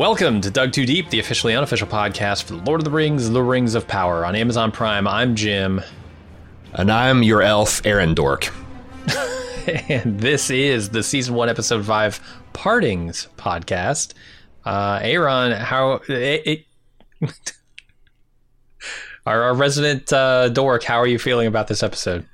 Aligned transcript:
Welcome 0.00 0.40
to 0.40 0.50
Dug 0.50 0.72
Too 0.72 0.86
Deep, 0.86 1.10
the 1.10 1.20
officially 1.20 1.54
unofficial 1.54 1.86
podcast 1.86 2.44
for 2.44 2.54
the 2.54 2.62
Lord 2.62 2.80
of 2.80 2.86
the 2.86 2.90
Rings, 2.90 3.28
The 3.28 3.42
Rings 3.42 3.74
of 3.74 3.86
Power 3.86 4.24
on 4.24 4.34
Amazon 4.34 4.72
Prime. 4.72 5.06
I'm 5.06 5.36
Jim. 5.36 5.82
And 6.72 6.90
I'm 6.90 7.22
your 7.22 7.42
elf, 7.42 7.84
Aaron 7.84 8.14
Dork. 8.14 8.48
and 9.90 10.18
this 10.18 10.48
is 10.48 10.88
the 10.88 11.02
season 11.02 11.34
one, 11.34 11.50
episode 11.50 11.84
five 11.84 12.18
partings 12.54 13.28
podcast. 13.36 14.14
Uh, 14.64 15.00
Aaron, 15.02 15.52
how 15.52 16.00
it, 16.08 16.64
it 17.20 17.30
our, 19.26 19.42
our 19.42 19.54
resident 19.54 20.10
uh, 20.14 20.48
dork, 20.48 20.82
how 20.82 20.96
are 20.96 21.06
you 21.06 21.18
feeling 21.18 21.46
about 21.46 21.68
this 21.68 21.82
episode? 21.82 22.26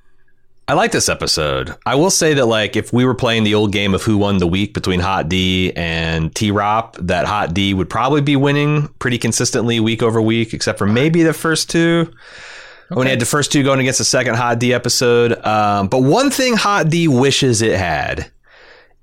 I 0.68 0.74
like 0.74 0.90
this 0.90 1.08
episode. 1.08 1.76
I 1.86 1.94
will 1.94 2.10
say 2.10 2.34
that, 2.34 2.46
like, 2.46 2.74
if 2.74 2.92
we 2.92 3.04
were 3.04 3.14
playing 3.14 3.44
the 3.44 3.54
old 3.54 3.70
game 3.70 3.94
of 3.94 4.02
who 4.02 4.18
won 4.18 4.38
the 4.38 4.48
week 4.48 4.74
between 4.74 4.98
Hot 4.98 5.28
D 5.28 5.72
and 5.76 6.34
T 6.34 6.50
Rop, 6.50 6.96
that 6.96 7.24
Hot 7.24 7.54
D 7.54 7.72
would 7.72 7.88
probably 7.88 8.20
be 8.20 8.34
winning 8.34 8.88
pretty 8.98 9.16
consistently 9.16 9.78
week 9.78 10.02
over 10.02 10.20
week, 10.20 10.52
except 10.52 10.78
for 10.78 10.86
maybe 10.86 11.22
the 11.22 11.32
first 11.32 11.70
two. 11.70 12.10
Okay. 12.10 12.98
When 12.98 13.06
he 13.06 13.10
had 13.10 13.20
the 13.20 13.26
first 13.26 13.52
two 13.52 13.62
going 13.62 13.78
against 13.78 13.98
the 13.98 14.04
second 14.04 14.34
Hot 14.36 14.58
D 14.58 14.74
episode. 14.74 15.38
Um, 15.46 15.86
but 15.86 16.00
one 16.00 16.30
thing 16.30 16.56
Hot 16.56 16.88
D 16.88 17.06
wishes 17.06 17.62
it 17.62 17.78
had 17.78 18.28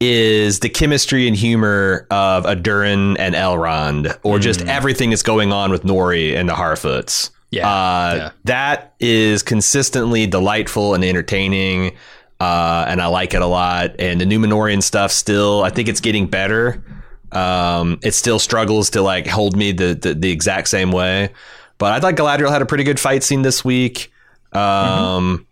is 0.02 0.60
the 0.60 0.68
chemistry 0.68 1.30
and 1.30 1.36
humor 1.36 2.08
of 2.12 2.44
Adurin 2.44 3.16
and 3.20 3.36
Elrond, 3.36 4.18
or 4.24 4.38
just 4.38 4.60
mm. 4.60 4.68
everything 4.68 5.12
that's 5.12 5.24
going 5.24 5.54
on 5.54 5.72
with 5.72 5.84
Nori 5.84 6.36
and 6.36 6.50
the 6.50 6.54
Harfoots. 6.54 7.30
Yeah, 7.54 7.70
uh, 7.70 8.16
yeah. 8.16 8.32
That 8.46 8.96
is 9.00 9.44
consistently 9.44 10.26
delightful 10.26 10.96
and 10.96 11.04
entertaining. 11.04 11.96
Uh, 12.40 12.86
and 12.88 13.00
I 13.00 13.06
like 13.08 13.34
it 13.34 13.42
a 13.42 13.46
lot. 13.48 14.00
And 14.00 14.20
the 14.20 14.26
Numenorian 14.26 14.82
stuff 14.82 15.12
still, 15.12 15.64
I 15.64 15.70
think 15.70 15.88
it's 15.88 16.02
getting 16.02 16.28
better. 16.28 16.84
Um, 17.32 18.00
it 18.02 18.14
still 18.14 18.40
struggles 18.40 18.90
to 18.92 19.02
like 19.02 19.28
hold 19.28 19.56
me 19.56 19.72
the, 19.72 19.94
the, 19.94 20.14
the 20.16 20.32
exact 20.32 20.68
same 20.68 20.92
way. 20.92 21.30
But 21.78 21.94
I 21.94 22.00
thought 22.00 22.16
Galadriel 22.16 22.50
had 22.50 22.62
a 22.62 22.66
pretty 22.66 22.84
good 22.84 23.00
fight 23.00 23.24
scene 23.24 23.44
this 23.44 23.64
week. 23.64 24.12
Um, 24.52 24.62
mm-hmm. 24.62 25.44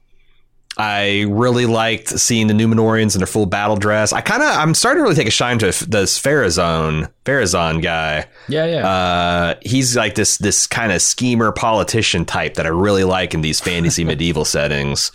I 0.78 1.26
really 1.28 1.66
liked 1.66 2.08
seeing 2.08 2.48
the 2.48 2.54
Numenorians 2.54 3.14
in 3.14 3.20
their 3.20 3.28
full 3.28 3.46
battle 3.46 3.76
dress. 3.76 4.14
I 4.14 4.22
kind 4.22 4.42
of 4.42 4.50
I'm 4.50 4.74
starting 4.74 5.00
to 5.00 5.04
really 5.04 5.16
take 5.16 5.28
a 5.28 5.32
shine 5.32 5.60
to 5.60 5.66
this 5.66 6.20
Pharazôn 6.20 7.12
Pharazôn 7.26 7.82
guy. 7.82 8.28
Yeah, 8.48 8.66
yeah. 8.66 8.88
Uh, 8.88 9.56
he's 9.62 9.98
like 9.98 10.16
this 10.16 10.38
this 10.38 10.68
kind 10.68 10.92
of 10.92 11.02
schemer 11.02 11.52
politician 11.52 12.24
type 12.26 12.54
that 12.54 12.66
I 12.66 12.70
really 12.70 13.04
like 13.04 13.34
in 13.34 13.42
these 13.42 13.60
fantasy 13.60 14.04
medieval 14.06 14.46
settings. 14.46 15.12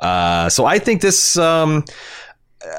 Uh, 0.00 0.48
so 0.48 0.66
I 0.66 0.78
think 0.78 1.00
this. 1.00 1.36
Um, 1.38 1.84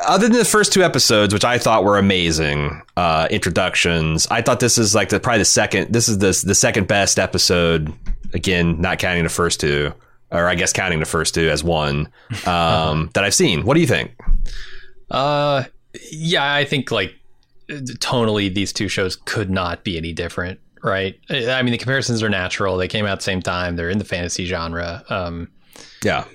other 0.06 0.28
than 0.28 0.38
the 0.38 0.46
first 0.46 0.74
two 0.74 0.84
episodes, 0.84 1.34
which 1.34 1.46
I 1.46 1.58
thought 1.58 1.84
were 1.84 1.98
amazing 1.98 2.82
uh, 2.98 3.28
introductions, 3.32 4.28
I 4.30 4.42
thought 4.42 4.59
this 4.59 4.78
is 4.78 4.94
like 4.94 5.09
the 5.09 5.20
probably 5.20 5.40
the 5.40 5.46
second. 5.46 5.92
This 5.92 6.08
is 6.08 6.20
the 6.20 6.40
the 6.46 6.56
second 6.56 6.88
best 6.88 7.18
episode. 7.18 7.92
Again, 8.34 8.80
not 8.80 9.00
counting 9.00 9.24
the 9.24 9.30
first 9.30 9.59
two 9.59 9.94
or 10.31 10.47
I 10.47 10.56
guess 10.56 10.73
counting 10.73 11.00
the 11.00 11.06
first 11.06 11.34
two 11.34 11.50
as 11.50 11.63
one 11.63 12.09
um, 12.45 13.09
that 13.13 13.23
I've 13.23 13.34
seen. 13.34 13.66
What 13.66 13.75
do 13.75 13.81
you 13.81 13.88
think? 13.88 14.12
Uh, 15.09 15.63
yeah, 16.12 16.53
I 16.53 16.66
think 16.66 16.91
like 16.91 17.13
tonally, 17.69 18.53
these 18.53 18.73
two 18.73 18.88
shows 18.88 19.16
could 19.16 19.50
not 19.50 19.84
be 19.84 19.97
any 19.97 20.13
different, 20.13 20.59
right? 20.84 21.19
I 21.29 21.62
mean, 21.62 21.72
the 21.72 21.78
comparisons 21.78 22.22
are 22.23 22.29
natural. 22.29 22.78
They 22.78 22.88
came 22.88 23.06
out 23.06 23.13
at 23.13 23.19
the 23.19 23.23
same 23.23 23.41
time. 23.41 23.75
They're 23.75 23.90
in 23.90 23.97
the 23.97 24.06
fantasy 24.06 24.45
genre. 24.45 25.03
Um, 25.09 25.50
yeah, 26.03 26.25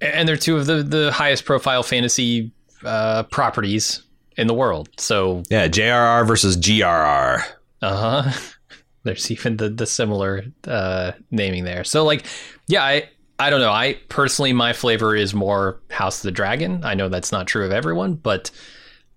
and 0.00 0.28
they're 0.28 0.36
two 0.36 0.56
of 0.56 0.66
the 0.66 0.82
the 0.82 1.12
highest 1.12 1.44
profile 1.44 1.82
fantasy 1.82 2.52
uh, 2.84 3.24
properties 3.24 4.02
in 4.36 4.46
the 4.46 4.54
world. 4.54 4.88
So 4.98 5.42
yeah, 5.50 5.68
JRR 5.68 6.26
versus 6.26 6.56
GRR. 6.56 7.44
Uh 7.82 8.22
huh. 8.22 8.40
There's 9.02 9.30
even 9.30 9.56
the 9.56 9.68
the 9.68 9.86
similar 9.86 10.44
uh, 10.66 11.12
naming 11.30 11.64
there. 11.64 11.84
So 11.84 12.04
like, 12.04 12.26
yeah, 12.66 12.82
I 12.82 13.08
I 13.38 13.48
don't 13.50 13.60
know. 13.60 13.70
I 13.70 13.94
personally, 14.08 14.52
my 14.52 14.72
flavor 14.72 15.16
is 15.16 15.32
more 15.32 15.80
House 15.90 16.18
of 16.18 16.22
the 16.24 16.32
Dragon. 16.32 16.84
I 16.84 16.94
know 16.94 17.08
that's 17.08 17.32
not 17.32 17.46
true 17.46 17.64
of 17.64 17.72
everyone, 17.72 18.14
but 18.14 18.50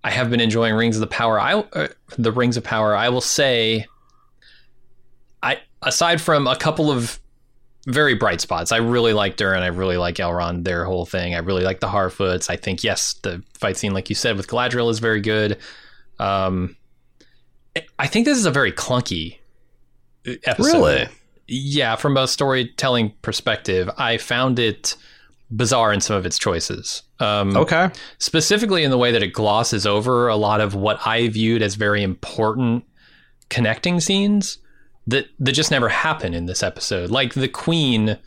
I 0.02 0.10
have 0.10 0.30
been 0.30 0.40
enjoying 0.40 0.74
Rings 0.74 0.96
of 0.96 1.00
the 1.00 1.06
Power. 1.06 1.38
I 1.38 1.54
uh, 1.54 1.88
the 2.16 2.32
Rings 2.32 2.56
of 2.56 2.64
Power. 2.64 2.94
I 2.94 3.10
will 3.10 3.20
say, 3.20 3.86
I 5.42 5.60
aside 5.82 6.20
from 6.20 6.46
a 6.46 6.56
couple 6.56 6.90
of 6.90 7.20
very 7.86 8.14
bright 8.14 8.40
spots, 8.40 8.72
I 8.72 8.78
really 8.78 9.12
like 9.12 9.36
Durin. 9.36 9.62
I 9.62 9.66
really 9.66 9.98
like 9.98 10.16
Elrond. 10.16 10.64
Their 10.64 10.86
whole 10.86 11.04
thing. 11.04 11.34
I 11.34 11.38
really 11.38 11.64
like 11.64 11.80
the 11.80 11.86
Harfoots. 11.86 12.48
I 12.48 12.56
think 12.56 12.82
yes, 12.82 13.14
the 13.22 13.42
fight 13.52 13.76
scene, 13.76 13.92
like 13.92 14.08
you 14.08 14.14
said, 14.14 14.36
with 14.36 14.46
Galadriel 14.46 14.90
is 14.90 15.00
very 15.00 15.20
good. 15.20 15.58
Um, 16.18 16.76
I 17.98 18.06
think 18.06 18.24
this 18.24 18.38
is 18.38 18.46
a 18.46 18.50
very 18.50 18.72
clunky 18.72 19.38
episode. 20.44 20.72
Really? 20.72 21.08
Yeah, 21.46 21.96
from 21.96 22.16
a 22.16 22.26
storytelling 22.26 23.12
perspective, 23.22 23.90
I 23.98 24.16
found 24.16 24.58
it 24.58 24.96
bizarre 25.50 25.92
in 25.92 26.00
some 26.00 26.16
of 26.16 26.26
its 26.26 26.38
choices. 26.38 27.02
Um, 27.20 27.56
okay. 27.56 27.90
Specifically 28.18 28.82
in 28.82 28.90
the 28.90 28.98
way 28.98 29.12
that 29.12 29.22
it 29.22 29.32
glosses 29.32 29.86
over 29.86 30.28
a 30.28 30.36
lot 30.36 30.60
of 30.60 30.74
what 30.74 31.06
I 31.06 31.28
viewed 31.28 31.62
as 31.62 31.74
very 31.74 32.02
important 32.02 32.84
connecting 33.50 34.00
scenes 34.00 34.58
that 35.06 35.26
that 35.38 35.52
just 35.52 35.70
never 35.70 35.88
happen 35.88 36.34
in 36.34 36.46
this 36.46 36.62
episode. 36.62 37.10
Like 37.10 37.34
the 37.34 37.48
queen, 37.48 38.18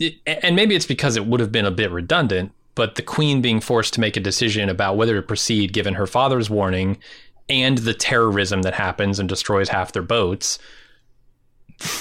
it, 0.00 0.14
and 0.26 0.56
maybe 0.56 0.74
it's 0.74 0.86
because 0.86 1.16
it 1.16 1.26
would 1.26 1.40
have 1.40 1.52
been 1.52 1.66
a 1.66 1.70
bit 1.70 1.90
redundant, 1.90 2.52
but 2.74 2.94
the 2.94 3.02
queen 3.02 3.42
being 3.42 3.60
forced 3.60 3.94
to 3.94 4.00
make 4.00 4.16
a 4.16 4.20
decision 4.20 4.68
about 4.68 4.96
whether 4.96 5.14
to 5.14 5.22
proceed 5.22 5.72
given 5.72 5.94
her 5.94 6.06
father's 6.06 6.48
warning 6.48 6.98
and 7.48 7.78
the 7.78 7.94
terrorism 7.94 8.62
that 8.62 8.74
happens 8.74 9.18
and 9.18 9.28
destroys 9.28 9.68
half 9.68 9.92
their 9.92 10.02
boats 10.02 10.58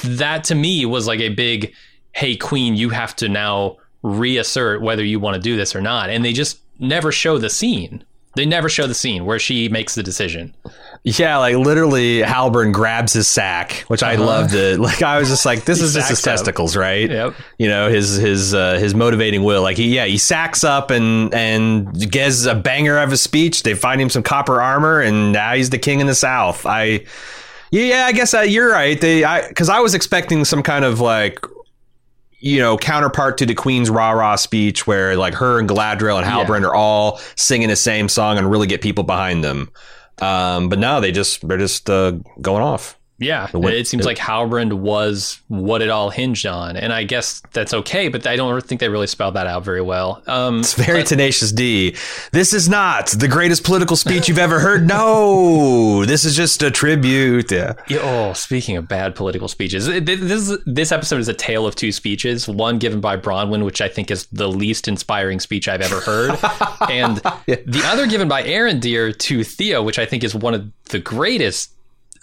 that 0.03 0.43
to 0.45 0.55
me 0.55 0.85
was 0.85 1.07
like 1.07 1.19
a 1.19 1.29
big, 1.29 1.73
hey, 2.13 2.35
Queen, 2.35 2.75
you 2.75 2.89
have 2.89 3.15
to 3.17 3.29
now 3.29 3.77
reassert 4.01 4.81
whether 4.81 5.03
you 5.03 5.19
want 5.19 5.35
to 5.35 5.41
do 5.41 5.55
this 5.55 5.75
or 5.75 5.81
not. 5.81 6.09
And 6.09 6.23
they 6.23 6.33
just 6.33 6.59
never 6.79 7.11
show 7.11 7.37
the 7.37 7.49
scene. 7.49 8.03
They 8.35 8.45
never 8.45 8.67
show 8.67 8.87
the 8.87 8.95
scene 8.95 9.25
where 9.25 9.37
she 9.37 9.69
makes 9.69 9.93
the 9.93 10.01
decision. 10.01 10.55
Yeah, 11.03 11.37
like 11.37 11.55
literally, 11.55 12.21
Halbrand 12.21 12.73
grabs 12.73 13.13
his 13.13 13.27
sack, 13.27 13.83
which 13.87 14.01
I 14.01 14.15
uh-huh. 14.15 14.25
loved 14.25 14.53
it. 14.55 14.79
Like 14.83 15.01
I 15.01 15.19
was 15.19 15.29
just 15.29 15.45
like, 15.45 15.65
this 15.65 15.81
is 15.81 15.93
just 15.93 16.09
his 16.09 16.21
testicles, 16.21 16.75
right? 16.75 17.09
Yep. 17.09 17.35
You 17.59 17.67
know, 17.67 17.89
his 17.89 18.15
his 18.15 18.53
uh, 18.53 18.79
his 18.79 18.95
motivating 18.95 19.43
will. 19.43 19.61
Like 19.61 19.77
he, 19.77 19.93
yeah, 19.93 20.05
he 20.05 20.17
sacks 20.17 20.63
up 20.63 20.89
and 20.89 21.33
and 21.33 22.11
gets 22.11 22.45
a 22.45 22.55
banger 22.55 22.97
of 22.97 23.11
a 23.11 23.17
speech. 23.17 23.63
They 23.63 23.75
find 23.75 24.01
him 24.01 24.09
some 24.09 24.23
copper 24.23 24.61
armor, 24.61 24.99
and 24.99 25.31
now 25.33 25.53
he's 25.53 25.69
the 25.69 25.77
king 25.77 25.99
in 25.99 26.07
the 26.07 26.15
South. 26.15 26.65
I 26.65 27.05
yeah, 27.81 28.05
I 28.05 28.11
guess 28.11 28.33
uh, 28.33 28.41
you're 28.41 28.71
right. 28.71 28.99
They, 28.99 29.21
because 29.47 29.67
I, 29.67 29.77
I, 29.77 29.79
was 29.79 29.95
expecting 29.95 30.45
some 30.45 30.61
kind 30.61 30.85
of 30.85 30.99
like, 30.99 31.43
you 32.39 32.59
know, 32.59 32.77
counterpart 32.77 33.39
to 33.39 33.47
the 33.47 33.55
Queen's 33.55 33.89
rah 33.89 34.11
rah 34.11 34.35
speech, 34.35 34.85
where 34.85 35.17
like 35.17 35.33
her 35.33 35.59
and 35.59 35.67
Galadriel 35.67 36.17
and 36.21 36.27
Halbrand 36.27 36.61
yeah. 36.61 36.67
are 36.67 36.75
all 36.75 37.19
singing 37.35 37.69
the 37.69 37.75
same 37.75 38.09
song 38.09 38.37
and 38.37 38.51
really 38.51 38.67
get 38.67 38.81
people 38.81 39.03
behind 39.03 39.43
them. 39.43 39.71
Um, 40.21 40.69
but 40.69 40.77
no, 40.77 41.01
they 41.01 41.11
just 41.11 41.47
they're 41.47 41.57
just 41.57 41.89
uh, 41.89 42.11
going 42.41 42.61
off. 42.61 42.99
Yeah, 43.23 43.47
it 43.53 43.87
seems 43.87 44.05
like 44.05 44.17
Halbrand 44.17 44.73
was 44.73 45.39
what 45.47 45.81
it 45.81 45.89
all 45.89 46.09
hinged 46.09 46.45
on, 46.45 46.75
and 46.75 46.91
I 46.91 47.03
guess 47.03 47.41
that's 47.51 47.73
okay. 47.73 48.07
But 48.07 48.27
I 48.27 48.35
don't 48.35 48.63
think 48.63 48.81
they 48.81 48.89
really 48.89 49.07
spelled 49.07 49.35
that 49.35 49.47
out 49.47 49.63
very 49.63 49.81
well. 49.81 50.21
Um, 50.27 50.59
it's 50.59 50.73
very 50.73 51.01
but, 51.01 51.07
tenacious 51.07 51.51
D. 51.51 51.95
This 52.31 52.53
is 52.53 52.67
not 52.67 53.07
the 53.07 53.27
greatest 53.27 53.63
political 53.63 53.95
speech 53.95 54.27
you've 54.27 54.37
ever 54.37 54.59
heard. 54.59 54.87
No, 54.87 56.05
this 56.05 56.25
is 56.25 56.35
just 56.35 56.61
a 56.63 56.71
tribute. 56.71 57.51
Yeah. 57.51 57.73
yeah 57.87 57.99
oh, 58.01 58.33
speaking 58.33 58.77
of 58.77 58.87
bad 58.87 59.15
political 59.15 59.47
speeches, 59.47 59.87
this 59.87 60.57
this 60.65 60.91
episode 60.91 61.19
is 61.19 61.27
a 61.27 61.33
tale 61.33 61.65
of 61.65 61.75
two 61.75 61.91
speeches. 61.91 62.47
One 62.47 62.79
given 62.79 63.01
by 63.01 63.17
Bronwyn, 63.17 63.65
which 63.65 63.81
I 63.81 63.87
think 63.87 64.11
is 64.11 64.27
the 64.27 64.49
least 64.49 64.87
inspiring 64.87 65.39
speech 65.39 65.67
I've 65.67 65.81
ever 65.81 65.99
heard, 66.01 66.31
and 66.89 67.21
yeah. 67.47 67.55
the 67.65 67.81
other 67.85 68.07
given 68.07 68.27
by 68.27 68.43
Arondir 68.43 69.17
to 69.17 69.43
Theo, 69.43 69.81
which 69.83 69.99
I 69.99 70.05
think 70.05 70.23
is 70.23 70.35
one 70.35 70.53
of 70.53 70.71
the 70.89 70.99
greatest 70.99 71.71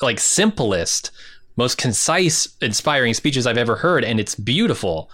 like 0.00 0.20
simplest, 0.20 1.11
most 1.56 1.79
concise, 1.79 2.56
inspiring 2.61 3.14
speeches 3.14 3.47
I've 3.47 3.58
ever 3.58 3.76
heard, 3.76 4.05
and 4.05 4.19
it's 4.20 4.35
beautiful. 4.35 5.11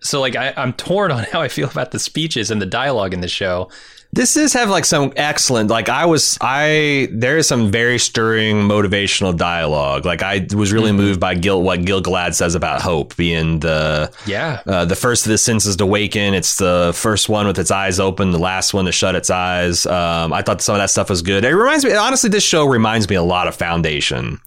So 0.00 0.20
like 0.20 0.36
I, 0.36 0.52
I'm 0.56 0.72
torn 0.72 1.10
on 1.10 1.24
how 1.32 1.40
I 1.40 1.48
feel 1.48 1.68
about 1.68 1.90
the 1.90 1.98
speeches 1.98 2.50
and 2.50 2.60
the 2.60 2.66
dialogue 2.66 3.14
in 3.14 3.20
the 3.20 3.28
show. 3.28 3.70
This 4.14 4.36
is 4.36 4.52
have 4.52 4.70
like 4.70 4.84
some 4.84 5.12
excellent 5.16 5.70
like 5.70 5.88
I 5.88 6.06
was 6.06 6.38
I 6.40 7.08
there 7.10 7.36
is 7.36 7.48
some 7.48 7.72
very 7.72 7.98
stirring 7.98 8.58
motivational 8.58 9.36
dialogue. 9.36 10.04
Like 10.04 10.22
I 10.22 10.46
was 10.54 10.72
really 10.72 10.90
Mm-hmm. 10.92 10.96
moved 10.98 11.20
by 11.20 11.34
Gil 11.34 11.60
what 11.62 11.84
Gil-galad 11.84 12.34
says 12.34 12.54
about 12.54 12.80
hope 12.80 13.16
being 13.16 13.58
the 13.58 14.12
Yeah. 14.24 14.60
uh, 14.66 14.84
the 14.84 14.94
first 14.94 15.26
of 15.26 15.30
the 15.30 15.38
senses 15.38 15.74
to 15.76 15.84
awaken. 15.84 16.32
It's 16.34 16.58
the 16.58 16.92
first 16.94 17.28
one 17.28 17.48
with 17.48 17.58
its 17.58 17.72
eyes 17.72 17.98
open, 17.98 18.30
the 18.30 18.38
last 18.38 18.72
one 18.72 18.84
to 18.84 18.92
shut 18.92 19.16
its 19.16 19.30
eyes. 19.30 19.84
Um, 19.84 20.32
I 20.32 20.42
thought 20.42 20.62
some 20.62 20.76
of 20.76 20.80
that 20.80 20.90
stuff 20.90 21.10
was 21.10 21.22
good. 21.22 21.44
It 21.44 21.52
reminds 21.56 21.84
me 21.84 21.92
honestly, 21.94 22.30
this 22.30 22.44
show 22.44 22.64
reminds 22.66 23.08
me 23.08 23.16
a 23.16 23.22
lot 23.22 23.48
of 23.48 23.56
Foundation. 23.56 24.40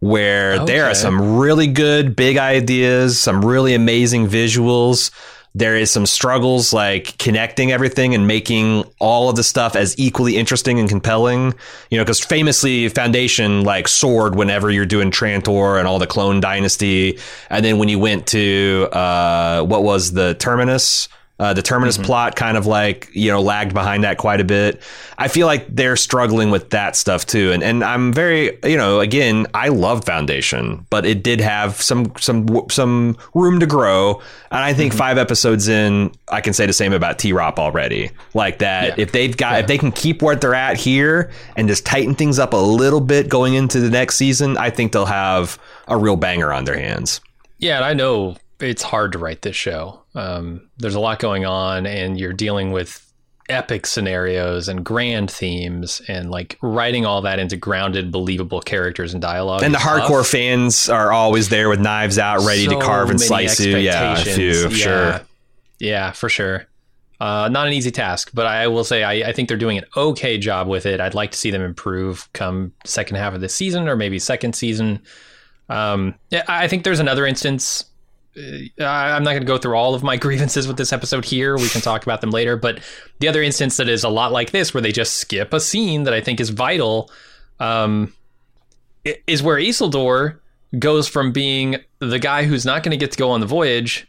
Where 0.00 0.64
there 0.64 0.84
are 0.86 0.94
some 0.94 1.38
really 1.38 1.66
good 1.66 2.14
big 2.14 2.36
ideas, 2.36 3.18
some 3.18 3.44
really 3.44 3.74
amazing 3.74 4.28
visuals. 4.28 5.10
There 5.54 5.76
is 5.76 5.90
some 5.90 6.06
struggles 6.06 6.72
like 6.72 7.18
connecting 7.18 7.72
everything 7.72 8.14
and 8.14 8.26
making 8.26 8.84
all 9.00 9.28
of 9.28 9.36
the 9.36 9.42
stuff 9.42 9.74
as 9.76 9.98
equally 9.98 10.36
interesting 10.36 10.78
and 10.78 10.88
compelling. 10.88 11.54
You 11.90 11.98
know, 11.98 12.04
because 12.04 12.20
famously, 12.20 12.88
Foundation 12.88 13.64
like 13.64 13.88
soared 13.88 14.34
whenever 14.36 14.70
you're 14.70 14.86
doing 14.86 15.10
Trantor 15.10 15.78
and 15.78 15.88
all 15.88 15.98
the 15.98 16.06
Clone 16.06 16.40
Dynasty, 16.40 17.18
and 17.50 17.64
then 17.64 17.78
when 17.78 17.88
you 17.88 17.98
went 17.98 18.26
to 18.28 18.88
uh, 18.92 19.62
what 19.62 19.82
was 19.82 20.12
the 20.12 20.34
Terminus. 20.34 21.08
Uh, 21.40 21.54
the 21.54 21.62
Terminus 21.62 21.96
plot 21.96 22.34
kind 22.34 22.56
of 22.56 22.66
like, 22.66 23.08
you 23.12 23.30
know, 23.30 23.40
lagged 23.40 23.72
behind 23.72 24.02
that 24.02 24.18
quite 24.18 24.40
a 24.40 24.44
bit. 24.44 24.82
I 25.18 25.28
feel 25.28 25.46
like 25.46 25.66
they're 25.68 25.94
struggling 25.94 26.50
with 26.50 26.70
that 26.70 26.96
stuff 26.96 27.26
too. 27.26 27.52
And, 27.52 27.62
and 27.62 27.84
I'm 27.84 28.12
very, 28.12 28.58
you 28.64 28.76
know, 28.76 28.98
again, 28.98 29.46
I 29.54 29.68
love 29.68 30.04
Foundation, 30.04 30.84
but 30.90 31.06
it 31.06 31.22
did 31.22 31.40
have 31.40 31.80
some, 31.80 32.12
some, 32.18 32.48
some 32.70 33.16
room 33.34 33.60
to 33.60 33.66
grow. 33.66 34.20
And 34.50 34.64
I 34.64 34.74
think 34.74 34.92
five 34.92 35.16
episodes 35.16 35.68
in, 35.68 36.10
I 36.26 36.40
can 36.40 36.54
say 36.54 36.66
the 36.66 36.72
same 36.72 36.92
about 36.92 37.20
T-Rop 37.20 37.60
already. 37.60 38.10
Like 38.34 38.58
that, 38.58 38.88
Yeah. 38.98 39.04
if 39.04 39.12
they've 39.12 39.36
got, 39.36 39.60
if 39.60 39.68
they 39.68 39.78
can 39.78 39.92
keep 39.92 40.22
where 40.22 40.34
they're 40.34 40.56
at 40.56 40.76
here 40.76 41.30
and 41.54 41.68
just 41.68 41.86
tighten 41.86 42.16
things 42.16 42.40
up 42.40 42.52
a 42.52 42.56
little 42.56 43.00
bit 43.00 43.28
going 43.28 43.54
into 43.54 43.78
the 43.78 43.90
next 43.90 44.16
season, 44.16 44.56
I 44.56 44.70
think 44.70 44.90
they'll 44.90 45.06
have 45.06 45.56
a 45.86 45.96
real 45.96 46.16
banger 46.16 46.52
on 46.52 46.64
their 46.64 46.78
hands. 46.80 47.20
Yeah, 47.58 47.76
and 47.76 47.84
I 47.84 47.94
know 47.94 48.36
it's 48.58 48.82
hard 48.82 49.12
to 49.12 49.18
write 49.18 49.42
this 49.42 49.54
show. 49.54 50.00
Um, 50.18 50.68
there's 50.78 50.94
a 50.94 51.00
lot 51.00 51.18
going 51.18 51.44
on, 51.44 51.86
and 51.86 52.18
you're 52.18 52.32
dealing 52.32 52.72
with 52.72 53.04
epic 53.48 53.86
scenarios 53.86 54.68
and 54.68 54.84
grand 54.84 55.30
themes, 55.30 56.02
and 56.08 56.30
like 56.30 56.58
writing 56.60 57.06
all 57.06 57.22
that 57.22 57.38
into 57.38 57.56
grounded, 57.56 58.10
believable 58.10 58.60
characters 58.60 59.12
and 59.14 59.22
dialogue. 59.22 59.62
And 59.62 59.72
the 59.72 59.78
is 59.78 59.84
hardcore 59.84 60.28
fans 60.28 60.88
are 60.88 61.12
always 61.12 61.48
there 61.48 61.68
with 61.68 61.80
knives 61.80 62.18
out, 62.18 62.40
ready 62.40 62.66
to 62.66 62.78
carve 62.80 63.10
and 63.10 63.20
slice 63.20 63.60
you. 63.60 63.76
Yeah, 63.76 64.16
few, 64.16 64.48
expectations. 64.50 64.76
sure. 64.76 65.08
Yeah. 65.08 65.22
Yeah, 65.78 66.10
for 66.10 66.28
sure. 66.28 66.66
Uh, 67.20 67.48
not 67.48 67.66
an 67.66 67.72
easy 67.72 67.90
task, 67.90 68.30
but 68.32 68.46
I 68.46 68.68
will 68.68 68.84
say 68.84 69.02
I, 69.02 69.28
I 69.28 69.32
think 69.32 69.48
they're 69.48 69.56
doing 69.56 69.78
an 69.78 69.84
okay 69.96 70.38
job 70.38 70.68
with 70.68 70.86
it. 70.86 71.00
I'd 71.00 71.14
like 71.14 71.32
to 71.32 71.38
see 71.38 71.50
them 71.50 71.62
improve 71.62 72.28
come 72.32 72.72
second 72.84 73.16
half 73.16 73.34
of 73.34 73.40
the 73.40 73.48
season 73.48 73.88
or 73.88 73.96
maybe 73.96 74.18
second 74.18 74.54
season. 74.54 75.00
Um, 75.68 76.14
yeah, 76.30 76.44
I 76.46 76.68
think 76.68 76.84
there's 76.84 77.00
another 77.00 77.26
instance. 77.26 77.84
Uh, 78.36 78.84
I'm 78.84 79.24
not 79.24 79.30
going 79.30 79.42
to 79.42 79.46
go 79.46 79.58
through 79.58 79.74
all 79.74 79.94
of 79.94 80.02
my 80.02 80.16
grievances 80.26 80.68
with 80.68 80.76
this 80.76 80.92
episode 80.92 81.24
here. 81.24 81.56
We 81.56 81.68
can 81.68 81.80
talk 81.80 82.02
about 82.02 82.20
them 82.20 82.30
later. 82.30 82.56
But 82.56 82.80
the 83.20 83.28
other 83.28 83.42
instance 83.42 83.76
that 83.78 83.88
is 83.88 84.04
a 84.04 84.08
lot 84.08 84.32
like 84.32 84.50
this, 84.50 84.72
where 84.72 84.80
they 84.80 84.92
just 84.92 85.14
skip 85.14 85.52
a 85.52 85.60
scene 85.60 86.04
that 86.04 86.14
I 86.14 86.20
think 86.20 86.40
is 86.40 86.50
vital, 86.50 87.10
um, 87.60 88.12
is 89.26 89.42
where 89.42 89.56
Isildur 89.56 90.38
goes 90.78 91.08
from 91.08 91.32
being 91.32 91.76
the 91.98 92.18
guy 92.18 92.44
who's 92.44 92.64
not 92.64 92.82
going 92.82 92.90
to 92.90 93.02
get 93.02 93.12
to 93.12 93.18
go 93.18 93.30
on 93.30 93.40
the 93.40 93.46
voyage 93.46 94.06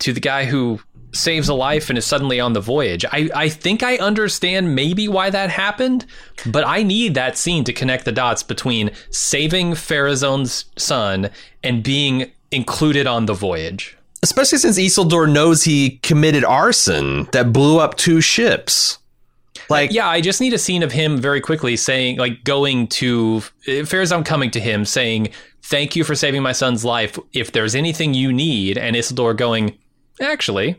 to 0.00 0.12
the 0.12 0.20
guy 0.20 0.44
who 0.44 0.80
saves 1.12 1.48
a 1.48 1.54
life 1.54 1.88
and 1.88 1.98
is 1.98 2.06
suddenly 2.06 2.38
on 2.40 2.52
the 2.52 2.60
voyage. 2.60 3.04
I, 3.06 3.30
I 3.34 3.48
think 3.48 3.82
I 3.82 3.96
understand 3.96 4.74
maybe 4.74 5.08
why 5.08 5.30
that 5.30 5.50
happened, 5.50 6.06
but 6.46 6.66
I 6.66 6.82
need 6.82 7.14
that 7.14 7.36
scene 7.36 7.64
to 7.64 7.72
connect 7.72 8.04
the 8.04 8.12
dots 8.12 8.42
between 8.42 8.90
saving 9.10 9.72
Pharazôn's 9.72 10.66
son 10.76 11.30
and 11.62 11.82
being 11.82 12.30
included 12.50 13.06
on 13.06 13.26
the 13.26 13.34
voyage. 13.34 13.96
Especially 14.22 14.58
since 14.58 14.78
Isildur 14.78 15.30
knows 15.30 15.62
he 15.64 15.98
committed 16.02 16.44
arson 16.44 17.28
that 17.32 17.52
blew 17.52 17.78
up 17.78 17.96
two 17.96 18.20
ships. 18.20 18.98
Like, 19.68 19.92
Yeah, 19.92 20.08
I 20.08 20.20
just 20.20 20.40
need 20.40 20.52
a 20.52 20.58
scene 20.58 20.82
of 20.82 20.92
him 20.92 21.18
very 21.18 21.40
quickly 21.40 21.76
saying, 21.76 22.18
like, 22.18 22.44
going 22.44 22.88
to 22.88 23.42
Pharazôn 23.66 24.24
coming 24.24 24.50
to 24.50 24.60
him 24.60 24.84
saying, 24.84 25.28
"Thank 25.62 25.94
you 25.96 26.04
for 26.04 26.14
saving 26.14 26.42
my 26.42 26.52
son's 26.52 26.84
life. 26.84 27.18
If 27.32 27.52
there's 27.52 27.74
anything 27.74 28.12
you 28.12 28.32
need," 28.32 28.76
and 28.76 28.96
Isildur 28.96 29.36
going, 29.36 29.78
"Actually, 30.20 30.76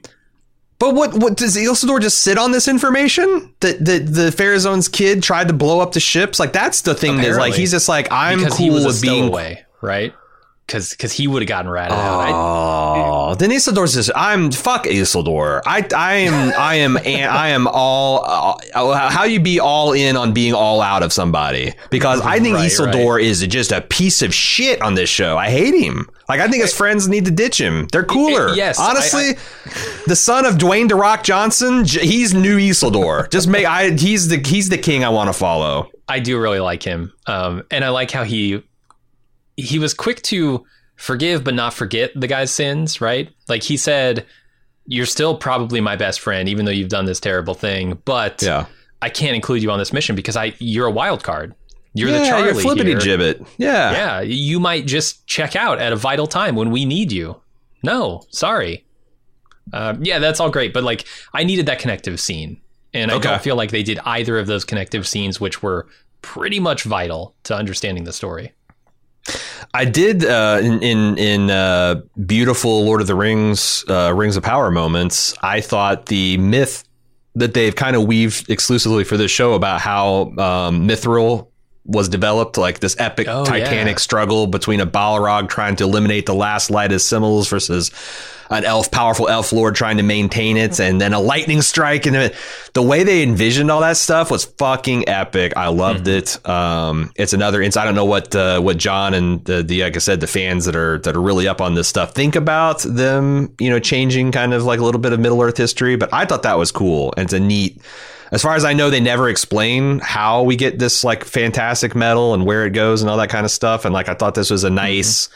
but 0.82 0.96
what? 0.96 1.14
What 1.14 1.38
does 1.38 1.56
Isildur 1.56 2.02
just 2.02 2.22
sit 2.22 2.40
on 2.40 2.52
this 2.52 2.68
information 2.68 3.54
that 3.60 3.86
the 3.86 4.00
the 4.00 4.30
Pharazôn's 4.30 4.88
kid 4.88 5.22
tried 5.22 5.48
to 5.48 5.54
blow 5.54 5.80
up 5.80 5.92
the 5.92 6.00
ships? 6.00 6.40
Like 6.40 6.54
that's 6.54 6.82
the 6.82 6.96
thing. 6.96 7.20
Is 7.20 7.38
like 7.38 7.54
he's 7.54 7.70
just 7.70 7.88
like 7.88 8.08
I'm 8.12 8.40
because 8.40 8.56
cool 8.56 8.66
he 8.66 8.72
was 8.72 8.84
a 8.84 8.88
with 8.88 9.02
being 9.02 9.26
stowaway, 9.26 9.64
right? 9.82 10.12
Because 10.72 10.92
because 10.92 11.12
he 11.12 11.28
would 11.28 11.42
have 11.42 11.50
gotten 11.50 11.70
ratted 11.70 11.98
out. 11.98 12.30
Oh, 12.30 13.36
then 13.36 13.50
Isildur's 13.50 13.94
just 13.94 14.10
I'm 14.16 14.52
fuck 14.52 14.86
Isildur. 14.86 15.62
I 15.66 15.86
I 15.94 16.14
am 16.16 16.54
I 16.58 16.76
am 16.76 16.98
I 16.98 17.50
am 17.50 17.68
all 17.68 18.24
uh, 18.74 19.10
how 19.10 19.26
you 19.26 19.42
be 19.42 19.60
all 19.60 19.92
in 19.92 20.16
on 20.16 20.34
being 20.34 20.54
all 20.54 20.82
out 20.82 21.04
of 21.04 21.12
somebody 21.12 21.74
because 21.90 22.22
I 22.22 22.40
think 22.40 22.56
Right, 22.56 22.72
Isildur 22.72 23.22
is 23.22 23.46
just 23.48 23.74
a 23.74 23.82
piece 23.82 24.22
of 24.22 24.34
shit 24.34 24.82
on 24.82 24.94
this 24.94 25.10
show. 25.10 25.38
I 25.38 25.50
hate 25.50 25.76
him. 25.76 26.10
Like 26.30 26.40
I 26.40 26.48
think 26.48 26.62
his 26.62 26.74
friends 26.74 27.10
need 27.10 27.26
to 27.26 27.32
ditch 27.32 27.60
him. 27.60 27.88
They're 27.92 28.06
cooler. 28.06 28.54
yes, 28.54 28.80
I- 28.80 28.92
honestly, 28.92 29.34
the 30.08 30.16
son 30.16 30.46
of 30.46 30.56
Dwayne 30.56 30.88
the 30.88 30.96
Rock 30.96 31.24
Johnson, 31.24 31.84
he's 31.84 32.34
new 32.34 32.58
Isildur. 32.58 33.30
Just 33.30 33.50
make 33.50 33.66
I 33.66 33.90
he's 33.92 34.30
the 34.30 34.38
he's 34.38 34.70
the 34.70 34.78
king 34.78 35.04
I 35.04 35.10
want 35.10 35.28
to 35.28 35.34
follow. 35.34 35.90
I 36.08 36.20
do 36.20 36.40
really 36.40 36.60
like 36.60 36.84
him, 36.84 37.14
um, 37.26 37.64
and 37.72 37.84
I 37.84 37.90
like 37.90 38.12
how 38.12 38.24
he 38.24 38.64
he 39.62 39.80
was 39.80 39.94
quick 39.94 40.22
to 40.24 40.66
forgive 40.96 41.44
but 41.44 41.54
not 41.54 41.74
forget 41.74 42.12
the 42.16 42.28
guy's 42.28 42.52
sins. 42.52 43.00
Right? 43.02 43.30
Like 43.48 43.64
he 43.64 43.78
said, 43.78 44.26
"You're 44.86 45.06
still 45.06 45.36
probably 45.38 45.82
my 45.82 45.96
best 45.96 46.20
friend, 46.20 46.50
even 46.50 46.66
though 46.66 46.72
you've 46.72 46.90
done 46.90 47.06
this 47.06 47.20
terrible 47.20 47.54
thing. 47.54 48.00
But 48.06 48.42
Yeah, 48.42 48.66
I 49.02 49.10
can't 49.10 49.36
include 49.36 49.64
you 49.64 49.72
on 49.72 49.80
this 49.80 49.94
mission 49.94 50.16
because 50.16 50.36
I 50.36 50.54
you're 50.60 50.88
a 50.88 50.92
wild 50.92 51.24
card. 51.24 51.56
You're 51.94 52.10
yeah, 52.10 52.20
the 52.20 52.26
Charlie 52.26 52.46
you're 52.46 52.56
flippity 52.56 52.92
here. 52.92 53.00
gibbet. 53.00 53.46
Yeah, 53.58 53.92
Yeah, 53.92 54.22
you 54.22 54.60
might 54.62 54.86
just 54.88 55.28
check 55.28 55.56
out 55.58 55.80
at 55.80 55.92
a 55.92 55.96
vital 55.98 56.26
time 56.28 56.56
when 56.56 56.72
we 56.72 56.86
need 56.86 57.12
you. 57.12 57.42
No, 57.84 58.22
sorry. 58.30 58.86
Uh, 59.74 59.96
yeah, 60.02 60.20
that's 60.20 60.40
all 60.40 60.50
great, 60.50 60.74
but 60.74 60.84
like 60.84 61.06
I 61.34 61.44
needed 61.44 61.66
that 61.66 61.80
connective 61.80 62.20
scene, 62.20 62.62
and 62.94 63.12
I 63.12 63.16
Okay. 63.16 63.28
don't 63.30 63.42
feel 63.42 63.56
like 63.56 63.72
they 63.72 63.84
did 63.84 64.00
either 64.06 64.38
of 64.40 64.48
those 64.48 64.64
connective 64.66 65.08
scenes, 65.08 65.40
which 65.42 65.62
were 65.62 65.88
pretty 66.22 66.60
much 66.60 66.84
vital 66.84 67.36
to 67.44 67.56
understanding 67.56 68.04
the 68.06 68.14
story. 68.14 68.54
I 69.74 69.86
did 69.86 70.26
uh, 70.26 70.60
in 70.62 70.84
in, 70.84 71.18
in 71.18 71.50
uh, 71.50 72.02
beautiful 72.26 72.86
Lord 72.86 73.02
of 73.02 73.08
the 73.08 73.16
Rings, 73.16 73.86
uh, 73.88 74.14
Rings 74.14 74.36
of 74.36 74.44
Power 74.44 74.72
moments. 74.72 75.34
I 75.42 75.62
thought 75.62 76.08
the 76.08 76.38
myth 76.38 76.84
that 77.36 77.54
they've 77.54 77.76
kind 77.76 77.96
of 77.96 78.06
weaved 78.06 78.50
exclusively 78.50 79.04
for 79.04 79.16
this 79.16 79.32
show 79.32 79.54
about 79.54 79.80
how 79.80 80.34
um, 80.38 80.88
Mithril 80.88 81.48
was 81.86 82.10
developed, 82.10 82.58
like 82.58 82.80
this 82.80 82.96
epic 83.00 83.28
Oh, 83.28 83.44
titanic 83.44 83.96
yeah. 83.96 84.00
struggle 84.02 84.46
between 84.48 84.80
a 84.82 84.86
Balrog 84.88 85.50
trying 85.50 85.76
to 85.78 85.84
eliminate 85.84 86.26
the 86.28 86.36
last 86.36 86.70
light 86.70 86.92
of 86.92 87.00
Silmarils 87.02 87.50
versus 87.50 87.90
an 88.52 88.66
elf, 88.66 88.92
powerful 88.92 89.30
elf 89.30 89.54
lord 89.54 89.76
trying 89.76 89.96
to 89.98 90.04
maintain 90.04 90.58
it, 90.58 90.80
and 90.80 91.00
then 91.00 91.14
a 91.14 91.20
lightning 91.20 91.62
strike. 91.62 92.06
And 92.06 92.16
the- 92.16 92.34
the 92.74 92.82
way 92.82 93.04
they 93.04 93.24
envisioned 93.24 93.72
all 93.72 93.80
that 93.82 93.96
stuff 93.98 94.30
was 94.30 94.44
fucking 94.44 95.08
epic. 95.08 95.54
I 95.56 95.70
loved 95.70 96.08
it. 96.08 96.38
Um, 96.48 97.12
it's 97.16 97.32
another. 97.34 97.62
It's 97.62 97.78
I 97.78 97.86
don't 97.86 97.96
know 97.96 98.06
what 98.06 98.36
uh, 98.36 98.60
what 98.60 98.78
John 98.78 99.14
and 99.14 99.44
the, 99.46 99.64
the 99.64 99.84
like 99.84 99.96
I 99.96 100.00
said 100.00 100.20
the 100.20 100.28
fans 100.28 100.66
that 100.66 100.76
are 100.76 101.00
that 101.00 101.16
are 101.16 101.22
really 101.22 101.48
up 101.48 101.62
on 101.62 101.76
this 101.76 101.88
stuff 101.88 102.14
think 102.14 102.36
about 102.36 102.82
them. 102.82 103.56
You 103.58 103.70
know, 103.70 103.80
changing 103.80 104.32
kind 104.34 104.54
of 104.54 104.64
like 104.66 104.80
a 104.82 104.84
little 104.84 105.02
bit 105.02 105.14
of 105.14 105.20
Middle 105.20 105.42
Earth 105.42 105.58
history. 105.58 105.96
But 105.96 106.14
I 106.14 106.26
thought 106.26 106.44
that 106.44 106.58
was 106.58 106.72
cool. 106.72 107.14
And 107.18 107.24
it's 107.24 107.34
a 107.34 107.40
neat. 107.40 107.82
As 108.32 108.42
far 108.42 108.56
as 108.56 108.64
I 108.64 108.74
know, 108.74 108.90
they 108.90 109.02
never 109.02 109.30
explain 109.30 110.00
how 110.00 110.44
we 110.44 110.56
get 110.56 110.80
this 110.80 111.04
like 111.04 111.26
fantastic 111.26 111.96
metal 111.96 112.34
and 112.34 112.46
where 112.46 112.66
it 112.66 112.72
goes 112.72 113.02
and 113.02 113.10
all 113.10 113.18
that 113.18 113.30
kind 113.30 113.46
of 113.46 113.52
stuff. 113.52 113.84
And 113.84 113.94
like 113.94 114.08
I 114.08 114.14
thought 114.14 114.36
this 114.36 114.50
was 114.50 114.64
a 114.64 114.70
nice 114.70 115.28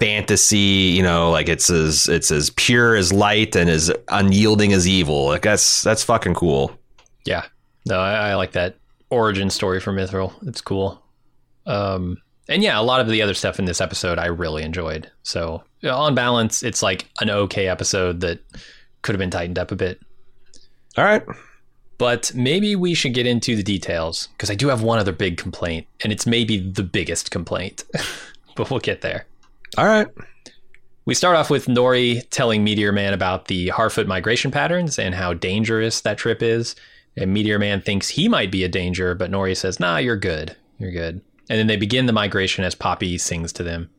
fantasy, 0.00 0.56
you 0.96 1.02
know, 1.02 1.30
like 1.30 1.48
it's 1.48 1.70
as 1.70 2.08
it's 2.08 2.32
as 2.32 2.50
pure 2.50 2.96
as 2.96 3.12
light 3.12 3.54
and 3.54 3.70
as 3.70 3.92
unyielding 4.08 4.72
as 4.72 4.88
evil. 4.88 5.26
Like 5.26 5.42
that's 5.42 5.82
that's 5.82 6.02
fucking 6.02 6.34
cool. 6.34 6.76
Yeah, 7.24 7.44
no, 7.86 8.00
I, 8.00 8.30
I 8.30 8.34
like 8.34 8.52
that 8.52 8.76
origin 9.10 9.48
story 9.48 9.78
for 9.78 9.92
Mithril. 9.92 10.32
It's 10.48 10.60
cool. 10.60 11.00
Um, 11.66 12.20
and 12.48 12.62
yeah, 12.62 12.78
a 12.78 12.82
lot 12.82 13.00
of 13.00 13.08
the 13.08 13.22
other 13.22 13.34
stuff 13.34 13.60
in 13.60 13.66
this 13.66 13.80
episode 13.80 14.18
I 14.18 14.26
really 14.26 14.64
enjoyed. 14.64 15.08
So 15.22 15.62
on 15.84 16.16
balance, 16.16 16.64
it's 16.64 16.82
like 16.82 17.08
an 17.20 17.30
okay 17.30 17.68
episode 17.68 18.20
that 18.22 18.40
could 19.02 19.14
have 19.14 19.20
been 19.20 19.30
tightened 19.30 19.60
up 19.60 19.70
a 19.70 19.76
bit. 19.76 20.00
All 20.96 21.04
right. 21.04 21.22
But 22.02 22.34
maybe 22.34 22.74
we 22.74 22.94
should 22.94 23.14
get 23.14 23.26
into 23.28 23.54
the 23.54 23.62
details 23.62 24.26
because 24.32 24.50
I 24.50 24.56
do 24.56 24.66
have 24.66 24.82
one 24.82 24.98
other 24.98 25.12
big 25.12 25.36
complaint, 25.36 25.86
and 26.02 26.12
it's 26.12 26.26
maybe 26.26 26.58
the 26.58 26.82
biggest 26.82 27.30
complaint. 27.30 27.84
but 28.56 28.68
we'll 28.68 28.80
get 28.80 29.02
there. 29.02 29.24
All 29.78 29.84
right. 29.84 30.08
We 31.04 31.14
start 31.14 31.36
off 31.36 31.48
with 31.48 31.66
Nori 31.66 32.28
telling 32.30 32.64
Meteor 32.64 32.90
Man 32.90 33.14
about 33.14 33.46
the 33.46 33.68
Harfoot 33.68 34.08
migration 34.08 34.50
patterns 34.50 34.98
and 34.98 35.14
how 35.14 35.32
dangerous 35.32 36.00
that 36.00 36.18
trip 36.18 36.42
is. 36.42 36.74
And 37.16 37.32
Meteor 37.32 37.60
Man 37.60 37.80
thinks 37.80 38.08
he 38.08 38.28
might 38.28 38.50
be 38.50 38.64
a 38.64 38.68
danger, 38.68 39.14
but 39.14 39.30
Nori 39.30 39.56
says, 39.56 39.78
"Nah, 39.78 39.98
you're 39.98 40.16
good. 40.16 40.56
You're 40.80 40.90
good." 40.90 41.20
And 41.48 41.56
then 41.56 41.68
they 41.68 41.76
begin 41.76 42.06
the 42.06 42.12
migration 42.12 42.64
as 42.64 42.74
Poppy 42.74 43.16
sings 43.16 43.52
to 43.52 43.62
them. 43.62 43.90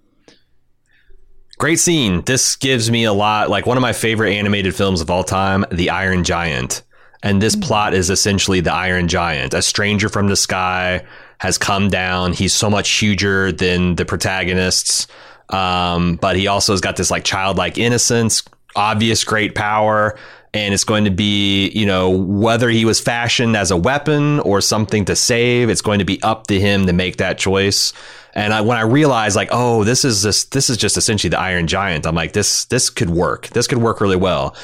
Great 1.58 1.80
scene. 1.80 2.22
This 2.26 2.58
gives 2.58 2.92
me 2.92 3.06
a 3.06 3.14
lot 3.14 3.50
like 3.50 3.66
one 3.66 3.78
of 3.78 3.82
my 3.82 3.94
favorite 3.94 4.34
animated 4.34 4.76
films 4.76 5.00
of 5.00 5.10
all 5.10 5.24
time, 5.24 5.64
The 5.72 5.90
Iron 5.90 6.26
Giant. 6.26 6.84
And 7.24 7.42
this 7.42 7.56
plot 7.56 7.94
is 7.94 8.10
essentially 8.10 8.60
the 8.60 8.74
Iron 8.74 9.08
Giant. 9.08 9.54
A 9.54 9.62
stranger 9.62 10.10
from 10.10 10.28
the 10.28 10.36
sky 10.36 11.06
has 11.40 11.58
come 11.58 11.90
down. 11.90 12.34
He's 12.34 12.54
so 12.54 12.70
much 12.70 12.90
huger 12.90 13.52
than 13.52 13.96
the 13.96 14.06
protagonists. 14.06 15.08
Um, 15.50 16.18
but 16.18 16.36
he 16.36 16.48
also 16.48 16.74
has 16.74 16.82
got 16.82 16.98
this 16.98 17.10
like 17.10 17.24
childlike 17.24 17.78
innocence, 17.78 18.44
obvious 18.76 19.24
great 19.24 19.56
power. 19.56 20.18
And 20.54 20.74
it's 20.74 20.84
going 20.84 21.06
to 21.06 21.12
be, 21.12 21.70
you 21.70 21.86
know, 21.86 22.12
whether 22.12 22.70
he 22.70 22.86
was 22.86 23.00
fashioned 23.00 23.58
as 23.58 23.72
a 23.72 23.78
weapon 23.78 24.40
or 24.42 24.62
something 24.62 25.06
to 25.06 25.16
save, 25.16 25.70
it's 25.70 25.82
going 25.82 26.00
to 26.00 26.06
be 26.06 26.22
up 26.22 26.48
to 26.48 26.60
him 26.60 26.86
to 26.86 26.94
make 26.94 27.18
that 27.18 27.40
choice. 27.40 27.92
And 28.36 28.54
I, 28.54 28.62
when 28.62 28.78
I 28.78 28.82
realized, 28.82 29.36
like, 29.36 29.50
oh, 29.52 29.84
this 29.84 30.06
is 30.06 30.22
this, 30.22 30.44
this 30.46 30.70
is 30.70 30.78
just 30.78 30.98
essentially 30.98 31.30
the 31.30 31.40
Iron 31.40 31.68
Giant. 31.68 32.06
I'm 32.06 32.16
like, 32.16 32.34
this, 32.34 32.66
this 32.66 32.90
could 32.90 33.10
work. 33.10 33.48
This 33.50 33.66
could 33.66 33.80
work 33.80 34.00
really 34.00 34.16
well. 34.16 34.56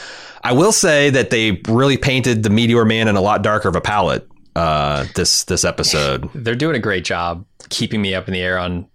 I 0.43 0.53
will 0.53 0.71
say 0.71 1.09
that 1.09 1.29
they 1.29 1.61
really 1.67 1.97
painted 1.97 2.43
the 2.43 2.49
Meteor 2.49 2.85
Man 2.85 3.07
in 3.07 3.15
a 3.15 3.21
lot 3.21 3.41
darker 3.41 3.67
of 3.67 3.75
a 3.75 3.81
palette. 3.81 4.27
Uh, 4.55 5.05
this 5.15 5.43
this 5.45 5.63
episode, 5.63 6.29
They're 6.35 6.55
doing 6.55 6.75
a 6.75 6.79
great 6.79 7.05
job 7.05 7.45
keeping 7.69 8.01
me 8.01 8.15
up 8.15 8.27
in 8.27 8.33
the 8.33 8.41
air 8.41 8.57
on 8.57 8.87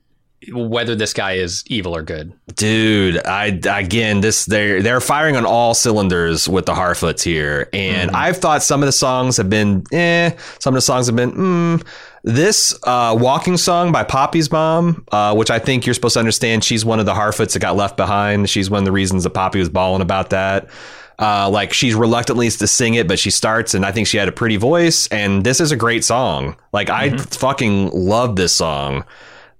whether 0.53 0.95
this 0.95 1.15
guy 1.15 1.35
is 1.35 1.65
evil 1.69 1.97
or 1.97 2.03
good. 2.03 2.35
dude. 2.57 3.25
I 3.25 3.61
again, 3.67 4.21
this 4.21 4.45
they're 4.45 4.83
they're 4.83 5.01
firing 5.01 5.37
on 5.37 5.47
all 5.47 5.75
cylinders 5.75 6.49
with 6.49 6.67
the 6.67 6.75
Harfoots 6.75 7.23
here, 7.23 7.69
and 7.73 8.11
I've 8.11 8.37
thought 8.39 8.63
some 8.63 8.83
of 8.83 8.87
the 8.87 8.93
songs 8.93 9.37
have 9.37 9.49
been 9.49 9.85
eh. 9.93 10.33
Some 10.59 10.75
of 10.75 10.77
the 10.77 10.83
songs 10.83 11.07
have 11.07 11.17
been 11.17 11.33
mm. 11.33 11.87
This 12.25 12.75
uh, 12.85 13.15
walking 13.21 13.59
song 13.59 13.93
by 13.93 14.03
Poppy's 14.03 14.51
mom, 14.51 15.05
uh, 15.13 15.35
which 15.35 15.51
I 15.51 15.59
think 15.59 15.85
you're 15.85 15.93
supposed 15.93 16.15
to 16.15 16.21
understand, 16.21 16.65
she's 16.65 16.83
one 16.83 16.99
of 16.99 17.05
the 17.05 17.13
Harfoots 17.13 17.53
that 17.53 17.59
got 17.59 17.77
left 17.77 17.99
behind. 17.99 18.49
She's 18.49 18.71
one 18.71 18.79
of 18.79 18.87
the 18.87 18.93
reasons 18.93 19.25
that 19.25 19.31
Poppy 19.31 19.59
was 19.59 19.69
bawling 19.69 20.01
about 20.01 20.31
that. 20.31 20.71
Uh, 21.19 21.49
like 21.49 21.73
she's 21.73 21.95
reluctantly 21.95 22.51
to 22.51 22.67
sing 22.67 22.95
it, 22.95 23.07
but 23.07 23.19
she 23.19 23.31
starts, 23.31 23.75
and 23.75 23.87
I 23.87 23.93
think 23.93 24.07
she 24.07 24.17
had 24.17 24.29
a 24.29 24.33
pretty 24.33 24.57
voice. 24.57 25.07
And 25.09 25.45
this 25.45 25.61
is 25.61 25.71
a 25.71 25.77
great 25.77 26.05
song. 26.05 26.57
Like 26.73 26.91
I 26.91 27.17
fucking 27.17 27.91
love 27.91 28.37
this 28.37 28.53
song. 28.53 29.05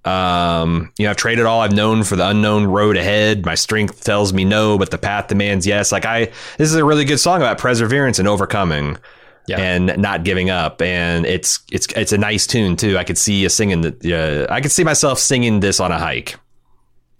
Um, 0.05 0.91
you 0.99 1.05
know, 1.05 1.11
I've 1.11 1.17
traded 1.17 1.45
all 1.45 1.61
I've 1.61 1.71
known 1.71 2.03
for 2.03 2.15
the 2.15 2.27
unknown 2.29 2.65
road 2.65 2.95
ahead. 2.95 3.45
My 3.45 3.55
strength 3.55 4.03
tells 4.03 4.33
me 4.33 4.45
no, 4.45 4.77
but 4.77 4.91
the 4.91 4.99
path 4.99 5.29
demands 5.29 5.65
yes. 5.65 5.91
Like 5.91 6.05
I, 6.05 6.25
this 6.57 6.69
is 6.69 6.75
a 6.75 6.85
really 6.85 7.05
good 7.05 7.19
song 7.19 7.37
about 7.37 7.57
perseverance 7.57 8.19
and 8.19 8.27
overcoming. 8.27 8.97
Yeah. 9.47 9.59
And 9.59 9.97
not 9.99 10.23
giving 10.23 10.49
up, 10.49 10.81
and 10.81 11.23
it's 11.23 11.59
it's 11.71 11.85
it's 11.95 12.11
a 12.11 12.17
nice 12.17 12.47
tune 12.47 12.75
too. 12.75 12.97
I 12.97 13.03
could 13.03 13.15
see 13.15 13.41
you 13.41 13.49
singing. 13.49 13.85
Uh, 13.85 14.47
I 14.49 14.59
could 14.59 14.71
see 14.71 14.83
myself 14.83 15.19
singing 15.19 15.59
this 15.59 15.79
on 15.79 15.91
a 15.91 15.99
hike. 15.99 16.35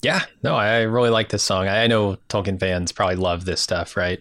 Yeah, 0.01 0.21
no, 0.43 0.55
I 0.55 0.81
really 0.81 1.09
like 1.09 1.29
this 1.29 1.41
song. 1.43 1.67
I 1.67 1.87
know 1.87 2.17
Tolkien 2.29 2.59
fans 2.59 2.91
probably 2.91 3.15
love 3.15 3.45
this 3.45 3.59
stuff, 3.61 3.97
right? 3.97 4.19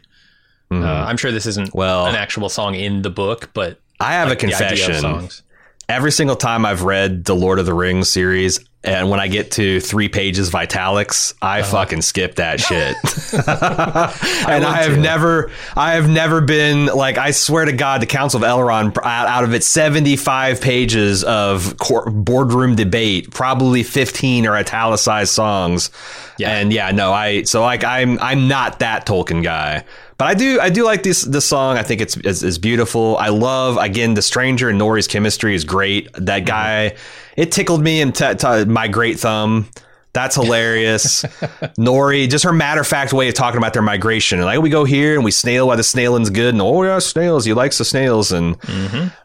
Uh, 0.70 0.76
I'm 0.82 1.16
sure 1.16 1.30
this 1.30 1.46
isn't 1.46 1.72
Well- 1.72 2.06
an 2.06 2.16
actual 2.16 2.48
song 2.48 2.74
in 2.74 3.02
the 3.02 3.10
book, 3.10 3.50
but 3.54 3.78
I 4.00 4.14
have 4.14 4.28
like, 4.28 4.42
a 4.42 4.46
the 4.48 4.54
idea 4.54 4.66
of 4.88 5.02
confession. 5.02 5.43
Every 5.88 6.12
single 6.12 6.36
time 6.36 6.64
I've 6.64 6.82
read 6.82 7.24
the 7.24 7.34
Lord 7.34 7.58
of 7.58 7.66
the 7.66 7.74
Rings 7.74 8.08
series, 8.10 8.60
and 8.82 9.08
when 9.08 9.18
I 9.18 9.28
get 9.28 9.52
to 9.52 9.80
three 9.80 10.08
pages 10.10 10.48
of 10.48 10.54
italics, 10.54 11.32
I 11.40 11.60
Uh-huh. 11.60 11.70
fucking 11.70 12.02
skip 12.02 12.34
that 12.34 12.60
shit. 12.60 12.94
and 13.32 14.64
I, 14.64 14.82
have 14.82 14.94
too. 14.96 15.00
never, 15.00 15.50
I 15.74 15.94
have 15.94 16.08
never 16.08 16.40
been 16.42 16.86
like, 16.86 17.16
I 17.16 17.30
swear 17.30 17.64
to 17.64 17.72
God, 17.72 18.02
the 18.02 18.06
Council 18.06 18.44
of 18.44 18.48
Elrond, 18.48 18.96
out, 19.02 19.44
of 19.44 19.54
its 19.54 19.66
seventy-five 19.66 20.60
pages 20.60 21.24
of 21.24 21.76
boardroom 22.06 22.74
debate, 22.76 23.30
probably 23.32 23.82
fifteen 23.82 24.46
are 24.46 24.54
italicized 24.56 25.32
songs. 25.32 25.90
Yeah. 26.36 26.50
and 26.50 26.72
yeah, 26.72 26.90
no, 26.90 27.12
I 27.12 27.44
so 27.44 27.62
like 27.62 27.84
I'm, 27.84 28.18
I'm 28.20 28.48
not 28.48 28.80
that 28.80 29.06
Tolkien 29.06 29.42
guy. 29.42 29.84
But 30.24 30.30
I 30.30 30.34
do, 30.36 30.58
I 30.58 30.70
do 30.70 30.84
like 30.86 31.02
this 31.02 31.20
this 31.20 31.44
song. 31.44 31.76
I 31.76 31.82
think 31.82 32.00
it's 32.00 32.16
is, 32.16 32.42
is 32.42 32.56
beautiful. 32.58 33.18
I 33.18 33.28
love 33.28 33.76
again 33.76 34.14
the 34.14 34.22
stranger 34.22 34.70
and 34.70 34.80
Nori's 34.80 35.06
chemistry 35.06 35.54
is 35.54 35.64
great. 35.64 36.08
That 36.14 36.46
guy, 36.46 36.96
it 37.36 37.52
tickled 37.52 37.82
me 37.82 38.00
and 38.00 38.14
t- 38.14 38.32
t- 38.34 38.64
my 38.64 38.88
great 38.88 39.20
thumb. 39.20 39.68
That's 40.14 40.34
hilarious. 40.34 41.24
Nori, 41.78 42.26
just 42.26 42.42
her 42.44 42.54
matter 42.54 42.80
of 42.80 42.86
fact 42.86 43.12
way 43.12 43.28
of 43.28 43.34
talking 43.34 43.58
about 43.58 43.74
their 43.74 43.82
migration. 43.82 44.40
Like 44.40 44.62
we 44.62 44.70
go 44.70 44.84
here 44.86 45.14
and 45.14 45.24
we 45.26 45.30
snail 45.30 45.66
while 45.66 45.76
the 45.76 45.82
snailing's 45.82 46.30
good, 46.30 46.54
and 46.54 46.62
oh 46.62 46.82
yeah, 46.84 47.00
snails. 47.00 47.44
He 47.44 47.52
likes 47.52 47.76
the 47.76 47.84
snails, 47.84 48.32
and 48.32 48.54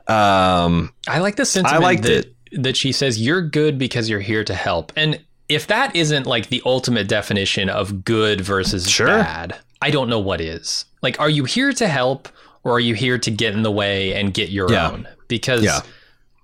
um, 0.10 0.92
I 1.08 1.20
like 1.20 1.38
the 1.38 1.46
sentiment 1.46 1.82
liked 1.82 2.04
that, 2.04 2.26
it. 2.52 2.64
that 2.64 2.76
she 2.76 2.92
says 2.92 3.22
you're 3.22 3.42
good 3.42 3.78
because 3.78 4.10
you're 4.10 4.20
here 4.20 4.44
to 4.44 4.54
help. 4.54 4.92
And 4.98 5.24
if 5.48 5.66
that 5.68 5.96
isn't 5.96 6.26
like 6.26 6.50
the 6.50 6.62
ultimate 6.66 7.08
definition 7.08 7.70
of 7.70 8.04
good 8.04 8.42
versus 8.42 8.90
Sure. 8.90 9.08
bad, 9.08 9.56
I 9.82 9.92
don't 9.92 10.10
know 10.10 10.20
what 10.20 10.42
is. 10.42 10.84
Like, 11.02 11.20
are 11.20 11.30
you 11.30 11.46
here 11.46 11.72
to 11.74 11.88
help 11.88 12.28
or 12.64 12.74
are 12.74 12.80
you 12.80 12.94
here 12.94 13.18
to 13.18 13.32
get 13.32 13.54
in 13.54 13.64
the 13.64 13.72
way 13.72 14.14
and 14.14 14.34
get 14.34 14.50
your 14.50 14.72
Yeah. 14.72 14.92
own? 14.92 15.08
Because 15.28 15.64
Yeah. 15.64 15.82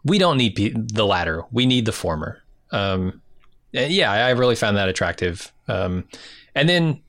we 0.03 0.17
don't 0.17 0.37
need 0.37 0.55
pe- 0.55 0.73
the 0.75 1.05
latter. 1.05 1.43
We 1.51 1.65
need 1.65 1.85
the 1.85 1.91
former. 1.91 2.41
Um, 2.71 3.21
yeah, 3.71 4.11
I 4.11 4.29
really 4.31 4.55
found 4.55 4.77
that 4.77 4.87
attractive. 4.87 5.51
Um, 5.67 6.05
and 6.53 6.69
then 6.69 7.01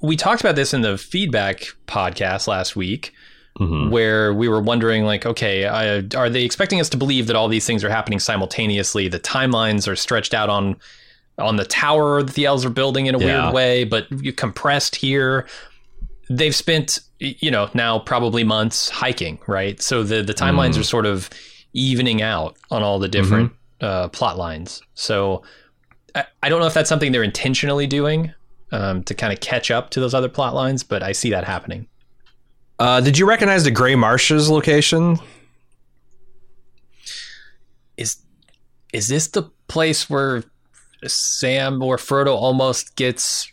we 0.00 0.16
talked 0.16 0.40
about 0.40 0.56
this 0.56 0.72
in 0.72 0.80
the 0.82 0.96
feedback 0.96 1.64
podcast 1.86 2.46
last 2.46 2.76
week 2.76 3.12
mhm. 3.58 3.90
where 3.90 4.32
we 4.32 4.48
were 4.48 4.60
wondering 4.60 5.04
like 5.04 5.26
okay 5.26 5.64
uh, 5.64 6.02
are 6.16 6.30
they 6.30 6.44
expecting 6.44 6.80
us 6.80 6.88
to 6.90 6.96
believe 6.96 7.26
that 7.26 7.34
all 7.36 7.48
these 7.48 7.66
things 7.66 7.82
are 7.82 7.90
happening 7.90 8.20
simultaneously 8.20 9.08
the 9.08 9.18
timelines 9.18 9.88
are 9.88 9.96
stretched 9.96 10.34
out 10.34 10.48
on 10.48 10.76
on 11.38 11.56
the 11.56 11.64
tower 11.64 12.22
that 12.22 12.34
the 12.34 12.44
elves 12.46 12.64
are 12.64 12.70
building 12.70 13.06
in 13.06 13.14
a 13.14 13.18
Yeah. 13.18 13.42
weird 13.42 13.54
way 13.54 13.84
but 13.84 14.06
you 14.22 14.32
compressed 14.32 14.94
here 14.96 15.46
they've 16.30 16.54
spent 16.54 17.00
you 17.18 17.50
know 17.50 17.68
now 17.74 17.98
probably 17.98 18.44
months 18.44 18.88
hiking 18.88 19.38
right 19.46 19.80
so 19.82 20.02
the 20.02 20.22
the 20.22 20.34
timelines 20.34 20.74
Mm. 20.74 20.80
are 20.80 20.84
sort 20.84 21.06
of 21.06 21.28
evening 21.72 22.22
out 22.22 22.56
on 22.70 22.82
all 22.82 22.98
the 22.98 23.08
different 23.08 23.52
uh, 23.80 24.08
plot 24.08 24.36
lines 24.36 24.82
so 24.94 25.42
I, 26.14 26.24
I 26.42 26.48
don't 26.48 26.60
know 26.60 26.66
if 26.66 26.74
that's 26.74 26.88
something 26.88 27.12
they're 27.12 27.22
intentionally 27.22 27.86
doing 27.86 28.32
um, 28.72 29.02
to 29.04 29.14
kind 29.14 29.32
of 29.32 29.40
catch 29.40 29.70
up 29.70 29.90
to 29.90 30.00
those 30.00 30.14
other 30.14 30.28
plot 30.28 30.54
lines 30.54 30.82
but 30.82 31.02
i 31.02 31.12
see 31.12 31.30
that 31.30 31.44
happening 31.44 31.86
uh, 32.80 33.00
did 33.00 33.18
you 33.18 33.26
recognize 33.28 33.64
the 33.64 33.72
Gray 33.72 33.96
Marshes 33.96 34.48
location? 34.48 35.18
is 37.96 38.18
is 38.92 39.08
this 39.08 39.26
the 39.28 39.50
place 39.66 40.08
where 40.08 40.44
Sam 41.04 41.82
or 41.82 41.96
Frodo 41.96 42.34
almost 42.36 42.96
gets 42.96 43.50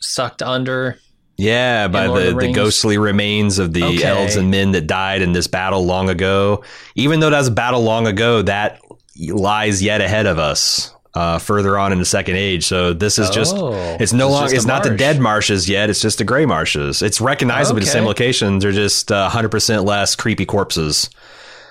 sucked 0.00 0.42
under? 0.42 0.98
Yeah, 1.40 1.88
by 1.88 2.06
the, 2.08 2.32
the 2.32 2.34
the 2.38 2.52
ghostly 2.52 2.98
remains 2.98 3.58
of 3.58 3.72
the 3.72 3.82
Okay. 3.84 4.04
elves 4.04 4.36
and 4.36 4.50
men 4.50 4.72
that 4.72 4.86
died 4.86 5.22
in 5.22 5.32
this 5.32 5.46
battle 5.46 5.84
long 5.86 6.08
ago. 6.10 6.64
Even 6.94 7.20
though 7.20 7.30
that 7.30 7.38
was 7.38 7.48
a 7.48 7.52
battle 7.52 7.82
long 7.82 8.06
ago, 8.06 8.42
that 8.42 8.80
lies 9.18 9.82
yet 9.82 10.00
ahead 10.00 10.26
of 10.26 10.38
us. 10.38 10.94
Uh, 11.12 11.40
further 11.40 11.76
on 11.76 11.90
in 11.92 11.98
the 11.98 12.04
second 12.04 12.36
age, 12.36 12.64
so 12.64 12.92
this 12.92 13.18
is 13.18 13.30
just 13.30 13.56
Oh, 13.56 13.96
it's 13.98 14.12
no 14.12 14.26
it's 14.26 14.32
longer 14.32 14.44
just 14.46 14.52
a 14.52 14.56
it's 14.58 14.64
not 14.66 14.82
the 14.84 14.96
dead 14.96 15.18
marshes 15.18 15.68
yet. 15.68 15.90
It's 15.90 16.00
just 16.00 16.18
the 16.18 16.24
gray 16.24 16.46
marshes. 16.46 17.02
It's 17.02 17.20
recognizably 17.20 17.80
the 17.80 17.86
same 17.86 18.02
Okay. 18.02 18.08
locations. 18.08 18.62
They're 18.62 18.70
just 18.70 19.10
uh, 19.10 19.28
hundred 19.28 19.48
percent 19.48 19.82
less 19.84 20.14
creepy 20.14 20.46
corpses 20.46 21.10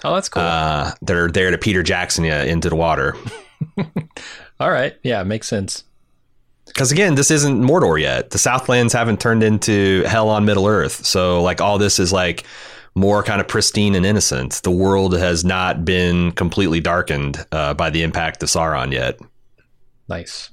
Oh, 0.04 0.14
that's 0.16 0.28
cool. 0.28 0.44
uh, 0.44 0.92
that 1.04 1.16
are 1.16 1.32
there 1.32 1.52
to 1.52 1.58
Peter 1.58 1.84
Jackson 1.84 2.26
you 2.26 2.34
into 2.34 2.68
the 2.70 2.76
water. 2.76 3.16
All 4.60 4.72
right, 4.72 4.98
yeah, 5.04 5.24
makes 5.24 5.48
sense. 5.48 5.86
Because 6.80 6.94
again, 6.94 7.16
this 7.16 7.30
isn't 7.30 7.62
Mordor 7.62 8.00
yet. 8.00 8.30
The 8.30 8.38
Southlands 8.38 8.94
haven't 8.94 9.20
turned 9.20 9.44
into 9.44 10.02
hell 10.04 10.30
on 10.30 10.46
Middle 10.46 10.66
Earth. 10.66 11.06
So 11.06 11.44
like 11.44 11.60
all 11.60 11.78
this 11.78 12.00
is 12.00 12.14
like 12.14 12.46
more 12.96 13.22
kind 13.22 13.42
of 13.42 13.50
pristine 13.50 13.96
and 13.96 14.06
innocent. 14.06 14.62
The 14.64 14.72
world 14.72 15.14
has 15.18 15.44
not 15.44 15.84
been 15.84 16.32
completely 16.32 16.80
darkened 16.80 17.46
uh, 17.52 17.74
by 17.74 17.90
the 17.90 18.02
impact 18.02 18.42
of 18.44 18.48
Sauron 18.48 18.94
yet. 18.94 19.20
Nice. 20.08 20.52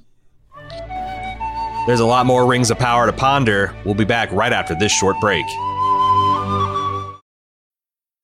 There's 1.87 2.01
a 2.01 2.05
lot 2.05 2.25
more 2.25 2.45
rings 2.45 2.71
of 2.71 2.77
power 2.77 3.05
to 3.05 3.13
ponder. 3.13 3.73
We'll 3.85 3.95
be 3.95 4.03
back 4.03 4.29
right 4.33 4.51
after 4.51 4.75
this 4.75 4.91
short 4.91 5.15
break. 5.21 5.45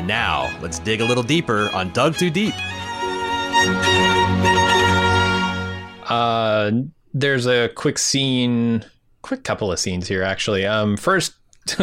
And 0.00 0.08
now, 0.08 0.50
let's 0.62 0.78
dig 0.78 1.02
a 1.02 1.04
little 1.04 1.22
deeper 1.22 1.68
on 1.74 1.92
Dug 1.92 2.16
Too 2.16 2.30
Deep. 2.30 2.54
Uh, 6.08 6.70
there's 7.12 7.46
a 7.46 7.68
quick 7.74 7.98
scene, 7.98 8.82
quick 9.20 9.44
couple 9.44 9.70
of 9.70 9.78
scenes 9.78 10.08
here 10.08 10.22
actually. 10.22 10.64
Um, 10.64 10.96
first, 10.96 11.34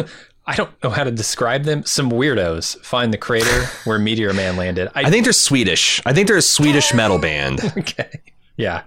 I 0.48 0.56
don't 0.56 0.72
know 0.82 0.90
how 0.90 1.04
to 1.04 1.12
describe 1.12 1.62
them. 1.62 1.84
Some 1.84 2.10
weirdos 2.10 2.80
find 2.80 3.14
the 3.14 3.18
crater 3.18 3.66
where 3.84 4.00
Meteor 4.00 4.32
Man 4.32 4.56
landed. 4.56 4.90
I 4.96 5.08
think 5.10 5.22
they're 5.22 5.32
Swedish. 5.32 6.02
I 6.04 6.12
think 6.12 6.26
they're 6.26 6.38
a 6.38 6.42
Swedish 6.42 6.92
metal 6.92 7.20
band. 7.20 7.60
okay, 7.78 8.20
yeah. 8.56 8.82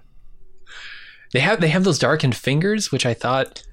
They 1.31 1.39
have 1.39 1.61
they 1.61 1.69
have 1.69 1.85
those 1.85 1.99
darkened 1.99 2.35
fingers, 2.35 2.91
which 2.91 3.05
I 3.05 3.13
thought 3.13 3.63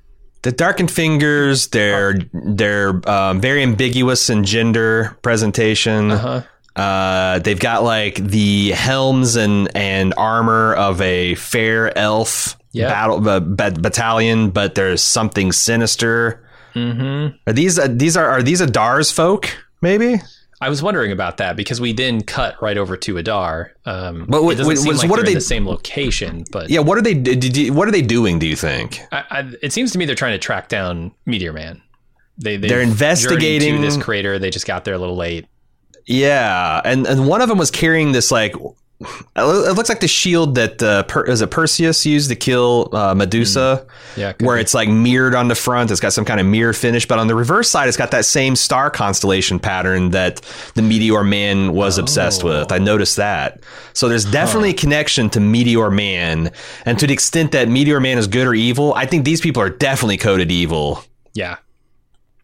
The 0.48 0.52
darkened 0.52 0.90
fingers, 0.90 1.66
they're 1.68 2.20
they're 2.32 3.06
um, 3.06 3.38
very 3.38 3.62
ambiguous 3.62 4.30
in 4.30 4.44
gender 4.44 5.14
presentation. 5.20 6.10
Uh-huh. 6.10 6.42
Uh, 6.74 7.38
they've 7.40 7.60
got 7.60 7.82
like 7.84 8.14
the 8.14 8.70
helms 8.70 9.36
and 9.36 9.68
and 9.76 10.14
armor 10.16 10.72
of 10.72 11.02
a 11.02 11.34
fair 11.34 11.96
elf 11.98 12.56
Yep. 12.72 12.88
battle 12.88 13.28
uh, 13.28 13.40
bat- 13.40 13.82
battalion, 13.82 14.48
but 14.48 14.74
there's 14.74 15.02
something 15.02 15.52
sinister. 15.52 16.42
Mm-hmm. 16.74 17.36
Are 17.46 17.52
these 17.52 17.78
uh, 17.78 17.88
these 17.90 18.16
are 18.16 18.30
are 18.30 18.42
these 18.42 18.62
Adar's 18.62 19.10
folk? 19.12 19.54
Maybe. 19.82 20.16
I 20.60 20.68
was 20.68 20.82
wondering 20.82 21.12
about 21.12 21.36
that 21.36 21.56
because 21.56 21.80
we 21.80 21.92
then 21.92 22.20
cut 22.22 22.60
right 22.60 22.76
over 22.76 22.96
to 22.96 23.16
Adar. 23.18 23.72
Um, 23.86 24.26
But 24.28 24.42
what- 24.42 24.52
it 24.54 24.56
doesn't 24.58 24.76
seem 24.78 24.88
was- 24.88 24.98
like 25.02 25.10
what 25.10 25.18
are 25.18 25.22
in 25.22 25.26
they- 25.26 25.34
the 25.34 25.40
same 25.40 25.66
location, 25.66 26.44
but 26.50 26.68
Yeah. 26.68 26.80
What 26.80 26.98
are 26.98 27.02
they? 27.02 27.14
Did, 27.14 27.70
what 27.74 27.86
are 27.86 27.92
they 27.92 28.02
doing? 28.02 28.38
Do 28.38 28.46
you 28.46 28.56
think? 28.56 29.00
I, 29.12 29.24
I, 29.30 29.50
it 29.62 29.72
seems 29.72 29.92
to 29.92 29.98
me 29.98 30.04
they're 30.04 30.14
trying 30.16 30.32
to 30.34 30.38
track 30.38 30.68
down 30.68 31.12
Meteor 31.26 31.52
Man. 31.52 31.80
They 32.38 32.56
They're 32.56 32.80
investigating- 32.80 33.76
to 33.76 33.80
this 33.82 33.96
crater. 33.96 34.38
They 34.38 34.50
just 34.50 34.66
got 34.66 34.84
there 34.84 34.94
a 34.94 34.98
little 34.98 35.16
late. 35.16 35.46
Yeah, 36.06 36.80
and 36.84 37.06
and 37.06 37.26
one 37.28 37.40
of 37.42 37.48
them 37.48 37.58
was 37.58 37.70
carrying 37.70 38.12
this 38.12 38.30
like. 38.30 38.54
It 39.00 39.76
looks 39.76 39.88
like 39.88 40.00
the 40.00 40.08
shield 40.08 40.56
that 40.56 40.82
uh, 40.82 41.04
per, 41.04 41.22
is 41.24 41.40
it 41.40 41.52
Perseus 41.52 42.04
used 42.04 42.28
to 42.30 42.34
kill 42.34 42.88
uh, 42.92 43.14
Medusa. 43.14 43.86
Yeah, 44.16 44.32
where 44.40 44.56
be. 44.56 44.62
it's 44.62 44.74
like 44.74 44.88
mirrored 44.88 45.36
on 45.36 45.46
the 45.46 45.54
front. 45.54 45.92
It's 45.92 46.00
got 46.00 46.12
some 46.12 46.24
kind 46.24 46.40
of 46.40 46.46
mirror 46.46 46.72
finish, 46.72 47.06
but 47.06 47.16
on 47.20 47.28
the 47.28 47.36
reverse 47.36 47.70
side, 47.70 47.86
it's 47.86 47.96
got 47.96 48.10
that 48.10 48.24
same 48.24 48.56
star 48.56 48.90
constellation 48.90 49.60
pattern 49.60 50.10
that 50.10 50.40
the 50.74 50.82
Meteor 50.82 51.22
Man 51.22 51.74
was 51.74 51.96
obsessed 51.96 52.42
Oh. 52.42 52.48
with. 52.60 52.72
I 52.72 52.78
noticed 52.78 53.16
that. 53.18 53.60
So 53.92 54.08
there's 54.08 54.24
definitely 54.24 54.70
a 54.70 54.74
connection 54.74 55.30
to 55.30 55.38
Meteor 55.40 55.92
Man, 55.92 56.50
and 56.84 56.98
to 56.98 57.06
the 57.06 57.12
extent 57.12 57.52
that 57.52 57.68
Meteor 57.68 58.00
Man 58.00 58.18
is 58.18 58.26
good 58.26 58.48
or 58.48 58.54
evil, 58.54 58.94
I 58.94 59.06
think 59.06 59.24
these 59.24 59.40
people 59.40 59.62
are 59.62 59.70
definitely 59.70 60.16
coded 60.16 60.50
evil. 60.50 61.04
yeah. 61.34 61.58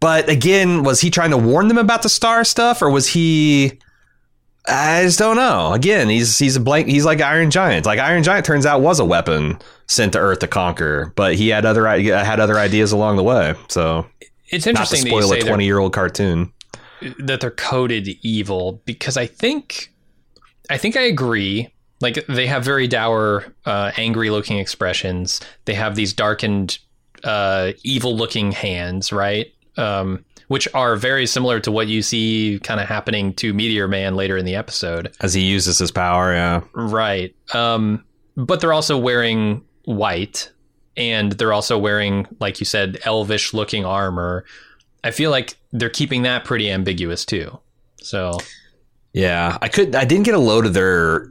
But 0.01 0.29
again, 0.29 0.83
was 0.83 1.01
he 1.01 1.09
trying 1.11 1.31
to 1.31 1.39
warn 1.39 1.69
them 1.69 1.79
about 1.79 2.03
the 2.03 2.11
star 2.11 2.45
stuff, 2.45 2.83
or 2.83 2.91
was 2.91 3.09
he? 3.09 3.79
I 4.67 5.03
just 5.03 5.19
don't 5.19 5.37
know. 5.37 5.73
Again, 5.73 6.09
he's 6.09 6.39
he's 6.39 6.57
a 6.57 6.61
blank. 6.61 6.89
He's 6.89 7.05
like 7.05 7.21
Iron 7.21 7.51
Giant. 7.51 7.85
Like 7.87 7.99
Iron 7.99 8.23
Giant 8.23 8.47
turns 8.47 8.65
out 8.65 8.81
was 8.81 8.99
a 8.99 9.05
weapon 9.05 9.59
sent 9.89 10.15
to 10.15 10.19
Earth 10.19 10.39
to 10.39 10.47
conquer, 10.49 11.13
but 11.17 11.35
he 11.35 11.49
had 11.49 11.67
other 11.67 11.87
had 11.87 12.41
other 12.41 12.59
ideas 12.59 12.91
along 12.93 13.17
the 13.17 13.23
way. 13.23 13.55
So 13.69 14.07
It's 14.49 14.65
not 14.67 14.75
to 14.77 14.97
interesting 14.97 15.05
that 15.05 15.11
you 15.11 15.23
spoil 15.23 15.29
say 15.31 15.39
a 15.41 15.45
twenty 15.45 15.67
year 15.67 15.79
old 15.79 15.93
cartoon. 15.93 16.53
that 17.19 17.41
they're 17.43 17.51
coded 17.51 18.09
evil 18.23 18.81
because 18.87 19.19
I 19.19 19.27
think 19.27 19.93
I 20.71 20.79
think 20.79 20.97
I 20.97 21.03
agree. 21.03 21.69
Like 22.01 22.25
they 22.27 22.47
have 22.47 22.65
very 22.65 22.89
dour, 22.89 23.45
uh, 23.67 23.93
angry 23.97 24.31
looking 24.31 24.59
expressions. 24.59 25.41
They 25.67 25.75
have 25.75 25.95
these 25.95 26.13
darkened, 26.13 26.79
uh, 27.23 27.73
evil 27.83 28.17
looking 28.17 28.53
hands, 28.53 29.13
right? 29.13 29.53
Um, 29.77 30.25
which 30.49 30.69
are 30.75 30.97
very 30.97 31.27
similar 31.27 31.61
to 31.61 31.71
what 31.71 31.87
you 31.87 32.03
see 32.03 32.61
kind 32.63 32.81
of 32.81 32.87
happening 32.89 33.33
to 33.35 33.53
Meteor 33.55 33.89
Man 33.89 34.15
later 34.15 34.37
in 34.37 34.45
the 34.45 34.55
episode. 34.55 35.15
As 35.21 35.35
he 35.35 35.43
uses 35.43 35.79
his 35.79 35.91
power, 35.91 36.33
yeah. 36.33 36.63
Right. 36.73 37.35
Um, 37.55 38.05
but 38.37 38.61
they're 38.61 38.73
also 38.73 38.99
wearing 38.99 39.65
white 39.85 40.51
and 40.97 41.33
they're 41.33 41.53
also 41.53 41.79
wearing, 41.79 42.27
like 42.41 42.61
you 42.61 42.67
said, 42.67 42.99
elvish 43.05 43.53
looking 43.55 43.85
armor. 43.85 44.45
I 45.03 45.11
feel 45.11 45.31
like 45.31 45.57
they're 45.73 45.91
keeping 45.91 46.23
that 46.23 46.45
pretty 46.45 46.71
ambiguous 46.71 47.25
too. 47.25 47.59
So 48.01 48.39
Yeah, 49.13 49.59
I 49.61 49.69
could. 49.69 49.95
I 49.95 50.05
didn't 50.05 50.25
get 50.25 50.35
a 50.35 50.39
load 50.39 50.67
of 50.67 50.75
their 50.75 51.29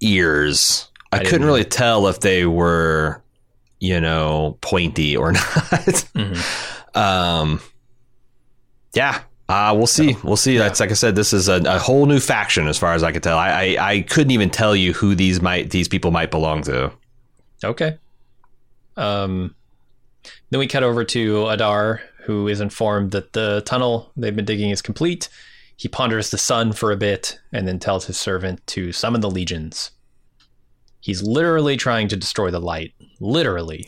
ears. 0.00 0.88
I, 1.12 1.18
I 1.18 1.24
couldn't 1.24 1.46
really 1.46 1.64
tell 1.64 2.06
if 2.06 2.20
they 2.20 2.46
were, 2.46 3.22
you 3.80 4.00
know, 4.00 4.58
pointy 4.60 5.16
or 5.16 5.32
not. 5.32 5.42
mhm. 6.14 6.96
Um, 6.96 7.60
yeah, 8.94 9.22
uh, 9.48 9.74
we'll 9.76 9.86
see. 9.86 10.16
We'll 10.22 10.36
see. 10.36 10.56
That's 10.58 10.80
like 10.80 10.90
I 10.90 10.94
said. 10.94 11.16
This 11.16 11.32
is 11.32 11.48
a, 11.48 11.56
a 11.62 11.78
whole 11.78 12.06
new 12.06 12.20
faction, 12.20 12.68
as 12.68 12.78
far 12.78 12.94
as 12.94 13.02
I 13.02 13.12
could 13.12 13.22
tell. 13.22 13.36
I, 13.36 13.50
I 13.50 13.90
I 13.90 14.00
couldn't 14.02 14.30
even 14.30 14.50
tell 14.50 14.76
you 14.76 14.92
who 14.92 15.14
these 15.14 15.42
might 15.42 15.70
these 15.70 15.88
people 15.88 16.10
might 16.10 16.30
belong 16.30 16.62
to. 16.62 16.92
okay. 17.64 17.98
Um, 18.96 19.54
then 20.50 20.60
we 20.60 20.66
cut 20.66 20.82
over 20.82 21.04
to 21.04 21.48
Adar, 21.48 22.02
who 22.24 22.48
is 22.48 22.60
informed 22.60 23.12
that 23.12 23.32
the 23.32 23.62
tunnel 23.64 24.10
they've 24.16 24.34
been 24.34 24.44
digging 24.44 24.70
is 24.70 24.82
complete. 24.82 25.28
He 25.76 25.88
ponders 25.88 26.30
the 26.30 26.38
sun 26.38 26.72
for 26.72 26.92
a 26.92 26.96
bit 26.96 27.40
and 27.52 27.66
then 27.66 27.78
tells 27.78 28.06
his 28.06 28.18
servant 28.18 28.66
to 28.68 28.92
summon 28.92 29.22
the 29.22 29.30
legions. 29.30 29.92
He's 31.00 31.22
literally 31.22 31.76
trying 31.78 32.08
to 32.08 32.16
destroy 32.16 32.50
the 32.50 32.60
light. 32.60 32.92
Literally. 33.18 33.86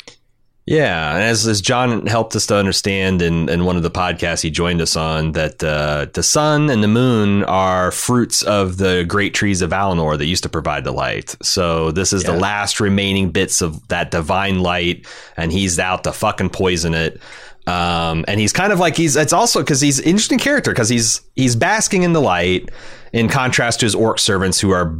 Yeah, 0.64 1.14
and 1.14 1.24
as, 1.24 1.44
as 1.48 1.60
John 1.60 2.06
helped 2.06 2.36
us 2.36 2.46
to 2.46 2.56
understand 2.56 3.20
in, 3.20 3.48
in 3.48 3.64
one 3.64 3.76
of 3.76 3.82
the 3.82 3.90
podcasts 3.90 4.42
he 4.42 4.50
joined 4.50 4.80
us 4.80 4.94
on, 4.94 5.32
that 5.32 5.62
uh, 5.62 6.06
the 6.12 6.22
sun 6.22 6.70
and 6.70 6.84
the 6.84 6.88
moon 6.88 7.42
are 7.44 7.90
fruits 7.90 8.42
of 8.44 8.76
the 8.76 9.04
great 9.08 9.34
trees 9.34 9.60
of 9.60 9.70
Valinor 9.70 10.16
that 10.16 10.26
used 10.26 10.44
to 10.44 10.48
provide 10.48 10.84
the 10.84 10.92
light. 10.92 11.34
So 11.42 11.90
this 11.90 12.12
is 12.12 12.22
the 12.22 12.36
last 12.36 12.78
remaining 12.78 13.30
bits 13.30 13.60
of 13.60 13.86
that 13.88 14.12
divine 14.12 14.60
light, 14.60 15.04
and 15.36 15.50
he's 15.50 15.80
out 15.80 16.04
to 16.04 16.12
fucking 16.12 16.50
poison 16.50 16.94
it. 16.94 17.20
Um, 17.66 18.24
and 18.28 18.38
he's 18.38 18.52
kind 18.52 18.72
of 18.72 18.78
like 18.80 18.96
he's 18.96 19.14
it's 19.14 19.32
also 19.32 19.60
because 19.60 19.80
he's 19.80 20.00
an 20.00 20.04
interesting 20.04 20.38
character 20.38 20.72
because 20.72 20.88
he's 20.88 21.20
he's 21.36 21.54
basking 21.54 22.02
in 22.02 22.12
the 22.12 22.20
light 22.20 22.70
in 23.12 23.28
contrast 23.28 23.80
to 23.80 23.86
his 23.86 23.94
orc 23.94 24.18
servants 24.18 24.60
who 24.60 24.70
are 24.70 24.96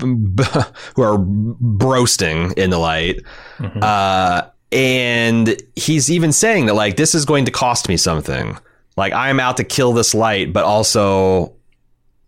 who 0.00 1.02
are 1.02 1.18
broasting 1.18 2.52
in 2.56 2.70
the 2.70 2.78
light. 2.78 3.22
Uh, 3.60 4.42
and 4.72 5.62
he's 5.76 6.10
even 6.10 6.32
saying 6.32 6.66
that 6.66 6.74
like 6.74 6.96
this 6.96 7.14
is 7.14 7.24
going 7.24 7.44
to 7.44 7.50
cost 7.50 7.88
me 7.88 7.96
something. 7.96 8.58
Like 8.96 9.12
I'm 9.12 9.40
out 9.40 9.56
to 9.58 9.64
kill 9.64 9.92
this 9.92 10.14
light, 10.14 10.52
but 10.52 10.64
also 10.64 11.54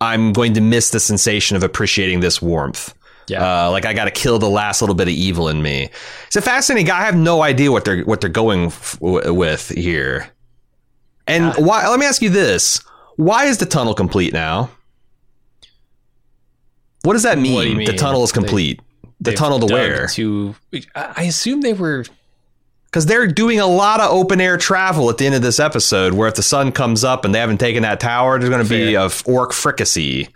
I'm 0.00 0.32
going 0.32 0.54
to 0.54 0.60
miss 0.60 0.90
the 0.90 1.00
sensation 1.00 1.56
of 1.56 1.62
appreciating 1.62 2.20
this 2.20 2.42
warmth. 2.42 2.94
Yeah. 3.28 3.66
Uh, 3.66 3.70
like 3.70 3.84
I 3.84 3.92
got 3.92 4.04
to 4.04 4.10
kill 4.12 4.38
the 4.38 4.48
last 4.48 4.80
little 4.80 4.94
bit 4.94 5.08
of 5.08 5.14
evil 5.14 5.48
in 5.48 5.60
me. 5.60 5.90
It's 6.28 6.36
a 6.36 6.42
fascinating 6.42 6.86
guy. 6.86 7.00
I 7.00 7.04
have 7.04 7.16
no 7.16 7.42
idea 7.42 7.72
what 7.72 7.84
they're 7.84 8.04
what 8.04 8.20
they're 8.20 8.30
going 8.30 8.66
f- 8.66 8.98
with 9.00 9.70
here. 9.70 10.28
And 11.26 11.52
why? 11.56 11.88
Let 11.88 11.98
me 11.98 12.06
ask 12.06 12.22
you 12.22 12.30
this: 12.30 12.80
Why 13.16 13.46
is 13.46 13.58
the 13.58 13.66
tunnel 13.66 13.94
complete 13.94 14.32
now? 14.32 14.70
What 17.02 17.12
does 17.12 17.22
that 17.22 17.38
mean? 17.38 17.76
Do 17.76 17.80
you 17.82 17.86
The 17.86 17.92
tunnel 17.96 18.24
is 18.24 18.32
complete. 18.32 18.80
the 19.20 19.30
They've 19.30 19.38
tunnel 19.38 19.60
to 19.60 19.72
where? 19.72 20.06
To 20.08 20.54
I 20.94 21.22
assume 21.24 21.60
they 21.60 21.72
were 21.72 22.04
Because 22.86 23.06
they're 23.06 23.26
doing 23.26 23.60
a 23.60 23.66
lot 23.66 24.00
of 24.00 24.10
open 24.10 24.40
air 24.40 24.56
travel 24.56 25.08
at 25.10 25.18
the 25.18 25.26
end 25.26 25.34
of 25.34 25.42
this 25.42 25.60
episode, 25.60 26.14
where 26.14 26.28
if 26.28 26.34
the 26.34 26.42
sun 26.42 26.72
comes 26.72 27.04
up 27.04 27.24
and 27.24 27.34
they 27.34 27.38
haven't 27.38 27.58
taken 27.58 27.82
that 27.82 28.00
tower, 28.00 28.38
there's 28.38 28.50
going 28.50 28.64
to 28.64 28.68
be 28.68 28.94
a 28.94 29.08
orc 29.24 29.52
fricassee. 29.52 30.28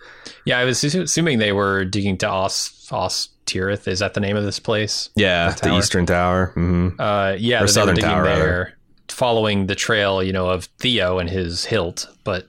Yeah, 0.47 0.59
I 0.59 0.65
was 0.65 0.83
assuming 0.83 1.39
they 1.39 1.53
were 1.53 1.85
digging 1.85 2.17
to 2.19 2.29
Os 2.29 2.89
Os 2.93 3.29
Tirith. 3.47 3.87
Is 3.89 3.99
that 3.99 4.15
the 4.15 4.21
name 4.21 4.37
of 4.37 4.45
this 4.45 4.59
place? 4.59 5.11
Yeah, 5.17 5.51
The 5.51 5.69
the, 5.71 5.77
eastern 5.79 6.07
tower. 6.07 6.53
hmm 6.55 6.91
Uh, 6.99 7.37
yeah, 7.39 7.63
Or 7.63 7.67
Southern 7.67 7.97
Tower, 7.97 8.25
there, 8.25 8.79
following 9.09 9.67
the 9.67 9.75
trail, 9.75 10.23
you 10.23 10.33
know, 10.33 10.49
of 10.49 10.65
Theo 10.79 11.19
and 11.19 11.29
his 11.29 11.65
hilt. 11.67 12.07
But 12.25 12.47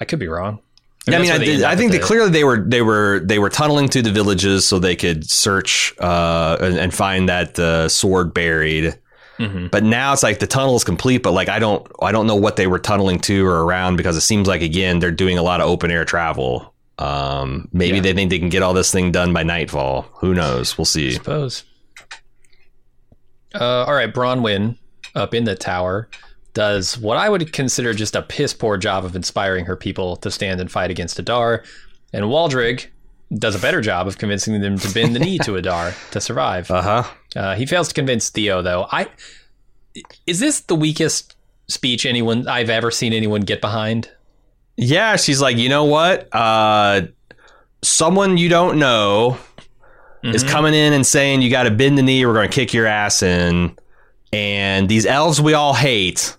I 0.00 0.04
could 0.04 0.18
be 0.18 0.28
wrong. 0.28 0.60
Yeah, 1.06 1.18
I 1.18 1.20
mean, 1.22 1.30
I, 1.32 1.38
did- 1.38 1.62
I 1.64 1.76
think 1.76 1.92
at 1.92 2.00
they 2.00 2.06
clearly 2.06 2.30
they 2.30 2.44
were 2.44 2.58
they 2.58 2.80
were 2.82 3.20
they 3.22 3.38
were 3.38 3.50
tunneling 3.50 3.88
through 3.88 4.02
the 4.02 4.12
villages 4.12 4.66
so 4.66 4.78
they 4.78 4.96
could 4.96 5.28
search 5.28 5.92
uh, 6.00 6.56
and, 6.60 6.78
and 6.78 6.94
find 6.94 7.28
that 7.28 7.58
uh, 7.58 7.88
sword 7.88 8.32
buried. 8.32 8.98
Mhm. 9.38 9.70
But 9.70 9.82
now 9.84 10.12
it's 10.12 10.22
like 10.22 10.38
the 10.38 10.46
tunnel 10.46 10.76
is 10.76 10.84
complete, 10.84 11.22
but 11.22 11.32
like 11.32 11.48
I 11.48 11.58
don't 11.58 11.86
I 12.00 12.10
don't 12.12 12.26
know 12.26 12.36
what 12.36 12.56
they 12.56 12.66
were 12.66 12.78
tunneling 12.78 13.18
to 13.20 13.44
or 13.46 13.64
around 13.64 13.96
because 13.96 14.16
it 14.16 14.20
seems 14.22 14.46
like 14.48 14.62
again 14.62 14.98
they're 15.00 15.10
doing 15.10 15.36
a 15.36 15.42
lot 15.42 15.60
of 15.60 15.68
open 15.68 15.90
air 15.90 16.04
travel. 16.04 16.72
Um, 16.98 17.68
maybe 17.72 17.96
Yeah. 17.96 18.02
they 18.02 18.12
think 18.14 18.30
they 18.30 18.38
can 18.38 18.48
get 18.48 18.62
all 18.62 18.72
this 18.72 18.90
thing 18.92 19.10
done 19.12 19.32
by 19.34 19.42
nightfall. 19.42 20.06
Who 20.20 20.32
knows? 20.34 20.78
We'll 20.78 20.84
see. 20.84 21.10
suppose. 21.12 21.64
Uh, 23.54 23.84
all 23.86 23.94
right, 23.94 24.12
Bronwyn 24.12 24.78
up 25.14 25.34
in 25.34 25.44
the 25.44 25.54
tower 25.54 26.08
does 26.54 26.96
what 26.98 27.16
I 27.18 27.28
would 27.28 27.52
consider 27.52 27.92
just 27.92 28.16
a 28.16 28.22
piss 28.22 28.54
poor 28.54 28.76
job 28.76 29.04
of 29.04 29.14
inspiring 29.14 29.66
her 29.66 29.76
people 29.76 30.16
to 30.16 30.30
stand 30.30 30.60
and 30.60 30.70
fight 30.70 30.90
against 30.90 31.18
Adar, 31.18 31.62
and 32.12 32.24
Waldreg 32.26 32.86
does 33.36 33.54
a 33.54 33.58
better 33.58 33.80
job 33.80 34.06
of 34.06 34.18
convincing 34.18 34.60
them 34.60 34.78
to 34.78 34.94
bend 34.94 35.14
the 35.14 35.18
knee 35.18 35.38
to 35.38 35.56
Adar 35.56 35.92
to 36.12 36.20
survive. 36.20 36.70
Uh 36.70 36.82
huh. 36.82 37.04
Uh, 37.36 37.54
he 37.56 37.66
fails 37.66 37.88
to 37.88 37.94
convince 37.94 38.30
Theo, 38.30 38.62
though. 38.62 38.86
I 38.90 39.08
is 40.26 40.40
this 40.40 40.60
the 40.60 40.74
weakest 40.74 41.36
speech 41.68 42.04
anyone 42.06 42.46
I've 42.48 42.70
ever 42.70 42.90
seen 42.90 43.12
anyone 43.12 43.40
get 43.42 43.60
behind? 43.60 44.10
Yeah, 44.76 45.16
she's 45.16 45.40
like, 45.40 45.56
you 45.56 45.68
know 45.68 45.84
what? 45.84 46.28
Uh, 46.34 47.02
someone 47.82 48.36
you 48.38 48.48
don't 48.48 48.78
know 48.78 49.38
is 50.24 50.42
Mhm. 50.44 50.48
coming 50.48 50.74
in 50.74 50.92
and 50.92 51.06
saying 51.06 51.42
you 51.42 51.50
got 51.50 51.64
to 51.64 51.70
bend 51.70 51.96
the 51.98 52.02
knee. 52.02 52.24
We're 52.26 52.32
going 52.34 52.48
to 52.48 52.54
kick 52.54 52.74
your 52.74 52.86
ass 52.86 53.22
in, 53.22 53.76
and 54.32 54.88
these 54.88 55.06
elves 55.06 55.40
we 55.40 55.54
all 55.54 55.74
hate. 55.74 56.36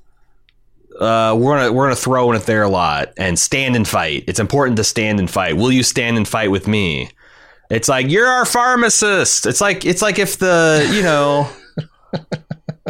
Uh, 1.00 1.36
we're 1.38 1.58
gonna 1.58 1.74
we're 1.74 1.86
gonna 1.86 1.96
throw 1.96 2.32
in 2.32 2.38
it 2.38 2.44
there 2.44 2.64
a 2.64 2.70
lot 2.70 3.14
and 3.18 3.38
stand 3.38 3.76
and 3.76 3.88
fight. 3.88 4.24
It's 4.28 4.40
important 4.40 4.78
to 4.78 4.84
stand 4.84 5.20
and 5.20 5.30
fight. 5.30 5.58
Will 5.58 5.72
you 5.72 5.84
stand 5.84 6.18
and 6.18 6.28
fight 6.28 6.52
with 6.52 6.68
me? 6.68 7.10
It's 7.70 7.90
like 7.90 8.10
you're 8.10 8.28
our 8.28 8.46
pharmacist. 8.46 9.46
It's 9.46 9.62
like 9.62 9.86
it's 9.86 10.02
like 10.02 10.20
if 10.20 10.38
the 10.38 10.90
you 10.94 11.04
know. 11.04 11.50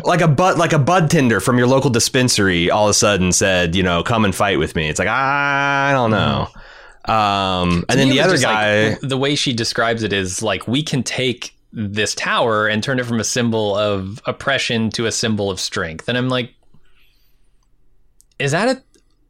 like 0.04 0.22
a 0.22 0.28
bud 0.28 0.58
like 0.58 0.74
a 0.74 0.78
bud 0.78 1.10
tender 1.10 1.40
from 1.40 1.58
your 1.58 1.66
local 1.66 1.90
dispensary 1.90 2.70
all 2.70 2.86
of 2.86 2.92
a 2.92 2.94
sudden 2.94 3.32
said, 3.32 3.76
you 3.76 3.82
know, 3.82 4.04
come 4.04 4.26
and 4.26 4.36
fight 4.36 4.60
with 4.60 4.76
me. 4.76 4.88
It's 4.90 5.00
like 5.00 5.08
I 5.08 5.92
don't 5.94 6.12
know. 6.12 6.48
Um, 7.06 7.86
and 7.88 8.00
then 8.00 8.10
the 8.10 8.22
other 8.22 8.38
guy, 8.38 8.90
like, 8.90 9.00
the 9.02 9.18
way 9.18 9.36
she 9.36 9.54
describes 9.54 10.04
it 10.04 10.12
is 10.12 10.42
like 10.42 10.68
we 10.68 10.82
can 10.82 11.04
take 11.04 11.56
this 11.72 12.16
tower 12.16 12.68
and 12.68 12.82
turn 12.82 13.00
it 13.00 13.06
from 13.06 13.20
a 13.20 13.24
symbol 13.24 13.76
of 13.76 14.22
oppression 14.26 14.90
to 14.92 15.06
a 15.06 15.12
symbol 15.12 15.52
of 15.52 15.60
strength. 15.60 16.10
And 16.10 16.18
I'm 16.18 16.30
like, 16.30 16.54
is 18.40 18.52
that 18.52 18.78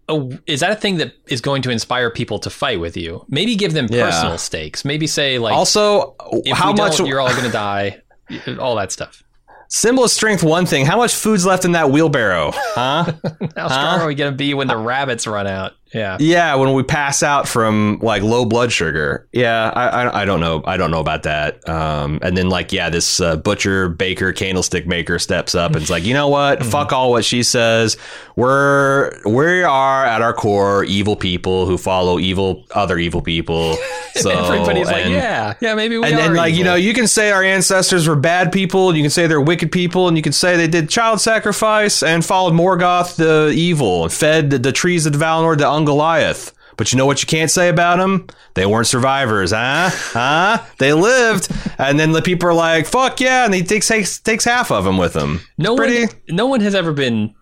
a, 0.08 0.14
a 0.14 0.40
is 0.46 0.60
that 0.62 0.72
a 0.72 0.76
thing 0.76 0.98
that 0.98 1.14
is 1.28 1.42
going 1.42 1.62
to 1.64 1.70
inspire 1.72 2.10
people 2.10 2.40
to 2.40 2.50
fight 2.50 2.80
with 2.80 2.96
you? 2.98 3.26
Maybe 3.28 3.56
give 3.56 3.74
them 3.74 3.88
Yeah. 3.90 4.10
personal 4.10 4.38
stakes. 4.38 4.86
Maybe 4.86 5.08
say 5.08 5.40
like, 5.40 5.54
also 5.54 6.16
how 6.54 6.74
much 6.74 7.00
you're 7.00 7.20
all 7.20 7.30
going 7.32 7.46
to 7.46 7.52
die. 7.52 8.02
All 8.60 8.76
that 8.78 8.92
stuff. 8.92 9.22
symbol 9.70 10.04
of 10.04 10.10
strength? 10.10 10.42
One 10.44 10.66
thing. 10.66 10.86
How 10.88 10.98
much 10.98 11.14
food's 11.14 11.46
left 11.46 11.64
in 11.64 11.74
that 11.74 11.92
wheelbarrow? 11.92 12.52
Huh? 12.56 13.04
How 13.56 13.68
strong 13.68 14.00
are 14.02 14.08
we 14.08 14.16
going 14.16 14.32
to 14.32 14.36
be 14.36 14.56
when 14.56 14.68
the 14.68 14.78
rabbits 14.78 15.28
run 15.28 15.46
out? 15.46 15.74
Yeah. 15.96 16.18
yeah, 16.20 16.56
when 16.56 16.74
we 16.74 16.84
pass 16.84 17.24
out 17.24 17.48
from 17.48 18.00
like 18.02 18.22
low 18.22 18.46
blood 18.46 18.72
sugar. 18.72 19.28
Yeah, 19.32 19.72
I, 19.74 19.88
I, 19.88 20.22
I 20.22 20.26
don't 20.26 20.42
know. 20.42 20.62
I 20.66 20.78
don't 20.78 20.92
know 20.92 21.00
about 21.00 21.24
that. 21.24 21.68
Um, 21.70 22.20
and 22.22 22.36
then 22.36 22.50
like 22.50 22.72
yeah, 22.74 22.90
this 22.90 23.20
uh, 23.20 23.38
butcher, 23.38 23.90
baker, 23.90 24.34
candlestick 24.34 24.86
maker 24.86 25.20
steps 25.20 25.56
up 25.56 25.72
and 25.72 25.82
it's 25.82 25.90
like, 25.90 26.04
you 26.04 26.14
know 26.14 26.28
what? 26.28 26.60
Mm-hmm. 26.60 26.70
Fuck 26.70 26.92
all 26.92 27.12
what 27.12 27.24
she 27.24 27.44
says. 27.44 27.98
We're 28.36 29.12
we 29.26 29.64
are 29.64 30.06
at 30.06 30.22
our 30.22 30.34
core 30.34 30.84
evil 30.84 31.16
people 31.16 31.66
who 31.66 31.78
follow 31.78 32.20
evil 32.20 32.66
other 32.72 32.98
evil 32.98 33.22
people. 33.22 33.78
So 34.16 34.30
Everybody's 34.30 34.88
like, 34.88 35.08
yeah, 35.08 35.56
yeah, 35.60 35.76
maybe 35.76 35.98
we 35.98 36.08
and 36.08 36.18
then 36.18 36.36
like 36.36 36.56
you 36.56 36.64
know 36.64 36.76
you 36.76 36.94
can 36.94 37.06
say 37.06 37.32
our 37.32 37.44
ancestors 37.44 38.08
were 38.08 38.16
bad 38.16 38.54
people 38.54 38.88
and 38.88 38.98
you 38.98 39.04
can 39.04 39.10
say 39.10 39.28
they're 39.28 39.42
wicked 39.42 39.74
people 39.74 40.08
and 40.08 40.16
you 40.16 40.24
can 40.24 40.32
say 40.32 40.56
they 40.56 40.70
did 40.70 40.90
child 40.90 41.20
sacrifice 41.20 42.02
and 42.02 42.24
followed 42.24 42.54
morgoth 42.54 43.18
the 43.18 43.52
evil 43.54 44.04
and 44.04 44.14
fed 44.14 44.52
the, 44.52 44.58
the 44.58 44.72
trees 44.72 45.06
of 45.06 45.12
valinor 45.16 45.58
to 45.58 45.68
Ungoliant 45.86 46.52
but 46.78 46.92
you 46.92 46.98
know 46.98 47.06
what 47.06 47.22
you 47.22 47.28
can't 47.28 47.50
say 47.52 47.70
about 47.70 47.98
them 47.98 48.28
they 48.54 48.66
weren't 48.66 48.88
survivors 48.88 49.52
huh 49.52 49.90
huh 49.92 50.64
they 50.78 50.94
lived 50.94 51.50
and 51.78 52.00
then 52.00 52.12
the 52.12 52.22
people 52.22 52.50
are 52.50 52.54
like 52.54 52.86
fuck 52.86 53.20
yeah 53.22 53.46
and 53.46 53.54
he 53.54 53.64
takes 53.64 53.88
takes, 53.88 54.20
takes 54.20 54.44
half 54.44 54.72
of 54.72 54.84
them 54.84 54.98
with 54.98 55.14
him 55.16 55.40
No 55.58 55.76
pretty 55.76 56.06
one, 56.06 56.16
no 56.30 56.48
one 56.48 56.62
has 56.62 56.76
ever 56.76 56.92
been. 56.94 57.34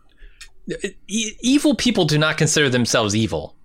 E- 1.08 1.32
evil 1.41 1.75
people 1.75 2.06
do 2.06 2.17
not 2.17 2.38
consider 2.38 2.69
themselves 2.69 3.15
evil. 3.15 3.56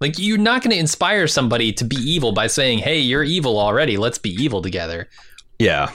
Like 0.00 0.18
you're 0.18 0.38
not 0.38 0.62
going 0.62 0.70
to 0.70 0.78
inspire 0.78 1.26
somebody 1.26 1.72
to 1.72 1.84
be 1.84 1.96
evil 1.96 2.30
by 2.32 2.46
saying, 2.46 2.78
"Hey, 2.78 3.00
you're 3.00 3.24
evil 3.24 3.58
already. 3.58 3.96
Let's 3.96 4.18
be 4.18 4.30
evil 4.30 4.62
together." 4.62 5.08
Yeah. 5.58 5.90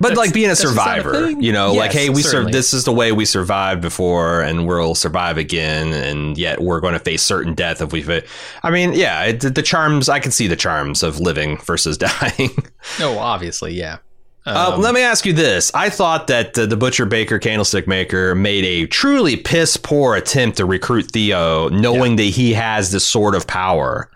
But 0.00 0.08
That's- 0.08 0.26
like 0.26 0.34
being 0.34 0.46
a 0.46 0.48
not 0.48 0.58
a 0.58 0.62
survivor, 0.62 1.30
you 1.30 1.52
know, 1.52 1.72
like 1.72 1.92
hey, 1.92 2.10
we 2.10 2.22
sur- 2.22 2.30
certainly. 2.30 2.52
this 2.52 2.74
is 2.74 2.84
the 2.84 2.92
way 2.92 3.12
we 3.12 3.24
survived 3.24 3.80
before, 3.80 4.40
and 4.40 4.66
we'll 4.66 4.96
survive 4.96 5.38
again, 5.38 5.92
and 5.92 6.36
yet 6.36 6.60
we're 6.60 6.80
going 6.80 6.94
to 6.94 6.98
face 6.98 7.22
certain 7.22 7.54
death 7.54 7.80
if 7.80 7.92
we. 7.92 8.02
Fa- 8.02 8.24
I 8.64 8.70
mean, 8.70 8.92
yeah, 8.94 9.22
it, 9.26 9.40
the 9.54 9.62
charms. 9.62 10.08
I 10.08 10.18
can 10.18 10.32
see 10.32 10.48
the 10.48 10.56
charms 10.56 11.02
of 11.04 11.20
living 11.20 11.58
versus 11.64 11.96
dying. 11.96 12.50
No, 12.98 13.18
obviously, 13.18 13.74
yeah. 13.74 13.98
Uh, 14.46 14.72
Um, 14.74 14.80
let 14.82 14.92
me 14.94 15.00
ask 15.00 15.24
you 15.24 15.32
this: 15.32 15.70
I 15.74 15.90
thought 15.90 16.26
that 16.26 16.58
uh, 16.58 16.66
the 16.66 16.76
butcher, 16.76 17.06
baker, 17.06 17.38
candlestick 17.38 17.86
maker 17.86 18.34
made 18.34 18.64
a 18.64 18.86
truly 18.88 19.36
piss 19.36 19.76
poor 19.76 20.16
attempt 20.16 20.56
to 20.58 20.66
recruit 20.66 21.12
Theo, 21.12 21.68
knowing 21.68 22.16
that 22.16 22.24
he 22.24 22.52
has 22.54 22.90
this 22.90 23.06
sort 23.06 23.34
of 23.36 23.46
power 23.46 24.10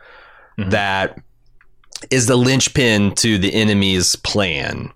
Mhm. 0.58 0.70
that 0.72 1.18
is 2.10 2.26
the 2.26 2.36
linchpin 2.36 3.14
to 3.14 3.38
the 3.38 3.54
enemy's 3.54 4.16
plan. 4.16 4.92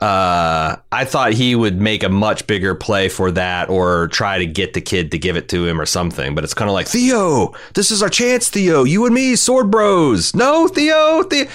Uh, 0.00 0.76
I 0.92 1.04
thought 1.04 1.32
he 1.32 1.54
would 1.56 1.80
make 1.80 2.02
a 2.04 2.08
much 2.08 2.46
bigger 2.46 2.74
play 2.74 3.08
for 3.08 3.30
that, 3.32 3.68
or 3.68 4.08
try 4.08 4.38
to 4.38 4.46
get 4.46 4.74
the 4.74 4.80
kid 4.80 5.10
to 5.10 5.18
give 5.18 5.36
it 5.36 5.48
to 5.48 5.66
him, 5.66 5.80
or 5.80 5.86
something. 5.86 6.34
But 6.34 6.44
it's 6.44 6.54
kind 6.54 6.68
of 6.68 6.74
like 6.74 6.86
Theo, 6.86 7.52
this 7.74 7.90
is 7.90 8.02
our 8.02 8.08
chance, 8.08 8.48
Theo. 8.48 8.84
You 8.84 9.06
and 9.06 9.14
me, 9.14 9.34
sword 9.36 9.70
bros. 9.70 10.34
No, 10.34 10.68
Theo. 10.68 11.22
Theo. 11.24 11.46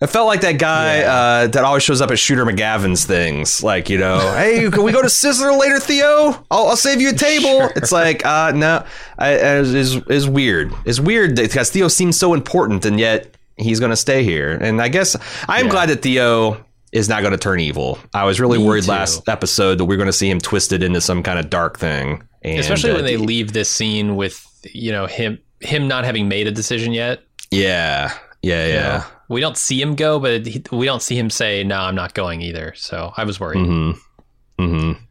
It 0.00 0.06
felt 0.06 0.28
like 0.28 0.42
that 0.42 0.60
guy 0.60 1.00
uh, 1.00 1.48
that 1.48 1.64
always 1.64 1.82
shows 1.82 2.00
up 2.00 2.12
at 2.12 2.20
Shooter 2.20 2.44
McGavin's 2.46 3.04
things. 3.04 3.64
Like, 3.64 3.90
you 3.90 3.98
know, 3.98 4.18
hey, 4.36 4.70
can 4.70 4.84
we 4.84 4.92
go 4.92 5.02
to 5.02 5.08
Sizzler 5.08 5.58
later, 5.58 5.80
Theo? 5.80 6.44
I'll, 6.52 6.68
I'll 6.68 6.76
save 6.76 7.00
you 7.00 7.08
a 7.10 7.14
table. 7.14 7.68
It's 7.74 7.90
like, 7.90 8.24
uh, 8.24 8.52
no, 8.54 8.84
I, 9.18 9.32
is 9.34 9.74
is 9.74 9.96
is 10.08 10.28
weird. 10.28 10.72
It's 10.84 11.00
weird 11.00 11.34
that- 11.36 11.42
because 11.48 11.70
Theo 11.70 11.88
seems 11.88 12.16
so 12.18 12.32
important, 12.34 12.84
and 12.84 13.00
yet 13.00 13.34
he's 13.56 13.80
going 13.80 13.90
to 13.90 13.96
stay 13.96 14.22
here. 14.22 14.52
And 14.60 14.80
I 14.80 14.86
guess 14.88 15.16
I'm 15.48 15.64
Yeah. 15.66 15.70
glad 15.72 15.88
that 15.88 16.02
Theo 16.02 16.64
is 16.92 17.08
not 17.08 17.20
going 17.20 17.32
to 17.32 17.38
turn 17.38 17.60
evil. 17.60 17.98
I 18.14 18.24
was 18.24 18.40
really 18.40 18.58
Me 18.58 18.64
worried 18.64 18.84
too. 18.84 18.90
last 18.90 19.28
episode 19.28 19.78
that 19.78 19.84
we 19.84 19.94
are 19.94 19.98
going 19.98 20.06
to 20.08 20.12
see 20.12 20.30
him 20.30 20.38
twisted 20.38 20.82
into 20.82 21.00
some 21.00 21.22
kind 21.22 21.38
of 21.38 21.50
dark 21.50 21.78
thing. 21.78 22.22
And, 22.42 22.58
especially 22.58 22.92
uh, 22.92 22.96
when 22.96 23.04
they 23.04 23.16
leave 23.16 23.52
this 23.52 23.68
scene 23.70 24.16
with 24.16 24.44
you 24.72 24.92
know 24.92 25.06
him 25.06 25.38
him 25.60 25.88
not 25.88 26.04
having 26.04 26.28
made 26.28 26.46
a 26.46 26.52
decision 26.52 26.92
yet. 26.92 27.22
Yeah, 27.50 28.12
yeah, 28.42 28.66
yeah. 28.66 29.04
we 29.28 29.40
don't 29.40 29.56
see 29.56 29.80
him 29.80 29.94
go, 29.94 30.18
but 30.18 30.46
he, 30.46 30.62
we 30.70 30.86
don't 30.86 31.02
see 31.02 31.18
him 31.18 31.30
say, 31.30 31.64
"No, 31.64 31.78
I'm 31.78 31.94
not 31.94 32.14
going 32.14 32.42
either." 32.42 32.74
So 32.76 33.12
I 33.16 33.24
was 33.24 33.40
worried. 33.40 33.58
Mm-hmm. 33.66 34.62
Mm-hmm. 34.62 35.02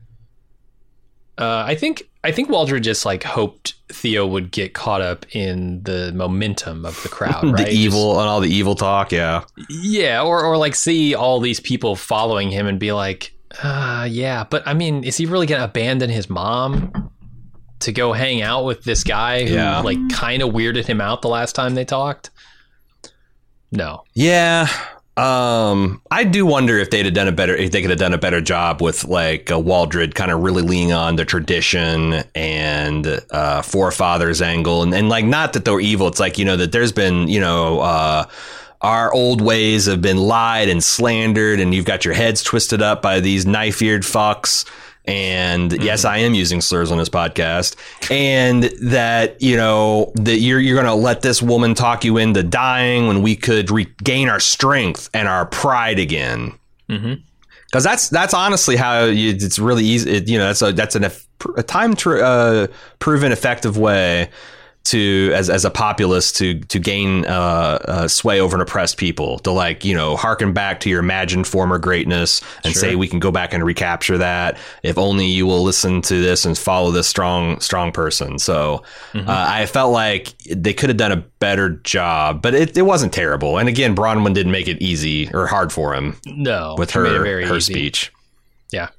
Uh, 1.37 1.63
I 1.67 1.75
think 1.75 2.09
I 2.27 2.31
think 2.33 2.49
Waldreg 2.49 2.81
just 2.81 3.05
like 3.05 3.23
hoped 3.23 3.73
Theo 3.89 4.27
would 4.27 4.51
get 4.51 4.73
caught 4.73 5.01
up 5.01 5.25
in 5.35 5.81
the 5.83 6.11
momentum 6.13 6.85
of 6.85 7.01
the 7.03 7.09
crowd, 7.09 7.43
right? 7.53 7.65
The 7.67 7.71
evil 7.71 8.19
and 8.19 8.27
all 8.27 8.41
the 8.41 8.49
evil 8.53 8.75
talk. 8.75 9.11
Yeah. 9.11 9.43
Yeah, 9.69 10.21
or 10.21 10.43
or 10.43 10.57
like 10.57 10.75
see 10.75 11.15
all 11.15 11.39
these 11.39 11.59
people 11.59 11.95
following 11.95 12.49
him 12.51 12.67
and 12.67 12.79
be 12.79 12.91
like, 12.91 13.33
uh, 13.63 14.07
yeah, 14.09 14.43
but 14.49 14.67
I 14.67 14.73
mean, 14.73 15.03
is 15.03 15.15
he 15.17 15.25
really 15.25 15.45
gonna 15.47 15.63
abandon 15.63 16.09
his 16.09 16.29
mom 16.29 17.11
to 17.79 17.91
go 17.93 18.11
hang 18.11 18.41
out 18.41 18.65
with 18.65 18.83
this 18.83 19.03
guy 19.03 19.45
who 19.45 19.53
Yeah. 19.53 19.79
like 19.79 19.97
kind 20.11 20.41
of 20.41 20.49
weirded 20.49 20.85
him 20.85 20.99
out 20.99 21.21
the 21.21 21.29
last 21.29 21.53
time 21.55 21.75
they 21.75 21.85
talked? 21.85 22.29
No. 23.71 24.03
Yeah. 24.13 24.67
Um, 25.17 25.99
I 26.12 26.25
do 26.25 26.45
wonder 26.45 26.77
if 26.77 26.91
they'd 26.91 27.06
have 27.06 27.15
done 27.15 27.27
a 27.27 27.32
better, 27.32 27.56
if 27.56 27.71
they 27.71 27.82
could 27.82 27.89
have 27.89 27.97
done 27.97 28.13
a 28.13 28.19
better 28.19 28.39
job 28.39 28.84
with 28.84 29.03
like 29.03 29.49
uh, 29.49 29.56
Waldreg 29.56 30.13
kind 30.13 30.30
of 30.30 30.43
really 30.43 30.62
leaning 30.62 30.93
on 30.93 31.15
the 31.15 31.25
tradition 31.25 32.23
and 32.36 33.19
uh, 33.32 33.63
forefathers 33.63 34.43
angle, 34.43 34.84
and, 34.84 34.93
and 34.93 35.10
like 35.10 35.25
not 35.25 35.53
that 35.53 35.65
they're 35.65 35.80
evil. 35.80 36.08
It's 36.08 36.19
like 36.19 36.38
you 36.38 36.45
know 36.45 36.56
that 36.58 36.71
there's 36.71 36.91
been 36.91 37.27
you 37.27 37.39
know 37.39 37.80
uh, 37.80 38.25
our 38.82 39.12
old 39.12 39.41
ways 39.41 39.88
have 39.88 40.03
been 40.03 40.17
lied 40.17 40.69
and 40.69 40.84
slandered, 40.84 41.60
and 41.60 41.73
you've 41.73 41.86
got 41.86 42.06
your 42.06 42.13
heads 42.13 42.43
twisted 42.43 42.84
up 42.84 43.01
by 43.01 43.19
these 43.19 43.47
knife 43.47 43.82
eared 43.82 44.03
fucks. 44.03 44.69
And 45.07 45.71
yes, 45.81 46.03
I 46.03 46.17
am 46.17 46.33
using 46.33 46.59
slurs 46.59 46.91
on 46.91 46.97
this 46.97 47.07
podcast, 47.07 47.75
and 48.11 48.63
that 48.81 49.41
you 49.41 49.55
know 49.55 50.11
that 50.15 50.39
you're 50.39 50.59
you're 50.59 50.75
gonna 50.75 50.95
let 50.95 51.21
this 51.21 51.41
woman 51.41 51.73
talk 51.73 52.03
you 52.03 52.17
into 52.17 52.43
dying 52.43 53.07
when 53.07 53.21
we 53.21 53.35
could 53.35 53.71
regain 53.71 54.27
our 54.27 54.41
strength 54.41 55.09
and 55.13 55.27
our 55.27 55.45
pride 55.45 55.97
again. 55.97 56.53
Mm-hmm. 56.89 57.13
Because 57.65 57.83
that's 57.83 58.09
that's 58.09 58.33
honestly 58.33 58.75
how 58.75 59.05
you, 59.05 59.31
it's 59.31 59.59
really 59.59 59.85
easy. 59.85 60.11
It, 60.11 60.27
you 60.27 60.37
know, 60.37 60.47
that's 60.47 60.61
a 60.61 60.71
that's 60.73 60.95
an, 60.95 61.05
a 61.55 61.63
time 61.63 61.95
tr- 61.95 62.21
uh, 62.21 62.67
proven 62.99 63.31
effective 63.31 63.77
way 63.77 64.29
to 64.91 65.32
as 65.34 65.50
as 65.50 65.65
a 65.65 65.71
populist 65.71 66.38
to 66.38 66.60
to 66.62 66.80
gain 66.80 67.26
uh, 67.26 67.30
uh, 67.88 68.08
sway 68.08 68.39
over 68.39 68.56
an 68.56 68.62
oppressed 68.62 68.97
people 68.97 69.39
to 69.39 69.52
like 69.52 69.84
you 69.86 69.93
know 69.95 70.15
harken 70.15 70.54
back 70.54 70.80
to 70.82 70.89
your 70.89 71.00
imagined 71.00 71.47
former 71.47 71.78
greatness 71.78 72.41
and 72.63 72.73
Sure. 72.73 72.82
say 72.82 72.95
we 72.95 73.08
can 73.08 73.19
go 73.19 73.32
back 73.32 73.54
and 73.54 73.63
recapture 73.63 74.17
that 74.17 74.58
if 74.84 74.97
only 74.97 75.26
you 75.26 75.45
will 75.45 75.63
listen 75.63 76.02
to 76.04 76.21
this 76.21 76.45
and 76.45 76.58
follow 76.58 76.91
this 76.91 77.08
strong 77.08 77.60
strong 77.60 77.91
person. 77.91 78.39
So 78.39 78.84
Mm-hmm. 79.13 79.30
uh, 79.30 79.45
I 79.50 79.65
felt 79.65 79.91
like 79.93 80.38
they 80.50 80.73
could 80.73 80.89
have 80.89 80.97
done 80.97 81.12
a 81.12 81.17
better 81.39 81.69
job, 81.69 82.41
but 82.41 82.54
it, 82.54 82.78
it 82.78 82.82
wasn't 82.84 83.13
terrible. 83.13 83.58
And 83.58 83.67
again, 83.69 83.95
Bronwyn 83.95 84.34
didn't 84.34 84.52
make 84.52 84.67
it 84.67 84.82
easy 84.82 85.30
or 85.34 85.47
hard 85.47 85.71
for 85.71 85.93
him 85.95 86.17
No, 86.26 86.76
with 86.78 86.91
she 86.91 87.00
made 87.00 87.12
it 87.13 87.17
her 87.17 87.45
her 87.47 87.56
easy. 87.58 87.73
speech. 87.73 88.12
Yeah. 88.71 88.89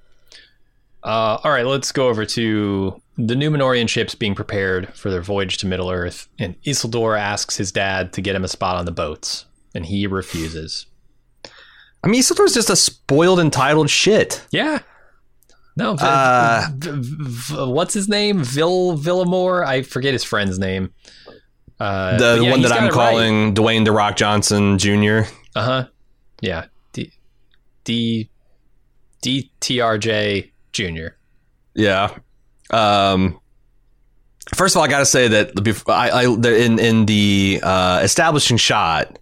Uh, 1.02 1.38
all 1.44 1.50
right, 1.50 1.64
let's 1.66 1.92
go 1.92 2.08
over 2.08 2.24
to 2.26 3.00
the 3.18 3.34
Numenorian 3.34 3.88
ships 3.88 4.14
being 4.14 4.34
prepared 4.34 4.94
for 4.94 5.10
their 5.10 5.20
voyage 5.20 5.58
to 5.58 5.66
Middle 5.66 5.90
Earth, 5.90 6.28
and 6.38 6.54
Isildur 6.62 7.18
asks 7.18 7.56
his 7.56 7.72
dad 7.72 8.12
to 8.14 8.20
get 8.20 8.34
him 8.36 8.44
a 8.44 8.48
spot 8.48 8.76
on 8.76 8.84
the 8.84 8.92
boats, 8.92 9.44
and 9.74 9.84
he 9.84 10.06
refuses. 10.06 10.86
I 12.04 12.06
mean, 12.08 12.22
Isildur's 12.22 12.54
just 12.54 12.70
a 12.70 12.76
spoiled, 12.76 13.40
entitled 13.40 13.90
shit. 13.90 14.46
Yeah. 14.52 14.78
No, 15.76 15.94
Uh, 16.00 16.66
v- 16.76 16.90
v- 16.90 17.16
v- 17.18 17.54
what's 17.66 17.92
his 17.94 18.08
name? 18.08 18.42
Vil 18.42 18.96
Villamore? 18.96 19.64
I 19.66 19.82
forget 19.82 20.12
his 20.12 20.24
friend's 20.24 20.58
name. 20.58 20.92
Uh, 21.80 22.16
The 22.18 22.40
yeah, 22.42 22.50
one 22.50 22.62
that 22.62 22.72
I'm 22.72 22.84
it 22.84 22.86
right. 22.86 22.92
calling 22.92 23.54
Dwayne 23.54 23.84
the 23.84 23.92
Rock 23.92 24.16
Johnson 24.16 24.78
Jr. 24.78 25.20
Uh 25.54 25.64
huh. 25.64 25.86
Yeah. 26.40 26.66
D 26.92 27.12
D 27.84 28.28
D 29.22 29.50
T 29.60 29.80
R 29.80 29.98
J 29.98 30.50
Junior. 30.72 31.16
Yeah. 31.74 32.16
Um. 32.70 33.40
First 34.54 34.74
of 34.74 34.78
all, 34.78 34.84
I 34.84 34.88
got 34.88 35.00
to 35.00 35.06
say 35.06 35.28
that 35.28 35.50
I, 35.88 36.10
I 36.10 36.36
the- 36.36 36.64
in 36.64 36.78
in 36.78 37.04
the 37.06 37.60
uh, 37.62 38.00
establishing 38.02 38.56
shot, 38.56 39.18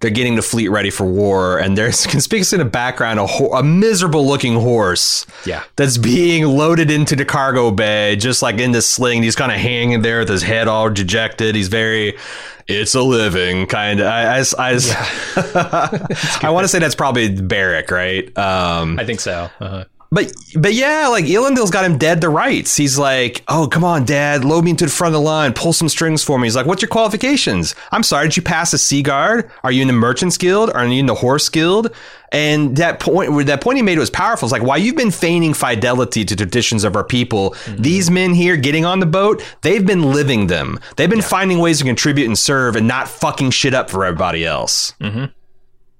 they're 0.00 0.10
getting 0.10 0.34
the 0.34 0.42
fleet 0.42 0.66
ready 0.66 0.90
for 0.90 1.04
war, 1.06 1.58
and 1.58 1.78
there's 1.78 2.06
conspicuous 2.08 2.52
in 2.52 2.58
the 2.58 2.64
background 2.64 3.20
a, 3.20 3.26
ho- 3.26 3.52
a 3.52 3.62
miserable 3.62 4.26
looking 4.26 4.54
horse 4.54 5.26
Yeah. 5.46 5.62
that's 5.76 5.96
being 5.96 6.44
loaded 6.44 6.90
into 6.90 7.14
the 7.14 7.24
cargo 7.24 7.70
bay, 7.70 8.16
just 8.16 8.42
like 8.42 8.58
in 8.58 8.72
this 8.72 8.88
sling. 8.88 9.22
He's 9.22 9.36
kind 9.36 9.52
of 9.52 9.58
hanging 9.58 10.02
there 10.02 10.18
with 10.20 10.28
his 10.28 10.42
head 10.42 10.66
all 10.66 10.90
dejected. 10.90 11.54
He's 11.54 11.68
very, 11.68 12.18
it's 12.66 12.96
a 12.96 13.02
living 13.02 13.66
kind 13.68 14.00
of. 14.00 14.06
I, 14.06 14.38
I, 14.40 14.44
I, 14.58 16.38
I 16.42 16.50
want 16.50 16.64
to 16.64 16.68
say 16.68 16.80
that's 16.80 16.96
probably 16.96 17.28
Barrack, 17.40 17.92
right? 17.92 18.36
Um, 18.36 18.98
I 18.98 19.04
think 19.04 19.20
so. 19.20 19.48
Uh-huh. 19.60 19.84
But 20.14 20.32
but 20.56 20.72
yeah, 20.72 21.08
like 21.08 21.24
Elendil's 21.26 21.70
got 21.70 21.84
him 21.84 21.98
dead 21.98 22.20
to 22.22 22.28
rights. 22.28 22.76
He's 22.76 22.96
like, 22.98 23.42
oh 23.48 23.66
come 23.66 23.84
on, 23.84 24.04
Dad, 24.04 24.44
load 24.44 24.64
me 24.64 24.70
into 24.70 24.84
the 24.86 24.90
front 24.90 25.14
of 25.14 25.20
the 25.20 25.24
line, 25.26 25.52
pull 25.52 25.72
some 25.72 25.88
strings 25.88 26.22
for 26.22 26.38
me. 26.38 26.46
He's 26.46 26.56
like, 26.56 26.66
what's 26.66 26.80
your 26.80 26.88
qualifications? 26.88 27.74
I'm 27.92 28.02
sorry, 28.02 28.28
did 28.28 28.36
you 28.36 28.42
pass 28.42 28.70
the 28.70 28.78
Sea 28.78 29.02
Guard? 29.02 29.50
Are 29.62 29.72
you 29.72 29.82
in 29.82 29.88
the 29.88 29.94
Merchants 29.94 30.38
Guild? 30.38 30.70
Are 30.70 30.86
you 30.86 31.00
in 31.00 31.06
the 31.06 31.14
Horse 31.14 31.48
Guild? 31.48 31.90
And 32.32 32.76
that 32.78 32.98
point, 32.98 33.46
that 33.46 33.60
point 33.60 33.76
he 33.76 33.82
made 33.82 33.96
was 33.98 34.10
powerful. 34.10 34.46
It's 34.46 34.52
like, 34.52 34.62
while 34.62 34.76
you've 34.78 34.96
been 34.96 35.12
feigning 35.12 35.54
fidelity 35.54 36.24
to 36.24 36.34
traditions 36.34 36.82
of 36.82 36.96
our 36.96 37.04
people, 37.04 37.54
these 37.78 38.10
men 38.10 38.34
here 38.34 38.56
getting 38.56 38.84
on 38.84 38.98
the 38.98 39.06
boat, 39.06 39.40
they've 39.62 39.86
been 39.86 40.10
living 40.12 40.48
them. 40.48 40.80
They've 40.96 41.08
been 41.08 41.22
finding 41.22 41.60
ways 41.60 41.78
to 41.78 41.84
contribute 41.84 42.26
and 42.26 42.36
serve, 42.36 42.74
and 42.74 42.88
not 42.88 43.06
fucking 43.08 43.50
shit 43.52 43.72
up 43.72 43.88
for 43.88 44.04
everybody 44.04 44.44
else. 44.44 44.94
Mhm. 45.00 45.30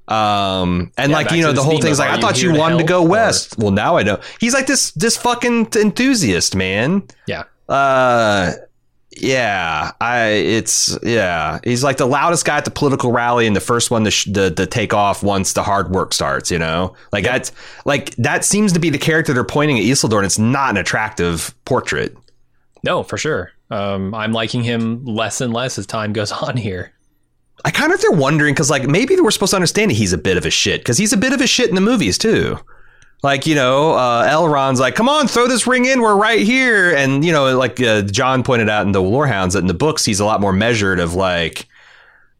Um, 0.06 0.92
and 0.98 1.10
Yeah, 1.10 1.16
like 1.16 1.30
you 1.30 1.42
know, 1.42 1.52
the 1.52 1.62
whole 1.62 1.80
thing's 1.80 1.98
like, 1.98 2.10
I 2.10 2.20
thought 2.20 2.42
you 2.42 2.54
wanted 2.54 2.78
to 2.78 2.84
go 2.84 3.02
or- 3.02 3.08
west. 3.08 3.56
Well, 3.58 3.70
now 3.70 3.96
I 3.96 4.02
know. 4.02 4.20
He's 4.40 4.54
like 4.54 4.66
this 4.66 4.90
this 4.92 5.16
fucking 5.16 5.68
enthusiast, 5.76 6.54
man. 6.54 7.04
Yeah. 7.26 7.44
Uh, 7.68 8.52
yeah, 9.16 9.92
I 10.00 10.26
it's 10.30 10.98
yeah. 11.04 11.60
He's 11.62 11.84
like 11.84 11.98
the 11.98 12.06
loudest 12.06 12.44
guy 12.44 12.56
at 12.56 12.64
the 12.64 12.70
political 12.72 13.12
rally 13.12 13.46
and 13.46 13.54
the 13.54 13.60
first 13.60 13.90
one 13.90 14.04
to 14.04 14.10
sh- 14.10 14.24
to, 14.34 14.50
to 14.50 14.66
take 14.66 14.92
off 14.92 15.22
once 15.22 15.52
the 15.52 15.62
hard 15.62 15.90
work 15.92 16.12
starts. 16.12 16.50
You 16.50 16.58
know, 16.58 16.94
like 17.12 17.24
that's 17.24 17.52
like 17.84 18.14
that 18.16 18.44
seems 18.44 18.72
to 18.72 18.80
be 18.80 18.90
the 18.90 18.98
character 18.98 19.32
they're 19.32 19.44
pointing 19.44 19.78
at 19.78 19.84
Isildur, 19.84 20.16
and 20.16 20.26
it's 20.26 20.38
not 20.38 20.70
an 20.70 20.76
attractive 20.78 21.54
portrait. 21.64 22.16
No, 22.82 23.02
for 23.04 23.16
sure. 23.16 23.52
Um, 23.70 24.14
I'm 24.14 24.32
liking 24.32 24.62
him 24.62 25.04
less 25.04 25.40
and 25.40 25.52
less 25.52 25.78
as 25.78 25.86
time 25.86 26.12
goes 26.12 26.32
on 26.42 26.56
here. 26.56 26.92
I 27.64 27.70
kind 27.70 27.92
of 27.92 28.00
they're 28.00 28.10
wondering 28.10 28.54
because 28.54 28.70
like 28.70 28.86
maybe 28.86 29.16
we're 29.20 29.30
supposed 29.30 29.50
to 29.50 29.56
understand 29.56 29.90
that 29.90 29.96
he's 29.96 30.12
a 30.12 30.18
bit 30.18 30.36
of 30.36 30.44
a 30.44 30.50
shit 30.50 30.80
because 30.80 30.98
he's 30.98 31.12
a 31.12 31.16
bit 31.16 31.32
of 31.32 31.40
a 31.40 31.46
shit 31.46 31.68
in 31.68 31.74
the 31.74 31.80
movies 31.80 32.18
too. 32.18 32.58
Like 33.22 33.46
you 33.46 33.54
know, 33.54 33.92
uh, 33.92 34.28
Elrond's 34.28 34.80
like, 34.80 34.94
"Come 34.94 35.08
on, 35.08 35.28
throw 35.28 35.46
this 35.46 35.66
ring 35.66 35.86
in. 35.86 36.02
We're 36.02 36.16
right 36.16 36.40
here." 36.40 36.94
And 36.94 37.24
you 37.24 37.32
know, 37.32 37.56
like 37.56 37.80
uh, 37.80 38.02
John 38.02 38.42
pointed 38.42 38.68
out 38.68 38.84
in 38.84 38.92
the 38.92 39.00
Lorehounds, 39.00 39.54
that 39.54 39.60
in 39.60 39.66
the 39.66 39.74
books 39.74 40.04
he's 40.04 40.20
a 40.20 40.26
lot 40.26 40.42
more 40.42 40.52
measured 40.52 41.00
of 41.00 41.14
like, 41.14 41.66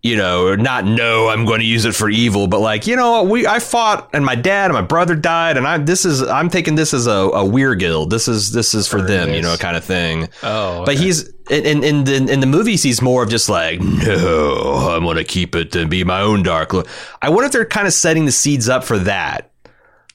you 0.05 0.17
know, 0.17 0.55
not 0.55 0.85
know 0.85 1.31
I'm 1.31 1.47
going 1.47 1.61
to 1.61 1.65
use 1.67 1.87
it 1.87 1.95
for 1.95 2.11
evil, 2.11 2.47
but 2.47 2.61
like 2.61 2.87
you 2.87 2.95
know, 2.95 3.23
we 3.23 3.47
I 3.47 3.59
fought 3.59 4.11
and 4.13 4.23
my 4.23 4.35
dad 4.35 4.67
and 4.67 4.75
my 4.75 4.83
brother 4.83 5.15
died, 5.15 5.57
and 5.57 5.67
I 5.67 5.79
this 5.79 6.05
is 6.05 6.21
I'm 6.23 6.51
taking 6.51 6.75
this 6.75 6.93
as 6.93 7.07
a, 7.07 7.11
a 7.11 7.43
weregild. 7.43 8.11
This 8.11 8.29
is 8.29 8.53
this 8.53 8.75
is 8.75 8.87
for 8.87 9.01
them, 9.01 9.31
you 9.33 9.41
know, 9.41 9.57
kind 9.57 9.79
of 9.79 9.83
thing. 9.85 10.29
Oh, 10.43 10.85
But 10.85 10.97
he's 10.97 11.31
in 11.51 11.83
in 11.83 12.05
the, 12.05 12.17
in 12.31 12.41
the 12.41 12.47
movies. 12.47 12.83
He's 12.83 13.01
more 13.01 13.23
of 13.23 13.31
just 13.31 13.49
like, 13.49 13.81
no, 13.81 14.91
I'm 14.95 15.05
gonna 15.05 15.25
keep 15.25 15.57
it 15.57 15.75
and 15.75 15.89
be 15.91 16.05
my 16.05 16.21
own 16.21 16.43
dark. 16.43 16.75
Lord." 16.75 16.87
I 17.23 17.31
wonder 17.31 17.47
if 17.47 17.53
they're 17.53 17.65
kind 17.65 17.87
of 17.87 17.95
setting 17.95 18.27
the 18.27 18.33
seeds 18.33 18.69
up 18.69 18.85
for 18.85 18.99
that. 19.01 19.51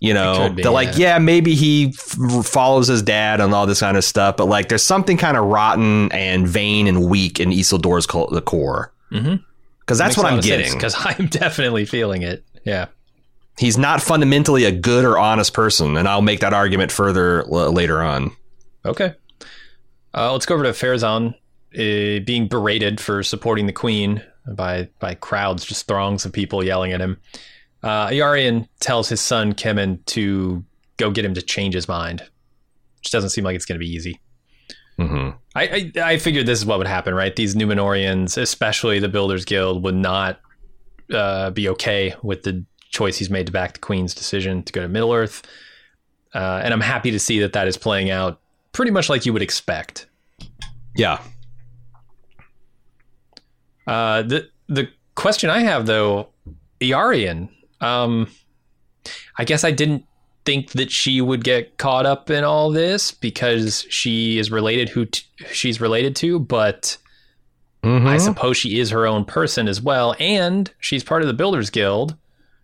You 0.02 0.14
know, 0.14 0.50
be, 0.50 0.62
they're 0.62 0.72
like, 0.72 0.98
yeah. 0.98 1.16
yeah, 1.16 1.18
maybe 1.18 1.56
he 1.56 1.88
f- 1.98 2.46
follows 2.46 2.88
his 2.88 3.02
dad 3.02 3.42
and 3.42 3.54
all 3.54 3.66
this 3.68 3.82
kind 3.82 3.98
of 3.98 4.04
stuff, 4.06 4.38
but 4.38 4.46
like, 4.46 4.70
there's 4.70 4.82
something 4.84 5.18
kind 5.18 5.36
of 5.36 5.44
rotten 5.44 6.10
and 6.14 6.48
vain 6.48 6.88
and 6.88 7.10
weak 7.10 7.42
in 7.42 7.50
Isildur's 7.50 8.06
co- 8.06 8.30
the 8.32 8.42
core. 8.42 8.94
Mhm. 9.12 9.44
Because 9.90 9.98
that's 9.98 10.16
what 10.16 10.28
I'm 10.28 10.40
getting. 10.40 10.72
because 10.72 10.94
I'm 11.00 11.26
definitely 11.26 11.84
feeling 11.86 12.22
it. 12.22 12.44
Yeah. 12.64 12.90
He's 13.58 13.76
not 13.76 14.04
fundamentally 14.04 14.66
a 14.66 14.72
good 14.72 15.04
or 15.04 15.18
honest 15.18 15.52
person, 15.52 15.98
and 15.98 16.08
I'll 16.08 16.22
make 16.22 16.42
that 16.42 16.54
argument 16.54 16.92
further 16.92 17.42
l- 17.42 17.74
later 17.74 18.04
on. 18.04 18.32
Okay. 18.86 19.16
Uh, 20.14 20.32
let's 20.32 20.46
go 20.46 20.54
over 20.54 20.64
to 20.64 20.70
Pharazôn 20.70 21.34
uh, 21.74 22.24
being 22.24 22.48
berated 22.48 23.02
for 23.02 23.24
supporting 23.24 23.66
the 23.66 23.74
queen 23.74 24.24
by 24.48 24.90
by 25.00 25.16
crowds, 25.16 25.66
just 25.66 25.88
throngs 25.88 26.24
of 26.24 26.32
people 26.34 26.64
yelling 26.64 26.94
at 26.94 27.02
him. 27.02 27.18
Uh, 27.82 28.12
tells 28.80 29.10
his 29.10 29.22
son 29.22 29.54
Kemen 29.54 30.06
to 30.06 30.64
go 30.98 31.10
get 31.10 31.26
him 31.26 31.34
to 31.34 31.42
change 31.42 31.74
his 31.74 31.88
mind, 31.88 32.22
which 33.00 33.10
doesn't 33.10 33.32
seem 33.32 33.44
like 33.44 33.56
it's 33.56 33.66
going 33.66 33.80
to 33.80 33.84
be 33.84 33.92
easy. 33.92 34.20
hmm 35.00 35.30
I, 35.60 35.92
I 35.98 36.12
I 36.12 36.18
figured 36.18 36.46
this 36.46 36.60
is 36.60 36.66
what 36.66 36.78
would 36.78 36.88
happen, 36.88 37.14
right? 37.14 37.36
These 37.36 37.56
Numenorians, 37.56 38.38
especially 38.38 39.00
the 39.00 39.10
Builders 39.10 39.44
Guild, 39.44 39.84
would 39.84 39.96
not 39.96 40.40
uh, 41.14 41.50
be 41.52 41.68
okay 41.70 42.16
with 42.24 42.44
the 42.44 42.64
choice 42.92 43.18
he's 43.18 43.30
made 43.30 43.46
to 43.48 43.52
back 43.52 43.74
the 43.74 43.80
Queen's 43.80 44.14
decision 44.14 44.64
to 44.64 44.72
go 44.72 44.82
to 44.82 44.88
Middle 44.88 45.14
Earth, 45.14 45.44
uh, 46.34 46.62
and 46.64 46.74
I'm 46.74 46.82
happy 46.82 47.12
to 47.12 47.20
see 47.20 47.40
that 47.40 47.54
that 47.54 47.68
is 47.68 47.76
playing 47.76 48.10
out 48.10 48.40
pretty 48.72 48.92
much 48.92 49.10
like 49.10 49.26
you 49.26 49.34
would 49.34 49.42
expect. 49.42 50.08
Yeah. 50.96 51.20
Uh, 53.86 54.22
the 54.22 54.50
the 54.70 54.90
question 55.16 55.50
I 55.50 55.60
have 55.60 55.86
though, 55.86 56.30
Eärien, 56.80 57.50
um, 57.82 58.30
I 59.38 59.44
guess 59.44 59.66
I 59.66 59.72
didn't 59.72 60.06
think 60.46 60.72
that 60.72 60.92
she 60.92 61.22
would 61.22 61.44
get 61.44 61.78
caught 61.78 62.06
up 62.06 62.30
in 62.30 62.44
all 62.44 62.72
this 62.72 63.12
because 63.12 63.86
she 63.90 64.40
is 64.40 64.50
related 64.52 64.90
who 64.90 65.06
t- 65.06 65.24
she's 65.52 65.80
related 65.82 66.16
to, 66.18 66.40
but. 66.40 66.98
I 67.82 67.88
Mhm. 67.88 68.20
suppose 68.20 68.58
she 68.58 68.78
is 68.82 68.90
her 68.90 69.08
own 69.08 69.24
person 69.24 69.70
as 69.70 69.82
well, 69.82 70.14
and 70.20 70.70
she's 70.82 71.02
part 71.02 71.22
of 71.22 71.30
the 71.30 71.34
Builders 71.34 71.70
Guild, 71.70 72.12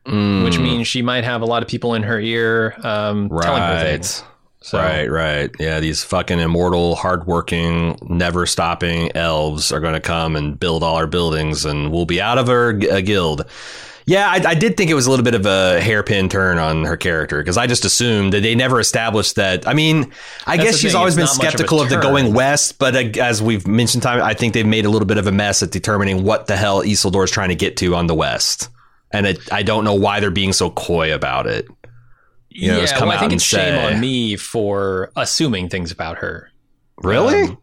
which 0.06 0.14
Mm. 0.14 0.62
means 0.62 0.88
she 0.90 1.02
might 1.02 1.24
have 1.24 1.42
a 1.42 1.46
lot 1.46 1.62
of 1.64 1.70
people 1.70 1.94
in 1.94 2.04
her 2.04 2.20
ear 2.20 2.76
um, 2.84 3.30
telling 3.30 3.62
her 3.62 3.76
right. 3.76 3.82
things. 3.84 4.24
So, 4.60 4.78
Right, 4.78 5.10
right. 5.10 5.50
Yeah, 5.58 5.80
these 5.80 6.04
fucking 6.04 6.40
immortal, 6.42 6.96
hardworking, 6.96 7.98
never 8.10 8.46
stopping 8.46 9.10
elves 9.16 9.72
are 9.72 9.80
going 9.80 9.94
to 9.94 10.02
come 10.02 10.36
and 10.36 10.60
build 10.60 10.84
all 10.84 10.96
our 10.98 11.08
buildings, 11.08 11.64
and 11.64 11.92
we'll 11.94 12.06
be 12.06 12.20
out 12.20 12.38
of 12.38 12.50
our 12.50 12.74
g- 12.74 12.90
uh, 12.90 13.00
guild. 13.00 13.46
Yeah, 14.08 14.30
I, 14.30 14.50
I 14.50 14.54
did 14.54 14.78
think 14.78 14.92
it 14.92 14.94
was 14.94 15.08
a 15.08 15.10
little 15.10 15.24
bit 15.24 15.34
of 15.34 15.48
a 15.48 15.82
hairpin 15.82 16.30
turn 16.30 16.60
on 16.60 16.86
her 16.86 16.96
character 16.96 17.40
because 17.40 17.58
I 17.58 17.66
just 17.66 17.86
assumed 17.86 18.34
that 18.34 18.42
they 18.42 18.54
never 18.54 18.80
established 18.80 19.36
that. 19.38 19.68
I 19.68 19.74
mean, 19.74 20.12
I 20.46 20.58
That's 20.58 20.70
guess 20.70 20.78
she's 20.78 20.92
thing, 20.92 21.00
always 21.00 21.16
been 21.16 21.24
much 21.24 21.32
of 21.32 21.36
skeptical 21.38 21.82
of, 21.82 21.90
the 21.90 21.98
going 21.98 22.34
west, 22.34 22.78
but 22.78 22.96
uh, 22.96 23.22
as 23.22 23.42
we've 23.42 23.66
mentioned 23.66 24.04
time, 24.04 24.22
I 24.22 24.36
think 24.36 24.54
they've 24.54 24.66
made 24.66 24.86
a 24.86 24.90
little 24.90 25.08
bit 25.08 25.18
of 25.18 25.26
a 25.26 25.32
mess 25.32 25.64
at 25.64 25.72
determining 25.72 26.24
what 26.24 26.46
the 26.46 26.56
hell 26.56 26.84
Isildur 26.84 27.24
is 27.24 27.32
trying 27.32 27.50
to 27.50 27.56
get 27.56 27.78
to 27.78 27.96
on 27.96 28.06
the 28.06 28.14
west, 28.14 28.70
and 29.12 29.26
it, 29.26 29.52
I 29.52 29.64
don't 29.64 29.84
know 29.84 29.96
why 29.96 30.20
they're 30.20 30.30
being 30.30 30.54
so 30.54 30.70
coy 30.70 31.14
about 31.14 31.48
it. 31.48 31.68
You 32.50 32.72
know, 32.72 32.82
yeah, 32.82 33.00
well, 33.02 33.12
I 33.12 33.18
think 33.18 33.34
it's 33.34 33.44
shame 33.44 33.78
on 33.78 34.00
me 34.00 34.36
for 34.36 35.12
assuming 35.16 35.68
things 35.68 35.92
about 35.92 36.20
her. 36.20 36.52
Really? 36.98 37.50
Um, 37.50 37.58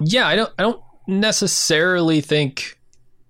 yeah, 0.00 0.28
I 0.28 0.36
don't. 0.36 0.52
I 0.56 0.62
don't 0.62 0.80
necessarily 1.08 2.20
think 2.20 2.77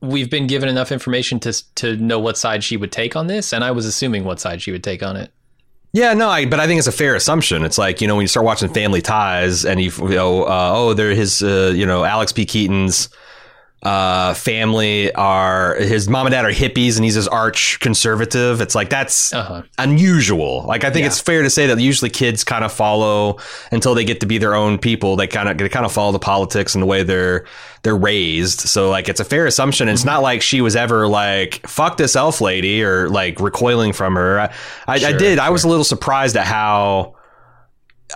we've 0.01 0.31
been 0.31 0.47
given 0.47 0.69
enough 0.69 0.93
information 0.93 1.41
to 1.41 1.75
to 1.77 1.97
know 1.97 2.19
what 2.19 2.37
side 2.37 2.65
she 2.65 2.77
would 2.77 2.93
take 2.93 3.17
on 3.17 3.27
this, 3.27 3.53
and 3.53 3.65
I 3.65 3.71
was 3.71 3.87
assuming 3.87 4.25
what 4.25 4.41
side 4.41 4.63
she 4.63 4.73
would 4.73 4.85
take 4.85 5.03
on 5.03 5.17
it. 5.17 5.31
Yeah, 5.93 6.13
no, 6.13 6.29
I, 6.29 6.45
but 6.45 6.61
I 6.61 6.67
think 6.67 6.79
it's 6.79 6.87
a 6.87 6.93
fair 6.93 7.15
assumption. 7.15 7.65
It's 7.65 7.79
like 7.79 8.01
you 8.01 8.09
know 8.09 8.15
when 8.15 8.23
you 8.23 8.29
start 8.29 8.45
watching 8.45 8.73
Family 8.73 9.03
Ties 9.03 9.65
and 9.65 9.81
you, 9.81 9.91
you 9.99 10.17
know, 10.17 10.45
uh, 10.45 10.73
oh, 10.75 10.95
they're 10.95 11.15
his, 11.15 11.43
uh, 11.43 11.73
you 11.75 11.87
know, 11.87 12.05
Alex 12.05 12.33
P. 12.33 12.45
Keaton's 12.45 13.09
uh, 13.83 14.35
family 14.35 15.13
are 15.15 15.77
his 15.77 16.09
mom 16.09 16.27
and 16.27 16.33
dad 16.33 16.45
are 16.45 16.51
hippies 16.53 16.97
and 16.97 17.05
he's 17.05 17.15
this 17.15 17.29
arch 17.29 17.79
conservative. 17.81 18.61
It's 18.61 18.75
like 18.75 18.91
that's 18.91 19.33
Uh-huh. 19.33 19.63
unusual. 19.79 20.65
Like 20.67 20.83
I 20.85 20.91
think 20.91 21.03
Yeah. 21.03 21.09
it's 21.09 21.21
fair 21.21 21.43
to 21.45 21.51
say 21.51 21.69
that 21.69 21.79
usually 21.79 22.11
kids 22.11 22.43
kind 22.43 22.65
of 22.65 22.73
follow 22.73 23.37
until 23.71 23.95
they 23.95 24.05
get 24.05 24.19
to 24.21 24.27
be 24.27 24.39
their 24.39 24.55
own 24.55 24.79
people. 24.79 25.15
They 25.17 25.29
kind 25.29 25.49
of 25.49 25.59
they 25.59 25.69
kind 25.69 25.87
of 25.87 25.93
follow 25.93 26.11
the 26.13 26.19
politics 26.19 26.75
and 26.75 26.83
the 26.83 26.87
way 26.87 27.05
they're 27.05 27.45
they're 27.85 27.97
raised. 27.97 28.61
So 28.61 28.91
like 28.91 29.09
it's 29.09 29.21
a 29.21 29.25
fair 29.25 29.47
assumption. 29.47 29.89
It's 29.89 30.01
Mm-hmm. 30.01 30.09
not 30.11 30.23
like 30.23 30.43
she 30.43 30.61
was 30.61 30.75
ever 30.75 31.07
like 31.07 31.65
fuck 31.67 31.97
this 31.99 32.17
elf 32.17 32.41
lady 32.41 32.83
or 32.83 33.09
like 33.09 33.39
recoiling 33.41 33.93
from 33.93 34.17
her. 34.17 34.41
I, 34.41 34.45
I, 34.45 34.51
I 34.95 34.99
Sure, 34.99 35.19
did. 35.19 35.39
I 35.39 35.51
was 35.51 35.63
a 35.65 35.69
little 35.69 35.85
surprised 35.85 36.37
at 36.37 36.47
how. 36.47 37.15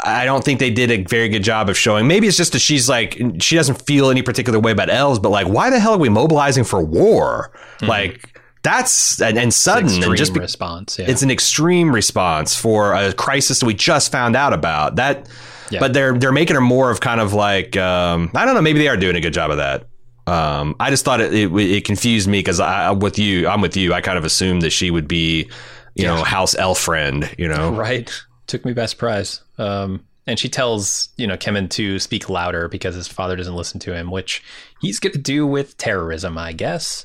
I 0.05 0.25
don't 0.25 0.45
think 0.45 0.59
they 0.59 0.71
did 0.71 0.91
a 0.91 1.03
very 1.05 1.29
good 1.29 1.45
job 1.45 1.69
of 1.69 1.77
showing. 1.79 2.07
Maybe 2.09 2.27
it's 2.27 2.37
just 2.37 2.53
that 2.53 2.59
she's 2.59 2.89
like 2.89 3.21
she 3.41 3.55
doesn't 3.57 3.83
feel 3.83 4.11
any 4.11 4.23
particular 4.23 4.59
way 4.59 4.73
about 4.73 4.91
elves, 4.91 5.19
but 5.19 5.31
like, 5.31 5.47
why 5.47 5.71
the 5.71 5.79
hell 5.79 5.93
are 5.93 5.99
we 5.99 6.09
mobilizing 6.09 6.65
for 6.65 6.83
war? 6.83 7.53
Like 7.81 8.29
that's 8.63 9.21
and, 9.21 9.37
and 9.39 9.53
sudden 9.53 9.87
Extreme 9.87 10.05
and 10.11 10.17
just 10.17 10.35
be- 10.35 10.41
response. 10.41 10.99
Yeah. 10.99 11.07
it's 11.11 11.23
an 11.23 11.31
extreme 11.31 11.93
response 11.95 12.57
for 12.57 12.95
a 12.95 13.13
crisis 13.13 13.61
that 13.61 13.67
we 13.67 13.75
just 13.75 14.13
found 14.13 14.37
out 14.37 14.53
about. 14.53 14.97
That, 14.97 15.29
Yeah. 15.71 15.81
but 15.81 15.93
they're 15.93 16.17
they're 16.19 16.33
making 16.33 16.55
her 16.55 16.61
more 16.61 16.91
of 16.91 17.01
kind 17.01 17.21
of 17.21 17.33
like 17.33 17.77
um, 17.77 18.31
I 18.35 18.45
don't 18.45 18.55
know. 18.55 18.63
Maybe 18.63 18.79
they 18.79 18.89
are 18.89 18.97
doing 18.97 19.17
a 19.17 19.21
good 19.21 19.33
job 19.35 19.51
of 19.51 19.57
that. 19.59 19.87
Um, 20.27 20.77
I 20.79 20.91
just 20.91 21.05
thought 21.05 21.21
it 21.21 21.35
it, 21.35 21.53
it 21.53 21.85
confused 21.85 22.29
me 22.29 22.39
because 22.39 22.61
I 22.61 22.93
with 22.93 23.19
you 23.19 23.49
I'm 23.49 23.61
with 23.61 23.77
you. 23.77 23.93
I 23.93 24.01
kind 24.01 24.17
of 24.19 24.25
assumed 24.25 24.63
that 24.63 24.71
she 24.71 24.91
would 24.91 25.07
be 25.09 25.51
you 25.95 26.05
know 26.07 26.23
house 26.25 26.55
elf 26.55 26.79
friend. 26.79 27.29
You 27.39 27.49
know, 27.49 27.73
right. 27.75 28.11
Took 28.47 28.65
me 28.65 28.73
by 28.73 28.87
surprise. 28.87 29.42
Um, 29.59 30.05
and 30.27 30.39
she 30.39 30.49
tells 30.49 31.09
you 31.17 31.27
know 31.27 31.37
Kemen 31.37 31.69
to 31.71 31.99
speak 31.99 32.29
louder 32.29 32.69
because 32.69 32.95
his 32.95 33.09
father 33.09 33.37
doesn't 33.37 33.55
listen 33.57 33.81
to 33.81 33.95
him, 33.95 34.11
which 34.11 34.43
he's 34.81 35.01
going 35.01 35.13
to 35.13 35.19
do 35.19 35.47
with 35.47 35.77
terrorism, 35.77 36.39
I 36.39 36.53
guess. 36.53 37.05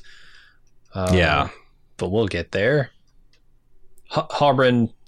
Um, 0.94 1.14
Yeah. 1.14 1.50
but 1.96 2.10
we'll 2.10 2.28
get 2.28 2.52
there. 2.52 2.90
H- 4.16 4.24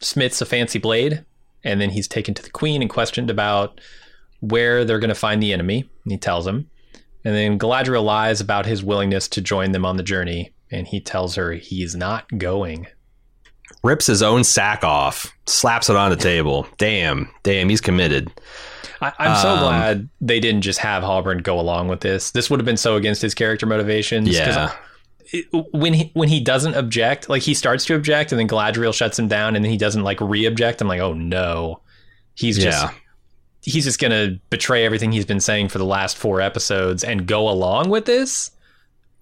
smiths 0.01 0.41
a 0.43 0.47
fancy 0.47 0.79
blade, 0.79 1.25
and 1.65 1.81
then 1.81 1.91
he's 1.91 2.09
taken 2.09 2.35
to 2.35 2.43
the 2.43 2.51
queen 2.51 2.83
and 2.83 2.91
questioned 2.91 3.31
about 3.31 3.81
where 4.41 4.85
they're 4.85 4.99
going 4.99 5.09
to 5.09 5.15
find 5.15 5.43
the 5.43 5.53
enemy. 5.53 5.89
And 6.05 6.13
he 6.13 6.19
tells 6.19 6.47
him, 6.47 6.69
and 7.25 7.35
then 7.35 7.59
Galadriel 7.59 8.05
lies 8.05 8.41
about 8.41 8.67
his 8.67 8.83
willingness 8.83 9.29
to 9.29 9.41
join 9.41 9.73
them 9.73 9.87
on 9.87 9.97
the 9.97 10.03
journey, 10.03 10.53
and 10.71 10.87
he 10.87 11.01
tells 11.01 11.35
her 11.37 11.53
he's 11.53 11.95
not 11.95 12.27
going. 12.39 12.87
Rips 13.83 14.07
his 14.07 14.23
own 14.23 14.45
sack 14.45 14.85
off, 14.85 15.33
slaps 15.47 15.89
it 15.89 15.97
on 15.97 16.11
the 16.11 16.17
table. 16.17 16.67
Damn, 16.79 17.29
damn, 17.43 17.69
he's 17.69 17.81
committed. 17.81 18.31
I, 19.01 19.13
I'm 19.19 19.37
so 19.41 19.49
Um, 19.51 19.59
glad 19.61 20.09
they 20.21 20.41
didn't 20.41 20.61
just 20.63 20.79
have 20.81 21.03
Halbrand 21.03 21.43
go 21.43 21.59
along 21.59 21.89
with 21.89 22.01
this. 22.01 22.33
This 22.33 22.51
would 22.51 22.61
have 22.61 22.67
been 22.67 22.77
so 22.77 22.97
against 22.97 23.23
his 23.23 23.35
character 23.35 23.65
motivations. 23.67 24.29
Yeah, 24.29 24.73
it- 25.33 25.47
when 25.73 25.95
he 25.95 26.11
when 26.15 26.29
he 26.29 26.41
doesn't 26.41 26.75
object, 26.75 27.29
like 27.29 27.43
he 27.43 27.55
starts 27.55 27.85
to 27.87 27.95
object, 27.95 28.33
and 28.33 28.39
then 28.39 28.49
Galadriel 28.49 28.93
shuts 28.93 29.19
him 29.19 29.29
down, 29.29 29.57
and 29.57 29.65
then 29.65 29.71
he 29.73 29.79
doesn't 29.79 30.03
like 30.03 30.21
re-object. 30.21 30.81
I'm 30.83 30.89
like, 30.89 31.01
oh 31.01 31.15
no, 31.15 31.81
he's 32.35 32.59
just 32.59 32.83
yeah. 32.83 32.91
he's 33.63 33.85
just 33.85 33.99
gonna 34.01 34.39
betray 34.51 34.85
everything 34.85 35.13
he's 35.13 35.25
been 35.25 35.41
saying 35.41 35.69
for 35.69 35.79
the 35.79 35.85
last 35.87 36.17
four 36.19 36.41
episodes 36.43 37.03
and 37.05 37.27
go 37.27 37.49
along 37.49 37.89
with 37.89 38.05
this. 38.05 38.51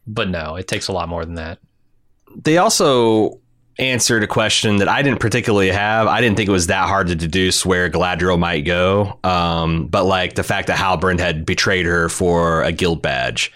But 0.09 0.29
no, 0.31 0.57
it 0.57 0.67
takes 0.67 0.89
a 0.89 0.93
lot 0.93 1.09
more 1.09 1.25
than 1.25 1.35
that. 1.35 1.59
they 2.43 2.57
also 2.59 3.39
answered 3.79 4.25
a 4.25 4.27
question 4.27 4.79
that 4.79 4.89
I 4.89 5.03
didn't 5.03 5.21
particularly 5.21 5.71
have. 5.71 6.07
I 6.07 6.21
didn't 6.21 6.37
think 6.37 6.49
it 6.49 6.53
was 6.53 6.67
that 6.67 6.89
hard 6.89 7.09
to 7.09 7.15
deduce 7.15 7.65
where 7.65 7.89
Galadriel 7.89 8.39
might 8.39 8.65
go. 8.65 9.19
Um, 9.23 9.87
but 9.87 10.05
like 10.05 10.35
the 10.35 10.43
fact 10.43 10.67
that 10.67 10.79
Halbrand 10.79 11.21
had 11.21 11.47
betrayed 11.47 11.87
her 11.87 12.09
for 12.09 12.63
a 12.63 12.73
guild 12.73 13.03
badge. 13.03 13.53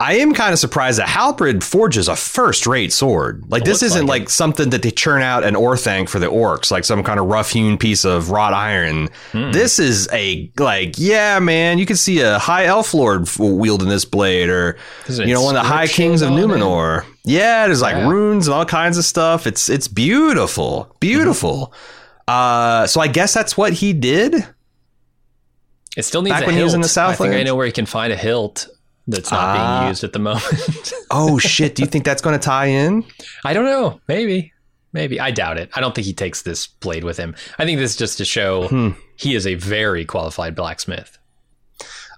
I 0.00 0.14
am 0.16 0.34
kind 0.34 0.52
of 0.52 0.58
surprised 0.58 0.98
that 0.98 1.06
Halbrand 1.06 1.62
forges 1.62 2.08
a 2.08 2.16
first-rate 2.16 2.92
sword. 2.92 3.44
Like 3.48 3.64
this 3.64 3.80
isn't 3.82 4.06
like 4.06 4.22
like 4.22 4.28
something 4.28 4.70
that 4.70 4.82
they 4.82 4.90
churn 4.90 5.22
out 5.22 5.44
an 5.44 5.54
Orthanc 5.54 6.08
for 6.08 6.18
the 6.18 6.26
orcs, 6.26 6.70
like 6.72 6.84
some 6.84 7.02
kind 7.04 7.20
of 7.20 7.26
rough-hewn 7.26 7.78
piece 7.78 8.04
of 8.04 8.30
wrought 8.30 8.52
iron. 8.52 9.08
This 9.32 9.78
is 9.78 10.08
a 10.12 10.50
like, 10.58 10.94
yeah, 10.98 11.38
man, 11.38 11.78
you 11.78 11.86
can 11.86 11.96
see 11.96 12.20
a 12.20 12.38
high 12.40 12.66
elf 12.66 12.92
lord 12.92 13.28
wielding 13.38 13.88
this 13.88 14.04
blade, 14.04 14.48
or 14.48 14.76
you 15.08 15.32
know, 15.32 15.42
one 15.42 15.56
of 15.56 15.62
the 15.62 15.68
high 15.68 15.86
kings 15.86 16.22
of 16.22 16.30
it. 16.30 16.34
Numenor. 16.34 17.04
Yeah, 17.24 17.66
there's 17.66 17.80
like 17.80 17.94
Yeah. 17.94 18.08
runes 18.08 18.48
and 18.48 18.54
all 18.54 18.66
kinds 18.66 18.98
of 18.98 19.04
stuff. 19.04 19.46
It's 19.46 19.68
it's 19.68 19.86
beautiful, 19.88 20.94
beautiful. 21.00 21.72
Uh, 22.26 22.86
so 22.88 23.00
I 23.00 23.06
guess 23.06 23.32
that's 23.32 23.56
what 23.56 23.74
he 23.74 23.92
did. 23.92 24.34
It 25.96 26.02
still 26.04 26.22
needs 26.22 26.34
Back 26.34 26.42
a 26.42 26.46
when 26.46 26.54
he 26.54 26.58
hilt. 26.58 26.66
was 26.66 26.74
in 26.74 26.80
the 26.80 26.88
I 27.00 27.14
think 27.14 27.34
I 27.34 27.42
know 27.44 27.54
where 27.54 27.66
he 27.66 27.72
can 27.72 27.86
find 27.86 28.12
a 28.12 28.16
hilt 28.16 28.66
that's 29.06 29.30
not 29.30 29.40
Ah. 29.40 29.78
being 29.80 29.88
used 29.90 30.04
at 30.04 30.12
the 30.12 30.18
moment. 30.18 30.44
Oh 31.10 31.38
shit! 31.38 31.74
Do 31.76 31.82
you 31.82 31.88
think 31.88 32.04
that's 32.04 32.22
going 32.22 32.36
to 32.38 32.44
tie 32.44 32.66
in? 32.66 33.04
I 33.44 33.52
don't 33.52 33.66
know. 33.66 34.00
Maybe. 34.08 34.52
Maybe. 34.92 35.20
I 35.20 35.30
doubt 35.30 35.58
it. 35.58 35.70
I 35.74 35.80
don't 35.80 35.94
think 35.94 36.06
he 36.06 36.12
takes 36.12 36.42
this 36.42 36.66
blade 36.66 37.04
with 37.04 37.16
him. 37.16 37.34
I 37.58 37.64
think 37.64 37.78
this 37.78 37.92
is 37.92 37.96
just 37.96 38.18
to 38.18 38.24
show 38.24 38.68
Hmm. 38.68 38.90
he 39.16 39.34
is 39.34 39.46
a 39.46 39.54
very 39.54 40.04
qualified 40.04 40.54
blacksmith. 40.56 41.18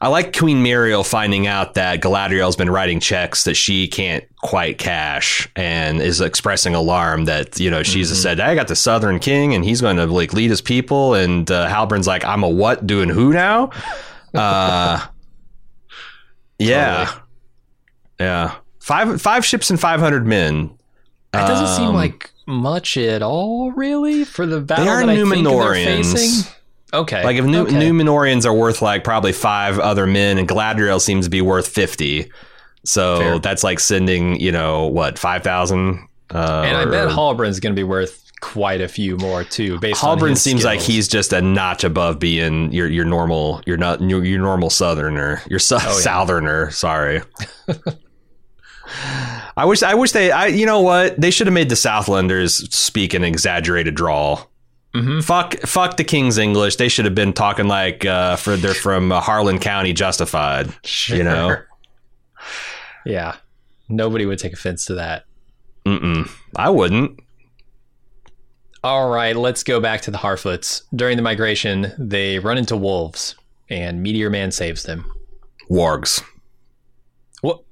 I 0.01 0.09
like 0.09 0.37
Queen 0.37 0.63
Muriel 0.63 1.03
finding 1.05 1.47
out 1.47 1.73
that 1.75 2.01
Galadriel's 2.03 2.55
been 2.57 2.69
writing 2.71 3.01
checks 3.01 3.45
that 3.45 3.55
she 3.55 3.89
can't 3.89 4.25
quite 4.43 4.77
cash 4.77 5.49
and 5.57 6.03
is 6.03 6.21
expressing 6.21 6.75
alarm 6.75 7.25
that, 7.25 7.59
you 7.59 7.71
know, 7.71 7.83
she's 7.83 8.11
Mm-hmm. 8.11 8.17
said, 8.21 8.41
I 8.41 8.55
got 8.55 8.69
the 8.69 8.77
Southern 8.77 9.19
King 9.21 9.55
and 9.55 9.65
he's 9.65 9.81
going 9.81 9.97
to 9.97 10.05
like 10.07 10.35
lead 10.35 10.51
his 10.51 10.61
people. 10.61 11.15
And 11.15 11.51
uh, 11.51 11.67
Halbrand's 11.69 12.07
like, 12.07 12.27
I'm 12.27 12.43
a 12.45 12.49
what 12.49 12.87
doing 12.87 13.09
who 13.09 13.33
now? 13.33 13.71
Uh, 14.35 15.01
yeah. 16.59 17.13
Yeah. 18.21 18.57
Five, 18.81 19.21
five 19.21 19.45
ships 19.45 19.71
and 19.71 19.79
500 19.81 20.27
men. 20.27 20.71
That 21.33 21.47
doesn't 21.49 21.77
seem 21.77 21.89
Um, 21.89 21.95
like 21.95 22.31
much 22.47 22.97
at 22.97 23.21
all, 23.23 23.73
really, 23.73 24.25
for 24.25 24.47
the 24.47 24.61
battle 24.61 24.85
They 24.85 24.91
are 24.91 25.01
that 25.01 25.09
I 25.11 25.17
think 25.17 25.29
they're 25.29 25.43
Numenorians. 25.43 26.13
facing. 26.13 26.53
Okay. 26.95 27.25
Like 27.25 27.37
if 27.37 27.45
New, 27.45 27.63
okay. 27.63 27.75
Numenorians 27.75 28.47
are 28.47 28.55
worth 28.55 28.81
like 28.81 29.05
probably 29.05 29.33
five 29.33 29.79
other 29.79 30.07
men, 30.07 30.39
and 30.39 30.49
Galadriel 30.49 31.01
seems 31.01 31.27
to 31.27 31.31
be 31.31 31.43
worth 31.43 31.67
fifty. 31.69 32.31
So 32.85 33.19
Fair. 33.19 33.39
that's 33.41 33.65
like 33.65 33.81
sending 33.81 34.41
you 34.41 34.53
know 34.53 34.87
what 34.87 35.19
five 35.19 35.43
thousand. 35.43 36.07
Uh, 36.33 36.63
and 36.65 36.77
I 36.77 36.85
bet 36.87 37.09
Halbrand's 37.09 37.61
going 37.61 37.75
to 37.75 37.79
be 37.79 37.85
worth 37.85 38.26
quite 38.41 38.81
a 38.81 38.89
few 38.89 39.17
more 39.17 39.45
too. 39.45 39.79
Based 39.81 40.01
his 40.05 40.43
seems 40.43 40.65
like 40.65 40.81
he's 40.81 41.09
just 41.09 41.33
a 41.33 41.41
notch 41.41 41.85
above 41.85 42.19
being 42.19 42.73
your 42.73 42.89
your 42.89 43.05
normal 43.05 43.63
your 43.67 43.77
not 43.77 44.01
your, 44.01 44.25
your 44.25 44.41
normal 44.41 44.71
southerner 44.71 45.43
your 45.49 45.59
so, 45.59 45.77
Oh, 45.81 45.87
yeah. 45.87 45.93
southerner. 45.93 46.71
Sorry. 46.71 47.23
I 49.57 49.65
wish 49.65 49.83
I 49.83 49.95
wish 49.95 50.13
they 50.13 50.31
I 50.31 50.47
you 50.47 50.67
know 50.67 50.81
what 50.81 51.21
they 51.21 51.31
should 51.31 51.47
have 51.47 51.55
made 51.55 51.69
the 51.69 51.75
Southlanders 51.75 52.73
speak 52.73 53.15
an 53.15 53.25
exaggerated 53.25 53.95
drawl. 53.95 54.51
Mhm. 54.95 55.23
Fuck 55.25 55.55
fuck 55.61 55.97
the 55.97 56.05
King's 56.05 56.39
English. 56.39 56.77
They 56.77 56.89
should 56.89 57.05
have 57.05 57.15
been 57.15 57.33
talking 57.33 57.67
like 57.69 58.05
uh, 58.05 58.37
for 58.37 58.57
they're 58.57 58.75
from 58.75 59.13
uh, 59.13 59.21
Harlan 59.21 59.59
County, 59.59 59.93
justified. 59.93 60.73
You 61.09 61.25
know. 61.25 61.57
Yeah. 63.05 63.37
Nobody 63.89 64.25
would 64.27 64.39
take 64.39 64.53
offense 64.53 64.85
to 64.87 64.95
that. 64.95 65.25
Mm-mm. 65.85 66.29
I 66.57 66.71
wouldn't. 66.71 67.21
All 68.87 69.11
right, 69.11 69.35
let's 69.35 69.65
go 69.65 69.81
back 69.81 70.03
to 70.03 70.13
the 70.13 70.19
Harfoots. 70.19 70.83
During 70.95 71.17
the 71.17 71.23
migration, 71.23 71.93
they 71.99 72.39
run 72.39 72.57
into 72.57 72.77
wolves, 72.77 73.35
and 73.69 74.01
Meteor 74.01 74.31
Man 74.31 74.53
saves 74.53 74.85
them. 74.85 75.13
Wargs. 75.69 76.23
What? 77.41 77.65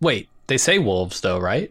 Wait, 0.00 0.30
they 0.46 0.56
say 0.56 0.78
wolves 0.78 1.20
though, 1.20 1.38
right? 1.38 1.70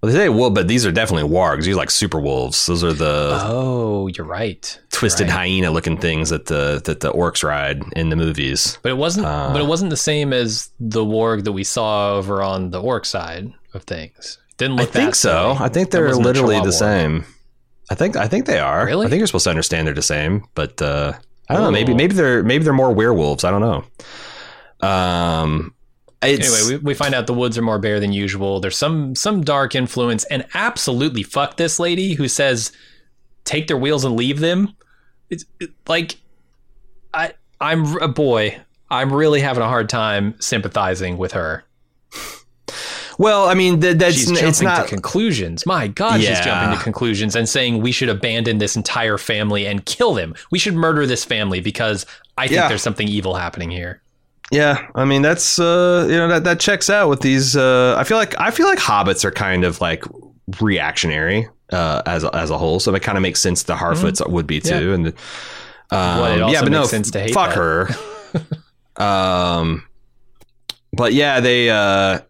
Well, 0.00 0.10
they 0.10 0.16
say 0.18 0.28
well, 0.30 0.48
but 0.48 0.66
these 0.66 0.86
are 0.86 0.92
definitely 0.92 1.28
wargs. 1.28 1.64
These 1.66 1.74
are 1.74 1.78
like 1.78 1.90
super 1.90 2.18
wolves. 2.18 2.64
Those 2.64 2.82
are 2.82 2.94
the 2.94 3.38
Oh, 3.42 4.06
you're 4.06 4.24
right. 4.24 4.80
twisted 4.90 5.26
right. 5.26 5.36
hyena 5.36 5.70
looking 5.70 5.98
things 5.98 6.30
that 6.30 6.46
the 6.46 6.80
that 6.86 7.00
the 7.00 7.12
orcs 7.12 7.44
ride 7.44 7.82
in 7.94 8.08
the 8.08 8.16
movies. 8.16 8.78
But 8.80 8.92
it 8.92 8.96
wasn't. 8.96 9.26
Uh. 9.26 9.50
but 9.52 9.60
it 9.60 9.66
wasn't 9.66 9.90
the 9.90 9.96
same 9.98 10.32
as 10.32 10.70
the 10.80 11.04
warg 11.04 11.44
that 11.44 11.52
we 11.52 11.64
saw 11.64 12.14
over 12.14 12.42
on 12.42 12.70
the 12.70 12.80
orc 12.80 13.04
side 13.04 13.52
of 13.74 13.82
things. 13.82 14.38
Didn't 14.56 14.76
look. 14.76 14.88
I 14.88 14.90
think 14.90 15.14
so. 15.14 15.54
I 15.60 15.68
think 15.68 15.90
they're 15.90 16.14
literally 16.14 16.58
the 16.60 16.72
same. 16.72 17.26
I 17.90 17.94
think 17.94 18.16
I 18.16 18.28
think 18.28 18.46
they 18.46 18.58
are. 18.58 18.84
Really? 18.86 19.06
I 19.06 19.08
think 19.08 19.18
you're 19.20 19.26
supposed 19.26 19.44
to 19.44 19.50
understand 19.50 19.86
they're 19.86 19.94
the 19.94 20.02
same, 20.02 20.44
but 20.54 20.80
uh, 20.82 21.12
I 21.48 21.54
don't 21.54 21.62
know. 21.62 21.70
Maybe 21.70 21.92
Oh. 21.92 21.96
maybe 21.96 22.14
they're 22.14 22.42
maybe 22.42 22.64
they're 22.64 22.72
more 22.72 22.92
werewolves. 22.92 23.44
I 23.44 23.50
don't 23.50 23.60
know. 23.62 24.86
Um, 24.86 25.74
Anyway, 26.20 26.48
we, 26.68 26.76
we 26.78 26.94
find 26.94 27.14
out 27.14 27.28
the 27.28 27.32
woods 27.32 27.56
are 27.56 27.62
more 27.62 27.78
bare 27.78 28.00
than 28.00 28.12
usual. 28.12 28.58
There's 28.58 28.76
some 28.76 29.14
some 29.14 29.42
dark 29.42 29.76
influence, 29.76 30.24
and 30.24 30.44
absolutely 30.52 31.22
fuck 31.22 31.56
this 31.56 31.78
lady 31.78 32.14
who 32.14 32.26
says 32.26 32.72
take 33.44 33.68
their 33.68 33.76
wheels 33.76 34.04
and 34.04 34.16
leave 34.16 34.40
them. 34.40 34.74
It's 35.30 35.44
it- 35.60 35.70
like 35.86 36.16
I 37.14 37.34
I'm 37.60 37.96
a 37.98 38.08
boy. 38.08 38.58
I'm 38.90 39.12
really 39.12 39.40
having 39.40 39.62
a 39.62 39.68
hard 39.68 39.88
time 39.88 40.34
sympathizing 40.40 41.18
with 41.18 41.32
her. 41.32 41.62
Well, 43.18 43.48
I 43.48 43.54
mean, 43.54 43.80
th- 43.80 43.96
that's 43.98 44.14
she's 44.14 44.30
it's 44.30 44.40
jumping 44.60 44.64
not. 44.68 44.82
to 44.84 44.88
conclusions. 44.88 45.66
My 45.66 45.88
God, 45.88 46.20
she's 46.20 46.38
jumping 46.40 46.78
to 46.78 46.82
conclusions 46.84 47.34
and 47.34 47.48
saying 47.48 47.82
we 47.82 47.90
should 47.92 48.08
abandon 48.08 48.58
this 48.58 48.76
entire 48.76 49.18
family 49.18 49.66
and 49.66 49.84
kill 49.84 50.14
them. 50.14 50.34
We 50.52 50.58
should 50.60 50.74
murder 50.74 51.04
this 51.04 51.24
family 51.24 51.60
because 51.60 52.06
I 52.36 52.46
think 52.46 52.56
Yeah. 52.60 52.68
there's 52.68 52.82
something 52.82 53.08
evil 53.08 53.34
happening 53.34 53.70
here. 53.72 54.00
yeah, 54.52 54.86
I 54.94 55.04
mean, 55.04 55.22
that's 55.22 55.58
uh, 55.58 56.06
you 56.08 56.16
know 56.16 56.28
that 56.28 56.44
that 56.44 56.60
checks 56.60 56.88
out 56.88 57.08
with 57.08 57.20
these. 57.20 57.56
Uh, 57.56 57.96
I 57.98 58.04
feel 58.04 58.16
like 58.18 58.38
I 58.40 58.50
feel 58.52 58.66
like 58.66 58.78
hobbits 58.78 59.24
are 59.24 59.32
kind 59.32 59.64
of 59.64 59.80
like 59.80 60.04
reactionary 60.60 61.48
uh, 61.72 62.02
as 62.06 62.22
a- 62.24 62.34
as 62.34 62.50
a 62.50 62.56
whole, 62.56 62.78
so 62.80 62.94
it 62.94 63.02
kind 63.02 63.18
of 63.18 63.22
makes 63.22 63.40
sense. 63.40 63.64
The 63.64 63.74
Harfoots 63.74 64.26
would 64.26 64.46
be 64.46 64.60
too, 64.60 64.94
and 64.94 65.06
um, 65.08 66.20
Well, 66.20 66.52
yeah, 66.52 66.62
but 66.62 66.70
no, 66.72 66.84
sense 66.84 67.10
to 67.10 67.20
hate 67.20 67.34
fuck 67.34 67.50
that. 67.50 67.56
her. 67.58 67.88
um, 69.04 69.84
but 70.92 71.12
yeah, 71.12 71.40
they. 71.40 71.68
Uh, 71.68 72.20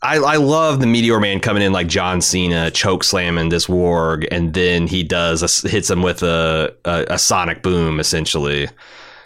I, 0.00 0.16
I 0.18 0.36
love 0.36 0.80
the 0.80 0.86
Meteor 0.86 1.18
Man 1.20 1.40
coming 1.40 1.62
in 1.62 1.72
like 1.72 1.88
John 1.88 2.20
Cena, 2.20 2.70
choke 2.70 3.02
slamming 3.02 3.48
this 3.48 3.66
warg, 3.66 4.26
and 4.30 4.54
then 4.54 4.86
he 4.86 5.02
does 5.02 5.42
a, 5.64 5.68
hits 5.68 5.90
him 5.90 6.02
with 6.02 6.22
a, 6.22 6.74
a 6.84 7.06
a 7.10 7.18
sonic 7.18 7.62
boom, 7.62 7.98
essentially. 7.98 8.68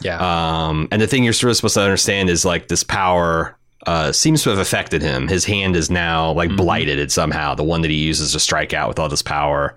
Yeah. 0.02 0.16
Um, 0.18 0.88
and 0.90 1.00
the 1.02 1.06
thing 1.06 1.24
you're 1.24 1.32
sort 1.34 1.50
of 1.50 1.56
supposed 1.56 1.74
to 1.74 1.82
understand 1.82 2.30
is 2.30 2.44
like 2.44 2.68
this 2.68 2.82
power 2.84 3.56
uh, 3.86 4.12
seems 4.12 4.42
to 4.44 4.50
have 4.50 4.58
affected 4.58 5.02
him. 5.02 5.28
His 5.28 5.44
hand 5.44 5.76
is 5.76 5.90
now 5.90 6.32
like 6.32 6.50
Mhm. 6.50 6.56
blighted 6.56 7.12
somehow. 7.12 7.54
The 7.54 7.64
one 7.64 7.82
that 7.82 7.90
he 7.90 7.98
uses 7.98 8.32
to 8.32 8.40
strike 8.40 8.72
out 8.72 8.88
with 8.88 8.98
all 8.98 9.08
this 9.08 9.22
power. 9.22 9.76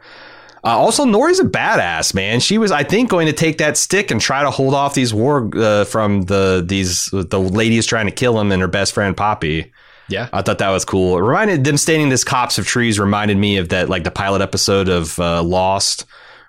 Uh, 0.64 0.70
also, 0.78 1.06
Nori's 1.06 1.40
a 1.40 1.44
badass 1.44 2.14
man. 2.16 2.40
She 2.40 2.58
was, 2.58 2.72
I 2.72 2.84
think, 2.84 3.10
going 3.10 3.28
to 3.28 3.34
take 3.34 3.58
that 3.60 3.78
stick 3.78 4.10
and 4.10 4.20
try 4.20 4.42
to 4.44 4.50
hold 4.50 4.74
off 4.74 4.94
these 4.96 5.14
war 5.14 5.50
uh, 5.56 5.84
from 5.86 6.24
the 6.24 6.64
these 6.66 7.10
the 7.12 7.40
ladies 7.40 7.86
trying 7.86 8.06
to 8.08 8.12
kill 8.12 8.40
him 8.40 8.52
and 8.52 8.62
her 8.62 8.68
best 8.68 8.94
friend 8.94 9.16
Poppy. 9.16 9.72
Yeah. 10.10 10.30
I 10.34 10.42
thought 10.42 10.60
that 10.60 10.70
was 10.70 10.86
cool. 10.86 11.18
It 11.18 11.22
reminded 11.22 11.64
them 11.64 11.78
standing 11.78 12.10
this 12.10 12.24
copse 12.24 12.58
of 12.58 12.66
trees 12.68 13.00
reminded 13.00 13.38
me 13.38 13.58
of 13.58 13.70
that 13.70 13.90
like 13.90 14.04
the 14.04 14.12
pilot 14.12 14.42
episode 14.42 14.88
of 14.90 15.18
uh, 15.20 15.42
Lost 15.44 16.06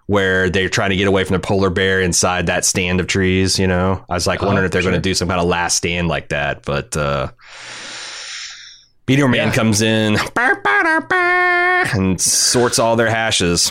where 0.07 0.49
they're 0.49 0.69
trying 0.69 0.91
to 0.91 0.97
get 0.97 1.09
away 1.09 1.25
from 1.25 1.35
the 1.35 1.41
polar 1.41 1.69
bear 1.69 2.01
inside 2.01 2.47
that 2.47 2.65
stand 2.65 3.01
of 3.01 3.09
trees, 3.09 3.59
you 3.59 3.67
know. 3.67 4.05
I 4.09 4.15
was 4.15 4.25
like 4.27 4.41
Oh, 4.43 4.47
wondering 4.47 4.65
if 4.67 4.71
they're 4.71 4.81
sure. 4.83 4.93
going 4.93 5.03
to 5.03 5.09
do 5.09 5.15
some 5.15 5.27
kind 5.27 5.41
of 5.41 5.47
last 5.49 5.77
stand 5.77 6.07
like 6.09 6.29
that, 6.29 6.63
but 6.65 6.97
uh 6.97 7.33
Meteor 9.09 9.29
Man 9.29 9.49
Yeah. 9.49 9.53
comes 9.55 9.83
in 9.83 10.17
and 11.95 12.21
sorts 12.21 12.79
all 12.79 12.97
their 12.97 13.11
hashes. 13.11 13.71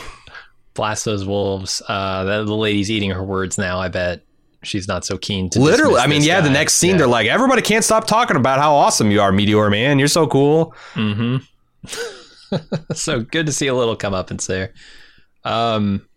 Blast 0.73 1.05
those 1.05 1.25
wolves. 1.25 1.81
Uh, 1.87 2.23
the 2.25 2.43
lady's 2.55 2.91
eating 2.91 3.11
her 3.11 3.23
words 3.23 3.57
now. 3.57 3.79
I 3.79 3.87
bet 3.87 4.21
she's 4.65 4.87
not 4.87 5.05
so 5.05 5.17
keen 5.17 5.49
to. 5.51 5.59
Literally, 5.59 5.97
I 5.99 6.07
mean, 6.07 6.23
yeah, 6.23 6.41
the 6.41 6.49
next 6.49 6.73
scene 6.75 6.91
Yeah. 6.91 6.97
they're 6.97 7.07
like 7.07 7.27
everybody 7.27 7.61
can't 7.61 7.83
stop 7.83 8.05
talking 8.07 8.35
about 8.35 8.59
how 8.59 8.73
awesome 8.75 9.11
you 9.11 9.21
are, 9.21 9.31
Meteor 9.31 9.69
Man. 9.69 9.99
You're 9.99 10.07
so 10.07 10.27
cool. 10.27 10.73
Mm-hmm. 10.93 11.37
so 12.93 13.21
good 13.21 13.45
to 13.45 13.51
see 13.51 13.67
a 13.67 13.73
little 13.73 13.95
come 13.95 14.13
up 14.13 14.31
and 14.31 14.39
there. 14.41 14.73
Um, 15.43 16.07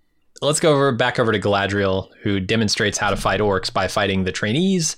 let's 0.41 0.61
go 0.61 0.73
over 0.73 0.93
back 0.93 1.19
over 1.19 1.33
to 1.33 1.39
Galadriel, 1.41 2.09
who 2.23 2.41
demonstrates 2.41 2.99
how 2.99 3.11
to 3.11 3.17
fight 3.17 3.41
orcs 3.41 3.73
by 3.73 3.89
fighting 3.89 4.25
the 4.25 4.33
trainees, 4.33 4.97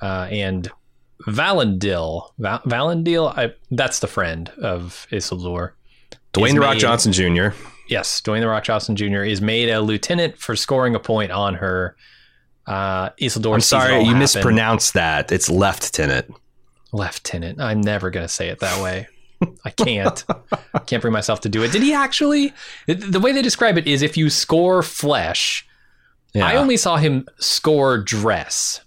uh, 0.00 0.28
and 0.30 0.70
Valandil. 1.26 2.30
Val- 2.38 2.60
Valandil, 2.60 3.36
I, 3.36 3.52
that's 3.70 4.00
the 4.00 4.06
friend 4.06 4.48
of 4.60 5.06
Isildur. 5.12 5.72
Dwayne 6.32 6.54
the 6.54 6.60
Rock 6.60 6.74
made- 6.74 6.80
Johnson 6.80 7.12
Jr. 7.12 7.48
Yes, 7.88 8.20
Dwayne 8.22 8.40
the 8.40 8.48
Rock 8.48 8.64
Johnson 8.64 8.96
Jr. 8.96 9.22
is 9.22 9.42
made 9.42 9.68
a 9.68 9.80
lieutenant 9.80 10.38
for 10.38 10.56
scoring 10.56 10.94
a 10.94 10.98
point 11.00 11.30
on 11.30 11.54
her. 11.56 11.94
Uh, 12.66 13.10
Isildur. 13.20 13.54
I'm 13.54 13.60
sorry, 13.60 14.02
you 14.02 14.14
mispronounced 14.14 14.94
that. 14.94 15.32
It's 15.32 15.50
left 15.50 15.98
Lieutenant. 15.98 16.34
Lieutenant. 16.92 17.60
I'm 17.60 17.80
never 17.80 18.10
going 18.10 18.24
to 18.24 18.32
say 18.32 18.48
it 18.48 18.60
that 18.60 18.82
way. 18.82 19.08
I 19.64 19.70
can't. 19.70 20.24
I 20.74 20.78
can't 20.86 21.02
bring 21.02 21.12
myself 21.12 21.40
to 21.40 21.48
do 21.48 21.62
it. 21.62 21.72
Did 21.72 21.82
he 21.82 21.92
actually? 21.92 22.52
The 22.86 23.20
way 23.20 23.32
they 23.32 23.42
describe 23.42 23.76
it 23.78 23.86
is 23.86 24.02
if 24.02 24.16
you 24.16 24.30
score 24.30 24.82
flesh. 24.82 25.66
Yeah. 26.34 26.46
I 26.46 26.56
only 26.56 26.76
saw 26.76 26.96
him 26.96 27.26
score 27.38 27.98
dress. 27.98 28.80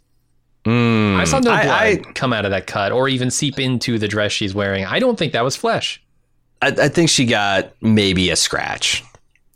Mm, 0.66 1.18
I 1.18 1.26
saw 1.26 1.38
no 1.38 1.52
blood 1.52 1.68
I, 1.68 1.98
come 2.14 2.34
out 2.34 2.44
of 2.46 2.52
that 2.52 2.66
cut 2.66 2.92
or 2.92 3.08
even 3.08 3.30
seep 3.30 3.60
into 3.60 4.00
the 4.00 4.08
dress 4.08 4.32
she's 4.32 4.56
wearing. 4.56 4.84
I 4.84 4.98
don't 4.98 5.18
think 5.18 5.34
that 5.34 5.44
was 5.44 5.56
flesh. 5.56 6.02
I, 6.62 6.70
I 6.70 6.88
think 6.90 7.10
she 7.10 7.26
got 7.26 7.74
maybe 7.82 8.32
a 8.32 8.36
scratch. 8.36 9.04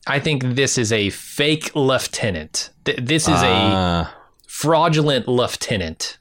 I 0.10 0.20
think 0.20 0.43
this 0.43 0.78
is 0.78 0.91
a 0.91 1.10
fake 1.12 1.72
lieutenant. 1.76 2.72
Th- 2.86 2.97
This 3.01 3.28
is 3.28 3.41
a 3.41 3.47
Uh, 3.47 4.07
fraudulent 4.47 5.28
lieutenant. 5.28 6.18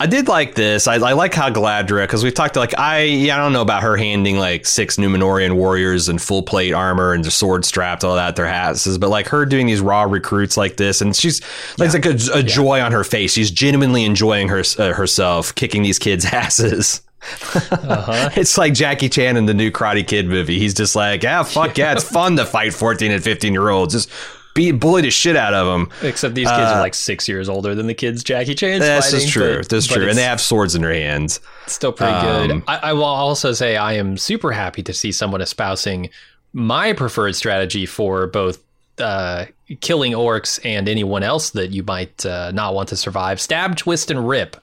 I 0.00 0.06
did 0.06 0.28
like 0.28 0.54
this. 0.54 0.86
I, 0.86 0.94
I 0.94 1.12
like 1.14 1.34
how 1.34 1.50
Galadriel, 1.50 2.04
because 2.04 2.22
we've 2.22 2.32
talked 2.34 2.54
to 2.54 2.60
like 2.60 2.78
I 2.78 3.02
yeah, 3.02 3.34
I 3.36 3.38
don't 3.40 3.52
know 3.52 3.62
about 3.62 3.82
her 3.82 3.96
handing 3.96 4.38
like 4.38 4.64
six 4.64 4.96
Numenorian 4.96 5.56
warriors 5.56 6.08
in 6.08 6.18
full 6.18 6.42
plate 6.44 6.72
armor 6.72 7.12
and 7.12 7.26
sword 7.32 7.64
strapped, 7.64 8.04
all 8.04 8.14
that 8.14 8.36
their 8.36 8.46
hats, 8.46 8.96
but 8.98 9.08
like 9.10 9.26
her 9.28 9.44
doing 9.44 9.66
these 9.66 9.80
raw 9.80 10.02
recruits 10.02 10.56
like 10.56 10.76
this, 10.76 11.00
and 11.00 11.16
she's 11.16 11.40
like, 11.78 11.92
it's 11.92 12.30
like 12.30 12.36
a, 12.36 12.38
a 12.38 12.42
joy 12.44 12.80
on 12.80 12.92
her 12.92 13.02
face. 13.02 13.32
She's 13.32 13.50
genuinely 13.50 14.04
enjoying 14.04 14.46
her 14.48 14.62
uh, 14.78 14.92
herself 14.92 15.52
kicking 15.56 15.82
these 15.82 15.98
kids' 15.98 16.24
asses. 16.32 17.02
Uh-huh. 17.22 18.30
It's 18.36 18.56
like 18.58 18.74
Jackie 18.74 19.08
Chan 19.08 19.36
in 19.36 19.46
the 19.46 19.54
new 19.54 19.70
Karate 19.70 20.06
Kid 20.06 20.26
movie. 20.26 20.58
He's 20.58 20.74
just 20.74 20.94
like, 20.96 21.22
yeah, 21.22 21.42
fuck 21.42 21.76
yeah, 21.78 21.92
it's 21.92 22.04
fun 22.04 22.36
to 22.36 22.44
fight 22.46 22.72
14 22.72 23.10
and 23.12 23.22
15 23.22 23.52
year 23.52 23.68
olds. 23.70 23.94
Just 23.94 24.10
beat, 24.54 24.72
bullied 24.72 25.04
the 25.04 25.10
shit 25.10 25.36
out 25.36 25.54
of 25.54 25.66
them. 25.66 25.90
Except 26.02 26.34
these 26.34 26.48
kids 26.48 26.58
are 26.70 26.80
like 26.80 26.94
six 26.94 27.28
years 27.28 27.48
older 27.48 27.74
than 27.74 27.86
the 27.86 27.94
kids 27.94 28.22
Jackie 28.24 28.54
Chan's 28.54 28.82
Uh, 28.82 28.86
That's 28.86 29.10
fighting. 29.12 29.28
true. 29.28 29.56
but- 29.58 29.68
That's 29.68 29.86
but 29.88 29.94
true. 29.94 30.08
And 30.08 30.16
they 30.18 30.22
have 30.22 30.40
swords 30.40 30.74
in 30.74 30.82
their 30.82 30.92
hands. 30.94 31.40
still 31.66 31.92
pretty 31.92 32.12
Um, 32.12 32.46
good. 32.48 32.62
I, 32.68 32.76
I 32.76 32.92
will 32.92 33.04
also 33.04 33.52
say 33.52 33.76
I 33.76 33.94
am 33.94 34.16
super 34.16 34.52
happy 34.52 34.82
to 34.84 34.92
see 34.92 35.12
someone 35.12 35.40
espousing 35.40 36.10
my 36.52 36.92
preferred 36.92 37.36
strategy 37.36 37.84
for 37.86 38.26
both 38.26 38.58
uh, 38.98 39.44
killing 39.80 40.12
orcs 40.12 40.58
and 40.64 40.88
anyone 40.88 41.22
else 41.22 41.50
that 41.50 41.70
you 41.70 41.82
might 41.84 42.24
uh, 42.26 42.50
not 42.52 42.74
want 42.74 42.88
to 42.88 42.96
survive. 42.96 43.40
Stab, 43.40 43.76
twist, 43.76 44.10
and 44.10 44.26
rip. 44.28 44.56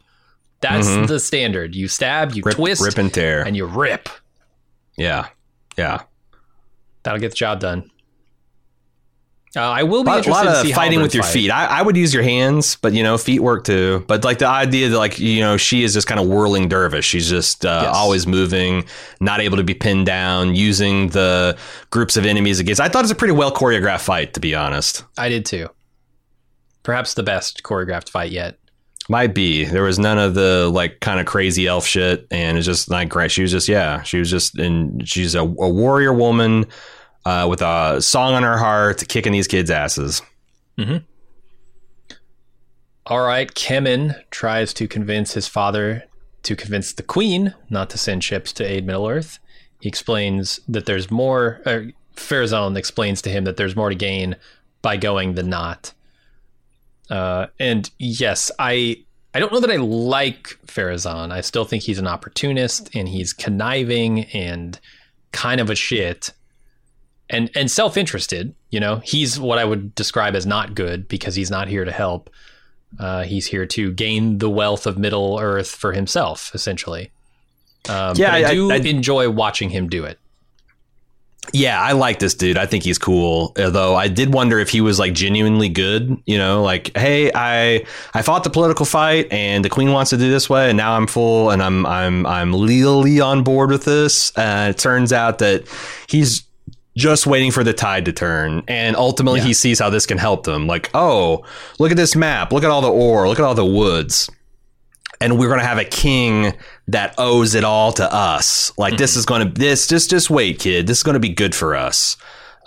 That's 0.69 0.87
Mhm. 0.87 1.07
the 1.07 1.19
standard. 1.19 1.75
You 1.75 1.87
stab, 1.87 2.33
you 2.33 2.41
Rip, 2.45 2.55
twist, 2.55 2.81
rip 2.83 2.97
and 2.97 3.13
tear. 3.13 3.43
and 3.43 3.55
you 3.55 3.65
rip. 3.65 4.09
yeah. 4.97 5.27
Yeah. 5.77 6.01
That'll 7.03 7.19
get 7.19 7.29
the 7.31 7.35
job 7.35 7.59
done. 7.59 7.91
Uh, 9.57 9.61
I 9.61 9.83
will 9.83 10.03
be 10.03 10.09
A 10.09 10.11
lot, 10.11 10.17
interested 10.17 10.31
lot 10.47 10.53
to 10.53 10.59
of 10.61 10.65
see 10.67 10.73
fighting 10.73 11.01
with 11.01 11.13
your 11.13 11.23
fight. 11.23 11.31
feet. 11.31 11.49
I, 11.49 11.65
I 11.65 11.81
would 11.81 11.95
use 11.95 12.13
your 12.13 12.23
hands, 12.23 12.75
but 12.81 12.91
you 12.91 13.03
know, 13.03 13.17
feet 13.17 13.39
work 13.39 13.63
too. 13.63 14.03
But 14.05 14.25
like 14.25 14.39
the 14.39 14.47
idea 14.47 14.89
that 14.89 14.97
like 14.97 15.17
you 15.17 15.39
know, 15.39 15.55
she 15.55 15.83
is 15.85 15.93
just 15.93 16.07
kind 16.07 16.19
of 16.19 16.27
whirling 16.27 16.67
dervish. 16.67 17.05
She's 17.05 17.29
just 17.29 17.65
uh, 17.65 17.81
Yes. 17.85 17.95
always 17.95 18.27
moving, 18.27 18.83
not 19.21 19.39
able 19.39 19.55
to 19.55 19.63
be 19.63 19.73
pinned 19.73 20.07
down, 20.07 20.55
using 20.55 21.07
the 21.09 21.55
groups 21.89 22.17
of 22.17 22.25
enemies 22.25 22.59
against. 22.59 22.81
I 22.81 22.89
thought 22.89 22.99
it 22.99 23.03
was 23.03 23.11
a 23.11 23.15
pretty 23.15 23.33
well 23.33 23.51
choreographed 23.51 24.01
fight, 24.01 24.33
to 24.33 24.41
be 24.41 24.53
honest. 24.53 25.05
I 25.17 25.29
did 25.29 25.45
too. 25.45 25.69
Perhaps 26.83 27.13
the 27.13 27.23
best 27.23 27.63
choreographed 27.63 28.09
fight 28.09 28.31
yet. 28.31 28.57
Might 29.07 29.35
be. 29.35 29.65
There 29.65 29.83
was 29.83 29.99
none 29.99 30.17
of 30.17 30.33
the 30.33 30.69
like 30.73 30.99
kind 30.99 31.19
of 31.19 31.27
crazy 31.27 31.67
elf 31.67 31.85
shit, 31.85 32.25
and 32.31 32.57
it's 32.57 32.65
just 32.65 32.89
like. 32.89 33.13
She 33.29 33.43
was 33.43 33.51
just 33.51 33.67
yeah, 33.67 34.01
she 34.01 34.17
was 34.17 34.31
just 34.31 34.57
and 34.57 35.07
she's 35.07 35.35
a, 35.35 35.41
a 35.41 35.69
warrior 35.69 36.11
woman 36.11 36.65
uh, 37.25 37.47
with 37.49 37.61
a 37.61 38.01
song 38.01 38.33
on 38.33 38.43
her 38.43 38.57
heart, 38.57 39.07
kicking 39.07 39.31
these 39.31 39.47
kids' 39.47 39.69
asses. 39.69 40.21
All 43.05 43.21
right, 43.21 43.53
Kemen 43.53 44.19
tries 44.31 44.73
to 44.73 44.87
convince 44.87 45.33
his 45.33 45.47
father 45.47 46.05
to 46.41 46.55
convince 46.55 46.93
the 46.93 47.03
queen 47.03 47.53
not 47.69 47.89
to 47.91 47.97
send 47.97 48.23
ships 48.23 48.51
to 48.53 48.63
aid 48.63 48.85
Middle 48.85 49.07
Earth. 49.07 49.39
He 49.81 49.87
explains 49.87 50.59
that 50.67 50.85
there's 50.87 51.11
more. 51.11 51.61
Uh, 51.65 51.81
Pharazôn 52.15 52.77
explains 52.77 53.21
to 53.23 53.29
him 53.29 53.43
that 53.43 53.57
there's 53.57 53.75
more 53.75 53.89
to 53.89 53.95
gain 53.95 54.35
by 54.81 54.97
going 54.97 55.35
than 55.35 55.49
not. 55.49 55.93
Uh, 57.09 57.47
and 57.59 57.89
yes, 57.99 58.51
I 58.59 59.03
I 59.33 59.39
don't 59.39 59.51
know 59.51 59.59
that 59.59 59.71
I 59.71 59.75
like 59.75 60.57
Pharazôn. 60.65 61.31
I 61.31 61.41
still 61.41 61.65
think 61.65 61.83
he's 61.83 61.99
an 61.99 62.07
opportunist 62.07 62.95
and 62.95 63.07
he's 63.09 63.33
conniving 63.33 64.25
and 64.33 64.79
kind 65.31 65.59
of 65.61 65.69
a 65.69 65.75
shit 65.75 66.31
and 67.29 67.49
and 67.55 67.69
self-interested. 67.69 68.55
You 68.69 68.79
know, 68.79 69.01
he's 69.03 69.39
what 69.39 69.57
I 69.59 69.65
would 69.65 69.93
describe 69.95 70.35
as 70.35 70.45
not 70.45 70.73
good 70.75 71.07
because 71.07 71.35
he's 71.35 71.51
not 71.51 71.67
here 71.67 71.85
to 71.85 71.91
help. 71.91 72.29
Uh, 72.99 73.23
he's 73.23 73.45
here 73.47 73.65
to 73.65 73.91
gain 73.91 74.37
the 74.37 74.49
wealth 74.49 74.87
of 74.87 74.97
Middle 74.97 75.37
Earth 75.39 75.69
for 75.69 75.91
himself, 75.91 76.51
essentially. 76.55 77.11
Um, 77.89 78.15
Yeah, 78.15 78.31
but 78.31 78.45
I, 78.45 78.49
I- 78.49 78.53
do 78.53 78.71
I- 78.71 78.75
enjoy 78.77 79.29
watching 79.29 79.69
him 79.69 79.89
do 79.89 80.05
it. 80.05 80.17
Yeah, 81.53 81.81
I 81.81 81.93
like 81.93 82.19
this 82.19 82.33
dude. 82.33 82.57
I 82.57 82.65
think 82.65 82.83
he's 82.83 82.97
cool. 82.97 83.53
Though 83.55 83.95
I 83.95 84.07
did 84.07 84.33
wonder 84.33 84.59
if 84.59 84.69
he 84.69 84.81
was 84.81 84.99
like 84.99 85.13
genuinely 85.13 85.69
good. 85.69 86.17
You 86.25 86.37
know, 86.37 86.63
like, 86.63 86.95
hey, 86.97 87.31
I 87.33 87.85
I 88.13 88.21
fought 88.21 88.43
the 88.43 88.49
political 88.49 88.85
fight, 88.85 89.31
and 89.31 89.63
the 89.63 89.69
queen 89.69 89.91
wants 89.91 90.09
to 90.09 90.17
do 90.17 90.29
this 90.29 90.49
way, 90.49 90.69
and 90.69 90.77
now 90.77 90.95
I'm 90.95 91.07
full, 91.07 91.51
and 91.51 91.63
I'm 91.63 91.85
I'm 91.85 92.25
I'm 92.25 92.53
legally 92.53 93.19
on 93.21 93.43
board 93.43 93.69
with 93.69 93.85
this. 93.85 94.35
Uh, 94.37 94.67
it 94.71 94.77
turns 94.77 95.13
out 95.13 95.39
that 95.39 95.63
he's 96.07 96.43
just 96.97 97.27
waiting 97.27 97.51
for 97.51 97.63
the 97.63 97.73
tide 97.73 98.05
to 98.05 98.13
turn, 98.13 98.63
and 98.67 98.95
ultimately 98.95 99.39
Yeah. 99.41 99.47
he 99.47 99.53
sees 99.53 99.79
how 99.79 99.89
this 99.89 100.05
can 100.05 100.17
help 100.17 100.45
them. 100.45 100.65
Like, 100.67 100.89
oh, 100.93 101.43
look 101.79 101.91
at 101.91 101.97
this 101.97 102.15
map. 102.15 102.51
Look 102.53 102.63
at 102.63 102.69
all 102.69 102.81
the 102.81 102.89
ore. 102.91 103.27
Look 103.27 103.39
at 103.39 103.43
all 103.45 103.55
the 103.55 103.65
woods. 103.65 104.29
And 105.21 105.39
we're 105.39 105.47
going 105.47 105.59
to 105.59 105.65
have 105.65 105.77
a 105.77 105.85
king 105.85 106.53
that 106.87 107.15
owes 107.17 107.55
it 107.55 107.63
all 107.63 107.91
to 107.93 108.13
us. 108.13 108.71
Like 108.77 108.93
mm-hmm. 108.93 108.99
this 108.99 109.15
is 109.15 109.25
going 109.25 109.47
to 109.47 109.53
this 109.53 109.87
just 109.87 110.09
just 110.09 110.29
wait, 110.29 110.59
kid. 110.59 110.87
This 110.87 110.97
is 110.97 111.03
going 111.03 111.13
to 111.15 111.19
be 111.19 111.29
good 111.29 111.55
for 111.55 111.75
us. 111.75 112.17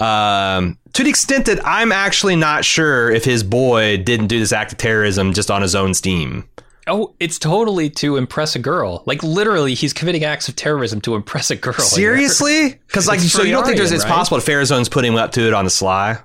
Um, 0.00 0.78
to 0.92 1.02
the 1.02 1.10
extent 1.10 1.46
that 1.46 1.64
I'm 1.66 1.90
actually 1.90 2.36
not 2.36 2.64
sure 2.64 3.10
if 3.10 3.24
his 3.24 3.42
boy 3.42 3.96
didn't 3.96 4.28
do 4.28 4.38
this 4.38 4.52
act 4.52 4.72
of 4.72 4.78
terrorism 4.78 5.32
just 5.32 5.50
on 5.50 5.62
his 5.62 5.74
own 5.74 5.94
steam. 5.94 6.48
Oh, 6.86 7.14
it's 7.20 7.38
totally 7.38 7.90
to 7.90 8.16
impress 8.16 8.56
a 8.56 8.58
girl. 8.58 9.02
Like 9.04 9.22
literally, 9.22 9.74
he's 9.74 9.92
committing 9.92 10.24
acts 10.24 10.48
of 10.48 10.56
terrorism 10.56 11.00
to 11.02 11.14
impress 11.14 11.50
a 11.50 11.56
girl. 11.56 11.74
Seriously? 11.74 12.80
Because 12.86 13.06
like, 13.06 13.20
so 13.20 13.42
you 13.42 13.52
don't 13.52 13.64
think 13.64 13.76
there's, 13.76 13.92
it's 13.92 14.04
right? 14.04 14.12
possible 14.12 14.38
that 14.38 14.50
Pharazôn's 14.50 14.88
putting 14.88 15.12
him 15.12 15.18
up 15.18 15.32
to 15.32 15.46
it 15.46 15.52
on 15.52 15.64
the 15.64 15.70
sly? 15.70 16.18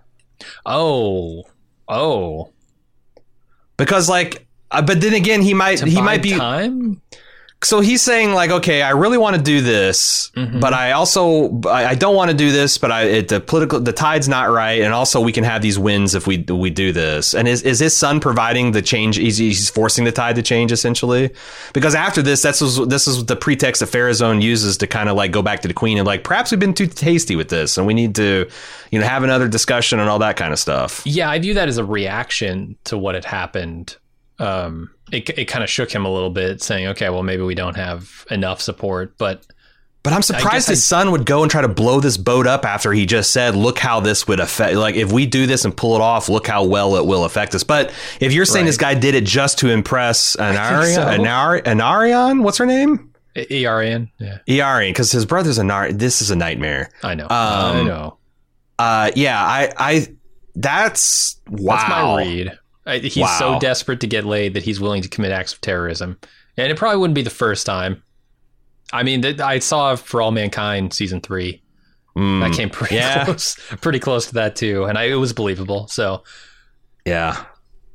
Oh, 0.66 1.44
oh. 1.90 2.54
Because 3.76 4.08
like, 4.08 4.48
uh, 4.74 4.82
but 4.82 5.02
then 5.02 5.14
again, 5.14 5.42
he 5.42 5.54
might 5.54 5.82
he 5.82 6.02
might 6.02 6.22
be 6.22 6.32
time 6.32 7.02
so 7.64 7.80
he's 7.80 8.02
saying 8.02 8.34
like, 8.34 8.52
okay, 8.52 8.82
I 8.82 8.92
really 8.92 9.18
want 9.18 9.36
to 9.36 9.42
do 9.42 9.62
this, 9.62 10.32
mm-hmm. 10.36 10.60
but 10.60 10.74
I 10.74 10.92
also 10.92 11.62
I, 11.66 11.88
I 11.88 11.96
don't 11.96 12.16
want 12.16 12.32
to 12.32 12.38
do 12.38 12.52
this, 12.52 12.78
but 12.78 12.92
I 12.92 13.04
it, 13.04 13.28
the 13.30 13.40
political 13.40 13.80
the 13.80 13.94
tide's 13.94 14.28
not 14.28 14.50
right, 14.50 14.82
and 14.82 14.94
also 14.94 15.22
we 15.22 15.32
can 15.32 15.44
have 15.44 15.62
these 15.62 15.80
wins 15.80 16.16
if 16.16 16.28
we 16.28 16.40
we 16.40 16.70
do 16.70 16.92
this. 16.92 17.34
And 17.34 17.48
is 17.48 17.62
is 17.64 17.80
his 17.80 17.96
son 17.96 18.20
providing 18.20 18.72
the 18.72 18.82
change? 18.82 19.16
He's, 19.18 19.38
he's 19.38 19.70
forcing 19.70 20.04
the 20.04 20.12
tide 20.12 20.36
to 20.36 20.42
change 20.42 20.72
essentially, 20.72 21.32
because 21.74 21.96
after 21.96 22.22
this, 22.22 22.42
that's 22.42 22.60
this 22.60 23.08
is 23.08 23.26
the 23.26 23.36
pretext 23.36 23.80
that 23.80 23.90
Pharazôn 23.90 24.42
uses 24.42 24.78
to 24.78 24.88
kind 24.88 25.10
of 25.10 25.16
like 25.16 25.32
go 25.32 25.42
back 25.42 25.62
to 25.62 25.68
the 25.68 25.74
queen 25.74 25.98
and 25.98 26.06
like 26.06 26.24
perhaps 26.24 26.52
we've 26.52 26.60
been 26.60 26.74
too 26.74 26.88
tasty 26.88 27.36
with 27.36 27.50
this, 27.50 27.78
and 27.78 27.88
we 27.88 27.94
need 27.94 28.16
to 28.16 28.50
you 28.92 29.00
know 29.00 29.06
have 29.06 29.24
another 29.24 29.48
discussion 29.48 30.00
and 30.00 30.10
all 30.10 30.20
that 30.20 30.36
kind 30.36 30.54
of 30.54 30.60
stuff. 30.60 31.02
Yeah, 31.06 31.30
I 31.30 31.40
view 31.40 31.54
that 31.54 31.68
as 31.68 31.78
a 31.78 31.86
reaction 31.86 32.78
to 32.86 32.98
what 32.98 33.16
had 33.16 33.26
happened. 33.26 33.98
Um, 34.40 34.90
it, 35.12 35.30
it 35.38 35.46
kind 35.46 35.64
of 35.64 35.70
shook 35.70 35.92
him 35.92 36.06
a 36.06 36.12
little 36.12 36.30
bit, 36.30 36.62
saying, 36.62 36.88
"Okay, 36.88 37.10
well, 37.10 37.24
maybe 37.24 37.44
we 37.44 37.56
don't 37.56 37.76
have 37.76 38.26
enough 38.32 38.62
support." 38.62 39.18
But 39.18 39.46
but 40.04 40.12
I'm 40.12 40.22
surprised 40.22 40.68
his 40.68 40.80
I, 40.80 40.98
son 40.98 41.12
would 41.12 41.26
go 41.26 41.44
and 41.44 41.52
try 41.52 41.62
to 41.62 41.70
blow 41.70 42.02
this 42.02 42.18
boat 42.18 42.46
up 42.46 42.66
after 42.66 42.92
he 42.92 43.06
just 43.06 43.32
said, 43.32 43.56
"Look 43.56 43.80
how 43.80 44.00
this 44.02 44.28
would 44.28 44.40
affect. 44.40 44.76
Like 44.76 44.96
if 44.96 45.12
we 45.12 45.26
do 45.26 45.46
this 45.46 45.66
and 45.66 45.76
pull 45.76 45.96
it 45.96 46.02
off, 46.02 46.28
look 46.30 46.46
how 46.46 46.66
well 46.66 46.98
it 46.98 47.06
will 47.06 47.24
affect 47.26 47.56
us." 47.56 47.64
But 47.64 47.94
if 48.20 48.34
you're 48.34 48.46
saying 48.46 48.66
right. 48.66 48.70
this 48.70 48.78
guy 48.78 48.96
did 48.96 49.16
it 49.16 49.24
just 49.24 49.60
to 49.60 49.70
impress 49.70 50.36
Anarion, 50.40 52.38
so. 52.38 52.44
What's 52.44 52.58
her 52.58 52.66
name? 52.66 53.14
Eärien, 53.36 54.12
yeah, 54.20 54.40
Eärien, 54.48 54.90
because 54.90 55.12
his 55.12 55.26
brother's 55.26 55.58
Anar. 55.58 55.98
This 55.98 56.22
is 56.22 56.30
a 56.32 56.36
nightmare. 56.36 56.90
I 57.02 57.16
know. 57.16 57.24
Um, 57.26 57.30
I 57.32 57.84
know. 57.84 58.18
Uh, 58.78 59.12
yeah, 59.16 59.42
I, 59.42 59.74
I, 59.78 60.08
that's 60.56 61.40
wow. 61.48 61.76
That's 61.78 61.90
my 61.90 62.18
read. 62.18 62.60
He's 62.86 63.18
wow. 63.18 63.40
so 63.40 63.60
desperate 63.60 64.02
to 64.02 64.08
get 64.08 64.26
laid 64.26 64.54
that 64.56 64.64
he's 64.64 64.80
willing 64.80 65.02
to 65.02 65.10
commit 65.10 65.32
acts 65.32 65.54
of 65.54 65.62
terrorism, 65.62 66.20
and 66.58 66.72
it 66.72 66.78
probably 66.78 66.98
wouldn't 66.98 67.16
be 67.16 67.22
the 67.22 67.30
first 67.30 67.66
time. 67.66 68.04
I 68.92 69.04
mean, 69.04 69.26
I 69.42 69.60
saw 69.60 69.96
For 69.96 70.22
All 70.22 70.32
Mankind 70.32 70.94
season 70.94 71.22
three. 71.22 71.62
Mm, 72.16 72.42
that 72.42 72.56
came 72.56 72.70
pretty 72.70 72.96
yeah. 72.96 73.26
close, 73.26 73.56
pretty 73.82 74.00
close 74.00 74.28
to 74.28 74.34
that 74.36 74.56
too, 74.56 74.84
and 74.84 74.98
I, 74.98 75.06
it 75.06 75.16
was 75.16 75.34
believable. 75.34 75.88
So, 75.88 76.24
yeah, 77.06 77.46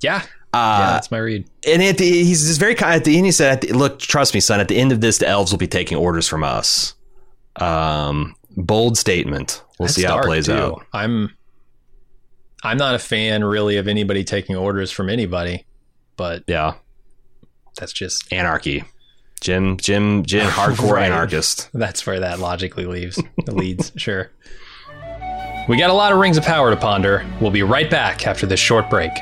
yeah, 0.00 0.22
uh, 0.52 0.78
yeah, 0.80 0.90
that's 0.92 1.10
my 1.10 1.18
read. 1.18 1.48
And 1.66 1.82
at 1.82 1.98
the, 1.98 2.04
he's 2.04 2.48
just 2.48 2.58
very 2.58 2.74
kind. 2.74 2.94
At 2.94 3.04
the 3.04 3.16
end, 3.16 3.26
he 3.26 3.32
said, 3.32 3.60
the, 3.60 3.72
"Look, 3.74 4.00
trust 4.00 4.34
me, 4.34 4.40
son. 4.40 4.58
At 4.58 4.68
the 4.68 4.76
end 4.76 4.90
of 4.90 5.00
this, 5.00 5.18
the 5.18 5.28
elves 5.28 5.52
will 5.52 5.58
be 5.58 5.68
taking 5.68 5.98
orders 5.98 6.26
from 6.26 6.42
us." 6.42 6.94
Um, 7.56 8.34
bold 8.56 8.98
statement. 8.98 9.62
We'll 9.78 9.86
that's 9.86 9.94
see 9.94 10.02
how 10.02 10.18
it 10.18 10.24
plays 10.24 10.46
too. 10.46 10.54
out. 10.54 10.84
I'm 10.92 11.36
I'm 12.62 12.76
not 12.76 12.94
a 12.94 12.98
fan 12.98 13.44
really 13.44 13.76
of 13.76 13.86
anybody 13.86 14.24
taking 14.24 14.56
orders 14.56 14.90
from 14.90 15.08
anybody, 15.08 15.64
but 16.16 16.42
yeah, 16.46 16.74
that's 17.76 17.92
just 17.92 18.32
anarchy. 18.32 18.84
Jim, 19.40 19.76
Jim, 19.76 20.24
Jim, 20.24 20.46
hardcore 20.50 20.92
right. 20.92 21.06
anarchist. 21.06 21.70
That's 21.72 22.04
where 22.06 22.20
that 22.20 22.40
logically 22.40 22.86
leaves 22.86 23.22
leads. 23.46 23.92
Sure. 23.96 24.30
We 25.68 25.76
got 25.76 25.90
a 25.90 25.94
lot 25.94 26.12
of 26.12 26.18
rings 26.18 26.36
of 26.36 26.44
power 26.44 26.70
to 26.70 26.76
ponder. 26.76 27.26
We'll 27.40 27.50
be 27.50 27.62
right 27.62 27.90
back 27.90 28.26
after 28.26 28.46
this 28.46 28.58
short 28.58 28.88
break. 28.88 29.12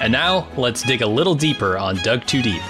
And 0.00 0.12
now, 0.12 0.46
let's 0.56 0.82
dig 0.82 1.02
a 1.02 1.08
little 1.08 1.34
deeper 1.34 1.76
on 1.76 1.96
Dug 2.04 2.24
Too 2.24 2.40
Deep. 2.40 2.62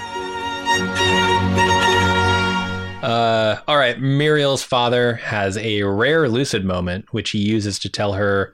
Uh, 3.01 3.61
all 3.67 3.77
right. 3.77 3.99
Muriel's 3.99 4.61
father 4.61 5.15
has 5.15 5.57
a 5.57 5.83
rare 5.83 6.27
lucid 6.27 6.65
moment, 6.65 7.05
which 7.13 7.29
he 7.29 7.39
uses 7.39 7.79
to 7.79 7.89
tell 7.89 8.13
her 8.13 8.53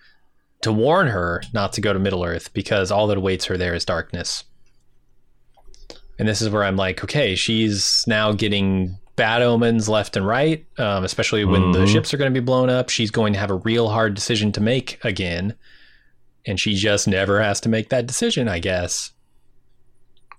to 0.61 0.71
warn 0.71 1.07
her 1.07 1.41
not 1.53 1.73
to 1.73 1.81
go 1.81 1.93
to 1.93 1.99
Middle 1.99 2.23
Earth 2.23 2.53
because 2.53 2.91
all 2.91 3.07
that 3.07 3.17
awaits 3.17 3.45
her 3.45 3.57
there 3.57 3.73
is 3.73 3.85
darkness. 3.85 4.43
And 6.19 6.27
this 6.27 6.41
is 6.41 6.49
where 6.49 6.63
I'm 6.63 6.77
like, 6.77 7.03
okay, 7.03 7.35
she's 7.35 8.03
now 8.07 8.31
getting 8.31 8.97
bad 9.15 9.41
omens 9.41 9.89
left 9.89 10.15
and 10.15 10.27
right, 10.27 10.65
um, 10.77 11.03
especially 11.03 11.43
when 11.43 11.61
mm-hmm. 11.61 11.81
the 11.81 11.87
ships 11.87 12.13
are 12.13 12.17
going 12.17 12.33
to 12.33 12.39
be 12.39 12.43
blown 12.43 12.69
up. 12.69 12.89
She's 12.89 13.11
going 13.11 13.33
to 13.33 13.39
have 13.39 13.51
a 13.51 13.55
real 13.55 13.89
hard 13.89 14.13
decision 14.13 14.51
to 14.53 14.61
make 14.61 15.03
again. 15.03 15.55
And 16.45 16.59
she 16.59 16.75
just 16.75 17.07
never 17.07 17.41
has 17.41 17.59
to 17.61 17.69
make 17.69 17.89
that 17.89 18.05
decision, 18.05 18.47
I 18.47 18.59
guess. 18.59 19.11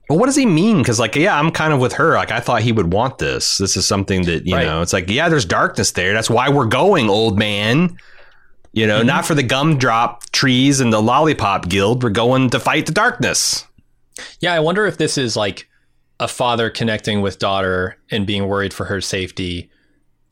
Well, 0.08 0.18
what 0.20 0.26
does 0.26 0.36
he 0.36 0.46
mean? 0.46 0.78
Because, 0.78 1.00
like, 1.00 1.16
yeah, 1.16 1.36
I'm 1.36 1.50
kind 1.50 1.72
of 1.72 1.80
with 1.80 1.94
her. 1.94 2.14
Like, 2.14 2.30
I 2.30 2.38
thought 2.38 2.62
he 2.62 2.70
would 2.70 2.92
want 2.92 3.18
this. 3.18 3.58
This 3.58 3.76
is 3.76 3.86
something 3.86 4.22
that, 4.22 4.46
you 4.46 4.54
right. 4.54 4.64
know, 4.64 4.80
it's 4.80 4.92
like, 4.92 5.10
yeah, 5.10 5.28
there's 5.28 5.44
darkness 5.44 5.92
there. 5.92 6.12
That's 6.12 6.30
why 6.30 6.48
we're 6.48 6.66
going, 6.66 7.10
old 7.10 7.38
man. 7.38 7.96
You 8.72 8.86
know, 8.86 8.98
mm-hmm. 8.98 9.06
not 9.06 9.26
for 9.26 9.34
the 9.34 9.42
gumdrop 9.42 10.30
trees 10.30 10.80
and 10.80 10.92
the 10.92 11.02
lollipop 11.02 11.68
guild. 11.68 12.04
We're 12.04 12.10
going 12.10 12.50
to 12.50 12.60
fight 12.60 12.86
the 12.86 12.92
darkness. 12.92 13.66
Yeah, 14.38 14.52
I 14.52 14.60
wonder 14.60 14.86
if 14.86 14.96
this 14.96 15.18
is 15.18 15.34
like 15.34 15.68
a 16.20 16.28
father 16.28 16.70
connecting 16.70 17.20
with 17.20 17.38
daughter 17.38 17.96
and 18.10 18.26
being 18.26 18.46
worried 18.46 18.72
for 18.72 18.84
her 18.84 19.00
safety 19.00 19.70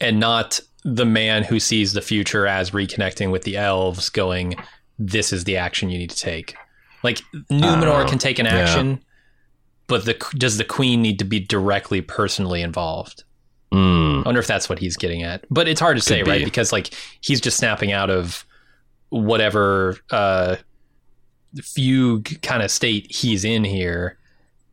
and 0.01 0.21
not 0.21 0.61
the 0.85 1.05
man 1.07 1.43
who 1.43 1.59
sees 1.59 1.95
the 1.95 2.03
future 2.03 2.47
as 2.47 2.71
reconnecting 2.71 3.33
with 3.33 3.43
the 3.43 3.57
elves 3.57 4.09
going, 4.09 4.55
this 4.99 5.33
is 5.33 5.45
the 5.45 5.57
action 5.57 5.91
you 5.91 5.99
need 5.99 6.11
to 6.11 6.19
take. 6.19 6.55
Like, 7.03 7.23
Numenor 7.51 8.05
uh, 8.05 8.09
can 8.09 8.19
take 8.19 8.39
an 8.39 8.47
action. 8.47 8.91
Yeah 8.91 8.97
but 9.87 10.05
the 10.05 10.15
does 10.37 10.59
the 10.59 10.65
queen 10.65 11.03
need 11.03 11.19
to 11.19 11.25
be 11.25 11.41
directly 11.41 12.01
personally 12.01 12.63
involved? 12.63 13.25
Mm. 13.73 14.21
I 14.21 14.23
wonder 14.29 14.41
if 14.41 14.47
that's 14.47 14.69
what 14.69 14.79
he's 14.79 14.97
getting 14.97 15.23
at. 15.23 15.45
But 15.51 15.69
it's 15.69 15.81
hard 15.81 15.97
to 15.97 16.01
Could 16.01 16.09
say, 16.09 16.23
be. 16.23 16.31
right? 16.31 16.45
Because 16.45 16.73
like 16.73 16.91
he's 17.21 17.41
just 17.41 17.57
snapping 17.57 17.93
out 17.93 18.11
of 18.11 18.45
whatever 19.11 19.99
uh, 20.11 20.57
fugue 21.63 22.41
kind 22.43 22.63
of 22.63 22.71
state 22.71 23.15
he's 23.15 23.45
in 23.45 23.65
here 23.65 24.19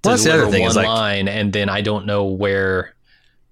well, 0.04 0.18
deliver 0.18 0.48
one 0.48 0.62
is, 0.62 0.76
like, 0.76 0.88
line, 0.88 1.28
and 1.28 1.54
then 1.54 1.70
I 1.70 1.82
don't 1.82 2.06
know 2.06 2.26
where 2.26 2.94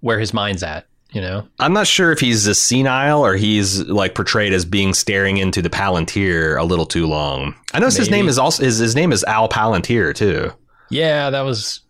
where 0.01 0.19
his 0.19 0.33
mind's 0.33 0.63
at. 0.63 0.85
You 1.11 1.21
know, 1.21 1.47
I'm 1.57 1.73
not 1.73 1.87
sure 1.87 2.11
if 2.11 2.19
he's 2.19 2.45
a 2.45 2.53
senile 2.53 3.25
or 3.25 3.35
he's 3.35 3.81
like 3.85 4.13
portrayed 4.13 4.53
as 4.53 4.63
being 4.63 4.93
staring 4.93 5.37
into 5.37 5.59
the 5.61 5.69
Palantir 5.69 6.59
a 6.59 6.63
little 6.63 6.85
too 6.85 7.07
long. 7.07 7.55
I 7.73 7.79
notice 7.79 7.97
his 7.97 8.11
name 8.11 8.27
is 8.27 8.37
also 8.37 8.63
his, 8.63 8.77
his 8.77 8.95
name 8.95 9.11
is 9.11 9.23
Al 9.23 9.49
Palantir 9.49 10.13
too. 10.13 10.51
Yeah, 10.89 11.29
that 11.29 11.41
was 11.41 11.81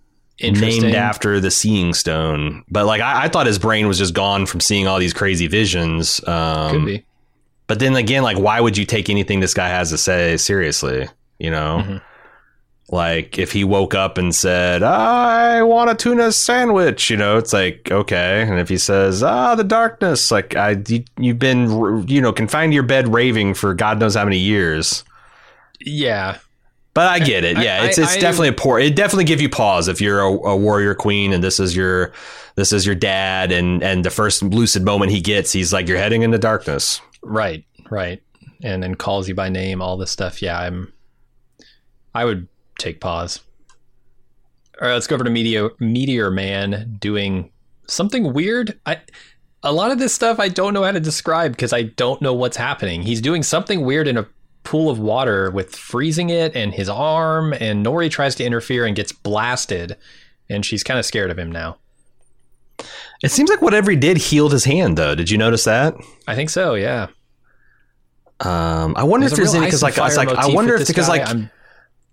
named 0.41 0.95
after 0.95 1.39
the 1.39 1.51
Seeing 1.51 1.93
Stone. 1.93 2.63
But 2.69 2.85
like, 2.85 3.01
I, 3.01 3.23
I, 3.23 3.27
thought 3.29 3.47
his 3.47 3.59
brain 3.59 3.87
was 3.87 3.97
just 3.97 4.13
gone 4.13 4.45
from 4.45 4.59
seeing 4.59 4.87
all 4.87 4.99
these 4.99 5.13
crazy 5.13 5.47
visions. 5.47 6.25
Um, 6.27 6.71
Could 6.71 6.85
be. 6.85 7.05
But 7.67 7.79
then 7.79 7.95
again, 7.95 8.23
like, 8.23 8.39
why 8.39 8.59
would 8.59 8.77
you 8.77 8.85
take 8.85 9.09
anything 9.09 9.41
this 9.41 9.53
guy 9.53 9.67
has 9.67 9.91
to 9.91 9.97
say 9.97 10.37
seriously? 10.37 11.07
You 11.37 11.51
know, 11.51 11.83
mm-hmm. 11.83 11.97
like 12.93 13.37
if 13.37 13.51
he 13.51 13.63
woke 13.63 13.93
up 13.93 14.17
and 14.17 14.33
said, 14.33 14.81
"I 14.81 15.61
want 15.61 15.91
a 15.91 15.95
tuna 15.95 16.31
sandwich," 16.31 17.11
you 17.11 17.15
know, 17.15 17.37
it's 17.37 17.53
like 17.53 17.89
okay. 17.91 18.41
And 18.41 18.59
if 18.59 18.69
he 18.69 18.77
says, 18.77 19.21
"Ah, 19.21 19.53
the 19.53 19.63
darkness," 19.63 20.31
like 20.31 20.55
I, 20.55 20.81
you, 20.87 21.05
you've 21.19 21.39
been, 21.39 22.07
you 22.07 22.21
know, 22.21 22.33
confined 22.33 22.71
to 22.71 22.73
your 22.73 22.83
bed 22.83 23.13
raving 23.13 23.53
for 23.53 23.75
God 23.75 23.99
knows 23.99 24.15
how 24.15 24.25
many 24.25 24.39
years. 24.39 25.05
Yeah, 25.79 26.39
but 26.93 27.07
I 27.07 27.19
get 27.19 27.43
it. 27.43 27.57
Yeah, 27.57 27.81
I, 27.81 27.85
it's 27.87 27.97
it's 27.97 28.15
I, 28.15 28.19
definitely 28.19 28.49
a 28.49 28.53
poor. 28.53 28.79
It 28.79 28.95
definitely 28.95 29.25
give 29.25 29.41
you 29.41 29.49
pause 29.49 29.87
if 29.87 30.01
you're 30.01 30.21
a, 30.21 30.31
a, 30.31 30.55
warrior 30.57 30.95
queen 30.95 31.33
and 31.33 31.43
this 31.43 31.59
is 31.59 31.75
your 31.75 32.11
this 32.55 32.73
is 32.73 32.85
your 32.85 32.95
dad 32.95 33.51
and 33.51 33.83
and 33.83 34.03
the 34.03 34.09
first 34.09 34.41
lucid 34.41 34.83
moment 34.83 35.11
he 35.11 35.21
gets, 35.21 35.51
he's 35.51 35.71
like, 35.71 35.87
"You're 35.87 35.97
heading 35.97 36.23
into 36.23 36.37
darkness." 36.37 37.01
Right, 37.21 37.65
right, 37.89 38.21
and 38.63 38.81
then 38.81 38.95
calls 38.95 39.27
you 39.27 39.35
by 39.35 39.49
name, 39.49 39.81
all 39.81 39.97
this 39.97 40.11
stuff. 40.11 40.41
Yeah, 40.41 40.59
I'm. 40.59 40.91
I 42.13 42.25
would 42.25 42.47
take 42.79 42.99
pause. 42.99 43.41
All 44.81 44.87
right, 44.87 44.93
let's 44.93 45.07
go 45.07 45.15
over 45.15 45.23
to 45.23 45.29
Meteor 45.29 45.71
Meteor 45.79 46.31
Man 46.31 46.97
doing 46.99 47.51
something 47.87 48.33
weird. 48.33 48.79
I 48.85 48.99
a 49.63 49.73
lot 49.73 49.91
of 49.91 49.99
this 49.99 50.13
stuff 50.13 50.39
I 50.39 50.47
don't 50.47 50.73
know 50.73 50.83
how 50.83 50.91
to 50.91 50.99
describe 50.99 51.51
because 51.51 51.73
I 51.73 51.83
don't 51.83 52.21
know 52.21 52.33
what's 52.33 52.57
happening. 52.57 53.01
He's 53.01 53.21
doing 53.21 53.43
something 53.43 53.81
weird 53.81 54.07
in 54.07 54.17
a 54.17 54.27
pool 54.63 54.89
of 54.89 54.99
water 54.99 55.49
with 55.51 55.75
freezing 55.75 56.29
it 56.29 56.55
and 56.55 56.73
his 56.73 56.89
arm, 56.89 57.53
and 57.53 57.85
Nori 57.85 58.09
tries 58.09 58.35
to 58.35 58.43
interfere 58.43 58.85
and 58.85 58.95
gets 58.95 59.11
blasted, 59.11 59.97
and 60.49 60.65
she's 60.65 60.83
kind 60.83 60.99
of 60.99 61.05
scared 61.05 61.31
of 61.31 61.39
him 61.39 61.51
now. 61.51 61.77
It 63.21 63.31
seems 63.31 63.49
like 63.49 63.61
whatever 63.61 63.91
he 63.91 63.97
did 63.97 64.17
healed 64.17 64.53
his 64.53 64.63
hand, 64.63 64.97
though. 64.97 65.15
Did 65.15 65.29
you 65.29 65.37
notice 65.37 65.65
that? 65.65 65.95
I 66.27 66.35
think 66.35 66.49
so. 66.49 66.75
Yeah. 66.75 67.07
Um, 68.39 68.95
I 68.95 69.03
wonder 69.03 69.27
there's 69.27 69.33
if 69.33 69.37
there's 69.37 69.55
any 69.55 69.65
because 69.65 69.83
like 69.83 69.97
I 69.97 70.13
like 70.15 70.29
I 70.29 70.47
wonder 70.47 70.75
if 70.75 70.87
because 70.87 71.07
guy. 71.07 71.17
like 71.17 71.27
I'm... 71.27 71.51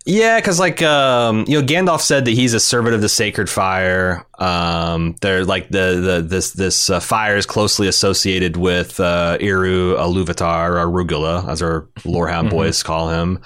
Yeah, 0.08 0.38
because 0.38 0.60
like 0.60 0.82
um, 0.82 1.44
you 1.48 1.60
know, 1.60 1.66
Gandalf 1.66 2.00
said 2.00 2.26
that 2.26 2.30
he's 2.30 2.54
a 2.54 2.60
servant 2.60 2.94
of 2.94 3.00
the 3.00 3.08
sacred 3.08 3.50
fire. 3.50 4.24
Um, 4.38 5.16
they're 5.20 5.44
like 5.44 5.68
the 5.70 6.00
the 6.00 6.24
this 6.26 6.52
this 6.52 6.88
uh, 6.88 7.00
fire 7.00 7.36
is 7.36 7.44
closely 7.44 7.88
associated 7.88 8.56
with 8.56 9.00
uh, 9.00 9.36
Eru 9.40 9.96
Ilúvatar 9.96 10.80
or 10.80 10.86
Rugula, 10.86 11.48
as 11.48 11.60
our 11.60 11.88
Lorehound 12.04 12.48
Mhm. 12.48 12.52
boys 12.52 12.82
call 12.84 13.10
him. 13.10 13.40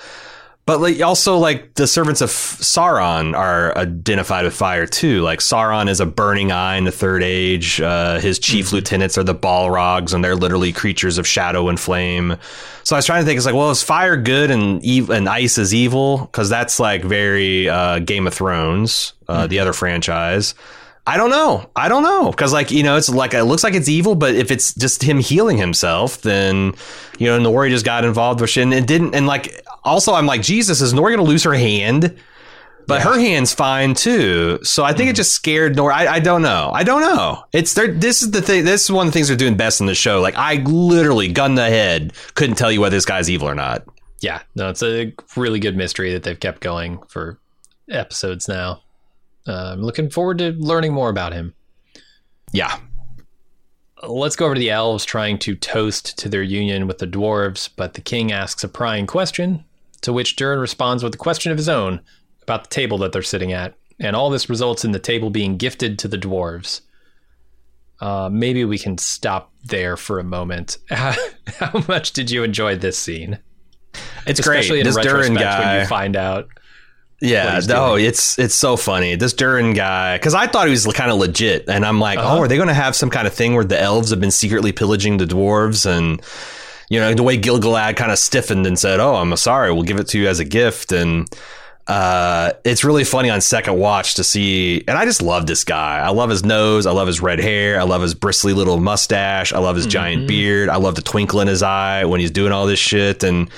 But 0.71 0.81
like 0.81 1.03
also 1.03 1.37
like 1.37 1.75
the 1.75 1.89
servants 1.89 2.21
of 2.21 2.29
Sauron 2.31 3.35
are 3.37 3.77
identified 3.77 4.45
with 4.45 4.55
fire 4.55 4.87
too. 4.87 5.21
Like 5.21 5.41
Sauron 5.41 5.89
is 5.89 5.99
a 5.99 6.07
burning 6.07 6.53
eye 6.53 6.77
in 6.77 6.85
the 6.85 6.93
Third 6.93 7.25
Age. 7.25 7.81
Uh, 7.81 8.21
his 8.21 8.39
chief 8.39 8.71
lieutenants 8.73 9.19
are 9.19 9.25
the 9.25 9.35
Balrogs, 9.35 10.15
and 10.15 10.23
they're 10.23 10.37
literally 10.37 10.73
creatures 10.73 11.19
of 11.19 11.27
shadow 11.27 11.69
and 11.69 11.81
flame. 11.81 12.37
So 12.85 12.95
I 12.95 12.99
was 12.99 13.07
trying 13.07 13.23
to 13.23 13.27
think, 13.27 13.37
it's 13.37 13.47
like, 13.47 13.57
well, 13.57 13.73
is 13.73 13.83
fire 13.83 14.17
good 14.17 14.53
and 14.53 14.81
ev- 14.87 15.11
and 15.11 15.29
ice 15.29 15.59
is 15.59 15.75
evil? 15.75 16.19
Because 16.19 16.49
that's 16.49 16.79
like 16.79 17.03
very 17.03 17.69
uh, 17.69 17.99
Game 17.99 18.29
of 18.29 18.35
Thrones, 18.35 19.15
uh, 19.27 19.49
the 19.49 19.59
other 19.59 19.73
franchise. 19.73 20.55
I 21.07 21.17
don't 21.17 21.31
know. 21.31 21.69
I 21.75 21.89
don't 21.89 22.03
know 22.03 22.31
because 22.31 22.53
like 22.53 22.71
you 22.71 22.83
know, 22.83 22.97
it's 22.97 23.09
like 23.09 23.35
it 23.35 23.45
looks 23.45 23.65
like 23.65 23.75
it's 23.75 23.89
evil, 23.89 24.15
but 24.15 24.35
if 24.35 24.51
it's 24.51 24.75
just 24.75 25.03
him 25.03 25.19
healing 25.19 25.57
himself, 25.57 26.21
then 26.23 26.75
you 27.19 27.27
know, 27.27 27.39
Nori 27.39 27.71
just 27.71 27.85
got 27.85 28.05
involved 28.05 28.41
with 28.41 28.51
shit 28.51 28.65
and 28.65 28.75
it 28.75 28.87
didn't. 28.87 29.15
And 29.15 29.27
like 29.27 29.65
also, 29.85 30.15
I'm 30.15 30.27
like, 30.27 30.43
Jesus, 30.43 30.81
is 30.81 30.93
Nori 30.93 31.15
going 31.15 31.19
to 31.19 31.23
lose 31.23 31.45
her 31.45 31.55
hand? 31.55 32.17
But 32.87 33.03
her 33.03 33.21
hand's 33.21 33.55
fine 33.55 33.95
too. 33.95 34.59
So 34.65 34.83
I 34.83 34.93
think 34.93 35.09
it 35.09 35.13
mm-hmm. 35.13 35.17
just 35.17 35.33
scared 35.33 35.77
Nori. 35.77 35.93
I, 35.93 36.15
I 36.15 36.21
don't 36.21 36.43
know. 36.43 36.73
I 36.75 36.83
don't 36.83 37.03
know. 37.03 37.45
It's 37.53 37.75
there. 37.75 37.87
This 37.87 38.21
is 38.21 38.33
the 38.33 38.43
thing. 38.43 38.65
This 38.65 38.85
is 38.85 38.91
one 38.91 39.07
of 39.07 39.13
the 39.13 39.17
things 39.17 39.29
they're 39.29 39.37
doing 39.37 39.57
best 39.57 39.81
in 39.81 39.87
the 39.87 39.95
show. 39.95 40.21
Like 40.21 40.35
I 40.37 40.57
literally, 40.57 41.29
gun 41.29 41.55
the 41.55 41.69
head, 41.69 42.13
couldn't 42.35 42.57
tell 42.57 42.73
you 42.73 42.81
whether 42.81 42.97
this 42.97 43.05
guy's 43.05 43.31
evil 43.31 43.49
or 43.49 43.55
not. 43.55 43.85
Yeah, 44.21 44.43
no, 44.57 44.69
it's 44.69 44.83
a 44.83 45.15
really 45.37 45.61
good 45.61 45.77
mystery 45.77 46.13
that 46.13 46.25
they've 46.25 46.39
kept 46.39 46.61
going 46.61 47.01
for 47.09 47.39
episodes 47.89 48.49
now. 48.49 48.83
Uh, 49.51 49.73
I'm 49.73 49.83
looking 49.83 50.09
forward 50.11 50.39
to 50.39 50.53
learning 50.53 50.93
more 50.93 51.11
about 51.11 51.33
him. 51.33 51.55
Yeah. 52.53 52.79
Let's 54.03 54.37
go 54.37 54.47
over 54.47 54.55
to 54.55 54.59
the 54.59 54.71
elves 54.71 55.05
trying 55.05 55.39
to 55.41 55.55
toast 55.55 56.17
to 56.19 56.29
their 56.29 56.43
union 56.43 56.87
with 56.87 56.99
the 56.99 57.07
dwarves, 57.07 57.69
but 57.75 57.95
the 57.95 58.01
king 58.01 58.33
asks 58.33 58.65
a 58.65 58.69
prying 58.69 59.07
question, 59.07 59.65
to 60.03 60.13
which 60.13 60.37
Durin 60.37 60.59
responds 60.61 61.03
with 61.03 61.15
a 61.15 61.19
question 61.19 61.53
of 61.53 61.59
his 61.59 61.69
own 61.69 62.01
about 62.43 62.65
the 62.65 62.71
table 62.75 62.97
that 62.99 63.13
they're 63.13 63.23
sitting 63.23 63.53
at, 63.53 63.75
and 63.99 64.17
all 64.17 64.31
this 64.31 64.49
results 64.49 64.85
in 64.85 64.93
the 64.93 64.99
table 64.99 65.29
being 65.29 65.57
gifted 65.59 65.99
to 65.99 66.09
the 66.09 66.17
dwarves. 66.17 66.81
Uh, 68.01 68.31
maybe 68.33 68.65
we 68.65 68.79
can 68.79 68.97
stop 68.97 69.53
there 69.65 69.97
for 69.97 70.19
a 70.19 70.25
moment. 70.25 70.79
How, 70.89 71.15
how 71.59 71.85
much 71.87 72.13
did 72.13 72.31
you 72.31 72.43
enjoy 72.43 72.77
this 72.77 72.99
scene? 72.99 73.39
It's 74.27 74.41
Especially 74.41 74.83
great. 74.83 74.95
This 74.95 74.97
Durin 74.97 75.35
when 75.35 75.43
guy. 75.43 75.81
you 75.81 75.87
find 75.87 76.17
out. 76.17 76.49
Yeah, 77.21 77.61
no, 77.69 77.97
doing. 77.97 78.07
it's 78.07 78.39
it's 78.39 78.55
so 78.55 78.77
funny. 78.77 79.15
This 79.15 79.33
Durin 79.35 79.75
guy, 79.75 80.17
because 80.17 80.35
I 80.35 80.47
thought 80.47 80.67
he 80.67 80.71
was 80.71 80.87
kind 80.87 81.11
of 81.11 81.19
legit, 81.19 81.69
and 81.69 81.85
I'm 81.85 82.01
like, 82.01 82.19
Uh-huh. 82.19 82.37
oh, 82.39 82.41
are 82.41 82.49
they 82.49 82.57
going 82.57 82.69
to 82.69 82.75
have 82.75 82.97
some 82.97 83.11
kind 83.11 83.27
of 83.27 83.35
thing 83.35 83.55
where 83.55 83.65
the 83.65 83.79
elves 83.81 84.11
have 84.11 84.21
been 84.21 84.31
secretly 84.31 84.73
pillaging 84.73 85.19
the 85.19 85.27
dwarves, 85.27 85.85
and 85.85 86.23
you 86.89 86.99
know 86.99 87.13
the 87.15 87.23
way 87.23 87.37
Gil-galad 87.37 87.97
kind 87.97 88.11
of 88.11 88.19
stiffened 88.19 88.67
and 88.67 88.79
said, 88.79 89.01
oh, 89.01 89.17
I'm 89.17 89.37
sorry, 89.37 89.71
we'll 89.73 89.83
give 89.83 89.99
it 90.01 90.09
to 90.09 90.19
you 90.19 90.29
as 90.29 90.41
a 90.41 90.45
gift, 90.45 90.93
and 90.93 91.29
uh, 91.91 92.53
it's 92.65 92.85
really 92.85 93.03
funny 93.03 93.31
on 93.31 93.41
second 93.41 93.77
watch 93.77 94.15
to 94.15 94.23
see, 94.23 94.85
and 94.87 94.97
I 94.97 95.05
just 95.05 95.21
love 95.21 95.47
this 95.47 95.65
guy. 95.65 95.99
I 95.99 96.11
love 96.11 96.31
his 96.31 96.45
nose, 96.45 96.87
I 96.87 96.93
love 96.93 97.09
his 97.09 97.21
red 97.21 97.41
hair, 97.41 97.81
I 97.81 97.83
love 97.83 98.01
his 98.01 98.15
bristly 98.15 98.53
little 98.53 98.79
mustache, 98.79 99.53
I 99.53 99.59
love 99.59 99.75
his 99.75 99.87
giant 99.87 100.29
beard, 100.29 100.69
I 100.69 100.77
love 100.77 100.95
the 100.95 101.03
twinkle 101.03 101.41
in 101.41 101.49
his 101.49 101.65
eye 101.65 102.05
when 102.05 102.21
he's 102.21 102.31
doing 102.31 102.53
all 102.53 102.65
this 102.69 102.79
shit, 102.79 103.25
and 103.25 103.51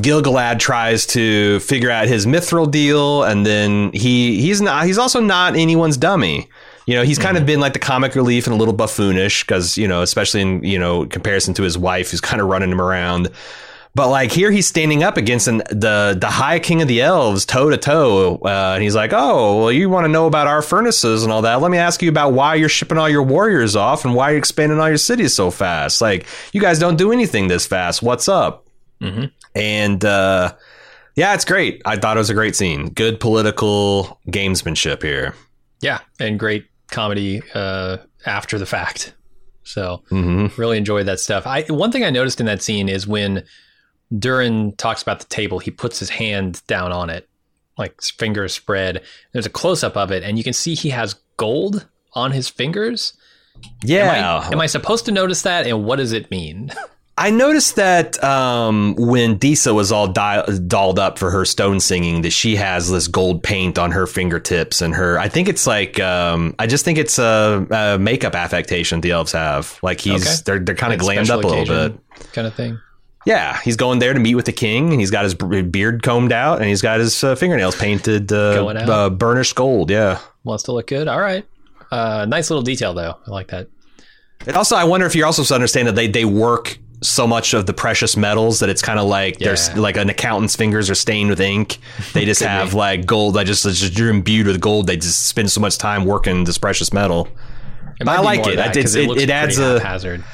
Gil-galad 0.00 0.60
tries 0.60 1.06
to 1.06 1.58
figure 1.58 1.90
out 1.90 2.06
his 2.06 2.24
mithril 2.24 2.70
deal, 2.70 3.24
and 3.24 3.44
then 3.44 3.90
he 3.92 4.40
he's 4.40 4.60
not 4.60 4.86
he's 4.86 4.98
also 4.98 5.18
not 5.18 5.56
anyone's 5.56 5.96
dummy. 5.96 6.48
You 6.86 6.94
know, 6.94 7.02
he's 7.02 7.18
kind 7.18 7.36
of 7.36 7.46
been 7.46 7.58
like 7.58 7.72
the 7.72 7.80
comic 7.80 8.14
relief 8.14 8.46
and 8.46 8.54
a 8.54 8.56
little 8.56 8.74
buffoonish 8.74 9.44
because 9.44 9.76
you 9.76 9.88
know, 9.88 10.02
especially 10.02 10.40
in 10.40 10.62
you 10.62 10.78
know 10.78 11.04
comparison 11.06 11.52
to 11.54 11.64
his 11.64 11.76
wife, 11.76 12.12
who's 12.12 12.20
kind 12.20 12.40
of 12.40 12.46
running 12.46 12.70
him 12.70 12.80
around. 12.80 13.28
But 13.94 14.08
like 14.08 14.32
here, 14.32 14.50
he's 14.50 14.66
standing 14.66 15.02
up 15.02 15.18
against 15.18 15.48
an, 15.48 15.58
the 15.68 16.16
the 16.18 16.28
High 16.30 16.58
King 16.60 16.80
of 16.80 16.88
the 16.88 17.02
Elves, 17.02 17.44
toe 17.44 17.68
to 17.68 17.76
toe, 17.76 18.36
uh, 18.42 18.72
and 18.74 18.82
he's 18.82 18.94
like, 18.94 19.12
"Oh, 19.12 19.58
well, 19.60 19.72
you 19.72 19.90
want 19.90 20.04
to 20.04 20.08
know 20.08 20.26
about 20.26 20.46
our 20.46 20.62
furnaces 20.62 21.24
and 21.24 21.30
all 21.32 21.42
that? 21.42 21.60
Let 21.60 21.70
me 21.70 21.76
ask 21.76 22.00
you 22.02 22.08
about 22.08 22.32
why 22.32 22.54
you're 22.54 22.70
shipping 22.70 22.96
all 22.96 23.08
your 23.08 23.22
warriors 23.22 23.76
off 23.76 24.06
and 24.06 24.14
why 24.14 24.30
you're 24.30 24.38
expanding 24.38 24.80
all 24.80 24.88
your 24.88 24.96
cities 24.96 25.34
so 25.34 25.50
fast. 25.50 26.00
Like, 26.00 26.26
you 26.52 26.60
guys 26.60 26.78
don't 26.78 26.96
do 26.96 27.12
anything 27.12 27.48
this 27.48 27.66
fast. 27.66 28.02
What's 28.02 28.28
up?" 28.28 28.66
Mhm. 29.02 29.30
And 29.54 30.02
uh, 30.04 30.54
yeah, 31.14 31.34
it's 31.34 31.44
great. 31.44 31.82
I 31.84 31.96
thought 31.96 32.16
it 32.16 32.20
was 32.20 32.30
a 32.30 32.34
great 32.34 32.56
scene. 32.56 32.88
Good 32.88 33.20
political 33.20 34.18
gamesmanship 34.28 35.02
here. 35.02 35.34
Yeah, 35.82 35.98
and 36.18 36.38
great 36.38 36.64
comedy 36.90 37.42
uh, 37.54 37.98
after 38.24 38.58
the 38.58 38.64
fact. 38.66 39.12
So 39.64 40.02
hmm 40.08 40.46
really 40.56 40.78
enjoyed 40.78 41.04
that 41.06 41.20
stuff. 41.20 41.46
I 41.46 41.62
one 41.64 41.92
thing 41.92 42.04
I 42.04 42.10
noticed 42.10 42.40
in 42.40 42.46
that 42.46 42.62
scene 42.62 42.88
is 42.88 43.06
when 43.06 43.44
Durin 44.18 44.72
talks 44.76 45.02
about 45.02 45.20
the 45.20 45.26
table, 45.26 45.58
he 45.58 45.70
puts 45.70 45.98
his 45.98 46.10
hand 46.10 46.62
down 46.66 46.92
on 46.92 47.10
it, 47.10 47.28
like 47.78 48.00
fingers 48.02 48.52
spread. 48.52 49.02
There's 49.32 49.46
a 49.46 49.50
close 49.50 49.82
up 49.82 49.96
of 49.96 50.10
it, 50.10 50.22
and 50.22 50.38
you 50.38 50.44
can 50.44 50.52
see 50.52 50.74
he 50.74 50.90
has 50.90 51.14
gold 51.36 51.86
on 52.14 52.32
his 52.32 52.48
fingers. 52.48 53.14
Yeah. 53.82 54.12
Am 54.12 54.42
I, 54.50 54.52
am 54.52 54.60
I 54.60 54.66
supposed 54.66 55.04
to 55.06 55.12
notice 55.12 55.42
that, 55.42 55.66
and 55.66 55.84
what 55.84 55.96
does 55.96 56.12
it 56.12 56.30
mean? 56.30 56.72
I 57.18 57.28
noticed 57.30 57.76
that 57.76 58.22
um, 58.24 58.94
when 58.96 59.36
Disa 59.36 59.74
was 59.74 59.92
all 59.92 60.08
di- 60.08 60.44
dolled 60.66 60.98
up 60.98 61.18
for 61.18 61.30
her 61.30 61.44
stone 61.44 61.78
singing, 61.78 62.22
that 62.22 62.30
she 62.32 62.56
has 62.56 62.90
this 62.90 63.06
gold 63.06 63.42
paint 63.42 63.78
on 63.78 63.90
her 63.92 64.06
fingertips 64.06 64.80
and 64.80 64.94
her. 64.94 65.18
I 65.18 65.28
think 65.28 65.48
it's 65.48 65.66
like 65.66 66.00
um, 66.00 66.54
I 66.58 66.66
just 66.66 66.86
think 66.86 66.96
it's 66.98 67.18
a, 67.18 67.66
a 67.70 67.98
makeup 67.98 68.34
affectation 68.34 69.02
the 69.02 69.10
elves 69.10 69.32
have. 69.32 69.78
Like 69.82 70.00
he's 70.00 70.22
Okay. 70.26 70.34
they're 70.46 70.58
they're 70.60 70.74
kind 70.74 70.94
of 70.94 71.02
Like 71.02 71.18
glammed 71.18 71.30
up 71.30 71.44
a 71.44 71.46
little 71.46 71.66
bit. 71.90 72.00
kind 72.32 72.46
of 72.46 72.54
thing. 72.54 72.80
Yeah, 73.24 73.60
he's 73.62 73.76
going 73.76 73.98
there 74.00 74.12
to 74.14 74.20
meet 74.20 74.34
with 74.34 74.46
the 74.46 74.52
king, 74.52 74.90
and 74.90 75.00
he's 75.00 75.10
got 75.10 75.24
his 75.24 75.34
beard 75.34 76.02
combed 76.02 76.32
out, 76.32 76.58
and 76.58 76.66
he's 76.68 76.82
got 76.82 76.98
his 77.00 77.22
uh, 77.22 77.34
fingernails 77.36 77.76
painted 77.76 78.32
uh, 78.32 78.66
uh, 78.66 79.10
burnished 79.10 79.54
gold. 79.54 79.90
Yeah. 79.90 80.18
Wants 80.44 80.64
to 80.64 80.72
look 80.72 80.88
good. 80.88 81.06
All 81.08 81.20
right. 81.20 81.44
Uh, 81.90 82.26
nice 82.28 82.50
little 82.50 82.62
detail 82.62 82.94
though. 82.94 83.16
I 83.26 83.30
like 83.30 83.48
that. 83.48 83.68
And 84.46 84.56
also, 84.56 84.74
I 84.76 84.84
wonder 84.84 85.06
if 85.06 85.14
you're 85.14 85.26
also 85.26 85.44
to 85.44 85.54
understand 85.54 85.86
that 85.88 85.94
they 85.94 86.08
they 86.08 86.24
work 86.24 86.78
so 87.02 87.26
much 87.26 87.52
of 87.54 87.66
the 87.66 87.72
precious 87.72 88.16
metals 88.16 88.60
that 88.60 88.68
it's 88.68 88.80
kind 88.82 88.98
of 88.98 89.06
like 89.06 89.38
there's 89.38 89.76
like 89.76 89.96
an 89.96 90.08
accountant's 90.08 90.56
fingers 90.56 90.88
are 90.90 90.94
stained 90.94 91.30
with 91.30 91.40
ink. 91.40 91.78
They 92.14 92.24
just 92.24 92.42
have 92.42 92.70
be. 92.70 92.76
like 92.76 93.06
gold. 93.06 93.36
I 93.36 93.44
just, 93.44 93.62
just 93.64 93.98
you're 93.98 94.08
imbued 94.10 94.46
with 94.46 94.60
gold. 94.60 94.86
They 94.86 94.96
just 94.96 95.26
spend 95.26 95.50
so 95.50 95.60
much 95.60 95.78
time 95.78 96.04
working 96.06 96.44
this 96.44 96.58
precious 96.58 96.92
metal. 96.92 97.28
But 97.98 98.08
I 98.08 98.20
like 98.20 98.40
it. 98.46 98.58
I 98.58 98.66
that 98.68 98.72
did- 98.74 98.82
'cause 98.84 98.94
it- 98.96 99.10
it 99.18 99.30
adds 99.30 99.58
a- 99.58 99.78
haphazard. 99.80 100.24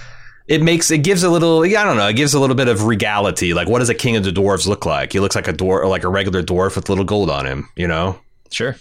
It 0.49 0.63
makes 0.63 0.91
it 0.91 0.99
gives 0.99 1.23
a 1.23 1.29
little. 1.29 1.63
I 1.63 1.85
don't 1.85 1.99
know. 1.99 2.09
It 2.09 2.17
gives 2.17 2.33
a 2.33 2.41
little 2.41 2.57
bit 2.57 2.69
of 2.69 2.85
regality. 2.85 3.53
Like 3.53 3.69
what 3.69 3.81
does 3.81 3.91
a 3.91 3.95
king 3.95 4.17
of 4.17 4.25
the 4.25 4.31
dwarves 4.31 4.67
look 4.67 4.87
like? 4.87 5.13
He 5.13 5.21
looks 5.21 5.37
like 5.37 5.47
a 5.47 5.53
dwarf, 5.53 5.87
like 5.89 6.05
a 6.05 6.09
regular 6.09 6.43
dwarf 6.43 6.75
with 6.75 6.89
little 6.89 7.05
gold 7.05 7.31
on 7.31 7.47
him. 7.47 7.69
You 7.77 7.87
know. 7.87 8.19
Sure. 8.51 8.75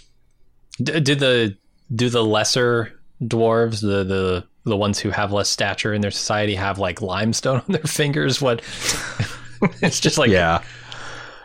D- 0.82 1.00
do 1.02 1.16
the 1.16 1.58
do 1.94 2.10
the 2.10 2.24
lesser 2.24 2.98
dwarves, 3.22 3.82
the 3.82 4.06
the 4.06 4.46
the 4.64 4.78
ones 4.78 5.00
who 5.00 5.10
have 5.10 5.34
less 5.34 5.50
stature 5.50 5.94
in 5.94 6.00
their 6.02 6.12
society, 6.12 6.56
have 6.56 6.80
like 6.80 7.02
limestone 7.02 7.58
on 7.68 7.74
their 7.74 7.84
fingers? 7.84 8.42
What? 8.42 8.60
it's 9.82 10.00
just 10.00 10.18
like 10.18 10.30
yeah. 10.30 10.64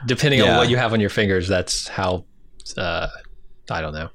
depending 0.07 0.41
on 0.43 0.57
what 0.57 0.71
you 0.71 0.77
have 0.77 0.93
on 0.93 1.01
your 1.01 1.11
fingers, 1.11 1.49
that's 1.49 1.89
how. 1.89 2.25
Uh, 2.77 3.09
I 3.71 3.81
don't 3.81 3.93
know. 3.93 4.09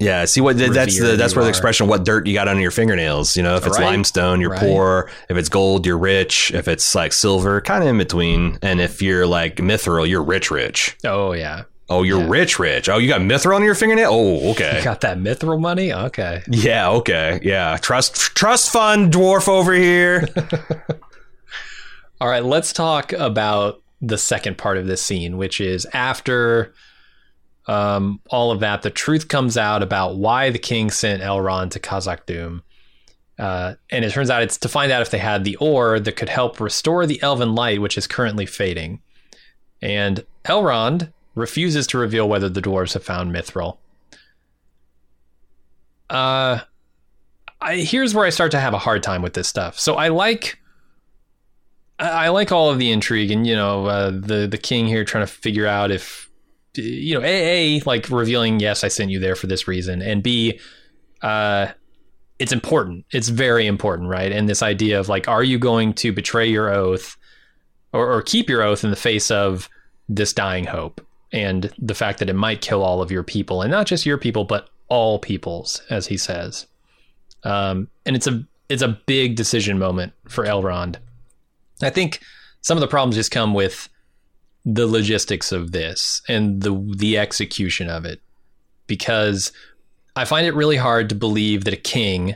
Yeah, 0.00 0.24
see 0.26 0.40
what 0.40 0.56
that's 0.58 0.96
the 0.98 1.16
that's 1.16 1.34
where 1.34 1.42
the 1.44 1.48
are. 1.48 1.50
expression 1.50 1.88
what 1.88 2.04
dirt 2.04 2.26
you 2.28 2.32
got 2.34 2.46
under 2.46 2.62
your 2.62 2.70
fingernails. 2.70 3.36
You 3.36 3.42
know, 3.42 3.56
if 3.56 3.66
it's 3.66 3.78
Right. 3.78 3.86
limestone, 3.86 4.40
you're 4.40 4.50
Right. 4.50 4.60
poor. 4.60 5.10
If 5.28 5.36
it's 5.36 5.48
gold, 5.48 5.86
you're 5.86 5.98
rich. 5.98 6.52
If 6.54 6.68
it's 6.68 6.94
like 6.94 7.12
silver, 7.12 7.60
kind 7.60 7.82
of 7.82 7.88
in 7.88 7.98
between. 7.98 8.58
And 8.62 8.80
if 8.80 9.02
you're 9.02 9.26
like 9.26 9.56
mithril, 9.56 10.08
you're 10.08 10.22
rich, 10.22 10.50
rich. 10.52 10.96
Oh 11.04 11.32
yeah, 11.32 11.62
Oh, 11.90 12.02
you're 12.04 12.20
Yeah. 12.20 12.26
rich, 12.28 12.58
rich. 12.58 12.88
Oh, 12.90 12.98
you 12.98 13.08
got 13.08 13.22
mithril 13.22 13.56
on 13.56 13.64
your 13.64 13.74
fingernail. 13.74 14.10
Oh, 14.12 14.50
okay. 14.50 14.76
you 14.78 14.84
got 14.84 15.00
that 15.00 15.18
mithril 15.18 15.58
money. 15.58 15.92
Okay. 15.92 16.42
yeah, 16.48 16.90
okay, 16.90 17.40
yeah. 17.42 17.76
Trust 17.80 18.14
trust 18.36 18.70
fund 18.70 19.12
dwarf 19.12 19.48
over 19.48 19.72
here. 19.72 20.28
All 22.20 22.28
right, 22.28 22.44
let's 22.44 22.72
talk 22.72 23.12
about 23.12 23.80
the 24.00 24.18
second 24.18 24.58
part 24.58 24.76
of 24.76 24.86
this 24.86 25.02
scene, 25.02 25.36
which 25.38 25.60
is 25.60 25.86
after 25.92 26.72
um, 27.68 28.20
all 28.30 28.50
of 28.50 28.60
that, 28.60 28.82
the 28.82 28.90
truth 28.90 29.28
comes 29.28 29.56
out 29.56 29.82
about 29.82 30.16
why 30.16 30.50
the 30.50 30.58
king 30.58 30.90
sent 30.90 31.22
Elrond 31.22 31.70
to 31.72 31.80
Khazad-dûm. 31.80 32.62
Uh, 33.38 33.74
and 33.90 34.04
it 34.04 34.10
turns 34.10 34.30
out 34.30 34.42
it's 34.42 34.58
to 34.58 34.68
find 34.68 34.90
out 34.90 35.02
if 35.02 35.10
they 35.10 35.18
had 35.18 35.44
the 35.44 35.54
ore 35.56 36.00
that 36.00 36.16
could 36.16 36.28
help 36.28 36.58
restore 36.58 37.06
the 37.06 37.22
elven 37.22 37.54
light, 37.54 37.80
which 37.80 37.96
is 37.96 38.06
currently 38.06 38.46
fading. 38.46 39.00
And 39.80 40.24
Elrond 40.44 41.12
refuses 41.36 41.86
to 41.88 41.98
reveal 41.98 42.28
whether 42.28 42.48
the 42.48 42.62
dwarves 42.62 42.94
have 42.94 43.04
found 43.04 43.32
Mithril. 43.32 43.76
Uh, 46.10 46.60
I, 47.60 47.76
here's 47.76 48.14
where 48.14 48.24
I 48.24 48.30
start 48.30 48.50
to 48.52 48.60
have 48.60 48.74
a 48.74 48.78
hard 48.78 49.02
time 49.02 49.22
with 49.22 49.34
this 49.34 49.46
stuff. 49.46 49.78
So 49.78 49.94
I 49.94 50.08
like 50.08 50.58
I 52.00 52.28
like 52.28 52.52
all 52.52 52.70
of 52.70 52.78
the 52.78 52.92
intrigue, 52.92 53.32
and 53.32 53.46
you 53.46 53.56
know, 53.56 53.86
uh, 53.86 54.10
the 54.10 54.46
the 54.48 54.58
king 54.58 54.86
here 54.86 55.04
trying 55.04 55.26
to 55.26 55.32
figure 55.32 55.66
out 55.66 55.90
if 55.90 56.27
you 56.82 57.14
know, 57.14 57.24
a, 57.24 57.78
a 57.78 57.80
like 57.80 58.08
revealing, 58.10 58.60
yes, 58.60 58.84
I 58.84 58.88
sent 58.88 59.10
you 59.10 59.18
there 59.18 59.36
for 59.36 59.46
this 59.46 59.68
reason, 59.68 60.02
and 60.02 60.22
b, 60.22 60.60
uh, 61.22 61.68
it's 62.38 62.52
important. 62.52 63.04
It's 63.10 63.28
very 63.28 63.66
important, 63.66 64.08
right? 64.08 64.30
And 64.30 64.48
this 64.48 64.62
idea 64.62 65.00
of 65.00 65.08
like, 65.08 65.26
are 65.26 65.42
you 65.42 65.58
going 65.58 65.92
to 65.94 66.12
betray 66.12 66.48
your 66.48 66.72
oath 66.72 67.16
or, 67.92 68.12
or 68.12 68.22
keep 68.22 68.48
your 68.48 68.62
oath 68.62 68.84
in 68.84 68.90
the 68.90 68.96
face 68.96 69.30
of 69.30 69.68
this 70.08 70.32
dying 70.32 70.64
hope 70.64 71.04
and 71.32 71.72
the 71.78 71.94
fact 71.94 72.20
that 72.20 72.30
it 72.30 72.34
might 72.34 72.60
kill 72.60 72.82
all 72.82 73.02
of 73.02 73.10
your 73.10 73.22
people, 73.22 73.62
and 73.62 73.70
not 73.70 73.86
just 73.86 74.06
your 74.06 74.18
people, 74.18 74.44
but 74.44 74.70
all 74.88 75.18
peoples, 75.18 75.82
as 75.90 76.06
he 76.06 76.16
says. 76.16 76.66
Um, 77.44 77.88
and 78.06 78.16
it's 78.16 78.26
a 78.26 78.44
it's 78.68 78.82
a 78.82 78.98
big 79.06 79.36
decision 79.36 79.78
moment 79.78 80.12
for 80.28 80.44
Elrond. 80.44 80.96
I 81.82 81.90
think 81.90 82.20
some 82.60 82.76
of 82.76 82.80
the 82.80 82.88
problems 82.88 83.16
just 83.16 83.30
come 83.30 83.54
with 83.54 83.88
the 84.70 84.86
logistics 84.86 85.50
of 85.50 85.72
this 85.72 86.20
and 86.28 86.60
the 86.60 86.94
the 86.98 87.16
execution 87.16 87.88
of 87.88 88.04
it 88.04 88.20
because 88.86 89.50
I 90.14 90.26
find 90.26 90.46
it 90.46 90.54
really 90.54 90.76
hard 90.76 91.08
to 91.08 91.14
believe 91.14 91.64
that 91.64 91.72
a 91.72 91.78
king 91.78 92.34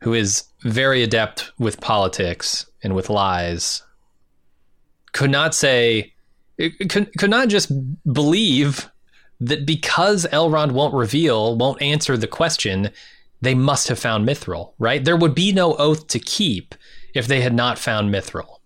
who 0.00 0.14
is 0.14 0.44
very 0.62 1.02
adept 1.02 1.52
with 1.58 1.80
politics 1.80 2.64
and 2.82 2.94
with 2.94 3.10
lies 3.10 3.82
could 5.12 5.30
not 5.30 5.54
say 5.54 6.14
could, 6.88 7.10
could 7.18 7.30
not 7.30 7.48
just 7.48 7.70
believe 8.10 8.90
that 9.38 9.66
because 9.66 10.26
Elrond 10.32 10.72
won't 10.72 10.94
reveal, 10.94 11.56
won't 11.58 11.82
answer 11.82 12.16
the 12.16 12.26
question, 12.26 12.90
they 13.42 13.54
must 13.54 13.88
have 13.88 13.98
found 13.98 14.26
Mithril, 14.26 14.72
right? 14.78 15.04
There 15.04 15.16
would 15.16 15.34
be 15.34 15.52
no 15.52 15.74
oath 15.74 16.06
to 16.08 16.18
keep 16.18 16.74
if 17.12 17.26
they 17.26 17.42
had 17.42 17.52
not 17.52 17.78
found 17.78 18.10
Mithril. 18.14 18.60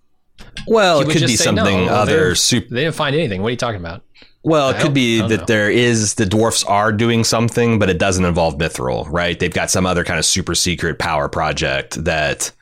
Well, 0.66 1.00
it 1.00 1.10
could 1.10 1.22
be 1.26 1.36
something 1.36 1.86
"No, 1.86 1.92
other 1.92 2.28
they- 2.30 2.34
super. 2.34 2.74
They 2.74 2.82
didn't 2.84 2.96
find 2.96 3.14
anything. 3.14 3.42
What 3.42 3.48
are 3.48 3.52
you 3.52 3.56
talking 3.56 3.80
about? 3.80 4.02
Well, 4.42 4.68
I 4.68 4.76
it 4.78 4.80
could 4.80 4.94
be 4.94 5.20
that 5.20 5.28
know. 5.40 5.44
there 5.46 5.70
is 5.70 6.14
the 6.14 6.26
dwarfs 6.26 6.62
are 6.64 6.92
doing 6.92 7.24
something, 7.24 7.78
but 7.80 7.90
it 7.90 7.98
doesn't 7.98 8.24
involve 8.24 8.56
Mithril, 8.58 9.06
right? 9.10 9.38
They've 9.38 9.52
got 9.52 9.70
some 9.70 9.86
other 9.86 10.04
kind 10.04 10.18
of 10.20 10.24
super 10.24 10.54
secret 10.54 10.98
power 11.00 11.28
project 11.28 12.04
that 12.04 12.52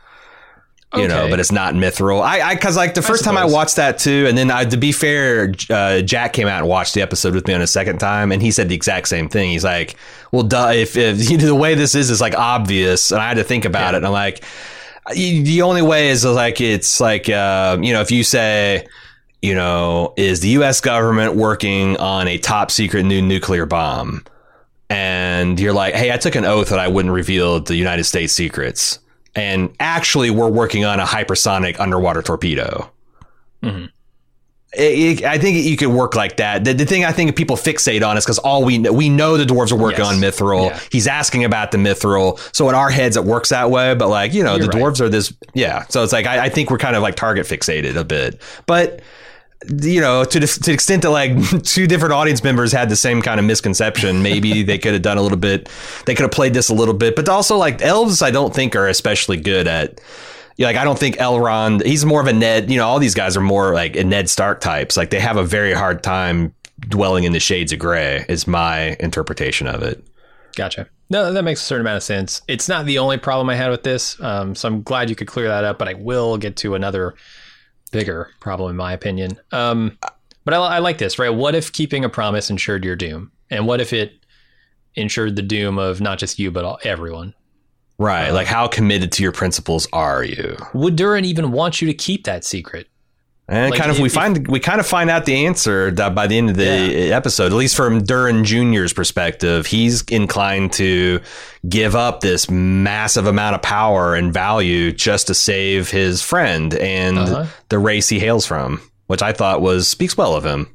you 0.97 1.09
know, 1.09 1.29
but 1.29 1.41
it's 1.41 1.51
not 1.51 1.75
Mithril. 1.75 2.23
I, 2.23 2.51
I, 2.51 2.55
cause 2.57 2.77
like 2.77 2.95
the 2.95 3.03
first 3.03 3.25
time 3.25 3.37
I 3.37 3.45
watched 3.45 3.75
that 3.77 3.99
too, 3.99 4.27
and 4.29 4.39
then 4.39 4.49
I, 4.53 4.65
to 4.65 4.77
be 4.77 4.93
fair, 4.93 5.53
uh, 5.69 6.03
Jack 6.03 6.33
came 6.35 6.47
out 6.47 6.61
and 6.61 6.69
watched 6.69 6.95
the 6.95 7.03
episode 7.03 7.35
with 7.35 7.49
me 7.49 7.53
on 7.55 7.61
a 7.61 7.67
second 7.67 7.99
time, 7.99 8.31
and 8.31 8.41
he 8.41 8.53
said 8.53 8.69
the 8.69 8.77
exact 8.77 9.09
same 9.09 9.29
thing. 9.29 9.51
He's 9.51 9.65
like, 9.65 9.97
"Well, 10.31 10.45
duh, 10.45 10.71
if, 10.73 10.97
if 10.97 11.29
you 11.29 11.37
know, 11.39 11.47
the 11.47 11.55
way 11.57 11.75
this 11.75 11.97
is 11.97 12.11
is 12.11 12.21
like 12.21 12.35
obvious," 12.37 13.11
and 13.11 13.21
I 13.21 13.27
had 13.27 13.39
to 13.39 13.45
think 13.45 13.65
about 13.65 13.81
Yeah. 13.81 13.89
it, 13.91 13.97
and 13.97 14.07
I'm 14.07 14.13
like, 14.13 14.45
the 15.13 15.63
only 15.63 15.83
way 15.83 16.09
is 16.09 16.25
like 16.25 16.61
it's 16.61 17.01
like 17.01 17.29
uh, 17.29 17.79
you 17.81 17.93
know, 17.93 18.01
if 18.01 18.11
you 18.11 18.25
say. 18.25 18.87
You 19.43 19.55
know, 19.55 20.15
is 20.17 20.41
the 20.41 20.49
U.S. 20.49 20.81
government 20.81 21.37
working 21.37 21.99
on 21.99 22.29
a 22.29 22.39
top 22.39 22.71
secret 22.71 23.03
new 23.03 23.21
nuclear 23.21 23.67
bomb? 23.67 24.25
And 24.89 25.61
you're 25.61 25.75
like, 25.75 25.93
hey, 25.93 26.11
I 26.11 26.17
took 26.17 26.35
an 26.35 26.47
oath 26.47 26.71
that 26.71 26.79
I 26.79 26.89
wouldn't 26.89 27.13
reveal 27.13 27.61
the 27.61 27.77
United 27.77 28.05
States 28.05 28.33
secrets 28.33 29.01
and 29.37 29.75
actually 29.81 30.31
we're 30.31 30.49
working 30.49 30.85
on 30.85 31.01
a 31.01 31.05
hypersonic 31.05 31.79
underwater 31.81 32.23
torpedo. 32.23 32.91
Mhm. 33.63 33.91
It- 34.77 35.21
it- 35.21 35.25
I 35.25 35.39
think 35.39 35.65
you 35.65 35.77
could 35.77 35.89
work 35.89 36.15
like 36.15 36.37
that. 36.39 36.65
The, 36.65 36.73
the 36.75 36.85
thing 36.85 37.05
I 37.05 37.13
think 37.13 37.35
people 37.37 37.57
fixate 37.57 38.07
on 38.07 38.17
is 38.17 38.25
because 38.25 38.39
all 38.39 38.65
we 38.65 38.79
know, 38.79 38.93
we 38.93 39.09
know 39.09 39.37
the 39.37 39.45
dwarves 39.45 39.73
are 39.73 39.77
working 39.77 40.01
Yes. 40.05 40.09
on 40.15 40.21
mithril. 40.21 40.71
Yeah. 40.71 40.79
He's 40.91 41.07
asking 41.07 41.45
about 41.45 41.71
the 41.71 41.79
mithril, 41.79 42.39
so 42.55 42.69
in 42.69 42.75
our 42.75 42.91
heads 42.91 43.17
it 43.17 43.25
works 43.25 43.51
that 43.51 43.71
way. 43.71 43.95
But 43.95 44.09
like 44.09 44.33
you 44.35 44.43
know, 44.43 44.57
You're 44.57 44.67
the 44.67 44.73
right. 44.79 44.83
dwarves 44.83 45.01
are 45.01 45.09
this. 45.09 45.33
Yeah, 45.55 45.85
so 45.89 46.03
it's 46.03 46.13
like 46.13 46.27
I, 46.27 46.47
I 46.47 46.49
think 46.49 46.71
we're 46.71 46.79
kind 46.79 46.97
of 46.97 47.03
like 47.03 47.15
target 47.15 47.47
fixated 47.47 47.97
a 47.97 48.05
bit, 48.05 48.41
but 48.67 49.01
you 49.81 49.99
know, 50.03 50.25
to 50.25 50.41
the, 50.41 50.47
to 50.47 50.61
the 50.61 50.73
extent 50.73 51.03
that 51.03 51.11
like 51.11 51.33
two 51.63 51.87
different 51.87 52.13
audience 52.13 52.45
members 52.45 52.71
had 52.71 52.91
the 52.91 52.97
same 52.97 53.23
kind 53.23 53.41
of 53.41 53.47
misconception, 53.47 54.23
maybe 54.23 54.63
they 54.71 54.77
could 54.77 54.93
have 54.93 55.01
done 55.03 55.17
a 55.17 55.23
little 55.23 55.39
bit. 55.39 55.71
They 56.05 56.15
could 56.15 56.25
have 56.25 56.33
played 56.33 56.53
this 56.53 56.69
a 56.69 56.75
little 56.75 56.93
bit, 56.93 57.17
but 57.17 57.29
also 57.31 57.57
like 57.57 57.81
elves, 57.81 58.21
I 58.21 58.31
don't 58.31 58.55
think 58.55 58.77
are 58.77 58.89
especially 58.89 59.39
good 59.39 59.67
at. 59.67 60.01
Yeah, 60.57 60.69
like 60.69 60.77
I 60.77 60.85
don't 60.85 60.99
think 60.99 61.17
Elrond. 61.17 61.85
He's 61.85 62.05
more 62.05 62.21
of 62.21 62.27
a 62.27 62.33
Ned. 62.33 62.71
You 62.71 62.79
know, 62.79 62.87
all 62.87 62.99
these 62.99 63.15
guys 63.15 63.37
are 63.37 63.43
more 63.43 63.75
like 63.75 63.97
a 63.97 64.05
Ned 64.05 64.31
Stark 64.31 64.61
types. 64.61 64.97
Like 64.97 65.11
they 65.11 65.21
have 65.21 65.37
a 65.37 65.45
very 65.45 65.73
hard 65.73 66.03
time 66.03 66.55
dwelling 66.81 67.25
in 67.25 67.33
the 67.33 67.41
shades 67.41 67.73
of 67.73 67.79
gray. 67.79 68.25
Is 68.29 68.47
my 68.47 68.97
interpretation 69.01 69.67
of 69.67 69.83
it. 69.83 70.05
Gotcha. 70.55 70.89
No, 71.11 71.33
that 71.33 71.43
makes 71.43 71.61
a 71.61 71.65
certain 71.65 71.83
amount 71.83 71.97
of 71.97 72.03
sense. 72.03 72.41
It's 72.49 72.69
not 72.69 72.87
the 72.87 72.99
only 72.99 73.19
problem 73.19 73.51
I 73.51 73.57
had 73.57 73.71
with 73.71 73.83
this, 73.83 74.19
um, 74.21 74.55
so 74.55 74.69
I'm 74.69 74.83
glad 74.83 75.11
you 75.11 75.17
could 75.17 75.27
clear 75.27 75.49
that 75.49 75.65
up. 75.65 75.79
But 75.79 75.89
I 75.89 75.95
will 75.95 76.39
get 76.39 76.57
to 76.59 76.75
another 76.75 77.15
bigger 77.93 78.31
problem, 78.41 78.71
in 78.71 78.77
my 78.77 78.93
opinion. 78.93 79.39
Um, 79.53 79.99
but 80.45 80.55
I, 80.55 80.59
I 80.59 80.79
like 80.79 80.99
this, 80.99 81.19
right? 81.19 81.31
What 81.31 81.55
if 81.55 81.73
keeping 81.73 82.05
a 82.05 82.09
promise 82.09 82.51
ensured 82.51 82.85
your 82.85 82.97
doom, 82.97 83.33
and 83.51 83.67
what 83.67 83.81
if 83.81 83.93
it 83.93 84.13
ensured 84.95 85.37
the 85.37 85.43
doom 85.43 85.79
of 85.79 86.01
not 86.01 86.19
just 86.19 86.39
you 86.39 86.51
but 86.51 86.65
all, 86.65 86.79
everyone? 86.85 87.35
Right. 87.99 88.31
Like 88.31 88.47
how 88.47 88.67
committed 88.67 89.13
to 89.13 89.23
your 89.23 89.33
principles 89.33 89.87
are 89.93 90.25
you? 90.25 90.57
Would 90.75 90.97
Durin 90.97 91.25
even 91.25 91.53
want 91.53 91.81
you 91.81 91.87
to 91.89 91.95
keep 91.95 92.25
that 92.25 92.45
secret? 92.45 92.89
And 93.47 93.71
Like, 93.71 93.79
kind 93.79 93.91
of 93.91 93.99
if- 93.99 94.03
we 94.03 94.07
if- 94.07 94.15
find 94.15 94.49
we 94.49 94.59
kind 94.59 94.81
of 94.81 94.87
find 94.87 95.11
out 95.11 95.27
the 95.27 95.45
answer 95.47 95.91
that 95.93 96.15
by 96.15 96.27
the 96.27 96.39
end 96.39 96.49
of 96.49 96.57
the 96.57 97.13
episode, 97.13 97.47
at 97.47 97.53
least 97.53 97.77
from 97.77 98.03
Durin 98.03 98.43
Jr.'s 98.45 98.95
perspective, 98.95 99.67
he's 99.67 100.01
inclined 100.05 100.73
to 100.75 101.21
give 101.69 101.95
up 101.95 102.21
this 102.21 102.49
massive 102.51 103.27
amount 103.27 103.55
of 103.55 103.61
power 103.63 104.15
and 104.15 104.33
value 104.33 104.93
just 104.93 105.27
to 105.27 105.35
save 105.35 105.91
his 105.91 106.23
friend 106.23 106.75
and 106.75 107.19
Uh-huh. 107.19 107.45
the 107.69 107.79
race 107.79 108.09
he 108.09 108.19
hails 108.19 108.47
from, 108.47 108.81
which 109.09 109.23
I 109.23 109.33
thought 109.33 109.61
was 109.61 109.87
speaks 109.89 110.17
well 110.17 110.35
of 110.35 110.45
him. 110.47 110.69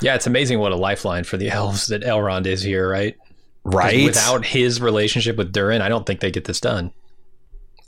Yeah, 0.00 0.14
it's 0.14 0.26
amazing 0.26 0.60
what 0.60 0.72
a 0.72 0.76
lifeline 0.76 1.24
for 1.24 1.36
the 1.36 1.50
elves 1.50 1.88
that 1.88 2.02
Elrond 2.02 2.46
is 2.46 2.62
here, 2.62 2.88
right? 2.88 3.16
Right. 3.74 4.04
Without 4.04 4.44
his 4.44 4.80
relationship 4.80 5.36
with 5.36 5.52
Durin, 5.52 5.82
I 5.82 5.88
don't 5.88 6.06
think 6.06 6.20
they 6.20 6.30
get 6.30 6.44
this 6.44 6.60
done. 6.60 6.92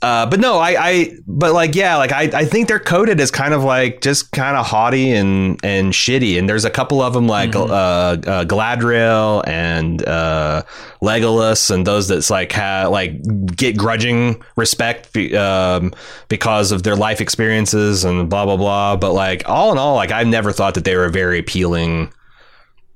Uh, 0.03 0.25
but 0.25 0.39
no, 0.39 0.57
I, 0.57 0.75
I, 0.79 1.11
but 1.27 1.53
like, 1.53 1.75
yeah, 1.75 1.97
like 1.97 2.11
I, 2.11 2.23
I 2.23 2.45
think 2.45 2.67
they're 2.67 2.79
coded 2.79 3.19
as 3.19 3.29
kind 3.29 3.53
of 3.53 3.63
like 3.63 4.01
just 4.01 4.31
kind 4.31 4.57
of 4.57 4.65
haughty 4.65 5.11
and 5.11 5.63
and 5.63 5.93
shitty. 5.93 6.39
And 6.39 6.49
there's 6.49 6.65
a 6.65 6.71
couple 6.71 7.03
of 7.03 7.13
them 7.13 7.27
like 7.27 7.55
uh, 7.55 7.65
uh, 7.65 8.45
Galadriel 8.45 9.47
and 9.47 10.03
uh, 10.07 10.63
Legolas, 11.03 11.69
and 11.69 11.85
those 11.85 12.07
that's 12.07 12.31
like 12.31 12.51
ha- 12.51 12.87
like 12.89 13.21
get 13.55 13.77
grudging 13.77 14.43
respect 14.55 15.13
be, 15.13 15.37
um, 15.37 15.93
because 16.29 16.71
of 16.71 16.81
their 16.81 16.95
life 16.95 17.21
experiences 17.21 18.03
and 18.03 18.27
blah 18.27 18.45
blah 18.45 18.57
blah. 18.57 18.95
But 18.95 19.13
like 19.13 19.47
all 19.47 19.71
in 19.71 19.77
all, 19.77 19.93
like 19.93 20.11
I've 20.11 20.25
never 20.25 20.51
thought 20.51 20.73
that 20.73 20.83
they 20.83 20.95
were 20.95 21.09
very 21.09 21.37
appealing. 21.37 22.11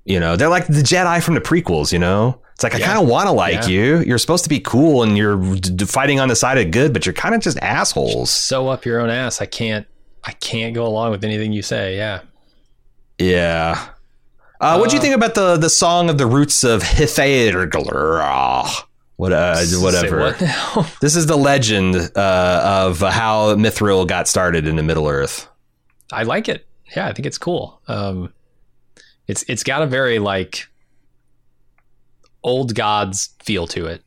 You 0.06 0.20
know, 0.20 0.38
they're 0.38 0.50
like 0.50 0.66
the 0.66 0.82
Jedi 0.82 1.22
from 1.22 1.36
the 1.36 1.42
prequels. 1.42 1.92
You 1.94 2.00
know. 2.00 2.42
It's 2.56 2.64
like 2.64 2.74
I 2.74 2.80
kind 2.80 2.98
of 2.98 3.08
want 3.08 3.28
to 3.28 3.32
like 3.34 3.64
Yeah. 3.64 3.68
you. 3.68 4.00
You're 4.00 4.18
supposed 4.18 4.46
to 4.46 4.50
be 4.50 4.62
cool 4.62 5.04
and 5.04 5.18
you're 5.18 5.38
fighting 5.86 6.22
on 6.22 6.30
the 6.30 6.38
side 6.38 6.58
of 6.58 6.72
good, 6.72 6.94
but 6.94 7.06
you're 7.06 7.14
kind 7.14 7.36
of 7.36 7.42
just 7.42 7.58
assholes. 7.60 8.32
So 8.32 8.70
up 8.70 8.86
your 8.86 9.02
own 9.02 9.10
ass. 9.10 9.42
I 9.42 9.46
can't. 9.46 9.86
I 10.24 10.32
can't 10.32 10.74
go 10.74 10.88
along 10.88 11.12
with 11.12 11.24
anything 11.24 11.52
you 11.54 11.62
say. 11.62 11.98
Yeah. 11.98 12.22
Yeah. 13.20 13.90
Uh, 14.62 14.78
what 14.78 14.90
do 14.90 14.96
you 14.96 15.00
Uh, 15.00 15.04
think 15.04 15.16
about 15.16 15.36
the 15.36 15.58
the 15.58 15.70
song 15.70 16.10
of 16.10 16.18
the 16.18 16.26
roots 16.26 16.64
of 16.64 16.82
Hithaeglir? 16.82 18.84
What 19.18 19.32
uh, 19.34 19.58
whatever. 19.82 20.20
What? 20.22 20.96
This 21.02 21.16
is 21.16 21.26
the 21.26 21.38
legend 21.38 21.96
uh, 22.16 22.86
of 22.88 23.00
how 23.00 23.56
Mithril 23.56 24.08
got 24.08 24.28
started 24.28 24.68
in 24.68 24.76
the 24.76 24.84
Middle 24.84 25.08
Earth. 25.08 25.48
I 26.12 26.24
like 26.24 26.48
it. 26.50 26.66
Yeah, 26.96 27.08
I 27.08 27.14
think 27.14 27.26
it's 27.26 27.38
cool. 27.38 27.82
Um, 27.88 28.34
it's 29.28 29.44
it's 29.48 29.64
got 29.64 29.82
a 29.82 29.88
very 29.88 30.20
like 30.20 30.68
old 32.46 32.76
gods 32.76 33.32
feel 33.44 33.68
to 33.68 33.88
it. 33.88 34.04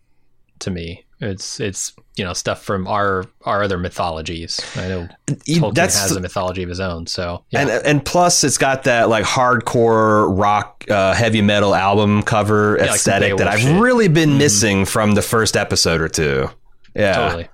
To 0.61 0.71
me, 0.71 1.05
it's 1.21 1.61
it's 1.61 1.93
you 2.17 2.25
know 2.25 2.33
stuff 2.33 2.63
from 2.63 2.87
our 2.89 3.25
our 3.43 3.63
other 3.63 3.77
mythologies. 3.79 4.61
I 4.77 4.89
know 4.89 5.09
Tolkien 5.27 5.75
That's 5.75 6.01
has 6.01 6.13
a 6.17 6.21
mythology 6.21 6.63
of 6.63 6.69
his 6.69 6.81
own. 6.81 7.07
So 7.07 7.45
yeah. 7.51 7.61
and 7.61 7.71
and 7.87 8.05
plus 8.05 8.43
it's 8.43 8.59
got 8.59 8.85
that 8.85 9.09
like 9.09 9.25
hardcore 9.25 10.27
rock 10.37 10.85
uh, 10.89 11.15
heavy 11.15 11.43
metal 11.43 11.75
album 11.75 12.23
cover 12.23 12.79
like 12.79 12.89
the 12.89 12.95
aesthetic 12.95 13.37
that 13.37 13.47
I've 13.49 13.61
shit. 13.61 13.81
Really 13.81 14.09
been 14.09 14.39
missing 14.39 14.85
from 14.85 15.13
the 15.15 15.23
first 15.23 15.57
episode 15.57 16.01
or 16.01 16.09
two. 16.09 16.49
Yeah, 16.97 17.13
totally. 17.15 17.49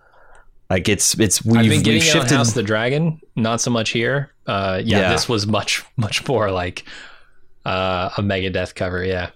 like 0.71 0.89
it's 0.89 1.19
it's 1.19 1.45
we've, 1.45 1.57
I've 1.57 1.63
been 1.65 1.71
we've 1.71 1.85
getting 1.85 2.01
on 2.01 2.07
shifted. 2.07 2.37
House 2.37 2.49
of 2.49 2.55
the 2.55 2.63
Dragon, 2.63 3.21
not 3.37 3.61
so 3.61 3.71
much 3.71 3.91
here. 3.91 4.33
Uh, 4.47 4.81
yeah, 4.83 5.01
Yeah. 5.01 5.13
this 5.13 5.29
was 5.29 5.47
much 5.47 5.85
much 5.99 6.27
more 6.27 6.51
like 6.51 6.85
uh, 7.67 8.11
a 8.17 8.23
Megadeth 8.23 8.75
cover. 8.75 9.05
Yeah, 9.05 9.31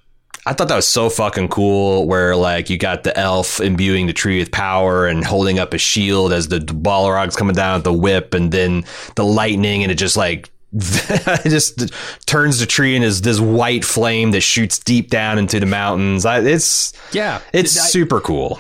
I 0.49 0.55
thought 0.55 0.68
that 0.68 0.76
was 0.76 0.88
so 0.88 1.11
fucking 1.11 1.49
cool. 1.49 2.07
Where 2.07 2.34
like 2.34 2.70
you 2.70 2.78
got 2.78 3.05
the 3.05 3.16
elf 3.18 3.61
imbuing 3.61 4.07
the 4.07 4.14
tree 4.14 4.38
with 4.38 4.51
power 4.51 5.07
and 5.07 5.22
holding 5.22 5.59
up 5.59 5.74
a 5.74 5.78
shield 5.78 6.32
as 6.32 6.49
the 6.49 6.59
Balrog's 6.59 7.36
coming 7.36 7.55
down 7.55 7.74
with 7.74 7.84
the 7.84 7.92
whip, 7.92 8.32
and 8.32 8.51
then 8.51 8.84
the 9.14 9.24
lightning, 9.24 9.82
and 9.82 9.92
it 9.92 9.96
just 9.96 10.16
like 10.16 10.51
it 10.72 11.51
just 11.51 11.92
turns 12.24 12.61
the 12.61 12.66
tree 12.66 12.96
into 12.96 13.09
this, 13.09 13.20
this 13.20 13.40
white 13.40 13.84
flame 13.84 14.30
that 14.30 14.40
shoots 14.40 14.78
deep 14.78 15.11
down 15.11 15.38
into 15.38 15.61
the 15.61 15.66
mountains. 15.66 16.24
I, 16.24 16.40
it's 16.40 16.94
yeah. 17.12 17.42
it's 17.53 17.78
I- 17.78 17.88
super 17.88 18.18
cool. 18.18 18.59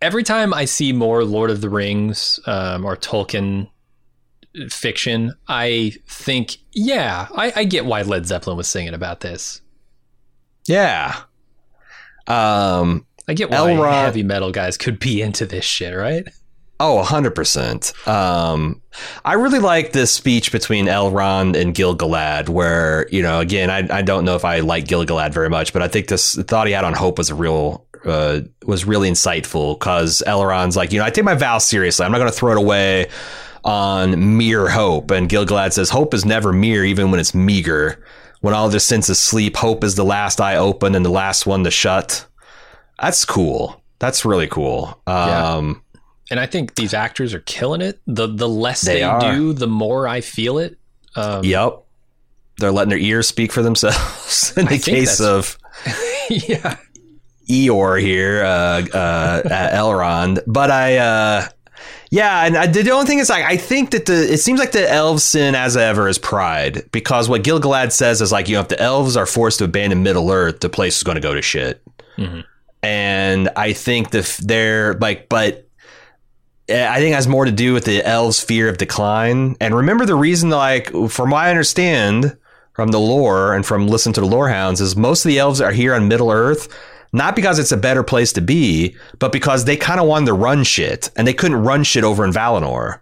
every 0.00 0.22
time 0.22 0.54
I 0.54 0.64
see 0.64 0.94
more 0.94 1.24
Lord 1.24 1.50
of 1.50 1.60
the 1.60 1.68
Rings 1.68 2.40
um, 2.46 2.86
or 2.86 2.96
Tolkien 2.96 3.68
fiction, 4.70 5.34
I 5.46 5.92
think, 6.06 6.56
yeah, 6.72 7.28
I, 7.34 7.52
I 7.54 7.64
get 7.64 7.84
why 7.84 8.00
Led 8.00 8.26
Zeppelin 8.26 8.56
was 8.56 8.66
singing 8.66 8.94
about 8.94 9.20
this. 9.20 9.60
Yeah. 10.68 11.16
Um, 12.26 13.06
I 13.26 13.34
get 13.34 13.50
why 13.50 13.56
Elrond- 13.56 13.92
heavy 13.92 14.22
metal 14.22 14.52
guys 14.52 14.76
could 14.76 14.98
be 14.98 15.22
into 15.22 15.46
this 15.46 15.64
shit, 15.64 15.96
right? 15.96 16.26
Oh, 16.80 17.02
100%. 17.04 18.06
Um, 18.06 18.80
I 19.24 19.32
really 19.32 19.58
like 19.58 19.92
this 19.92 20.12
speech 20.12 20.52
between 20.52 20.86
Elrond 20.86 21.60
and 21.60 21.74
Gil-galad 21.74 22.48
where, 22.48 23.08
you 23.10 23.20
know, 23.20 23.40
again, 23.40 23.68
I, 23.68 23.98
I 23.98 24.02
don't 24.02 24.24
know 24.24 24.36
if 24.36 24.44
I 24.44 24.60
like 24.60 24.86
Gil-galad 24.86 25.32
very 25.34 25.48
much, 25.48 25.72
but 25.72 25.82
I 25.82 25.88
think 25.88 26.06
this 26.06 26.34
the 26.34 26.44
thought 26.44 26.68
he 26.68 26.72
had 26.72 26.84
on 26.84 26.94
Hope 26.94 27.18
was 27.18 27.30
a 27.30 27.34
real, 27.34 27.84
uh, 28.04 28.40
was 28.64 28.84
really 28.84 29.10
insightful 29.10 29.76
because 29.76 30.22
Elrond's 30.24 30.76
like, 30.76 30.92
you 30.92 31.00
know, 31.00 31.04
I 31.04 31.10
take 31.10 31.24
my 31.24 31.34
vow 31.34 31.58
seriously. 31.58 32.06
I'm 32.06 32.12
not 32.12 32.18
going 32.18 32.30
to 32.30 32.36
throw 32.36 32.52
it 32.52 32.58
away 32.58 33.08
on 33.64 34.36
mere 34.36 34.68
hope. 34.68 35.10
And 35.10 35.28
Gil-galad 35.28 35.72
says, 35.72 35.90
hope 35.90 36.14
is 36.14 36.24
never 36.24 36.52
mere, 36.52 36.84
even 36.84 37.10
when 37.10 37.18
it's 37.18 37.34
meager. 37.34 38.04
When 38.40 38.54
all 38.54 38.68
their 38.68 38.78
senses 38.80 39.18
sleep, 39.18 39.56
hope 39.56 39.82
is 39.82 39.94
the 39.96 40.04
last 40.04 40.40
eye 40.40 40.56
open 40.56 40.94
and 40.94 41.04
the 41.04 41.10
last 41.10 41.46
one 41.46 41.64
to 41.64 41.70
shut. 41.70 42.24
That's 43.00 43.24
cool. 43.24 43.82
That's 43.98 44.24
really 44.24 44.46
cool. 44.46 45.00
Yeah. 45.08 45.54
Um, 45.54 45.82
And 46.30 46.38
I 46.38 46.46
think 46.46 46.74
these 46.76 46.94
actors 46.94 47.34
are 47.34 47.40
killing 47.40 47.80
it. 47.80 48.00
The 48.06 48.26
the 48.28 48.48
less 48.48 48.82
They 48.82 49.00
they, 49.00 49.18
do, 49.20 49.52
the 49.52 49.66
more 49.66 50.06
I 50.06 50.20
feel 50.20 50.58
it. 50.58 50.78
Um, 51.16 51.44
Yep. 51.44 51.82
They're 52.58 52.72
letting 52.72 52.90
their 52.90 52.98
ears 52.98 53.26
speak 53.28 53.52
for 53.52 53.62
themselves 53.62 54.52
in 54.56 54.66
I 54.68 54.76
the 54.76 54.78
case 54.78 55.20
of 55.20 55.58
yeah. 56.30 56.76
Eeyore 57.48 58.00
here, 58.00 58.44
uh, 58.44 58.84
uh, 58.92 59.42
at 59.50 59.72
Elrond. 59.72 60.40
But 60.46 60.70
I, 60.70 60.96
uh, 60.98 61.48
yeah, 62.10 62.46
and 62.46 62.56
I, 62.56 62.66
the 62.66 62.90
only 62.90 63.06
thing 63.06 63.18
is, 63.18 63.28
like, 63.28 63.44
I 63.44 63.56
think 63.56 63.90
that 63.90 64.06
the 64.06 64.32
it 64.32 64.38
seems 64.38 64.58
like 64.58 64.72
the 64.72 64.90
elves' 64.90 65.24
sin 65.24 65.54
as 65.54 65.76
ever 65.76 66.08
is 66.08 66.18
pride 66.18 66.88
because 66.90 67.28
what 67.28 67.44
Gil-galad 67.44 67.92
says 67.92 68.20
is 68.20 68.32
like, 68.32 68.48
you 68.48 68.54
know, 68.54 68.62
if 68.62 68.68
the 68.68 68.80
elves 68.80 69.16
are 69.16 69.26
forced 69.26 69.58
to 69.58 69.64
abandon 69.64 70.02
Middle 70.02 70.30
Earth, 70.30 70.60
the 70.60 70.68
place 70.68 70.96
is 70.96 71.02
going 71.02 71.16
to 71.16 71.20
go 71.20 71.34
to 71.34 71.42
shit. 71.42 71.82
Mhm. 72.16 72.44
And 72.82 73.50
I 73.56 73.72
think 73.72 74.10
that 74.10 74.40
they're 74.42 74.94
like, 74.94 75.28
but 75.28 75.68
eh, 76.68 76.88
I 76.88 76.96
think 76.98 77.12
it 77.12 77.16
has 77.16 77.28
more 77.28 77.44
to 77.44 77.50
do 77.52 77.74
with 77.74 77.84
the 77.84 78.02
elves' 78.06 78.40
fear 78.40 78.68
of 78.68 78.78
decline. 78.78 79.56
And 79.60 79.74
remember 79.74 80.06
the 80.06 80.14
reason, 80.14 80.50
like, 80.50 80.90
from 81.10 81.30
what 81.30 81.44
I 81.44 81.50
understand 81.50 82.36
from 82.72 82.92
the 82.92 83.00
lore 83.00 83.54
and 83.54 83.66
from 83.66 83.88
listen 83.88 84.12
to 84.12 84.20
the 84.20 84.26
lore 84.26 84.48
hounds, 84.48 84.80
is 84.80 84.94
most 84.96 85.24
of 85.24 85.28
the 85.28 85.38
elves 85.40 85.60
are 85.60 85.72
here 85.72 85.94
on 85.94 86.06
Middle 86.06 86.30
Earth. 86.30 86.68
Not 87.12 87.36
because 87.36 87.58
it's 87.58 87.72
a 87.72 87.76
better 87.76 88.02
place 88.02 88.32
to 88.34 88.40
be, 88.40 88.96
but 89.18 89.32
because 89.32 89.64
they 89.64 89.76
kind 89.76 90.00
of 90.00 90.06
wanted 90.06 90.26
to 90.26 90.34
run 90.34 90.64
shit, 90.64 91.10
and 91.16 91.26
they 91.26 91.34
couldn't 91.34 91.62
run 91.62 91.84
shit 91.84 92.04
over 92.04 92.24
in 92.24 92.32
Valinor. 92.32 93.00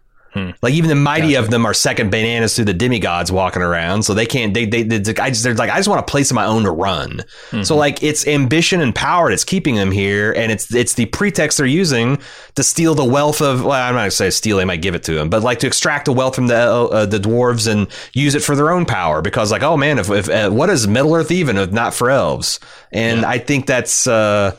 Like 0.63 0.75
even 0.75 0.89
the 0.89 0.95
mighty 0.95 1.35
of 1.35 1.51
them 1.51 1.65
are 1.65 1.73
second 1.75 2.11
bananas 2.11 2.55
to 2.57 2.65
the 2.65 2.75
demigods 2.75 3.33
walking 3.33 3.63
around, 3.63 4.03
so 4.03 4.15
they 4.15 4.27
can't. 4.27 4.53
They 4.55 4.67
they, 4.67 4.83
they 4.83 5.15
I 5.21 5.31
just 5.31 5.43
they're 5.43 5.55
like 5.55 5.71
I 5.71 5.77
just 5.77 5.89
want 5.89 6.01
a 6.01 6.05
place 6.05 6.31
of 6.31 6.35
my 6.35 6.45
own 6.45 6.65
to 6.65 6.71
run. 6.71 7.23
So 7.63 7.77
like 7.77 8.03
it's 8.03 8.27
ambition 8.27 8.81
and 8.81 8.95
power 8.95 9.31
that's 9.31 9.45
keeping 9.45 9.75
them 9.77 9.91
here, 9.91 10.33
and 10.33 10.53
it's 10.53 10.75
it's 10.75 10.95
the 10.95 11.07
pretext 11.07 11.59
they're 11.59 11.67
using 11.67 12.19
to 12.55 12.63
steal 12.63 12.95
the 12.95 13.05
wealth 13.05 13.41
of. 13.41 13.63
Well, 13.65 13.73
I'm 13.73 13.95
not 13.95 14.01
gonna 14.01 14.11
say 14.11 14.31
steal; 14.31 14.59
they 14.59 14.65
might 14.65 14.83
give 14.83 14.95
it 14.95 15.03
to 15.05 15.15
them, 15.15 15.31
but 15.31 15.43
like 15.43 15.61
to 15.61 15.67
extract 15.67 16.05
the 16.07 16.13
wealth 16.13 16.35
from 16.35 16.49
the 16.49 16.57
uh, 16.57 17.07
the 17.07 17.19
dwarves 17.19 17.71
and 17.71 17.89
use 18.13 18.35
it 18.35 18.43
for 18.43 18.55
their 18.57 18.71
own 18.71 18.85
power. 18.85 19.23
Because 19.23 19.51
like, 19.51 19.63
oh 19.63 19.77
man, 19.77 19.99
if, 19.99 20.11
if 20.11 20.29
uh, 20.29 20.51
what 20.51 20.69
is 20.71 20.87
Middle 20.87 21.15
Earth 21.15 21.31
even 21.31 21.57
if 21.57 21.73
not 21.73 21.95
for 21.95 22.11
elves? 22.11 22.61
And 22.93 23.25
I 23.25 23.39
think 23.39 23.67
that's. 23.67 24.07
uh 24.07 24.55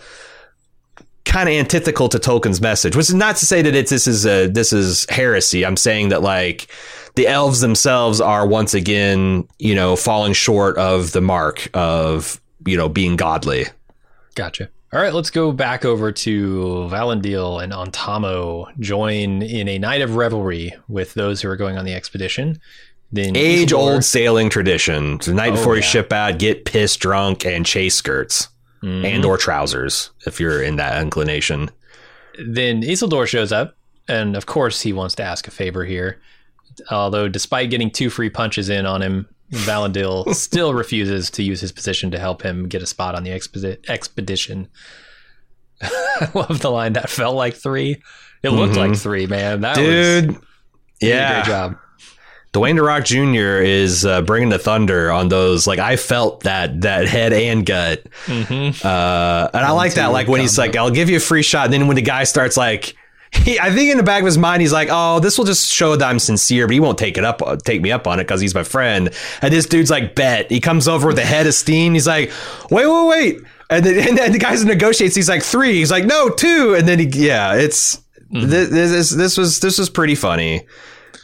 kind 1.38 1.50
of 1.50 1.54
antithetical 1.54 2.10
to 2.10 2.18
Tolkien's 2.18 2.60
message, 2.60 2.96
which 2.96 3.10
is 3.10 3.14
not 3.14 3.36
to 3.36 3.46
say 3.46 3.62
that 3.62 3.76
it's 3.76 3.92
this 3.92 4.08
is 4.08 4.26
a 4.26 4.48
this 4.48 4.74
is 4.74 5.06
heresy. 5.08 5.66
I'm 5.66 5.78
saying 5.78 6.10
that 6.10 6.24
like 6.24 6.68
the 7.16 7.28
elves 7.28 7.62
themselves 7.62 8.20
are 8.20 8.48
once 8.48 8.74
again, 8.74 9.48
you 9.60 9.76
know, 9.76 9.96
falling 9.96 10.34
short 10.34 10.80
of 10.80 11.12
the 11.12 11.22
mark 11.22 11.70
of 11.76 12.42
you 12.66 12.76
know 12.76 12.90
being 12.90 13.18
godly. 13.18 13.66
Gotcha. 14.34 14.70
All 14.92 15.00
right, 15.00 15.14
let's 15.14 15.30
go 15.30 15.52
back 15.52 15.86
over 15.86 16.12
to 16.12 16.88
Valandil 16.90 17.62
and 17.62 17.72
Ontamo 17.72 18.68
join 18.80 19.44
in 19.44 19.68
a 19.68 19.78
night 19.78 20.02
of 20.02 20.16
revelry 20.16 20.74
with 20.88 21.14
those 21.14 21.42
who 21.42 21.50
are 21.50 21.58
going 21.58 21.78
on 21.78 21.86
the 21.86 21.94
expedition. 21.94 22.60
Then 23.12 23.36
age 23.36 23.74
old 23.74 24.04
sailing 24.04 24.50
tradition. 24.50 25.20
The 25.20 25.36
night 25.36 25.52
Oh, 25.52 25.58
before 25.58 25.76
you 25.76 25.84
ship 25.84 26.12
out, 26.12 26.40
get 26.40 26.66
pissed 26.66 27.00
drunk 27.00 27.46
and 27.46 27.64
chase 27.64 27.96
skirts 27.96 28.48
Mhm. 28.84 29.06
and 29.06 29.26
or 29.26 29.38
trousers 29.38 30.12
if 30.26 30.40
you're 30.40 30.62
in 30.62 30.76
that 30.78 31.02
inclination. 31.02 31.70
Then 32.48 32.82
Isildur 32.84 33.28
shows 33.28 33.52
up, 33.52 33.76
and 34.08 34.36
of 34.36 34.46
course 34.46 34.82
he 34.82 34.94
wants 34.94 35.16
to 35.16 35.24
ask 35.24 35.48
a 35.48 35.52
favor 35.52 35.84
here. 35.86 36.20
Although, 36.92 37.28
despite 37.28 37.70
getting 37.72 37.90
two 37.90 38.10
free 38.12 38.30
punches 38.30 38.70
in 38.70 38.86
on 38.86 39.02
him, 39.02 39.28
Valandil 39.52 40.34
still 40.36 40.74
refuses 40.74 41.32
to 41.32 41.44
use 41.44 41.60
his 41.62 41.72
position 41.72 42.12
to 42.12 42.20
help 42.20 42.44
him 42.44 42.68
get 42.68 42.84
a 42.84 42.86
spot 42.86 43.16
on 43.16 43.24
the 43.24 43.32
exposi- 43.32 43.78
expedition. 43.90 44.68
I 45.82 46.30
love 46.36 46.60
the 46.62 46.70
line 46.72 46.94
that 46.94 47.10
felt 47.10 47.36
like 47.36 47.56
three. 47.56 48.02
It 48.44 48.50
looked 48.50 48.76
like 48.76 48.96
three, 48.96 49.26
man. 49.26 49.62
That 49.62 49.78
was 49.78 49.88
Mm-hmm. 49.88 50.28
Dude, 50.34 50.42
a 51.02 51.06
yeah. 51.06 51.34
great 51.44 51.46
job. 51.52 51.78
Dwayne 52.58 52.76
The 52.76 52.84
Rock 52.84 53.06
Jr. 53.06 53.62
is 53.64 54.06
uh, 54.06 54.22
bringing 54.24 54.50
the 54.50 54.58
thunder 54.60 55.12
on 55.12 55.30
those. 55.30 55.68
Like 55.68 55.80
I 55.80 55.96
felt 55.96 56.42
that 56.44 56.82
that 56.82 57.08
head 57.08 57.34
and 57.34 57.66
gut, 57.66 58.04
Mm-hmm. 58.26 58.86
uh, 58.86 59.50
and 59.54 59.66
I 59.66 59.72
like 59.72 59.94
that. 59.96 60.08
Like 60.08 60.28
when 60.28 60.42
he's 60.42 60.58
like, 60.58 60.76
"I'll 60.76 60.92
give 60.92 61.10
you 61.10 61.18
a 61.18 61.20
free 61.22 61.44
shot," 61.44 61.66
and 61.66 61.74
then 61.74 61.88
when 61.88 61.96
the 61.96 62.02
guy 62.02 62.24
starts 62.24 62.58
like. 62.58 62.96
He, 63.30 63.60
I 63.60 63.72
think 63.72 63.92
in 63.92 63.98
the 63.98 64.04
back 64.04 64.22
of 64.22 64.26
his 64.26 64.38
mind, 64.38 64.62
he's 64.62 64.72
like, 64.72 64.88
"Oh, 64.90 65.20
this 65.20 65.38
will 65.38 65.44
just 65.44 65.72
show 65.72 65.98
that 65.98 66.08
I'm 66.08 66.18
sincere, 66.18 66.66
but 66.66 66.72
he 66.74 66.80
won't 66.80 66.98
take 66.98 67.18
it 67.18 67.26
up, 67.26 67.42
take 67.66 67.82
me 67.82 67.92
up 67.92 68.08
on 68.08 68.22
it 68.22 68.24
because 68.24 68.40
he's 68.40 68.56
my 68.56 68.64
friend." 68.64 69.10
And 69.42 69.54
this 69.54 69.66
dude's 69.66 69.92
like, 69.92 70.16
"Bet." 70.16 70.50
He 70.50 70.62
comes 70.62 70.88
over 70.88 71.08
with 71.08 71.20
a 71.20 71.26
head 71.26 71.46
of 71.46 71.54
steam. 71.54 71.94
He's 71.94 72.08
like, 72.08 72.32
"Wait, 72.72 72.88
wait, 72.88 73.08
wait!" 73.08 73.40
And 73.70 73.86
then, 73.86 74.08
and 74.08 74.18
then 74.18 74.32
the 74.32 74.40
guy 74.40 74.56
negotiates. 74.64 75.14
He's 75.14 75.28
like, 75.28 75.44
three. 75.44 75.74
He's 75.74 75.92
like, 75.92 76.06
"No, 76.06 76.30
two. 76.30 76.74
And 76.78 76.88
then 76.88 77.00
he, 77.00 77.06
yeah, 77.08 77.56
it's 77.56 78.02
Mm-hmm. 78.32 78.50
this, 78.50 78.70
this. 78.70 79.10
This 79.12 79.38
was 79.38 79.60
this 79.60 79.78
was 79.78 79.90
pretty 79.90 80.16
funny. 80.16 80.66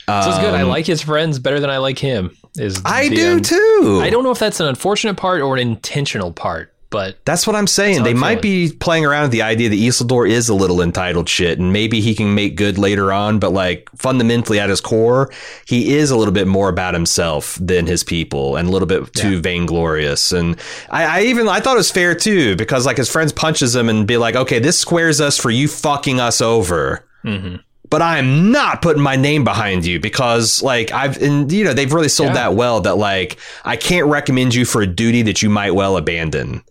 So 0.07 0.29
it's 0.29 0.39
good. 0.39 0.53
I 0.53 0.61
Um, 0.63 0.69
like 0.69 0.85
his 0.85 1.01
friends 1.01 1.39
better 1.39 1.59
than 1.59 1.69
I 1.69 1.77
like 1.77 1.97
him. 1.99 2.35
Is 2.57 2.81
I 2.85 3.09
the, 3.09 3.15
do 3.15 3.33
um, 3.33 3.41
too. 3.41 3.99
I 4.01 4.09
don't 4.09 4.23
know 4.23 4.31
if 4.31 4.39
that's 4.39 4.59
an 4.59 4.67
unfortunate 4.67 5.15
part 5.17 5.41
or 5.41 5.55
an 5.55 5.61
intentional 5.61 6.31
part, 6.31 6.71
but 6.91 7.17
That's 7.25 7.47
what 7.47 7.55
I'm 7.55 7.65
saying. 7.65 8.03
They 8.03 8.11
I'm 8.11 8.19
might 8.19 8.43
be 8.43 8.71
playing 8.71 9.03
around 9.05 9.23
with 9.23 9.31
the 9.31 9.41
idea 9.41 9.69
that 9.69 9.75
Isildur 9.75 10.29
is 10.29 10.49
a 10.49 10.53
little 10.53 10.79
entitled 10.79 11.27
shit, 11.27 11.57
and 11.57 11.73
maybe 11.73 11.99
he 12.01 12.13
can 12.13 12.35
make 12.35 12.55
good 12.55 12.77
later 12.77 13.11
on. 13.11 13.39
But 13.39 13.51
like 13.53 13.89
fundamentally, 13.95 14.59
at 14.59 14.69
his 14.69 14.79
core, 14.81 15.31
he 15.65 15.95
is 15.95 16.11
a 16.11 16.15
little 16.15 16.33
bit 16.33 16.45
more 16.45 16.69
about 16.69 16.93
himself 16.93 17.57
than 17.59 17.87
his 17.87 18.03
people, 18.03 18.55
and 18.57 18.67
a 18.69 18.71
little 18.71 18.87
bit 18.87 19.11
too 19.13 19.39
vainglorious. 19.41 20.31
And 20.31 20.57
I, 20.91 21.05
I 21.05 21.21
even 21.23 21.47
I 21.47 21.59
thought 21.61 21.73
it 21.73 21.77
was 21.77 21.89
fair 21.89 22.13
too, 22.13 22.55
because 22.55 22.85
like 22.85 22.97
his 22.97 23.09
friends 23.09 23.31
punches 23.31 23.75
him 23.75 23.89
and 23.89 24.05
be 24.05 24.17
like, 24.17 24.35
"Okay, 24.35 24.59
this 24.59 24.77
squares 24.77 25.19
us 25.19 25.39
for 25.39 25.49
you 25.49 25.67
fucking 25.67 26.19
us 26.19 26.41
over." 26.41 27.03
mhm. 27.25 27.61
But 27.93 28.01
I 28.01 28.17
am 28.17 28.51
not 28.51 28.81
putting 28.81 29.03
my 29.03 29.15
name 29.15 29.43
behind 29.43 29.85
you 29.85 29.99
because 29.99 30.63
like 30.63 30.91
I've 30.91 31.21
and 31.21 31.51
you 31.51 31.63
know 31.63 31.73
they've 31.73 31.93
really 31.93 32.09
sold 32.09 32.29
Yeah. 32.29 32.33
that 32.49 32.55
well 32.55 32.81
that 32.81 32.97
like 32.97 33.37
I 33.63 33.75
can't 33.75 34.07
recommend 34.07 34.55
you 34.55 34.65
for 34.65 34.81
a 34.81 34.87
duty 34.87 35.21
that 35.21 35.43
you 35.43 35.49
might 35.51 35.75
well 35.75 35.95
abandon. 35.95 36.63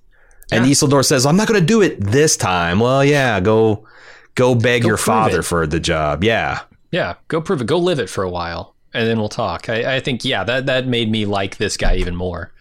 And 0.51 0.67
Yeah. 0.67 0.73
Isildur 0.73 1.05
says, 1.05 1.25
"I'm 1.25 1.37
not 1.37 1.47
going 1.47 1.61
to 1.61 1.65
do 1.67 1.81
it 1.81 2.01
this 2.01 2.37
time." 2.37 2.81
Well, 2.81 3.05
yeah, 3.05 3.39
go 3.39 3.87
go 4.35 4.57
beg 4.57 4.83
Go 4.83 4.89
your 4.89 4.97
father 4.97 5.39
it. 5.39 5.45
for 5.45 5.65
the 5.65 5.79
job. 5.79 6.25
Yeah. 6.25 6.63
yeah, 6.91 7.15
go 7.29 7.41
prove 7.41 7.61
it. 7.61 7.69
Go 7.69 7.79
live 7.79 8.01
it 8.01 8.11
for 8.11 8.25
a 8.25 8.29
while, 8.31 8.75
and 8.93 9.07
then 9.07 9.19
we'll 9.21 9.29
talk. 9.29 9.69
I, 9.69 9.97
I 9.97 10.01
think 10.01 10.25
yeah, 10.25 10.43
that 10.43 10.67
that 10.67 10.89
made 10.89 11.09
me 11.09 11.25
like 11.25 11.57
this 11.59 11.77
guy 11.77 11.95
even 11.97 12.17
more. 12.17 12.53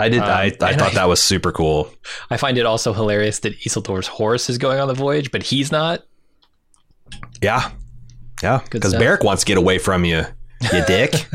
I 0.00 0.08
did 0.08 0.22
Um, 0.22 0.28
I, 0.28 0.44
I 0.60 0.74
thought 0.74 0.90
I- 0.90 0.94
that 0.94 1.08
was 1.08 1.22
super 1.22 1.52
cool. 1.52 1.88
I 2.30 2.36
find 2.36 2.58
it 2.58 2.66
also 2.66 2.92
hilarious 2.92 3.38
that 3.40 3.56
Isildur's 3.60 4.08
horse 4.08 4.50
is 4.50 4.58
going 4.58 4.80
on 4.80 4.88
the 4.88 4.94
voyage, 5.06 5.30
but 5.30 5.44
he's 5.44 5.70
not. 5.70 6.02
Yeah. 7.40 7.70
Yeah, 8.42 8.60
stuff. 8.90 9.00
Barrick 9.00 9.22
wants 9.22 9.42
to 9.42 9.46
get 9.46 9.58
away 9.58 9.78
from 9.78 10.04
you. 10.04 10.24
You 10.72 10.84
dick. 10.86 11.26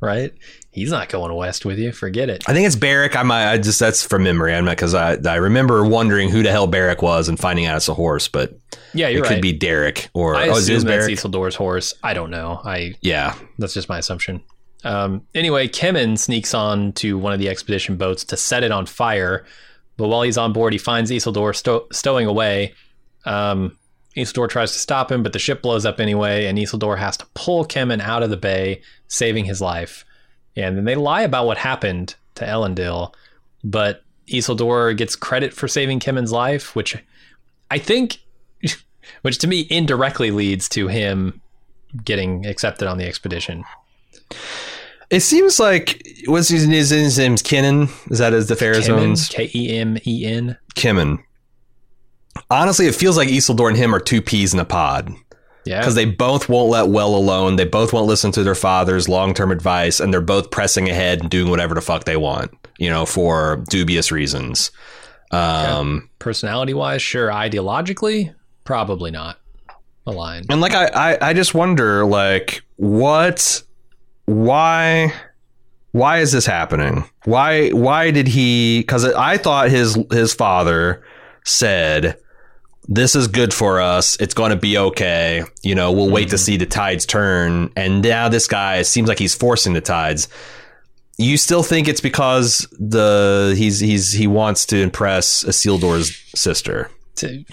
Right? 0.00 0.32
He's 0.70 0.90
not 0.90 1.08
going 1.08 1.34
west 1.34 1.64
with 1.64 1.78
you. 1.78 1.90
Forget 1.90 2.28
it. 2.28 2.44
I 2.46 2.52
think 2.52 2.66
it's 2.66 2.76
Barrick. 2.76 3.16
I 3.16 3.22
might 3.22 3.50
I 3.50 3.56
just 3.58 3.80
that's 3.80 4.02
from 4.02 4.24
memory. 4.24 4.54
I'm 4.54 4.66
not 4.66 4.76
cuz 4.76 4.92
I 4.94 5.16
I 5.26 5.36
remember 5.36 5.84
wondering 5.86 6.28
who 6.28 6.42
the 6.42 6.50
hell 6.50 6.66
Barrick 6.66 7.00
was 7.00 7.28
and 7.28 7.38
finding 7.40 7.64
out 7.64 7.76
it's 7.76 7.88
a 7.88 7.94
horse, 7.94 8.28
but 8.28 8.58
Yeah, 8.92 9.08
you're 9.08 9.20
it 9.20 9.22
right. 9.22 9.28
could 9.36 9.42
be 9.42 9.52
Derek 9.54 10.08
or 10.12 10.36
I 10.36 10.48
oh, 10.48 10.52
assume 10.52 10.76
is 10.76 10.84
that's. 10.84 11.08
Isildur's 11.08 11.54
horse. 11.54 11.94
I 12.02 12.12
don't 12.12 12.30
know. 12.30 12.60
I 12.64 12.94
Yeah. 13.00 13.34
That's 13.58 13.72
just 13.72 13.88
my 13.88 13.98
assumption. 13.98 14.42
Um, 14.84 15.22
anyway, 15.34 15.66
Kemen 15.66 16.18
sneaks 16.18 16.52
on 16.52 16.92
to 16.94 17.16
one 17.18 17.32
of 17.32 17.38
the 17.40 17.48
expedition 17.48 17.96
boats 17.96 18.22
to 18.24 18.36
set 18.36 18.62
it 18.62 18.70
on 18.70 18.84
fire. 18.86 19.44
But 19.96 20.08
while 20.08 20.22
he's 20.22 20.36
on 20.36 20.52
board, 20.52 20.74
he 20.74 20.78
finds 20.78 21.10
Isildur 21.10 21.56
stow- 21.56 21.86
stowing 21.90 22.26
away. 22.26 22.74
Um, 23.24 23.76
Isildur 24.16 24.48
tries 24.48 24.72
to 24.72 24.78
stop 24.78 25.12
him, 25.12 25.22
but 25.22 25.32
the 25.32 25.38
ship 25.38 25.62
blows 25.62 25.84
up 25.84 26.00
anyway, 26.00 26.46
and 26.46 26.58
Isildur 26.58 26.98
has 26.98 27.16
to 27.18 27.26
pull 27.34 27.64
Kemen 27.64 28.00
out 28.00 28.22
of 28.22 28.30
the 28.30 28.36
bay, 28.36 28.80
saving 29.08 29.44
his 29.44 29.60
life. 29.60 30.04
And 30.56 30.76
then 30.76 30.84
they 30.84 30.94
lie 30.94 31.22
about 31.22 31.46
what 31.46 31.58
happened 31.58 32.14
to 32.36 32.46
Elendil, 32.46 33.12
but 33.62 34.02
Isildur 34.28 34.96
gets 34.96 35.16
credit 35.16 35.52
for 35.52 35.68
saving 35.68 36.00
Kemen's 36.00 36.32
life, 36.32 36.74
which 36.74 36.96
I 37.70 37.78
think, 37.78 38.18
which 39.22 39.38
to 39.38 39.46
me 39.46 39.66
indirectly 39.70 40.30
leads 40.30 40.68
to 40.70 40.88
him 40.88 41.40
getting 42.04 42.46
accepted 42.46 42.88
on 42.88 42.98
the 42.98 43.06
expedition. 43.06 43.64
It 45.10 45.20
seems 45.20 45.60
like 45.60 46.04
what's 46.26 46.48
his, 46.48 46.64
his, 46.64 46.90
his 46.90 47.18
name's 47.18 47.42
Kinnan. 47.42 47.90
Is 48.10 48.18
that 48.18 48.32
is 48.32 48.48
the 48.48 48.56
Pharaoh's 48.56 49.28
K 49.28 49.50
E 49.54 49.78
M 49.78 49.98
E 50.04 50.26
N. 50.26 50.56
Kimmin. 50.74 51.22
Honestly, 52.50 52.86
it 52.86 52.94
feels 52.94 53.16
like 53.16 53.28
Isildur 53.28 53.68
and 53.68 53.76
him 53.76 53.94
are 53.94 54.00
two 54.00 54.22
peas 54.22 54.54
in 54.54 54.60
a 54.60 54.64
pod 54.64 55.12
Yeah, 55.64 55.80
because 55.80 55.94
they 55.94 56.04
both 56.04 56.48
won't 56.48 56.70
let 56.70 56.88
well 56.88 57.14
alone. 57.14 57.56
They 57.56 57.64
both 57.64 57.92
won't 57.92 58.06
listen 58.06 58.32
to 58.32 58.42
their 58.42 58.54
father's 58.54 59.08
long 59.08 59.34
term 59.34 59.50
advice, 59.50 60.00
and 60.00 60.12
they're 60.12 60.20
both 60.20 60.50
pressing 60.50 60.88
ahead 60.88 61.20
and 61.20 61.30
doing 61.30 61.50
whatever 61.50 61.74
the 61.74 61.80
fuck 61.80 62.04
they 62.04 62.16
want, 62.16 62.52
you 62.78 62.90
know, 62.90 63.06
for 63.06 63.64
dubious 63.68 64.10
reasons. 64.12 64.70
Um, 65.30 66.08
personality 66.18 66.74
wise, 66.74 67.02
sure. 67.02 67.30
Ideologically, 67.30 68.34
probably 68.64 69.10
not 69.10 69.38
aligned. 70.06 70.46
And 70.50 70.60
like 70.60 70.74
I, 70.74 70.86
I, 70.86 71.30
I 71.30 71.32
just 71.32 71.54
wonder 71.54 72.04
like 72.04 72.62
what 72.76 73.62
why 74.26 75.12
why 75.92 76.18
is 76.18 76.32
this 76.32 76.46
happening? 76.46 77.04
Why 77.24 77.70
why 77.70 78.10
did 78.10 78.28
he 78.28 78.84
cuz 78.84 79.04
I 79.04 79.36
thought 79.36 79.70
his 79.70 79.98
his 80.12 80.32
father 80.32 81.02
said 81.44 82.16
this 82.88 83.14
is 83.16 83.26
good 83.28 83.52
for 83.52 83.80
us. 83.80 84.16
It's 84.20 84.34
going 84.34 84.50
to 84.50 84.56
be 84.56 84.78
okay. 84.78 85.42
You 85.62 85.74
know, 85.74 85.92
we'll 85.92 86.10
wait 86.10 86.30
to 86.30 86.38
see 86.38 86.56
the 86.56 86.66
tides 86.66 87.06
turn. 87.06 87.70
And 87.76 88.02
now 88.02 88.28
this 88.28 88.46
guy 88.46 88.82
seems 88.82 89.08
like 89.08 89.18
he's 89.18 89.34
forcing 89.34 89.72
the 89.72 89.80
tides. 89.80 90.28
You 91.18 91.36
still 91.38 91.62
think 91.62 91.88
it's 91.88 92.00
because 92.00 92.68
the 92.78 93.54
he's 93.56 93.80
he's 93.80 94.12
he 94.12 94.26
wants 94.26 94.66
to 94.66 94.76
impress 94.76 95.44
Isildur's 95.44 96.14
sister. 96.38 96.90
To 97.16 97.44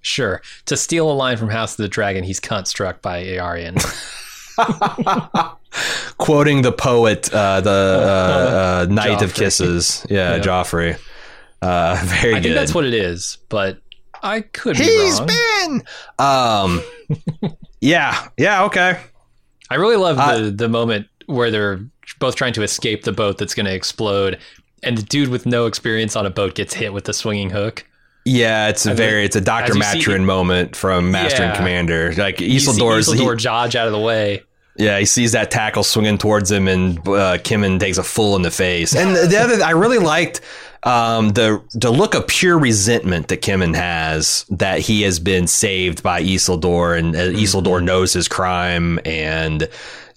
sure 0.00 0.40
to 0.64 0.76
steal 0.76 1.10
a 1.10 1.12
line 1.12 1.36
from 1.36 1.50
House 1.50 1.72
of 1.72 1.76
the 1.78 1.88
Dragon, 1.88 2.24
he's 2.24 2.40
cunt 2.40 2.66
struck 2.66 3.02
by 3.02 3.22
Eärien. 3.22 3.76
quoting 6.18 6.62
the 6.62 6.72
poet, 6.72 7.32
uh, 7.32 7.60
the 7.60 7.70
uh, 7.70 8.86
uh, 8.88 8.92
Knight 8.92 9.22
of 9.22 9.34
Kisses. 9.34 10.06
Yeah, 10.08 10.36
Yeah. 10.36 10.42
Joffrey. 10.42 10.98
Uh, 11.62 12.00
very 12.06 12.34
I 12.34 12.36
good. 12.38 12.42
think 12.44 12.54
that's 12.54 12.74
what 12.74 12.84
it 12.86 12.94
is, 12.94 13.38
but 13.48 13.80
I 14.22 14.40
could 14.42 14.76
be 14.76 14.84
He's 14.84 15.20
been. 15.20 15.82
Um, 16.18 16.82
yeah, 17.80 18.28
yeah, 18.36 18.64
okay. 18.64 19.00
I 19.70 19.74
really 19.76 19.96
love 19.96 20.18
Uh, 20.18 20.38
the 20.38 20.50
the 20.50 20.68
moment 20.68 21.06
where 21.26 21.50
they're 21.50 21.80
both 22.18 22.34
trying 22.36 22.52
to 22.54 22.62
escape 22.62 23.04
the 23.04 23.12
boat 23.12 23.38
that's 23.38 23.54
going 23.54 23.66
to 23.66 23.74
explode, 23.74 24.38
and 24.82 24.98
the 24.98 25.02
dude 25.02 25.28
with 25.28 25.46
no 25.46 25.66
experience 25.66 26.16
on 26.16 26.26
a 26.26 26.30
boat 26.30 26.54
gets 26.54 26.74
hit 26.74 26.92
with 26.92 27.04
the 27.04 27.12
swinging 27.12 27.50
hook. 27.50 27.84
Yeah, 28.26 28.68
it's 28.68 28.84
a 28.84 28.90
I 28.90 28.94
very 28.94 29.14
mean, 29.20 29.24
it's 29.26 29.36
a 29.36 29.40
Doctor 29.40 29.70
as 29.72 29.76
you 29.76 29.82
see- 29.82 29.98
Maturin 30.00 30.24
moment 30.24 30.76
from 30.76 31.10
Master 31.10 31.42
and 31.42 31.56
Commander. 31.56 32.12
Like 32.14 32.36
Isildur's, 32.38 33.08
Isildur 33.08 33.42
dodge 33.42 33.76
out 33.76 33.86
of 33.86 33.92
the 33.92 33.98
way. 33.98 34.42
yeah, 34.76 34.98
he 34.98 35.06
sees 35.06 35.32
that 35.32 35.50
tackle 35.50 35.82
swinging 35.84 36.18
towards 36.18 36.50
him, 36.50 36.68
and 36.68 36.98
uh, 37.08 37.38
Kemen 37.38 37.80
takes 37.80 37.96
a 37.96 38.02
full 38.02 38.36
in 38.36 38.42
the 38.42 38.50
face. 38.50 38.94
And 38.94 39.16
the 39.16 39.38
other, 39.38 39.62
I 39.64 39.70
really 39.70 39.98
liked 39.98 40.40
um, 40.82 41.30
the 41.30 41.62
the 41.74 41.90
look 41.90 42.14
of 42.14 42.26
pure 42.26 42.58
resentment 42.58 43.28
that 43.28 43.42
Kemen 43.42 43.74
has 43.74 44.46
that 44.50 44.80
he 44.80 45.02
has 45.02 45.18
been 45.18 45.46
saved 45.46 46.02
by 46.02 46.22
Isildur, 46.22 46.98
and 46.98 47.14
uh, 47.14 47.18
Isildur 47.18 47.82
knows 47.82 48.12
his 48.12 48.28
crime, 48.28 48.98
and 49.04 49.68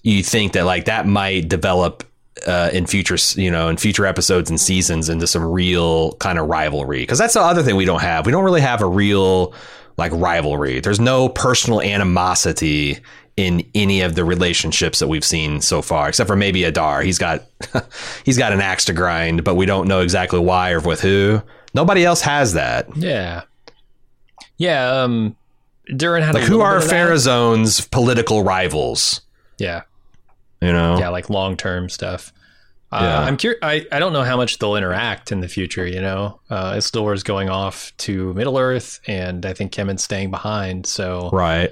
you 0.02 0.22
think 0.22 0.52
that 0.52 0.64
like 0.64 0.86
that 0.86 1.06
might 1.06 1.48
develop. 1.48 2.04
Uh, 2.48 2.68
in 2.74 2.84
future, 2.84 3.16
you 3.40 3.48
know, 3.48 3.68
in 3.68 3.76
future 3.76 4.04
episodes 4.04 4.50
and 4.50 4.60
seasons, 4.60 5.08
into 5.08 5.26
some 5.26 5.44
real 5.44 6.12
kind 6.14 6.36
of 6.36 6.48
rivalry, 6.48 6.98
because 6.98 7.16
that's 7.16 7.34
the 7.34 7.40
other 7.40 7.62
thing 7.62 7.76
we 7.76 7.84
don't 7.84 8.02
have. 8.02 8.26
We 8.26 8.32
don't 8.32 8.44
really 8.44 8.60
have 8.60 8.82
a 8.82 8.86
real 8.86 9.54
like 9.96 10.10
rivalry. 10.12 10.80
There's 10.80 11.00
no 11.00 11.28
personal 11.28 11.80
animosity 11.80 12.98
in 13.36 13.68
any 13.74 14.00
of 14.00 14.14
the 14.14 14.24
relationships 14.24 15.00
that 15.00 15.08
we've 15.08 15.24
seen 15.24 15.60
so 15.60 15.82
far, 15.82 16.08
except 16.08 16.28
for 16.28 16.36
maybe 16.36 16.62
Adar. 16.64 17.02
He's 17.02 17.18
got 17.18 17.42
he's 18.24 18.38
got 18.38 18.52
an 18.52 18.60
axe 18.60 18.84
to 18.86 18.92
grind, 18.92 19.42
but 19.44 19.54
we 19.56 19.66
don't 19.66 19.88
know 19.88 20.00
exactly 20.00 20.38
why 20.38 20.70
or 20.72 20.80
with 20.80 21.00
who. 21.00 21.42
Nobody 21.74 22.04
else 22.04 22.20
has 22.20 22.52
that. 22.54 22.96
Yeah, 22.96 23.42
yeah. 24.56 25.02
Um, 25.02 25.36
Durin 25.96 26.22
had 26.22 26.34
Like 26.34 26.44
who 26.44 26.60
are 26.60 26.74
bit 26.76 26.84
of 26.84 26.90
that. 26.90 26.94
Pharaoh's 26.94 27.80
political 27.88 28.42
rivals? 28.42 29.20
Yeah, 29.58 29.82
You 30.60 30.72
know? 30.72 30.98
yeah, 30.98 31.08
like 31.10 31.28
long 31.30 31.56
term 31.56 31.88
stuff. 31.88 32.32
Uh, 32.90 33.00
Yeah. 33.02 33.20
I'm 33.20 33.36
curious. 33.36 33.58
I, 33.62 33.84
I 33.92 33.98
don't 33.98 34.12
know 34.12 34.22
how 34.22 34.36
much 34.36 34.58
they'll 34.58 34.76
interact 34.76 35.30
in 35.32 35.40
the 35.40 35.48
future. 35.48 35.86
You 35.86 36.00
know, 36.00 36.40
uh, 36.50 36.72
Isildur 36.74 37.12
is 37.14 37.22
going 37.22 37.50
off 37.50 37.92
to 37.98 38.32
Middle 38.34 38.56
Earth, 38.58 39.00
and 39.06 39.44
I 39.44 39.52
think 39.52 39.72
Kemen's 39.72 40.02
staying 40.04 40.30
behind. 40.30 40.86
So 40.86 41.28
Right. 41.32 41.70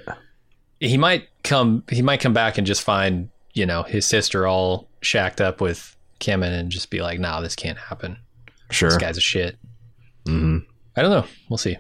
he 0.81 0.99
might 0.99 1.29
come. 1.45 1.85
He 1.91 2.03
might 2.03 2.21
come 2.21 2.33
back 2.33 2.59
and 2.59 2.67
just 2.67 2.83
find 2.83 3.29
you 3.55 3.67
know 3.67 3.83
his 3.83 4.07
sister 4.07 4.47
all 4.47 4.89
shacked 5.01 5.41
up 5.41 5.61
with 5.61 5.97
Kemen, 6.21 6.53
and 6.59 6.71
just 6.71 6.91
be 6.91 7.01
like, 7.03 7.19
"Nah, 7.21 7.41
this 7.41 7.55
can't 7.57 7.79
happen. 7.79 8.19
Sure. 8.71 8.89
This 8.91 8.99
guy's 8.99 9.17
a 9.19 9.21
shit." 9.23 9.57
hmm 10.27 10.59
I 10.97 11.03
don't 11.03 11.11
know. 11.11 11.27
We'll 11.49 11.57
see. 11.59 11.77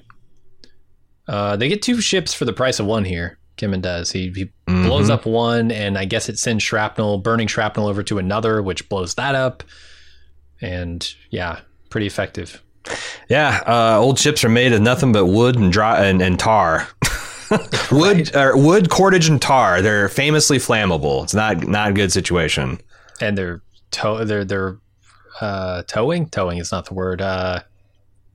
Uh, 1.28 1.56
they 1.56 1.68
get 1.68 1.82
two 1.82 2.00
ships 2.00 2.34
for 2.34 2.44
the 2.44 2.52
price 2.52 2.80
of 2.80 2.86
one 2.86 3.04
here. 3.04 3.38
Kemen 3.56 3.80
does. 3.82 4.10
He, 4.10 4.32
he 4.34 4.50
Mm-hmm. 4.68 4.86
blows 4.88 5.10
up 5.10 5.26
one, 5.26 5.70
and 5.70 5.98
I 5.98 6.06
guess 6.06 6.28
it 6.30 6.38
sends 6.38 6.62
shrapnel, 6.64 7.18
burning 7.18 7.46
shrapnel 7.46 7.86
over 7.88 8.02
to 8.04 8.18
another, 8.18 8.62
which 8.62 8.88
blows 8.88 9.14
that 9.16 9.34
up. 9.34 9.62
And 10.62 11.06
yeah, 11.30 11.60
pretty 11.90 12.06
effective. 12.06 12.62
Yeah. 13.28 13.62
Uh, 13.66 13.98
old 14.00 14.18
ships 14.18 14.44
are 14.44 14.48
made 14.48 14.72
of 14.72 14.80
nothing 14.80 15.12
but 15.12 15.26
wood 15.26 15.56
and 15.56 15.70
dry 15.70 16.06
and, 16.06 16.22
and 16.22 16.38
tar. 16.38 16.88
wood, 17.92 18.34
or 18.34 18.56
wood, 18.56 18.90
cordage, 18.90 19.28
and 19.28 19.40
tar. 19.40 19.82
They're 19.82 20.08
famously 20.08 20.58
flammable. 20.58 21.22
It's 21.24 21.34
not 21.34 21.66
not 21.66 21.90
a 21.90 21.92
good 21.92 22.12
situation. 22.12 22.80
And 23.20 23.36
they're 23.36 23.62
tow 23.90 24.24
they're 24.24 24.44
they're 24.44 24.78
uh, 25.40 25.82
towing. 25.86 26.28
Towing 26.28 26.58
is 26.58 26.72
not 26.72 26.86
the 26.86 26.94
word. 26.94 27.20
Uh, 27.20 27.60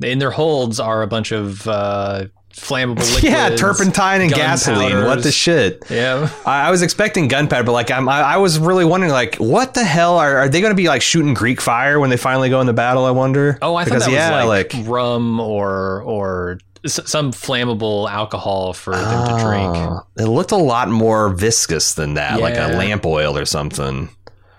in 0.01 0.19
their 0.19 0.31
holds 0.31 0.79
are 0.79 1.01
a 1.01 1.07
bunch 1.07 1.31
of 1.31 1.67
uh, 1.67 2.25
flammable 2.51 2.97
liquids. 3.15 3.23
yeah, 3.23 3.55
turpentine 3.55 4.21
and 4.21 4.31
gasoline. 4.31 5.05
What 5.05 5.23
the 5.23 5.31
shit? 5.31 5.83
Yeah. 5.89 6.29
I 6.45 6.67
I 6.67 6.71
was 6.71 6.81
expecting 6.81 7.27
gunpowder, 7.27 7.63
but 7.63 7.71
like 7.71 7.91
I'm, 7.91 8.09
I, 8.09 8.21
I 8.21 8.37
was 8.37 8.59
really 8.59 8.85
wondering, 8.85 9.11
like, 9.11 9.35
what 9.35 9.73
the 9.73 9.83
hell 9.83 10.17
are, 10.17 10.37
are 10.37 10.49
they 10.49 10.61
going 10.61 10.71
to 10.71 10.75
be 10.75 10.87
like 10.87 11.01
shooting 11.01 11.33
Greek 11.33 11.61
fire 11.61 11.99
when 11.99 12.09
they 12.09 12.17
finally 12.17 12.49
go 12.49 12.61
into 12.61 12.73
battle? 12.73 13.05
I 13.05 13.11
wonder. 13.11 13.57
Oh, 13.61 13.75
I 13.75 13.85
thought 13.85 13.99
that 13.99 14.11
yeah, 14.11 14.43
was 14.43 14.47
like, 14.47 14.87
rum 14.87 15.39
or 15.39 16.01
or 16.03 16.59
some 16.85 17.31
flammable 17.31 18.09
alcohol 18.09 18.73
for 18.73 18.95
them 18.95 19.27
to 19.27 19.43
drink. 19.43 19.75
Oh, 19.75 20.05
It 20.17 20.25
looked 20.25 20.51
a 20.51 20.57
lot 20.57 20.89
more 20.89 21.29
viscous 21.29 21.93
than 21.95 22.13
that, 22.15 22.39
like 22.39 22.55
a 22.57 22.77
lamp 22.77 23.05
oil 23.05 23.37
or 23.37 23.45
something. 23.45 24.09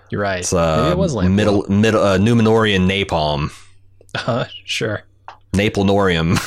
You're 0.09 0.21
right. 0.21 0.39
It's 0.39 0.53
uh, 0.53 0.77
Maybe 0.83 0.91
it 0.91 0.97
was 0.97 1.13
lamp 1.13 1.31
middle, 1.33 1.65
middle, 1.69 2.01
uh, 2.03 2.17
Numenorian 2.17 2.87
napalm, 2.87 3.51
Uh, 4.15 4.45
sure. 4.65 5.03
Naplenorium. 5.53 6.37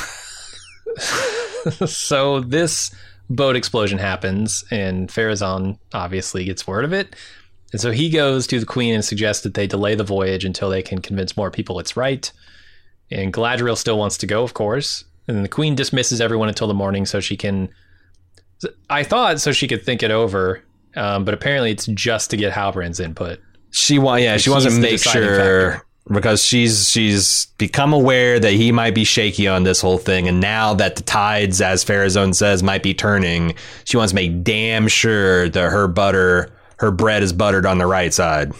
so 1.87 2.39
this 2.41 2.93
boat 3.29 3.55
explosion 3.55 3.97
happens, 3.97 4.63
and 4.71 5.09
Pharazôn 5.09 5.77
obviously 5.93 6.45
gets 6.45 6.67
word 6.67 6.85
of 6.85 6.93
it. 6.93 7.15
And 7.71 7.81
so 7.81 7.91
he 7.91 8.09
goes 8.09 8.45
to 8.47 8.59
the 8.59 8.65
queen 8.65 8.93
and 8.93 9.03
suggests 9.03 9.43
that 9.43 9.55
they 9.55 9.65
delay 9.65 9.95
the 9.95 10.03
voyage 10.03 10.45
until 10.45 10.69
they 10.69 10.81
can 10.83 10.99
convince 10.99 11.35
more 11.35 11.49
people 11.49 11.79
it's 11.79 11.97
right. 11.97 12.31
And 13.09 13.33
Galadriel 13.33 13.77
still 13.77 13.97
wants 13.97 14.17
to 14.19 14.27
go, 14.27 14.43
of 14.43 14.53
course. 14.53 15.05
And 15.27 15.43
the 15.43 15.49
queen 15.49 15.75
dismisses 15.75 16.19
everyone 16.19 16.49
until 16.49 16.67
the 16.67 16.73
morning 16.73 17.05
so 17.05 17.19
she 17.19 17.37
can. 17.37 17.69
I 18.89 19.03
thought 19.03 19.39
so 19.39 19.51
she 19.51 19.67
could 19.67 19.83
think 19.83 20.03
it 20.03 20.11
over, 20.11 20.63
um, 20.95 21.25
but 21.25 21.33
apparently 21.33 21.71
it's 21.71 21.85
just 21.87 22.29
to 22.31 22.37
get 22.37 22.53
Halbrand's 22.53 22.99
input. 22.99 23.39
She 23.71 23.99
want, 23.99 24.21
yeah, 24.21 24.37
she 24.37 24.49
wants 24.49 24.65
to 24.65 24.71
make 24.71 24.99
sure 24.99 25.11
factor. 25.11 25.85
because 26.11 26.43
she's 26.43 26.89
she's 26.89 27.47
become 27.57 27.91
aware 27.93 28.39
that 28.39 28.53
he 28.53 28.71
might 28.71 28.93
be 28.95 29.03
shaky 29.03 29.47
on 29.47 29.63
this 29.63 29.81
whole 29.81 29.97
thing, 29.97 30.27
and 30.27 30.39
now 30.39 30.73
that 30.75 30.95
the 30.95 31.03
tides, 31.03 31.59
as 31.61 31.83
Pharazôn 31.83 32.35
says, 32.35 32.61
might 32.61 32.83
be 32.83 32.93
turning, 32.93 33.55
she 33.85 33.97
wants 33.97 34.11
to 34.11 34.15
make 34.15 34.43
damn 34.43 34.87
sure 34.87 35.49
that 35.49 35.71
her 35.71 35.87
butter, 35.87 36.49
her 36.77 36.91
bread 36.91 37.23
is 37.23 37.33
buttered 37.33 37.65
on 37.65 37.77
the 37.79 37.85
right 37.87 38.13
side. 38.13 38.51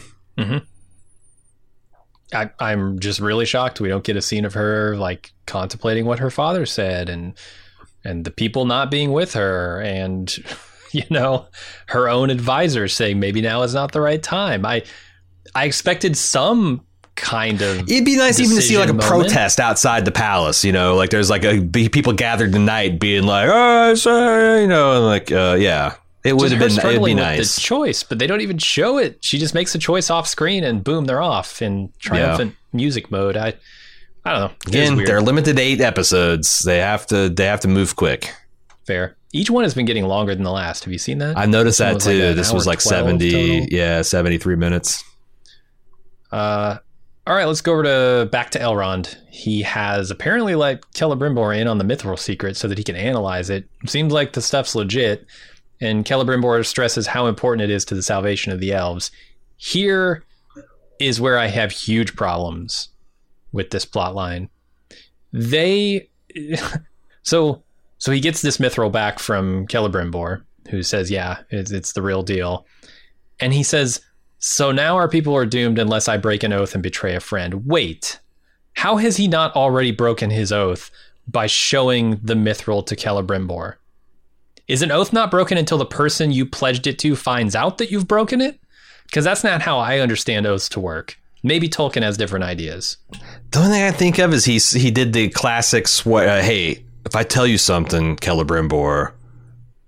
I, 2.34 2.49
I'm 2.59 2.99
just 2.99 3.20
really 3.20 3.45
shocked 3.45 3.80
we 3.80 3.89
don't 3.89 4.03
get 4.03 4.16
a 4.16 4.22
scene 4.22 4.45
of 4.45 4.53
her 4.55 4.95
like 4.97 5.32
contemplating 5.45 6.05
what 6.05 6.19
her 6.19 6.29
father 6.29 6.65
said 6.65 7.09
and 7.09 7.33
and 8.03 8.25
the 8.25 8.31
people 8.31 8.65
not 8.65 8.91
being 8.91 9.11
with 9.11 9.33
her 9.33 9.81
and 9.81 10.35
you 10.91 11.03
know 11.09 11.47
her 11.87 12.09
own 12.09 12.29
advisors 12.29 12.95
saying 12.95 13.19
maybe 13.19 13.41
now 13.41 13.61
is 13.63 13.73
not 13.73 13.91
the 13.91 14.01
right 14.01 14.21
time. 14.21 14.65
I 14.65 14.83
I 15.55 15.65
expected 15.65 16.17
some 16.17 16.85
kind 17.15 17.61
of 17.61 17.89
It'd 17.89 18.05
be 18.05 18.17
nice 18.17 18.39
even 18.39 18.55
to 18.55 18.61
see 18.61 18.77
like 18.77 18.89
a 18.89 18.93
moment. 18.93 19.07
protest 19.07 19.59
outside 19.59 20.05
the 20.05 20.11
palace, 20.11 20.63
you 20.63 20.71
know, 20.71 20.95
like 20.95 21.09
there's 21.09 21.29
like 21.29 21.43
a 21.43 21.61
people 21.89 22.13
gathered 22.13 22.51
tonight 22.51 22.99
being 22.99 23.23
like, 23.23 23.49
oh, 23.51 23.95
sorry, 23.95 24.61
you 24.61 24.67
know, 24.67 24.97
and 24.97 25.05
like, 25.05 25.31
uh, 25.31 25.55
yeah, 25.59 25.95
it 26.23 26.35
would 26.35 26.51
have 26.51 26.59
been, 26.59 26.71
it'd 26.71 27.03
be 27.03 27.13
nice. 27.13 27.55
the 27.55 27.61
choice, 27.61 28.01
but 28.01 28.17
they 28.17 28.27
don't 28.27 28.41
even 28.41 28.57
show 28.57 28.97
it. 28.97 29.23
She 29.23 29.37
just 29.37 29.53
makes 29.53 29.75
a 29.75 29.79
choice 29.79 30.09
off 30.09 30.27
screen 30.27 30.63
and 30.63 30.83
boom, 30.83 31.05
they're 31.05 31.21
off 31.21 31.61
in 31.61 31.91
triumphant 31.99 32.55
music 32.71 33.11
mode. 33.11 33.37
I 33.37 33.53
I 34.26 34.32
don't 34.32 34.39
know. 34.39 34.55
Again, 34.67 34.95
they're 35.03 35.21
limited 35.21 35.57
to 35.57 35.61
eight 35.61 35.82
episodes. 35.82 36.59
They 36.59 36.80
have 36.80 37.05
to, 37.07 37.30
they 37.30 37.45
have 37.45 37.59
to 37.61 37.67
move 37.67 37.95
quick. 37.95 38.34
fair. 38.86 39.17
Each 39.36 39.49
one 39.49 39.63
has 39.63 39.74
been 39.74 39.86
getting 39.86 40.05
longer 40.05 40.36
than 40.36 40.43
the 40.43 40.51
last. 40.51 40.84
Have 40.84 40.93
you 40.93 40.99
seen 40.99 41.17
that? 41.17 41.36
I 41.38 41.47
noticed 41.47 41.80
that 41.80 41.95
was 41.95 42.05
like 42.05 42.13
too. 42.13 42.34
this 42.36 42.53
was 42.53 42.67
like 42.67 42.80
70, 42.80 43.32
total. 43.32 43.67
yeah, 43.71 44.03
73 44.03 44.55
minutes. 44.55 45.03
Uh, 46.32 46.78
all 47.26 47.36
right, 47.36 47.45
let's 47.45 47.61
go 47.61 47.74
over 47.74 47.84
to 47.84 48.30
back 48.32 48.51
to 48.51 48.59
Elrond. 48.59 49.15
He 49.32 49.63
has 49.63 50.11
apparently 50.11 50.53
let 50.53 50.82
Celebrimbor 50.91 51.57
in 51.59 51.67
on 51.67 51.80
the 51.80 51.84
mithril 51.84 52.19
secret 52.19 52.55
so 52.57 52.67
that 52.67 52.78
he 52.78 52.84
can 52.84 52.95
analyze 52.95 53.49
it. 53.49 53.67
Seems 53.88 54.13
like 54.13 54.34
the 54.34 54.41
stuff's 54.41 54.76
legit, 54.76 55.26
and 55.82 56.05
Celebrimbor 56.05 56.63
stresses 56.65 57.07
how 57.07 57.26
important 57.26 57.63
it 57.63 57.74
is 57.74 57.86
to 57.86 57.95
the 57.95 58.03
salvation 58.03 58.51
of 58.51 58.59
the 58.59 58.71
elves. 58.74 59.09
Here 59.57 60.24
is 60.99 61.19
where 61.19 61.39
I 61.39 61.47
have 61.47 61.71
huge 61.71 62.15
problems 62.15 62.89
with 63.53 63.69
this 63.69 63.85
plot 63.85 64.13
line. 64.13 64.49
They 65.31 66.09
so 67.23 67.63
so 67.97 68.11
he 68.11 68.19
gets 68.19 68.41
this 68.41 68.57
mithril 68.57 68.91
back 68.91 69.19
from 69.19 69.65
Celebrimbor, 69.67 70.43
who 70.69 70.83
says, 70.83 71.09
"Yeah, 71.09 71.37
it's, 71.49 71.71
it's 71.71 71.93
the 71.93 72.01
real 72.01 72.23
deal," 72.23 72.65
and 73.39 73.53
he 73.53 73.63
says, 73.63 74.01
"So 74.39 74.73
now 74.73 74.97
our 74.97 75.07
people 75.07 75.33
are 75.35 75.45
doomed 75.45 75.79
unless 75.79 76.09
I 76.09 76.17
break 76.17 76.43
an 76.43 76.51
oath 76.51 76.73
and 76.73 76.83
betray 76.83 77.15
a 77.15 77.21
friend." 77.21 77.65
Wait, 77.65 78.19
how 78.73 78.97
has 78.97 79.15
he 79.15 79.27
not 79.27 79.55
already 79.55 79.91
broken 79.91 80.29
his 80.29 80.51
oath 80.51 80.91
by 81.27 81.47
showing 81.47 82.19
the 82.21 82.33
mithril 82.33 82.85
to 82.87 82.95
Celebrimbor? 82.95 83.75
Is 84.67 84.81
an 84.81 84.91
oath 84.91 85.13
not 85.13 85.31
broken 85.31 85.57
until 85.57 85.77
the 85.77 85.85
person 85.85 86.31
you 86.31 86.45
pledged 86.45 86.87
it 86.87 86.99
to 86.99 87.15
finds 87.15 87.55
out 87.55 87.77
that 87.77 87.91
you've 87.91 88.07
broken 88.07 88.41
it? 88.41 88.59
Because 89.05 89.23
that's 89.23 89.43
not 89.43 89.61
how 89.61 89.77
I 89.77 89.99
understand 89.99 90.45
oaths 90.45 90.69
to 90.69 90.79
work. 90.79 91.17
Maybe 91.43 91.67
Tolkien 91.67 92.01
has 92.03 92.15
different 92.17 92.45
ideas. 92.45 92.97
The 93.51 93.59
only 93.59 93.71
thing 93.71 93.83
I 93.83 93.91
think 93.91 94.17
of 94.19 94.33
is 94.33 94.45
he 94.45 94.57
he 94.79 94.91
did 94.91 95.13
the 95.13 95.29
classic 95.29 95.87
swear. 95.87 96.39
Uh, 96.39 96.41
hey, 96.41 96.85
if 97.05 97.15
I 97.15 97.23
tell 97.23 97.45
you 97.45 97.57
something, 97.57 98.15
Celebrimbor, 98.17 99.11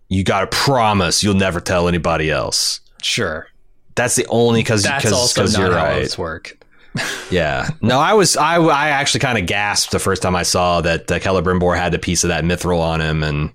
you 0.09 0.23
got 0.23 0.41
to 0.41 0.47
promise 0.57 1.23
you'll 1.23 1.33
never 1.33 1.59
tell 1.61 1.87
anybody 1.87 2.29
else. 2.29 2.81
Sure. 3.01 3.47
That's 3.95 4.15
the 4.15 4.25
only 4.27 4.59
because 4.59 4.83
That's 4.83 5.11
also 5.11 5.41
because 5.41 5.53
not 5.53 5.61
you're 5.61 5.77
how 5.77 5.85
right. 5.85 6.03
oaths 6.03 6.17
work. 6.17 6.57
Yeah. 7.29 7.69
No, 7.81 7.99
I 7.99 8.13
was 8.13 8.37
I 8.37 8.55
I 8.55 8.89
actually 8.89 9.19
kind 9.19 9.37
of 9.37 9.45
gasped 9.47 9.91
the 9.91 9.99
first 9.99 10.21
time 10.21 10.35
I 10.35 10.43
saw 10.43 10.79
that 10.81 11.11
uh, 11.11 11.19
Celebrimbor 11.19 11.75
had 11.77 11.93
a 11.93 11.99
piece 11.99 12.23
of 12.23 12.29
that 12.29 12.45
mithril 12.45 12.79
on 12.79 13.01
him 13.01 13.21
and 13.23 13.51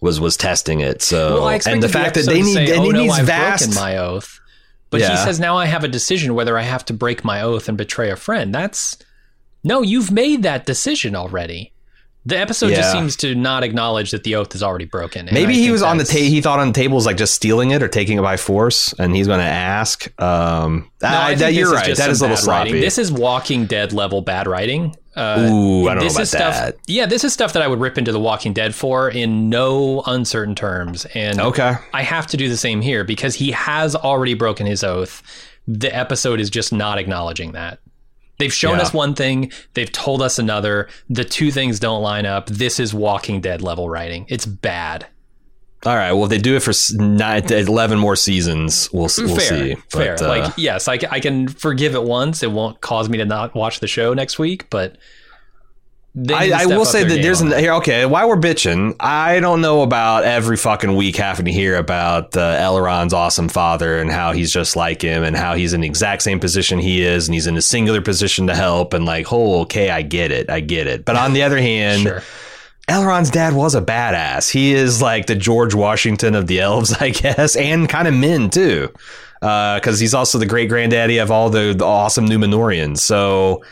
was 0.00 0.20
was 0.20 0.36
testing 0.36 0.78
it. 0.80 1.02
So 1.02 1.42
Well, 1.42 1.60
and 1.66 1.82
the 1.82 1.88
fact 1.88 2.14
that 2.14 2.26
they 2.26 2.42
need 2.42 2.52
say, 2.54 2.70
and 2.70 2.80
oh, 2.80 2.84
he 2.84 2.90
no, 2.90 3.02
needs 3.02 3.14
I've 3.18 3.26
vast. 3.26 3.74
my 3.74 3.96
oath. 3.96 4.40
But 4.90 5.00
he 5.02 5.16
says 5.18 5.38
now 5.38 5.56
I 5.56 5.66
have 5.66 5.84
a 5.84 5.88
decision 5.88 6.34
whether 6.34 6.56
I 6.56 6.62
have 6.62 6.84
to 6.86 6.92
break 6.94 7.24
my 7.24 7.42
oath 7.42 7.68
and 7.68 7.76
betray 7.76 8.10
a 8.10 8.16
friend. 8.16 8.54
That's 8.54 8.96
no, 9.64 9.82
you've 9.82 10.10
made 10.10 10.42
that 10.44 10.64
decision 10.66 11.14
already. 11.14 11.72
The 12.26 12.38
episode 12.38 12.70
just 12.70 12.92
seems 12.92 13.16
to 13.16 13.34
not 13.34 13.62
acknowledge 13.62 14.10
that 14.10 14.22
the 14.22 14.34
oath 14.34 14.54
is 14.54 14.62
already 14.62 14.84
broken. 14.84 15.30
Maybe 15.32 15.54
he 15.54 15.70
was 15.70 15.82
on 15.82 15.96
the 15.96 16.04
that's- 16.04 16.22
ta- 16.22 16.28
he 16.28 16.42
thought 16.42 16.58
on 16.58 16.68
the 16.68 16.74
table 16.74 16.96
was 16.96 17.06
like 17.06 17.16
just 17.16 17.34
stealing 17.34 17.70
it 17.70 17.82
or 17.82 17.88
taking 17.88 18.18
it 18.18 18.22
by 18.22 18.36
force, 18.36 18.92
and 18.98 19.16
he's 19.16 19.26
going 19.26 19.38
to 19.38 19.46
ask. 19.46 20.08
Um, 20.20 20.90
No, 21.00 21.08
ah, 21.08 21.26
I 21.28 21.34
that, 21.36 21.54
you're 21.54 21.72
right. 21.72 21.96
That 21.96 22.10
is 22.10 22.16
is 22.16 22.20
a 22.20 22.24
little 22.24 22.36
sloppy. 22.36 22.70
writing. 22.70 22.80
This 22.82 22.98
is 22.98 23.10
Walking 23.10 23.64
Dead 23.64 23.94
level 23.94 24.20
bad 24.20 24.46
writing. 24.46 24.94
Uh, 25.18 25.40
Ooh, 25.40 25.88
I 25.88 25.94
don't 25.94 26.04
know 26.04 26.10
about 26.10 26.20
is 26.22 26.28
stuff, 26.30 26.54
that. 26.54 26.76
Yeah, 26.86 27.06
this 27.06 27.24
is 27.24 27.32
stuff 27.32 27.52
that 27.54 27.62
I 27.62 27.66
would 27.66 27.80
rip 27.80 27.98
into 27.98 28.12
The 28.12 28.20
Walking 28.20 28.52
Dead 28.52 28.74
for 28.74 29.08
in 29.10 29.48
no 29.50 30.02
uncertain 30.06 30.54
terms. 30.54 31.06
And 31.14 31.40
Okay. 31.40 31.74
I 31.92 32.02
have 32.02 32.26
to 32.28 32.36
do 32.36 32.48
the 32.48 32.56
same 32.56 32.80
here 32.80 33.02
because 33.04 33.34
he 33.34 33.50
has 33.50 33.96
already 33.96 34.34
broken 34.34 34.66
his 34.66 34.84
oath. 34.84 35.22
The 35.66 35.94
episode 35.94 36.40
is 36.40 36.50
just 36.50 36.72
not 36.72 36.98
acknowledging 36.98 37.52
that. 37.52 37.80
They've 38.38 38.52
shown 38.52 38.76
Yeah. 38.76 38.82
us 38.84 38.92
one 38.94 39.14
thing, 39.14 39.50
they've 39.74 39.90
told 39.90 40.22
us 40.22 40.38
another. 40.38 40.88
The 41.10 41.24
two 41.24 41.50
things 41.50 41.80
don't 41.80 42.02
line 42.02 42.24
up. 42.24 42.46
This 42.46 42.78
is 42.78 42.94
Walking 42.94 43.40
Dead 43.40 43.60
level 43.62 43.88
writing. 43.90 44.26
It's 44.28 44.46
bad. 44.46 45.06
All 45.86 45.94
right. 45.94 46.12
Well, 46.12 46.24
if 46.24 46.30
they 46.30 46.38
do 46.38 46.56
it 46.56 46.62
for 46.62 46.72
nine, 46.94 47.44
eleven 47.52 47.98
more 47.98 48.16
seasons, 48.16 48.90
we'll 48.92 49.08
we'll 49.18 49.36
fair, 49.36 49.48
see. 49.48 49.74
fair. 49.90 50.16
But, 50.16 50.22
uh, 50.22 50.28
like, 50.28 50.54
yes, 50.56 50.88
I, 50.88 50.98
I 51.10 51.20
can 51.20 51.48
forgive 51.48 51.94
it 51.94 52.02
once. 52.02 52.42
It 52.42 52.50
won't 52.50 52.80
cause 52.80 53.08
me 53.08 53.18
to 53.18 53.24
not 53.24 53.54
watch 53.54 53.80
the 53.80 53.86
show 53.86 54.12
next 54.12 54.38
week, 54.38 54.68
but 54.70 54.96
they 56.16 56.36
need 56.36 56.48
to 56.48 56.56
I, 56.56 56.62
I 56.62 56.66
will 56.66 56.84
say 56.84 57.04
that 57.04 57.22
there's 57.22 57.40
an 57.40 57.52
here. 57.52 57.74
Okay, 57.74 58.04
while 58.06 58.28
we're 58.28 58.40
bitching, 58.40 58.96
I 58.98 59.38
don't 59.38 59.60
know 59.60 59.82
about 59.82 60.24
every 60.24 60.56
fucking 60.56 60.96
week 60.96 61.14
having 61.14 61.44
to 61.44 61.52
hear 61.52 61.76
about 61.76 62.36
uh, 62.36 62.56
Elrond's 62.56 63.12
awesome 63.12 63.48
father 63.48 64.00
and 64.00 64.10
how 64.10 64.32
he's 64.32 64.52
just 64.52 64.74
like 64.74 65.00
him 65.02 65.22
and 65.22 65.36
how 65.36 65.54
he's 65.54 65.74
in 65.74 65.82
the 65.82 65.86
exact 65.86 66.22
same 66.22 66.40
position 66.40 66.80
he 66.80 67.02
is 67.04 67.28
and 67.28 67.34
he's 67.34 67.46
in 67.46 67.56
a 67.56 67.62
singular 67.62 68.00
position 68.00 68.48
to 68.48 68.56
help 68.56 68.94
and 68.94 69.04
like, 69.04 69.32
oh, 69.32 69.60
okay, 69.60 69.90
I 69.90 70.02
get 70.02 70.32
it, 70.32 70.50
I 70.50 70.58
get 70.58 70.88
it. 70.88 71.04
But 71.04 71.14
on 71.14 71.34
the 71.34 71.44
other 71.44 71.58
hand, 71.58 72.02
Sure. 72.02 72.22
Elrond's 72.88 73.30
dad 73.30 73.54
was 73.54 73.74
a 73.74 73.82
badass. 73.82 74.50
He 74.50 74.72
is 74.72 75.02
like 75.02 75.26
the 75.26 75.34
George 75.34 75.74
Washington 75.74 76.34
of 76.34 76.46
the 76.46 76.60
elves, 76.60 76.92
I 77.00 77.10
guess, 77.10 77.54
and 77.56 77.88
kind 77.88 78.08
of 78.08 78.14
men 78.14 78.50
too, 78.50 78.92
because 79.40 80.00
he's 80.00 80.14
also 80.14 80.38
the 80.38 80.46
great 80.46 80.68
granddaddy 80.68 81.18
of 81.18 81.30
all 81.30 81.50
the, 81.50 81.74
the 81.76 81.84
awesome 81.84 82.26
Numenorians. 82.26 82.98
So 82.98 83.62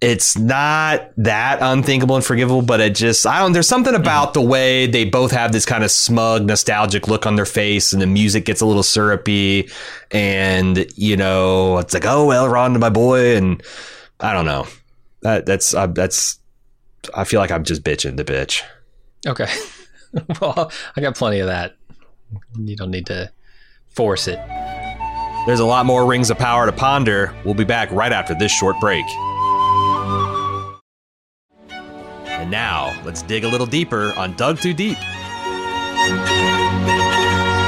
it's 0.00 0.38
not 0.38 1.10
that 1.16 1.58
unthinkable 1.60 2.14
and 2.14 2.24
forgivable, 2.24 2.62
but 2.62 2.80
it 2.80 2.94
just 2.94 3.26
I 3.26 3.40
don't. 3.40 3.52
There's 3.52 3.68
something 3.68 3.96
about 3.96 4.32
the 4.32 4.40
way 4.40 4.86
they 4.86 5.04
both 5.04 5.32
have 5.32 5.50
this 5.50 5.66
kind 5.66 5.82
of 5.82 5.90
smug, 5.90 6.46
nostalgic 6.46 7.08
look 7.08 7.26
on 7.26 7.34
their 7.34 7.44
face, 7.44 7.92
and 7.92 8.00
the 8.00 8.06
music 8.06 8.44
gets 8.44 8.60
a 8.60 8.66
little 8.66 8.84
syrupy, 8.84 9.68
and 10.12 10.86
you 10.94 11.16
know 11.16 11.78
it's 11.78 11.94
like, 11.94 12.06
oh, 12.06 12.28
Elrond, 12.28 12.78
my 12.78 12.90
boy, 12.90 13.36
and 13.36 13.60
I 14.20 14.32
don't 14.32 14.46
know. 14.46 14.68
That 15.22 15.46
that's 15.46 15.74
uh, 15.74 15.88
that's. 15.88 16.37
I 17.14 17.24
feel 17.24 17.40
like 17.40 17.50
I'm 17.50 17.64
just 17.64 17.82
bitching 17.82 18.16
the 18.16 18.24
bitch. 18.24 18.62
Okay. 19.26 19.48
well, 20.40 20.70
I 20.96 21.00
got 21.00 21.16
plenty 21.16 21.40
of 21.40 21.46
that. 21.46 21.76
You 22.56 22.76
don't 22.76 22.90
need 22.90 23.06
to 23.06 23.32
force 23.88 24.28
it. 24.28 24.38
There's 25.46 25.60
a 25.60 25.64
lot 25.64 25.86
more 25.86 26.06
rings 26.06 26.30
of 26.30 26.38
power 26.38 26.66
to 26.66 26.72
ponder. 26.72 27.34
We'll 27.44 27.54
be 27.54 27.64
back 27.64 27.90
right 27.90 28.12
after 28.12 28.34
this 28.34 28.52
short 28.52 28.78
break. 28.80 29.04
And 32.26 32.50
now, 32.50 32.94
let's 33.04 33.22
dig 33.22 33.44
a 33.44 33.48
little 33.48 33.66
deeper 33.66 34.12
on 34.14 34.36
Dug 34.36 34.60
Too 34.60 34.74
Deep. 34.74 34.98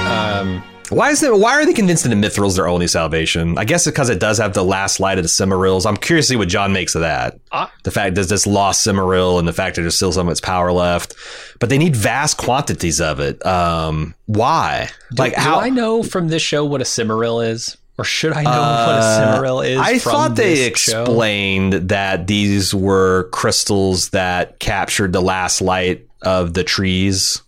Um, 0.07 0.63
Why 0.91 1.11
is 1.11 1.23
it? 1.23 1.35
Why 1.35 1.53
are 1.55 1.65
they 1.65 1.73
convinced 1.73 2.03
that 2.03 2.11
the 2.11 2.17
Mithril's 2.17 2.57
their 2.57 2.67
only 2.69 2.87
salvation? 2.87 3.57
I 3.59 3.65
guess 3.65 3.85
because 3.87 4.11
it 4.11 4.19
does 4.21 4.39
have 4.39 4.55
the 4.55 4.65
last 4.65 5.01
light 5.01 5.19
of 5.19 5.25
the 5.25 5.29
Silmarils. 5.29 5.87
I'm 5.87 5.97
curious 5.97 6.27
to 6.27 6.33
see 6.33 6.37
what 6.37 6.49
John 6.49 6.73
makes 6.73 6.95
of 6.95 7.01
that. 7.03 7.39
I- 7.53 7.69
the 7.85 7.91
fact 7.91 8.15
that 8.17 8.29
this 8.29 8.47
lost 8.47 8.87
Silmaril 8.87 9.39
and 9.39 9.47
the 9.49 9.53
fact 9.53 9.77
that 9.77 9.83
there's 9.83 9.97
still 9.97 10.13
some 10.13 10.29
of 10.29 10.33
its 10.33 10.41
power 10.41 10.73
left, 10.73 11.15
but 11.61 11.69
they 11.69 11.79
need 11.79 11.97
vast 11.97 12.37
quantities 12.37 13.01
of 13.01 13.21
it. 13.21 13.45
Um, 13.47 14.15
why? 14.27 14.89
like 15.17 15.35
do 15.35 15.41
how? 15.41 15.61
I 15.61 15.71
know 15.71 16.03
from 16.03 16.29
this 16.29 16.43
show 16.43 16.65
what 16.65 16.81
a 16.81 16.85
Silmaril 16.85 17.47
is? 17.49 17.77
Or 17.99 18.05
should 18.05 18.33
I 18.33 18.43
know 18.45 18.51
what 18.51 18.57
a 18.57 18.63
Uh, 18.63 19.39
Silmaril 19.43 19.69
is? 19.69 19.79
I 19.79 19.99
thought 19.99 20.35
they 20.35 20.55
this 20.71 20.79
show? 20.81 21.03
explained 21.03 21.75
that 21.91 22.27
these 22.27 22.75
were 22.75 23.29
crystals 23.31 24.09
that 24.11 24.59
captured 24.59 25.13
the 25.13 25.21
last 25.21 25.61
light 25.61 26.07
of 26.23 26.55
the 26.55 26.65
trees. 26.65 27.43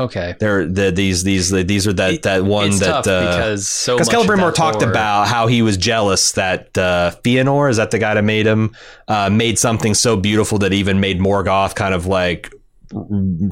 Okay. 0.00 0.34
They're 0.40 0.66
the 0.66 0.90
these 0.90 1.22
these 1.24 1.50
these 1.50 1.86
are 1.86 1.92
that 1.92 2.22
that 2.22 2.44
one 2.44 2.68
it's 2.68 2.80
that 2.80 3.04
tough 3.04 3.06
uh, 3.06 3.20
because 3.36 3.68
so 3.68 3.96
because 3.98 4.08
Celebrimbor 4.08 4.54
talked 4.54 4.80
lore- 4.80 4.90
about 4.90 5.28
how 5.28 5.46
he 5.46 5.62
was 5.62 5.76
jealous 5.76 6.32
that 6.32 6.76
uh, 6.78 7.12
Fëanor 7.22 7.70
is 7.70 7.76
that 7.76 7.90
the 7.90 7.98
guy 7.98 8.14
that 8.14 8.24
made 8.24 8.46
him 8.46 8.74
uh, 9.08 9.28
made 9.30 9.58
something 9.58 9.94
so 9.94 10.16
beautiful 10.16 10.58
that 10.58 10.72
even 10.72 11.00
made 11.00 11.20
Morgoth 11.20 11.74
kind 11.74 11.94
of 11.94 12.06
like 12.06 12.50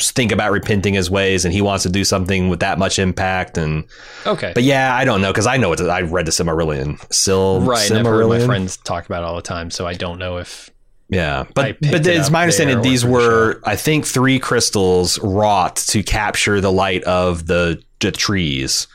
think 0.01 0.33
about 0.33 0.51
repenting 0.51 0.95
his 0.95 1.11
ways, 1.11 1.45
and 1.45 1.55
he 1.55 1.63
wants 1.63 1.85
to 1.85 1.89
do 1.89 2.03
something 2.05 2.49
with 2.49 2.59
that 2.61 2.77
much 2.79 2.99
impact. 2.99 3.57
And 3.57 3.85
Okay. 4.27 4.51
but 4.53 4.65
yeah, 4.65 4.93
I 4.95 5.05
don't 5.05 5.21
know 5.21 5.31
because 5.31 5.47
I 5.47 5.57
know 5.59 5.73
it. 5.73 5.81
I 5.81 6.01
read 6.01 6.27
the 6.27 6.33
Silmarillion. 6.33 6.99
Sil 7.15 7.61
right. 7.63 7.91
I've 7.93 8.05
heard 8.05 8.27
my 8.27 8.45
friends 8.45 8.77
talk 8.79 9.07
about 9.07 9.23
it 9.23 9.27
all 9.27 9.37
the 9.37 9.43
time, 9.43 9.71
so 9.71 9.87
I 9.87 9.95
don't 9.95 10.19
know 10.19 10.39
if 10.39 10.71
Yeah, 11.09 11.45
but 11.55 11.81
but 11.81 12.07
it 12.07 12.07
it's 12.07 12.31
my 12.31 12.43
understanding 12.43 12.83
these 12.83 13.03
the 13.03 13.09
were 13.09 13.61
I 13.65 13.77
think 13.77 14.07
three 14.07 14.39
crystals 14.39 15.19
wrought 15.21 15.77
to 15.89 16.03
capture 16.03 16.61
the 16.61 16.73
light 16.73 17.03
of 17.05 17.47
the 17.47 17.83
the 18.01 18.13
trees, 18.13 18.89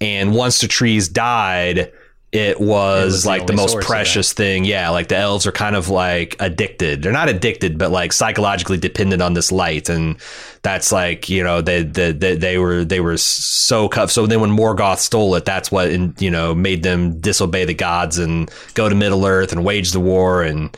and 0.00 0.32
once 0.32 0.60
the 0.60 0.68
trees 0.68 1.08
died, 1.08 1.92
it 2.30 2.60
was, 2.60 3.12
was 3.12 3.26
like 3.26 3.46
the, 3.46 3.54
only 3.54 3.64
most 3.64 3.80
precious 3.80 4.32
thing. 4.32 4.64
Yeah, 4.64 4.90
like 4.90 5.08
the 5.08 5.16
elves 5.16 5.44
are 5.46 5.52
kind 5.52 5.74
of 5.74 5.88
like 5.88 6.36
addicted. 6.38 7.02
They're 7.02 7.12
not 7.12 7.28
addicted, 7.28 7.78
but 7.78 7.90
like 7.90 8.12
psychologically 8.12 8.78
dependent 8.78 9.20
on 9.20 9.34
this 9.34 9.50
light, 9.50 9.88
and 9.88 10.18
that's 10.62 10.92
like 10.92 11.28
you 11.28 11.42
know 11.42 11.62
they 11.62 11.82
they 11.82 12.12
they, 12.12 12.36
they 12.36 12.58
were 12.58 12.84
they 12.84 13.00
were 13.00 13.16
so 13.16 13.88
cut. 13.88 14.10
So 14.10 14.26
then 14.26 14.40
when 14.40 14.50
Morgoth 14.50 14.98
stole 14.98 15.34
it, 15.34 15.44
that's 15.44 15.72
what 15.72 15.90
you 16.20 16.30
know 16.30 16.54
made 16.54 16.82
them 16.84 17.18
disobey 17.20 17.64
the 17.64 17.74
gods 17.74 18.18
and 18.18 18.50
go 18.74 18.88
to 18.88 18.94
Middle 18.94 19.26
Earth 19.26 19.50
and 19.50 19.64
wage 19.64 19.90
the 19.90 20.00
war 20.00 20.42
and 20.42 20.76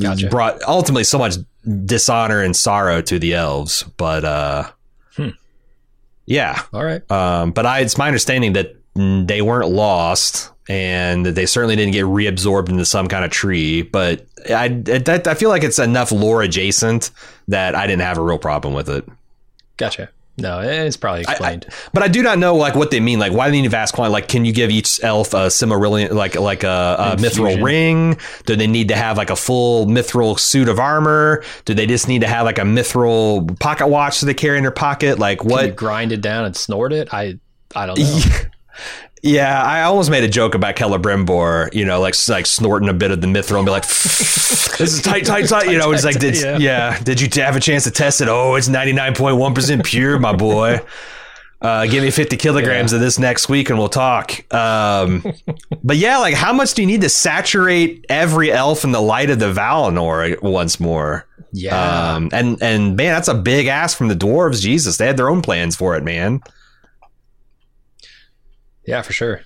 Gotcha. 0.00 0.28
brought 0.28 0.62
ultimately 0.62 1.04
so 1.04 1.18
much 1.18 1.34
dishonor 1.84 2.40
and 2.42 2.54
sorrow 2.56 3.00
to 3.02 3.18
the 3.18 3.34
elves. 3.34 3.82
But 3.96 4.24
uh, 4.24 4.70
Hmm. 5.16 5.28
yeah, 6.26 6.62
all 6.72 6.84
right. 6.84 7.08
um, 7.10 7.52
but 7.52 7.66
I, 7.66 7.80
it's 7.80 7.98
my 7.98 8.06
understanding 8.06 8.52
that 8.54 8.76
they 8.94 9.42
weren't 9.42 9.70
lost, 9.70 10.50
and 10.68 11.24
they 11.26 11.46
certainly 11.46 11.76
didn't 11.76 11.92
get 11.92 12.04
reabsorbed 12.04 12.68
into 12.68 12.84
some 12.84 13.08
kind 13.08 13.24
of 13.24 13.30
tree. 13.30 13.82
But 13.82 14.26
I, 14.48 14.82
I 14.88 15.34
feel 15.34 15.48
like 15.48 15.64
it's 15.64 15.78
enough 15.78 16.12
lore 16.12 16.42
adjacent 16.42 17.10
that 17.48 17.74
I 17.74 17.86
didn't 17.86 18.02
have 18.02 18.18
a 18.18 18.22
real 18.22 18.38
problem 18.38 18.74
with 18.74 18.88
it. 18.88 19.06
Gotcha. 19.76 20.10
No, 20.36 20.60
it's 20.60 20.96
probably 20.96 21.22
explained. 21.22 21.66
I, 21.68 21.72
but 21.92 22.02
I 22.02 22.08
do 22.08 22.22
not 22.22 22.38
know 22.38 22.56
like 22.56 22.74
what 22.74 22.90
they 22.90 23.00
mean. 23.00 23.18
Like, 23.18 23.32
why 23.32 23.46
do 23.46 23.52
they 23.52 23.60
need 23.60 23.70
vast 23.70 23.94
quantity? 23.94 24.12
Like, 24.12 24.28
can 24.28 24.44
you 24.44 24.52
give 24.52 24.70
each 24.70 25.02
elf 25.02 25.34
a 25.34 25.48
Silmarillion, 25.48 26.12
like 26.12 26.34
like 26.34 26.64
a, 26.64 26.96
a 26.98 27.16
mithril 27.16 27.62
ring? 27.62 28.18
Do 28.46 28.56
they 28.56 28.66
need 28.66 28.88
to 28.88 28.96
have 28.96 29.16
like 29.16 29.30
a 29.30 29.36
full 29.36 29.86
mithril 29.86 30.38
suit 30.38 30.68
of 30.68 30.78
armor? 30.78 31.44
Do 31.66 31.74
they 31.74 31.86
just 31.86 32.08
need 32.08 32.20
to 32.22 32.28
have 32.28 32.44
like 32.44 32.58
a 32.58 32.62
mithril 32.62 33.58
pocket 33.60 33.88
watch 33.88 34.20
that 34.20 34.26
they 34.26 34.34
carry 34.34 34.56
in 34.56 34.64
their 34.64 34.70
pocket? 34.70 35.18
Like, 35.18 35.44
what? 35.44 35.76
Grind 35.76 36.12
it 36.12 36.22
down 36.22 36.46
and 36.46 36.56
snort 36.56 36.92
it? 36.92 37.12
I 37.12 37.38
I 37.74 37.86
don't 37.86 37.98
know. 37.98 38.20
Yeah, 39.22 39.62
I 39.62 39.82
almost 39.82 40.10
made 40.10 40.24
a 40.24 40.28
joke 40.28 40.54
about 40.54 40.76
Celebrimbor, 40.76 41.74
you 41.74 41.84
know, 41.84 42.00
like 42.00 42.14
like 42.28 42.46
snorting 42.46 42.88
a 42.88 42.94
bit 42.94 43.10
of 43.10 43.20
the 43.20 43.26
mithril 43.26 43.58
and 43.58 43.66
be 43.66 43.70
like, 43.70 43.82
"This 43.86 44.80
is 44.80 45.02
tight, 45.02 45.26
tight, 45.26 45.46
tight." 45.46 45.68
You 45.70 45.78
know, 45.78 45.92
it's 45.92 46.04
like, 46.04 46.18
did, 46.18 46.40
yeah. 46.40 46.56
yeah, 46.56 46.98
did 47.00 47.20
you 47.20 47.28
have 47.42 47.54
a 47.54 47.60
chance 47.60 47.84
to 47.84 47.90
test 47.90 48.22
it? 48.22 48.28
Oh, 48.28 48.54
it's 48.54 48.68
ninety 48.68 48.92
nine 48.92 49.14
point 49.14 49.36
one 49.36 49.54
percent 49.54 49.84
pure, 49.84 50.18
my 50.18 50.32
boy. 50.32 50.80
Uh, 51.62 51.84
give 51.84 52.02
me 52.02 52.10
50 52.10 52.38
kilograms 52.38 52.90
yeah. 52.90 52.96
of 52.96 53.02
this 53.02 53.18
next 53.18 53.50
week 53.50 53.68
and 53.68 53.78
we'll 53.78 53.90
talk. 53.90 54.32
Um, 54.54 55.22
but 55.84 55.98
yeah, 55.98 56.16
like 56.16 56.34
how 56.34 56.54
much 56.54 56.72
do 56.72 56.80
you 56.80 56.86
need 56.86 57.02
to 57.02 57.10
saturate 57.10 58.06
every 58.08 58.50
elf 58.50 58.82
in 58.82 58.92
the 58.92 59.00
light 59.02 59.28
of 59.28 59.40
the 59.40 59.52
Valinor 59.52 60.40
once 60.42 60.80
more? 60.80 61.26
Yeah. 61.52 62.14
Um, 62.14 62.30
and, 62.32 62.62
and 62.62 62.96
man, 62.96 63.12
that's 63.12 63.28
a 63.28 63.34
big 63.34 63.66
ask 63.66 63.98
from 63.98 64.08
the 64.08 64.14
dwarves. 64.14 64.62
Jesus, 64.62 64.96
they 64.96 65.06
had 65.06 65.18
their 65.18 65.28
own 65.28 65.42
plans 65.42 65.76
for 65.76 65.96
it, 65.96 66.02
man. 66.02 66.40
Yeah, 68.90 69.02
for 69.02 69.12
sure. 69.12 69.42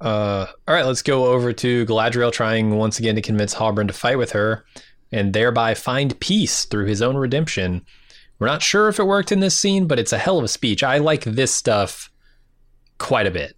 Uh, 0.00 0.46
all 0.66 0.74
right, 0.74 0.84
let's 0.84 1.02
go 1.02 1.26
over 1.26 1.52
to 1.52 1.86
Galadriel 1.86 2.32
trying 2.32 2.74
once 2.76 2.98
again 2.98 3.14
to 3.14 3.22
convince 3.22 3.54
Halbrand 3.54 3.86
to 3.86 3.92
fight 3.92 4.18
with 4.18 4.32
her 4.32 4.64
and 5.12 5.32
thereby 5.32 5.74
find 5.74 6.18
peace 6.18 6.64
through 6.64 6.86
his 6.86 7.00
own 7.00 7.16
redemption. 7.16 7.86
We're 8.38 8.48
not 8.48 8.62
sure 8.62 8.88
if 8.88 8.98
it 8.98 9.06
worked 9.06 9.30
in 9.30 9.38
this 9.38 9.56
scene, 9.56 9.86
but 9.86 10.00
it's 10.00 10.12
a 10.12 10.18
hell 10.18 10.38
of 10.38 10.44
a 10.44 10.48
speech. 10.48 10.82
I 10.82 10.98
like 10.98 11.22
this 11.22 11.54
stuff 11.54 12.10
quite 12.98 13.28
a 13.28 13.30
bit. 13.30 13.54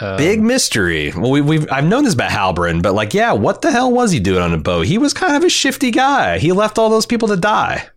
Um, 0.00 0.16
Big 0.16 0.40
mystery. 0.40 1.12
Well, 1.14 1.30
we, 1.30 1.42
we've 1.42 1.70
I've 1.70 1.84
known 1.84 2.04
this 2.04 2.14
about 2.14 2.30
Halbrand, 2.30 2.82
but 2.82 2.94
like, 2.94 3.12
yeah, 3.12 3.32
what 3.32 3.60
the 3.60 3.70
hell 3.70 3.92
was 3.92 4.10
he 4.10 4.20
doing 4.20 4.40
on 4.40 4.54
a 4.54 4.58
boat? 4.58 4.86
He 4.86 4.96
was 4.96 5.12
kind 5.12 5.36
of 5.36 5.44
a 5.44 5.50
shifty 5.50 5.90
guy. 5.90 6.38
He 6.38 6.52
left 6.52 6.78
all 6.78 6.88
those 6.88 7.06
people 7.06 7.28
to 7.28 7.36
die. 7.36 7.88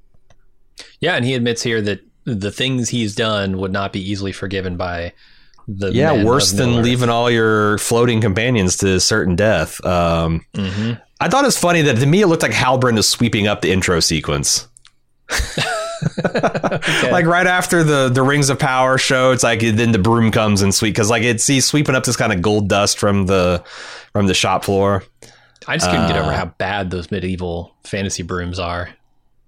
Yeah, 0.99 1.15
and 1.15 1.24
he 1.24 1.34
admits 1.34 1.64
here 1.64 1.82
that 1.84 2.02
the 2.26 2.52
things 2.52 2.90
he's 2.90 3.15
done 3.15 3.57
would 3.57 3.72
not 3.72 3.94
be 3.94 4.02
easily 4.02 4.34
forgiven 4.34 4.76
by 4.76 5.14
the 5.68 5.91
yeah 5.91 6.23
worse 6.23 6.52
than 6.52 6.81
leaving 6.81 7.10
all 7.10 7.30
your 7.30 7.77
floating 7.77 8.22
companions 8.22 8.77
to 8.77 8.99
certain 8.99 9.35
death. 9.35 9.84
Um, 9.85 10.45
mm-hmm. 10.53 10.94
I 11.19 11.30
thought 11.30 11.45
it's 11.45 11.57
funny 11.57 11.81
that 11.84 11.98
to 11.98 12.06
me 12.06 12.22
it 12.22 12.27
looked 12.27 12.44
like 12.44 12.52
Halbrand 12.52 12.98
is 12.98 13.07
sweeping 13.07 13.48
up 13.48 13.61
the 13.61 13.72
intro 13.72 13.99
sequence. 13.99 14.68
okay. 15.31 17.11
Like 17.11 17.26
right 17.26 17.48
after 17.48 17.84
the 17.84 18.10
the 18.10 18.22
Rings 18.22 18.49
of 18.49 18.60
Power 18.60 18.98
show, 18.98 19.31
it's 19.31 19.44
like 19.44 19.60
then 19.60 19.91
the 19.91 19.99
broom 19.99 20.31
comes 20.31 20.61
and 20.61 20.73
sweep 20.73 20.94
because 20.94 21.10
like 21.10 21.23
it's 21.23 21.45
he's 21.48 21.65
sweeping 21.65 21.95
up 21.95 22.03
this 22.03 22.15
kind 22.15 22.31
of 22.31 22.41
gold 22.41 22.69
dust 22.69 22.99
from 22.99 23.26
the 23.26 23.64
from 24.14 24.27
the 24.27 24.34
shop 24.34 24.64
floor. 24.64 25.03
I 25.68 25.76
just 25.76 25.89
couldn't 25.89 26.06
uh, 26.06 26.07
get 26.07 26.18
over 26.18 26.31
uh, 26.31 26.35
how 26.35 26.45
bad 26.45 26.91
those 26.91 27.11
medieval 27.11 27.76
fantasy 27.84 28.23
brooms 28.23 28.60
are. 28.60 28.89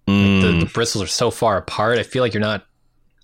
Mm. 0.08 0.42
The, 0.42 0.66
the, 0.66 0.72
bristles 0.72 1.04
are 1.04 1.08
so 1.08 1.32
far 1.32 1.58
apart. 1.58 2.00
I 2.00 2.04
feel 2.04 2.24
like 2.24 2.34
you're 2.34 2.42
not 2.42 2.66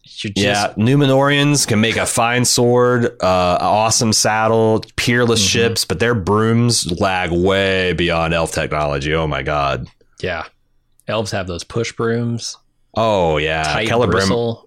just... 0.05 0.37
Yeah, 0.37 0.73
Numenorians 0.77 1.67
can 1.67 1.81
make 1.81 1.97
a 1.97 2.05
fine 2.05 2.45
sword, 2.45 3.05
uh, 3.21 3.57
awesome 3.59 4.13
saddle, 4.13 4.83
peerless 4.95 5.41
mm-hmm. 5.41 5.47
ships, 5.47 5.85
but 5.85 5.99
their 5.99 6.15
brooms 6.15 6.99
lag 6.99 7.31
way 7.31 7.93
beyond 7.93 8.33
elf 8.33 8.51
technology. 8.51 9.13
Oh 9.13 9.27
my 9.27 9.43
god. 9.43 9.87
Yeah, 10.21 10.45
elves 11.07 11.31
have 11.31 11.47
those 11.47 11.63
push 11.63 11.91
brooms. 11.91 12.57
Oh 12.95 13.37
yeah, 13.37 13.83
Celebrim- 13.83 14.63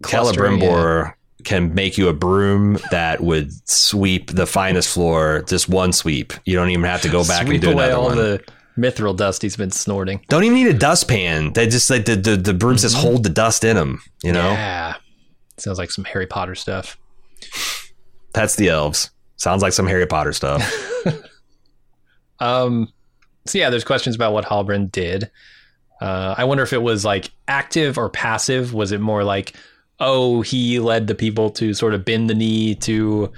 Celebrimbor 0.00 1.04
yeah. 1.04 1.12
can 1.44 1.74
make 1.74 1.98
you 1.98 2.08
a 2.08 2.12
broom 2.12 2.78
that 2.90 3.20
would 3.20 3.50
sweep 3.68 4.30
the 4.30 4.46
finest 4.46 4.92
floor 4.94 5.42
just 5.48 5.68
one 5.68 5.92
sweep. 5.92 6.32
You 6.44 6.54
don't 6.54 6.70
even 6.70 6.84
have 6.84 7.02
to 7.02 7.08
go 7.08 7.24
back 7.24 7.46
sweep 7.46 7.62
and 7.62 7.62
do 7.62 7.70
another 7.72 8.00
one. 8.00 8.16
The- 8.16 8.44
mithril 8.76 9.16
dust 9.16 9.42
he's 9.42 9.56
been 9.56 9.70
snorting. 9.70 10.24
Don't 10.28 10.44
even 10.44 10.54
need 10.54 10.68
a 10.68 10.78
dustpan. 10.78 11.52
They 11.52 11.66
just 11.66 11.90
like 11.90 12.04
the 12.04 12.16
the, 12.16 12.36
the 12.36 12.54
brooms 12.54 12.80
mm-hmm. 12.80 12.92
just 12.92 12.96
hold 12.96 13.22
the 13.22 13.30
dust 13.30 13.64
in 13.64 13.76
them. 13.76 14.02
You 14.22 14.32
know. 14.32 14.50
Yeah. 14.50 14.94
Sounds 15.58 15.78
like 15.78 15.90
some 15.90 16.04
Harry 16.04 16.26
Potter 16.26 16.54
stuff. 16.54 16.98
That's 18.32 18.56
the 18.56 18.68
elves. 18.68 19.10
Sounds 19.36 19.62
like 19.62 19.72
some 19.72 19.86
Harry 19.86 20.06
Potter 20.06 20.32
stuff. 20.32 20.62
um. 22.40 22.92
So 23.46 23.58
yeah, 23.58 23.70
there's 23.70 23.84
questions 23.84 24.14
about 24.14 24.32
what 24.32 24.44
Halbrand 24.44 24.92
did. 24.92 25.30
Uh, 26.00 26.34
I 26.36 26.44
wonder 26.44 26.64
if 26.64 26.72
it 26.72 26.82
was 26.82 27.04
like 27.04 27.30
active 27.46 27.98
or 27.98 28.08
passive. 28.08 28.74
Was 28.74 28.92
it 28.92 29.00
more 29.00 29.24
like, 29.24 29.54
oh, 30.00 30.42
he 30.42 30.78
led 30.78 31.06
the 31.06 31.14
people 31.14 31.50
to 31.50 31.74
sort 31.74 31.94
of 31.94 32.04
bend 32.04 32.28
the 32.28 32.34
knee 32.34 32.74
to 32.76 33.32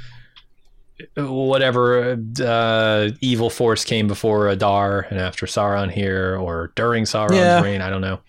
whatever 1.17 2.19
uh, 2.41 3.11
evil 3.21 3.51
force 3.51 3.85
came 3.85 4.07
before 4.07 4.49
Adar 4.49 5.07
and 5.11 5.19
after 5.19 5.47
Sauron 5.47 5.91
here, 5.91 6.37
or 6.37 6.73
during 6.77 7.05
Sauron's 7.05 7.37
yeah. 7.37 7.61
reign. 7.61 7.81
I 7.81 7.91
don't 7.91 8.01
know. 8.01 8.21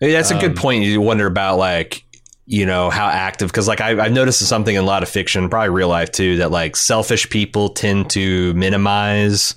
That's 0.00 0.30
a 0.30 0.38
good 0.38 0.52
um, 0.52 0.56
point. 0.56 0.84
You 0.84 1.00
wonder 1.00 1.26
about 1.26 1.58
like 1.58 2.04
you 2.46 2.66
know 2.66 2.90
how 2.90 3.06
active 3.06 3.48
because 3.48 3.68
like 3.68 3.80
I, 3.80 3.94
have 3.94 4.12
noticed 4.12 4.40
something 4.40 4.74
in 4.74 4.82
a 4.82 4.86
lot 4.86 5.02
of 5.02 5.08
fiction, 5.08 5.48
probably 5.48 5.70
real 5.70 5.88
life 5.88 6.10
too, 6.10 6.38
that 6.38 6.50
like 6.50 6.74
selfish 6.74 7.28
people 7.30 7.68
tend 7.68 8.10
to 8.10 8.52
minimize 8.54 9.54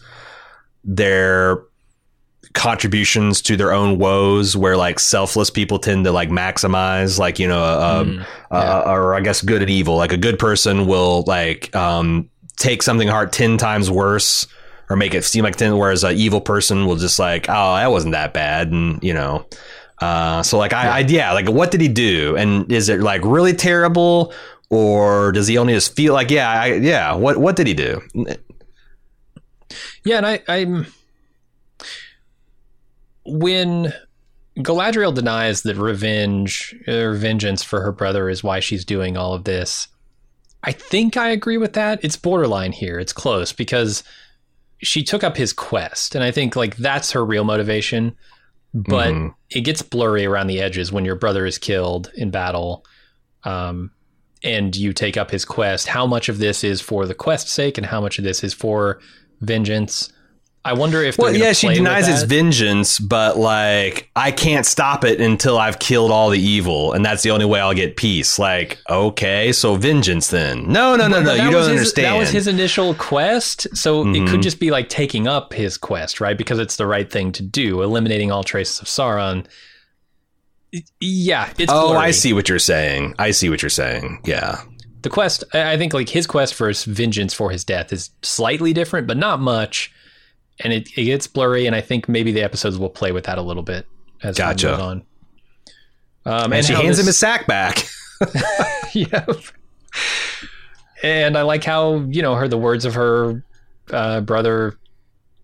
their 0.83 1.63
contributions 2.53 3.41
to 3.41 3.57
their 3.57 3.71
own 3.73 3.97
woes 3.97 4.55
where 4.55 4.77
like 4.77 4.99
selfless 4.99 5.49
people 5.49 5.79
tend 5.79 6.05
to 6.05 6.11
like 6.11 6.29
maximize 6.29 7.17
like 7.17 7.39
you 7.39 7.47
know 7.47 8.05
mm, 8.05 8.17
yeah. 8.51 8.57
uh, 8.57 8.83
or 8.85 9.15
i 9.15 9.21
guess 9.21 9.41
good 9.41 9.61
and 9.63 9.71
evil 9.71 9.95
like 9.95 10.11
a 10.11 10.17
good 10.17 10.37
person 10.37 10.85
will 10.85 11.23
like 11.25 11.75
um 11.75 12.29
take 12.57 12.83
something 12.83 13.07
hard 13.07 13.31
10 13.31 13.57
times 13.57 13.89
worse 13.89 14.47
or 14.89 14.95
make 14.95 15.13
it 15.13 15.23
seem 15.23 15.43
like 15.43 15.55
10 15.55 15.77
whereas 15.77 16.03
an 16.03 16.15
evil 16.15 16.41
person 16.41 16.85
will 16.85 16.95
just 16.95 17.19
like 17.19 17.47
oh 17.49 17.75
that 17.75 17.91
wasn't 17.91 18.11
that 18.11 18.33
bad 18.33 18.71
and 18.71 19.03
you 19.03 19.13
know. 19.13 19.45
Uh, 19.99 20.43
so 20.43 20.57
like 20.57 20.73
I, 20.73 20.97
I 20.97 20.99
yeah 20.99 21.31
like 21.31 21.49
what 21.49 21.71
did 21.71 21.79
he 21.81 21.87
do? 21.87 22.35
And 22.35 22.69
is 22.71 22.89
it 22.89 22.99
like 22.99 23.21
really 23.23 23.53
terrible? 23.53 24.33
Or 24.69 25.31
does 25.31 25.47
he 25.47 25.57
only 25.57 25.73
just 25.73 25.95
feel 25.95 26.13
like 26.13 26.29
yeah 26.29 26.49
I, 26.49 26.73
yeah 26.73 27.13
what 27.13 27.37
what 27.37 27.55
did 27.55 27.67
he 27.67 27.73
do? 27.73 28.01
Yeah 30.03 30.17
and 30.17 30.25
I 30.25 30.41
I'm 30.47 30.87
when 33.25 33.93
Galadriel 34.57 35.13
denies 35.13 35.63
that 35.63 35.77
revenge 35.77 36.75
or 36.87 37.13
vengeance 37.13 37.63
for 37.63 37.81
her 37.81 37.91
brother 37.91 38.29
is 38.29 38.43
why 38.43 38.59
she's 38.59 38.85
doing 38.85 39.17
all 39.17 39.33
of 39.33 39.45
this 39.45 39.87
I 40.63 40.71
think 40.71 41.17
I 41.17 41.29
agree 41.29 41.57
with 41.57 41.73
that. 41.73 41.99
It's 42.03 42.15
borderline 42.15 42.71
here. 42.71 42.97
It's 42.97 43.13
close 43.13 43.51
because 43.51 44.03
she 44.81 45.03
took 45.03 45.23
up 45.23 45.35
his 45.35 45.51
quest, 45.51 46.15
and 46.15 46.23
I 46.23 46.31
think 46.31 46.55
like 46.55 46.77
that's 46.77 47.11
her 47.11 47.25
real 47.25 47.43
motivation. 47.43 48.15
But 48.73 49.13
mm-hmm. 49.13 49.27
it 49.51 49.61
gets 49.61 49.81
blurry 49.81 50.25
around 50.25 50.47
the 50.47 50.61
edges 50.61 50.91
when 50.91 51.05
your 51.05 51.15
brother 51.15 51.45
is 51.45 51.57
killed 51.57 52.11
in 52.15 52.31
battle, 52.31 52.85
um, 53.43 53.91
and 54.41 54.75
you 54.75 54.93
take 54.93 55.17
up 55.17 55.29
his 55.29 55.45
quest. 55.45 55.87
How 55.87 56.07
much 56.07 56.29
of 56.29 56.39
this 56.39 56.63
is 56.63 56.81
for 56.81 57.05
the 57.05 57.13
quest's 57.13 57.51
sake, 57.51 57.77
and 57.77 57.85
how 57.85 58.01
much 58.01 58.17
of 58.17 58.23
this 58.23 58.43
is 58.43 58.53
for 58.53 58.99
vengeance? 59.41 60.12
I 60.65 60.73
wonder 60.73 61.03
if 61.03 61.17
well, 61.17 61.35
yeah, 61.35 61.51
she 61.51 61.67
denies 61.73 62.07
its 62.07 62.23
vengeance, 62.23 62.97
but 62.97 63.37
like 63.37 64.09
I 64.15 64.31
can't 64.31 64.65
stop 64.65 65.03
it 65.03 65.19
until 65.19 65.57
I've 65.57 65.77
killed 65.79 66.09
all 66.09 66.29
the 66.29 66.39
evil, 66.39 66.93
and 66.93 67.03
that's 67.03 67.21
the 67.21 67.31
only 67.31 67.43
way 67.43 67.59
I'll 67.59 67.73
get 67.73 67.97
peace. 67.97 68.39
Like, 68.39 68.79
okay, 68.89 69.51
so 69.51 69.75
vengeance 69.75 70.29
then? 70.29 70.71
No, 70.71 70.95
no, 70.95 71.09
no, 71.09 71.21
no. 71.21 71.33
You 71.33 71.51
don't 71.51 71.55
his, 71.55 71.67
understand. 71.67 72.15
That 72.15 72.17
was 72.17 72.29
his 72.29 72.47
initial 72.47 72.93
quest, 72.93 73.75
so 73.75 74.05
mm-hmm. 74.05 74.23
it 74.23 74.29
could 74.29 74.41
just 74.41 74.61
be 74.61 74.71
like 74.71 74.87
taking 74.87 75.27
up 75.27 75.51
his 75.51 75.77
quest, 75.77 76.21
right? 76.21 76.37
Because 76.37 76.59
it's 76.59 76.77
the 76.77 76.87
right 76.87 77.11
thing 77.11 77.33
to 77.33 77.43
do, 77.43 77.81
eliminating 77.81 78.31
all 78.31 78.45
traces 78.45 78.79
of 78.79 78.87
Sauron. 78.87 79.45
Yeah, 81.01 81.51
it's. 81.57 81.71
Oh, 81.73 81.89
blurry. 81.89 82.05
I 82.07 82.11
see 82.11 82.31
what 82.31 82.47
you're 82.47 82.57
saying. 82.57 83.15
I 83.19 83.31
see 83.31 83.49
what 83.49 83.61
you're 83.61 83.69
saying. 83.69 84.21
Yeah. 84.23 84.61
The 85.01 85.09
quest, 85.09 85.43
I 85.53 85.75
think, 85.75 85.93
like 85.93 86.07
his 86.07 86.25
quest 86.25 86.53
for 86.53 86.71
vengeance 86.71 87.33
for 87.33 87.51
his 87.51 87.65
death 87.65 87.91
is 87.91 88.11
slightly 88.21 88.71
different, 88.71 89.07
but 89.07 89.17
not 89.17 89.41
much 89.41 89.91
and 90.59 90.73
it, 90.73 90.89
it 90.97 91.05
gets 91.05 91.27
blurry, 91.27 91.65
and 91.65 91.75
I 91.75 91.81
think 91.81 92.07
maybe 92.07 92.31
the 92.31 92.41
episodes 92.41 92.77
will 92.77 92.89
play 92.89 93.11
with 93.11 93.25
that 93.25 93.37
a 93.37 93.41
little 93.41 93.63
bit 93.63 93.87
as 94.21 94.37
gotcha. 94.37 94.67
time 94.67 94.77
goes 94.77 94.85
on. 94.85 95.03
Um, 96.25 96.43
and, 96.45 96.53
and 96.53 96.65
she 96.65 96.73
hands 96.73 96.97
this, 96.97 96.99
him 96.99 97.05
his 97.07 97.17
sack 97.17 97.47
back. 97.47 97.85
yep. 98.93 99.29
And 101.03 101.37
I 101.37 101.41
like 101.41 101.63
how 101.63 101.95
you 101.95 102.21
know 102.21 102.35
her 102.35 102.47
the 102.47 102.57
words 102.57 102.85
of 102.85 102.93
her 102.93 103.43
uh, 103.91 104.21
brother 104.21 104.77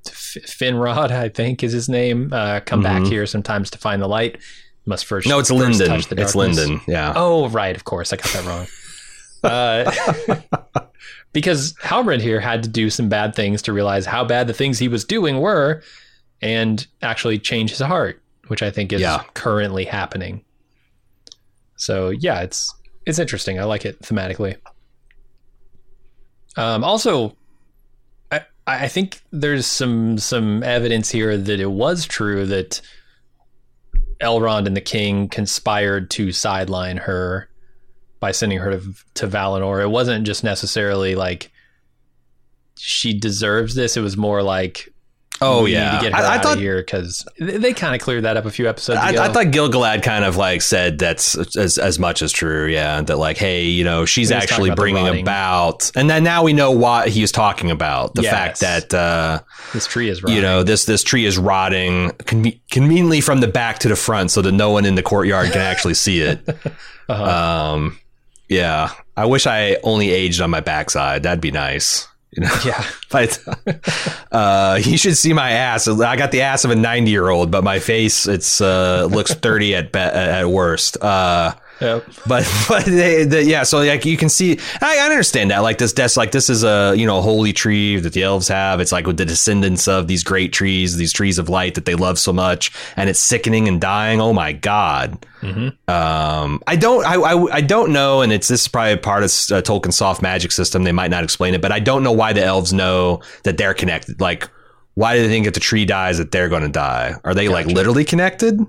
F- 0.08 0.38
Finrod, 0.46 1.12
I 1.12 1.30
think 1.30 1.64
is 1.64 1.74
his 1.74 1.90
name. 1.90 2.32
Uh, 2.32 2.62
come 2.62 2.82
mm-hmm. 2.82 3.04
back 3.04 3.12
here 3.12 3.26
sometimes 3.26 3.70
to 3.72 3.78
find 3.78 4.02
the 4.02 4.08
light. 4.08 4.38
Must 4.86 5.06
first. 5.06 5.28
No, 5.28 5.40
it's 5.40 5.50
first 5.50 5.80
Linden. 5.80 6.04
It's 6.18 6.36
Linden. 6.36 6.82
Yeah. 6.88 7.14
Oh, 7.16 7.50
right. 7.50 7.76
Of 7.76 7.84
course, 7.84 8.14
I 8.14 8.16
got 8.16 8.32
that 8.32 8.46
wrong. 8.46 8.68
uh, 9.44 10.82
because 11.34 11.74
Halbrand 11.82 12.22
here 12.22 12.40
had 12.40 12.64
to 12.64 12.70
do 12.70 12.90
some 12.90 13.10
bad 13.10 13.36
things 13.36 13.62
to 13.64 13.74
realize 13.74 14.06
how 14.06 14.24
bad 14.24 14.48
the 14.48 14.54
things 14.54 14.80
he 14.80 14.88
was 14.88 15.06
doing 15.06 15.40
were 15.40 15.82
and 16.42 16.86
actually 17.02 17.38
change 17.40 17.72
his 17.72 17.80
heart, 17.80 18.22
which 18.48 18.64
I 18.64 18.72
think 18.72 18.94
is 18.94 19.02
yeah. 19.02 19.24
currently 19.34 19.86
happening. 19.86 20.44
So 21.76 22.10
yeah, 22.10 22.42
it's 22.42 22.74
it's 23.06 23.20
interesting. 23.20 23.60
I 23.60 23.64
like 23.64 23.86
it 23.86 24.02
thematically. 24.02 24.58
Um, 26.58 26.84
also, 26.84 27.36
I 28.32 28.42
I 28.68 28.88
think 28.88 29.22
there's 29.32 29.66
some 29.66 30.18
some 30.18 30.64
evidence 30.64 31.10
here 31.10 31.38
that 31.38 31.60
it 31.60 31.72
was 31.72 32.06
true 32.06 32.46
that 32.48 32.82
Elrond 34.22 34.68
and 34.68 34.76
the 34.76 34.82
King 34.82 35.30
conspired 35.30 36.10
to 36.12 36.32
sideline 36.32 36.98
her 36.98 37.50
by 38.20 38.32
sending 38.32 38.60
her 38.60 38.72
to, 38.72 38.94
to 39.16 39.28
Valinor. 39.28 39.82
It 39.82 39.90
wasn't 39.90 40.26
just 40.26 40.44
necessarily 40.44 41.16
like 41.16 41.52
she 42.78 43.14
deserves 43.18 43.76
this. 43.76 43.98
It 43.98 44.02
was 44.02 44.18
more 44.18 44.42
like 44.42 44.94
Oh 45.42 45.64
we 45.64 45.72
yeah, 45.74 45.92
need 45.94 45.98
to 46.00 46.04
get 46.10 46.14
her 46.18 46.22
I, 46.22 46.28
I 46.34 46.36
out 46.36 46.44
thought 46.44 46.54
of 46.58 46.60
here 46.60 46.80
because 46.82 47.26
they, 47.40 47.72
kind 47.72 47.96
of 47.96 48.02
cleared 48.02 48.26
that 48.26 48.36
up 48.36 48.44
a 48.44 48.52
few 48.52 48.68
episodes 48.68 49.00
ago. 49.02 49.22
I, 49.22 49.28
I 49.28 49.32
thought 49.32 49.52
Gil-galad 49.52 50.04
kind 50.04 50.26
of 50.26 50.36
like 50.36 50.62
said 50.62 51.00
that's 51.00 51.38
as 51.56 51.78
as 51.78 51.98
much 51.98 52.22
as 52.22 52.34
true. 52.34 52.66
Yeah, 52.68 53.02
that 53.04 53.16
like, 53.18 53.38
hey, 53.38 53.64
you 53.64 53.86
know, 53.86 54.04
she's 54.04 54.28
He 54.28 54.36
was 54.36 54.44
talking 54.46 54.66
actually 54.66 54.76
bringing 54.76 55.22
about, 55.22 55.92
and 55.96 56.10
then 56.10 56.26
now 56.26 56.44
we 56.44 56.52
know 56.52 56.72
what 56.72 57.08
he 57.08 57.22
was 57.22 57.32
talking 57.32 57.72
about. 57.72 58.16
The 58.16 58.24
Yes. 58.24 58.34
fact 58.34 58.60
that 58.60 58.94
uh, 58.94 59.40
this 59.72 59.88
tree 59.88 60.10
is 60.10 60.22
right. 60.24 60.36
you 60.36 60.42
know 60.42 60.64
this 60.64 60.84
this 60.84 61.04
tree 61.04 61.24
is 61.26 61.38
rotting 61.38 62.10
conve- 62.26 62.60
conveniently 62.70 63.22
from 63.22 63.40
the 63.40 63.48
back 63.48 63.80
to 63.80 63.88
the 63.88 63.96
front, 63.96 64.32
so 64.32 64.42
that 64.42 64.52
no 64.52 64.72
one 64.72 64.84
in 64.86 64.96
the 64.96 65.04
courtyard 65.04 65.54
can 65.54 65.62
actually 65.62 65.94
see 65.94 66.20
it. 66.22 66.42
Uh-huh. 67.10 67.74
Um, 67.74 67.98
yeah, 68.50 68.92
I 69.16 69.26
wish 69.26 69.48
I 69.48 69.78
only 69.84 70.10
aged 70.10 70.42
on 70.42 70.50
my 70.50 70.60
backside. 70.60 71.24
That'd 71.24 71.42
be 71.42 71.52
nice. 71.52 72.08
You 72.32 72.44
know, 72.44 72.56
yeah, 72.66 72.84
but 73.12 73.40
uh, 74.32 74.80
you 74.84 74.98
should 74.98 75.18
see 75.18 75.34
my 75.34 75.52
ass. 75.52 75.88
I 75.88 76.16
got 76.16 76.32
the 76.32 76.42
ass 76.42 76.66
of 76.66 76.72
a 76.72 76.76
ninety 76.76 77.12
year 77.12 77.30
old, 77.30 77.52
but 77.52 77.64
my 77.64 77.80
face 77.80 78.28
it's 78.28 78.60
uh, 78.60 79.08
looks 79.10 79.34
thirty 79.36 79.76
at 79.76 79.92
be- 79.92 80.00
at 80.00 80.46
worst. 80.46 80.98
Uh, 81.02 81.54
Yep. 81.82 82.06
but 82.28 82.52
but 82.70 82.86
they, 82.86 83.24
they, 83.24 83.44
yeah, 83.44 83.64
so 83.64 83.80
like 83.80 84.06
you 84.06 84.18
can 84.18 84.30
see, 84.30 84.60
I, 84.82 85.00
I 85.00 85.06
understand 85.06 85.52
that. 85.52 85.60
Like 85.60 85.78
this, 85.78 85.94
that's 85.94 86.18
like 86.18 86.32
this 86.32 86.50
is 86.50 86.64
a 86.64 86.94
you 86.96 87.06
know 87.06 87.22
holy 87.22 87.54
tree 87.54 87.98
that 88.00 88.14
the 88.14 88.24
elves 88.24 88.48
have. 88.48 88.80
It's 88.80 88.92
like 88.92 89.08
with 89.08 89.18
the 89.18 89.26
descendants 89.26 89.88
of 89.88 90.08
these 90.08 90.24
great 90.24 90.54
trees, 90.54 90.98
these 90.98 91.14
trees 91.14 91.38
of 91.38 91.50
light 91.50 91.76
that 91.76 91.86
they 91.86 91.96
love 91.96 92.20
so 92.20 92.34
much, 92.34 92.72
and 92.96 93.10
it's 93.10 93.20
sickening 93.20 93.68
and 93.68 93.80
dying. 93.80 94.20
Oh 94.22 94.34
my 94.34 94.52
god. 94.52 95.26
Um, 95.88 96.62
I 96.68 96.76
don't, 96.76 97.06
I, 97.06 97.16
I, 97.16 97.56
I 97.56 97.62
don't 97.62 97.94
know, 97.94 98.22
and 98.22 98.32
it's 98.32 98.50
this 98.50 98.64
is 98.64 98.68
probably 98.68 98.98
part 98.98 99.24
of 99.24 99.30
uh, 99.30 99.62
Tolkien's 99.62 99.96
soft 99.96 100.22
magic 100.22 100.52
system. 100.52 100.84
They 100.84 100.92
might 100.92 101.12
not 101.12 101.24
explain 101.24 101.54
it, 101.54 101.62
but 101.62 101.72
I 101.72 101.80
don't 101.80 102.04
know 102.04 102.12
why 102.12 102.34
the 102.34 102.44
elves 102.44 102.74
know 102.74 103.22
that 103.44 103.58
they're 103.58 103.74
connected. 103.74 104.20
Like, 104.20 104.50
why 104.96 105.16
do 105.16 105.22
they 105.24 105.30
think 105.30 105.48
if 105.48 105.54
the 105.54 105.60
tree 105.62 105.86
dies 105.86 106.18
that 106.18 106.32
they're 106.32 106.50
going 106.50 106.64
to 106.64 106.70
die? 106.70 107.14
Are 107.24 107.34
they 107.34 107.48
like 107.48 107.68
literally 107.68 108.04
connected? 108.04 108.60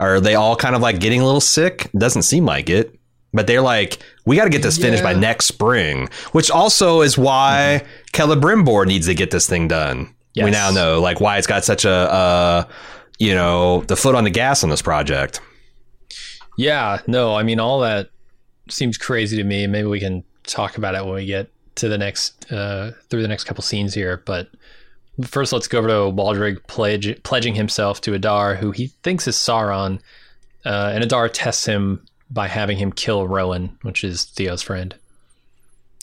Are 0.00 0.20
they 0.20 0.34
all 0.34 0.56
kind 0.56 0.74
of 0.74 0.82
like 0.82 1.00
getting 1.00 1.20
a 1.20 1.24
little 1.24 1.40
sick? 1.40 1.90
Doesn't 1.96 2.22
seem 2.22 2.44
like 2.44 2.68
it. 2.68 2.98
But 3.32 3.48
they're 3.48 3.62
like, 3.62 3.98
we 4.26 4.36
got 4.36 4.44
to 4.44 4.50
get 4.50 4.62
this 4.62 4.78
finished 4.78 5.02
by 5.02 5.12
next 5.12 5.46
spring, 5.46 6.08
which 6.30 6.52
also 6.52 7.00
is 7.00 7.18
why 7.18 7.84
Celebrimbor 8.12 8.86
needs 8.86 9.06
to 9.06 9.14
get 9.14 9.32
this 9.32 9.48
thing 9.48 9.66
done. 9.66 10.14
We 10.36 10.50
now 10.50 10.70
know 10.70 11.00
like 11.00 11.20
why 11.20 11.38
it's 11.38 11.46
got 11.46 11.64
such 11.64 11.84
a, 11.84 11.90
uh, 11.90 12.64
you 13.18 13.34
know, 13.34 13.82
the 13.82 13.96
foot 13.96 14.14
on 14.14 14.24
the 14.24 14.30
gas 14.30 14.62
on 14.62 14.70
this 14.70 14.82
project. 14.82 15.40
Yeah, 16.56 17.00
no, 17.06 17.34
I 17.34 17.42
mean 17.42 17.58
all 17.58 17.80
that 17.80 18.10
seems 18.68 18.98
crazy 18.98 19.36
to 19.36 19.44
me. 19.44 19.66
Maybe 19.66 19.86
we 19.86 20.00
can 20.00 20.24
talk 20.44 20.76
about 20.76 20.94
it 20.94 21.04
when 21.04 21.14
we 21.14 21.26
get 21.26 21.50
to 21.76 21.88
the 21.88 21.98
next 21.98 22.50
uh, 22.52 22.92
through 23.08 23.22
the 23.22 23.28
next 23.28 23.44
couple 23.44 23.62
scenes 23.62 23.94
here. 23.94 24.22
But 24.24 24.48
first, 25.22 25.52
let's 25.52 25.68
go 25.68 25.78
over 25.78 25.88
to 25.88 25.94
Waldreg 25.94 26.66
pledge, 26.66 27.22
pledging 27.22 27.54
himself 27.54 28.00
to 28.02 28.14
Adar, 28.14 28.56
who 28.56 28.70
he 28.70 28.88
thinks 29.02 29.26
is 29.28 29.36
Sauron, 29.36 30.00
uh, 30.64 30.92
and 30.94 31.04
Adar 31.04 31.28
tests 31.28 31.66
him 31.66 32.04
by 32.30 32.48
having 32.48 32.76
him 32.76 32.92
kill 32.92 33.26
Rowan, 33.28 33.78
which 33.82 34.02
is 34.02 34.24
Theo's 34.24 34.62
friend. 34.62 34.94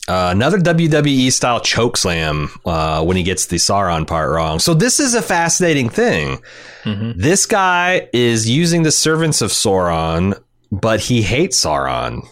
Uh, 0.07 0.29
another 0.31 0.57
WWE 0.57 1.31
style 1.31 1.59
choke 1.59 1.95
slam 1.95 2.49
uh, 2.65 3.03
when 3.03 3.15
he 3.15 3.23
gets 3.23 3.45
the 3.45 3.57
Sauron 3.57 4.07
part 4.07 4.31
wrong. 4.31 4.59
So 4.59 4.73
this 4.73 4.99
is 4.99 5.13
a 5.13 5.21
fascinating 5.21 5.89
thing. 5.89 6.41
This 6.83 7.45
guy 7.45 8.09
is 8.11 8.49
using 8.49 8.83
the 8.83 8.91
servants 8.91 9.41
of 9.41 9.51
Sauron, 9.51 10.41
but 10.71 10.99
he 11.01 11.21
hates 11.21 11.63
Sauron. 11.63 12.27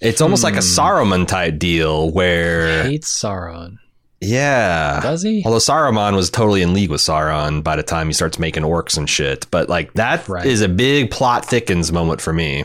It's 0.00 0.20
almost 0.20 0.42
like 0.42 0.56
a 0.56 0.58
Saruman 0.58 1.26
type 1.26 1.58
deal 1.58 2.10
where, 2.10 2.82
Hates 2.82 3.10
Sauron. 3.10 3.78
Yeah. 4.24 5.00
Does 5.00 5.22
he? 5.22 5.42
Although 5.44 5.58
Saruman 5.58 6.14
was 6.16 6.30
totally 6.30 6.62
in 6.62 6.72
league 6.74 6.90
with 6.90 7.00
Sauron 7.00 7.62
by 7.62 7.76
the 7.76 7.82
time 7.82 8.06
he 8.08 8.12
starts 8.12 8.38
making 8.38 8.62
orcs 8.62 8.96
and 8.98 9.08
shit. 9.08 9.46
But 9.50 9.68
like 9.68 9.92
that 9.94 10.20
is 10.20 10.28
Right. 10.28 10.70
a 10.70 10.72
big 10.72 11.10
plot 11.10 11.44
thickens 11.44 11.92
moment 11.92 12.20
for 12.20 12.32
me. 12.32 12.64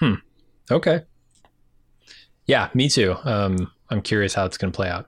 Hmm. 0.00 0.14
Okay. 0.70 1.02
Yeah, 2.46 2.68
me 2.74 2.88
too. 2.88 3.16
Um, 3.24 3.70
I'm 3.90 4.02
curious 4.02 4.34
how 4.34 4.44
it's 4.44 4.58
going 4.58 4.72
to 4.72 4.76
play 4.76 4.88
out. 4.88 5.06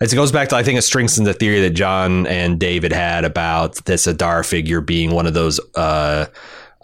It 0.00 0.14
goes 0.14 0.30
back 0.30 0.48
to 0.50 0.56
I 0.56 0.62
think 0.62 0.78
it 0.78 0.82
strengthens 0.82 1.26
the 1.26 1.34
theory 1.34 1.60
that 1.62 1.70
John 1.70 2.26
and 2.28 2.58
David 2.60 2.92
had 2.92 3.24
about 3.24 3.76
this 3.84 4.06
Adar 4.06 4.44
figure 4.44 4.80
being 4.80 5.10
one 5.10 5.26
of 5.26 5.34
those 5.34 5.58
uh, 5.74 6.26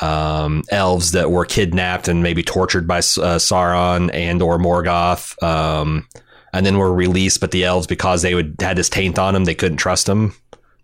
um, 0.00 0.64
elves 0.70 1.12
that 1.12 1.30
were 1.30 1.44
kidnapped 1.44 2.08
and 2.08 2.22
maybe 2.24 2.42
tortured 2.42 2.88
by 2.88 2.98
uh, 2.98 3.38
Sauron 3.38 4.10
and 4.12 4.42
or 4.42 4.58
Morgoth, 4.58 5.40
um, 5.42 6.08
and 6.52 6.64
then 6.66 6.78
were 6.78 6.92
released. 6.92 7.40
But 7.40 7.50
the 7.50 7.64
elves, 7.64 7.86
because 7.86 8.22
they 8.22 8.34
would 8.34 8.56
had 8.60 8.76
this 8.76 8.88
taint 8.88 9.18
on 9.18 9.34
them, 9.34 9.44
they 9.44 9.54
couldn't 9.54 9.78
trust 9.78 10.06
them. 10.06 10.34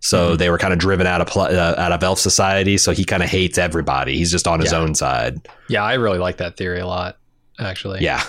So 0.00 0.36
they 0.36 0.48
were 0.48 0.58
kind 0.58 0.72
of 0.72 0.78
driven 0.78 1.06
out 1.08 1.20
of 1.20 1.26
pl- 1.26 1.42
uh, 1.42 1.74
out 1.76 1.90
of 1.92 2.02
elf 2.04 2.18
society. 2.20 2.78
So 2.78 2.92
he 2.92 3.04
kind 3.04 3.22
of 3.22 3.28
hates 3.28 3.58
everybody. 3.58 4.16
He's 4.16 4.30
just 4.30 4.46
on 4.46 4.60
his 4.60 4.70
Yeah. 4.72 4.78
own 4.78 4.94
side. 4.94 5.40
Yeah, 5.68 5.82
I 5.82 5.94
really 5.94 6.18
like 6.18 6.36
that 6.36 6.56
theory 6.56 6.78
a 6.78 6.86
lot, 6.86 7.18
actually. 7.58 8.00
Yeah, 8.02 8.22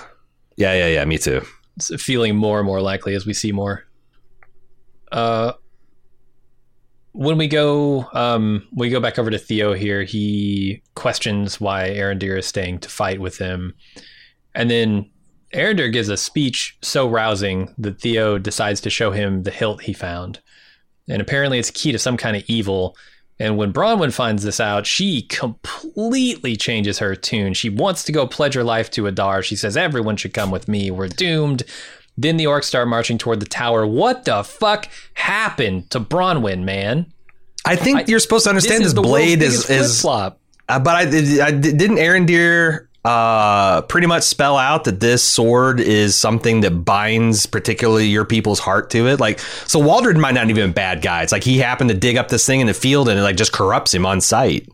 yeah, 0.58 0.74
yeah, 0.74 0.88
yeah. 0.88 1.06
Me 1.06 1.18
too. 1.20 1.42
It's 1.78 1.92
feeling 2.04 2.36
more 2.36 2.58
and 2.60 2.66
more 2.66 2.82
likely 2.82 3.14
as 3.14 3.26
we 3.28 3.34
see 3.34 3.52
more. 3.52 3.86
Uh, 5.12 5.54
when 7.12 7.38
we 7.38 7.48
go, 7.48 8.08
um, 8.14 8.68
we 8.74 8.90
go 8.90 9.00
back 9.00 9.18
over 9.20 9.30
to 9.32 9.38
Theo 9.38 9.74
here. 9.74 10.04
He 10.04 10.82
questions 10.96 11.60
why 11.60 11.90
Arondir 11.90 12.38
is 12.40 12.46
staying 12.46 12.80
to 12.80 12.90
fight 12.90 13.20
with 13.20 13.38
him, 13.38 13.74
and 14.56 14.70
then 14.70 15.10
Arondir 15.54 15.92
gives 15.92 16.10
a 16.10 16.18
speech 16.18 16.78
so 16.82 17.10
rousing 17.10 17.74
that 17.78 18.00
Theo 18.00 18.38
decides 18.38 18.82
to 18.82 18.90
show 18.90 19.12
him 19.12 19.44
the 19.44 19.52
hilt 19.52 19.84
he 19.84 19.94
found, 19.94 20.40
and 21.08 21.22
apparently 21.22 21.60
it's 21.60 21.70
a 21.70 21.74
key 21.74 21.92
to 21.92 22.00
some 22.00 22.18
kind 22.18 22.38
of 22.38 22.44
evil. 22.48 22.96
And 23.42 23.58
when 23.58 23.72
Bronwyn 23.72 24.14
finds 24.14 24.44
this 24.44 24.60
out, 24.60 24.86
she 24.86 25.22
completely 25.22 26.58
changes 26.58 27.00
her 27.00 27.16
tune. 27.16 27.54
She 27.54 27.70
wants 27.70 28.04
to 28.04 28.12
go 28.12 28.28
pledge 28.28 28.54
her 28.54 28.66
life 28.66 28.92
to 28.92 29.08
Adar. 29.08 29.42
She 29.42 29.56
says, 29.56 29.78
Everyone 29.78 30.18
should 30.18 30.34
come 30.34 30.52
with 30.52 30.68
me. 30.68 30.92
We're 30.92 31.08
doomed. 31.08 31.64
Then 32.18 32.36
the 32.36 32.44
orcs 32.44 32.66
start 32.66 32.90
marching 32.90 33.18
toward 33.18 33.40
the 33.40 33.46
tower. 33.46 33.88
What 33.88 34.26
the 34.26 34.44
fuck 34.44 34.90
happened 35.14 35.90
to 35.92 36.02
Bronwyn, 36.02 36.64
man? 36.64 37.14
I 37.66 37.78
think 37.78 38.10
you're 38.10 38.20
supposed 38.20 38.44
to 38.44 38.50
understand 38.50 38.84
this, 38.84 38.94
the 38.94 39.02
blade 39.02 39.42
is 39.42 39.70
is 39.70 40.02
flip-flop. 40.02 40.40
Uh, 40.68 40.80
but 40.80 40.96
I, 40.96 41.02
I 41.46 41.52
didn't 41.52 41.98
Aaron 41.98 42.28
Arondir 42.28 42.89
uh, 43.06 43.82
pretty 43.84 44.08
much 44.08 44.24
spell 44.24 44.58
out 44.58 44.84
that 44.84 45.00
this 45.00 45.24
sword 45.24 45.80
is 45.80 46.16
something 46.16 46.62
that 46.62 46.72
binds 46.84 47.46
particularly 47.46 48.08
your 48.08 48.26
people's 48.26 48.60
heart 48.60 48.90
to 48.92 49.08
it. 49.08 49.20
Like, 49.20 49.40
so 49.40 49.80
Waldreg 49.80 50.20
might 50.20 50.34
not 50.34 50.50
even 50.50 50.56
be 50.56 50.62
a 50.72 50.74
bad 50.74 51.02
guy. 51.02 51.24
It's 51.24 51.32
like 51.32 51.44
he 51.44 51.60
happened 51.60 51.90
to 51.92 51.96
dig 51.96 52.18
up 52.18 52.28
this 52.28 52.46
thing 52.46 52.60
in 52.60 52.68
the 52.68 52.74
field 52.74 53.08
and 53.08 53.18
it 53.20 53.24
like 53.24 53.38
just 53.38 53.54
corrupts 53.54 53.94
him 53.94 54.06
on 54.06 54.20
sight. 54.22 54.68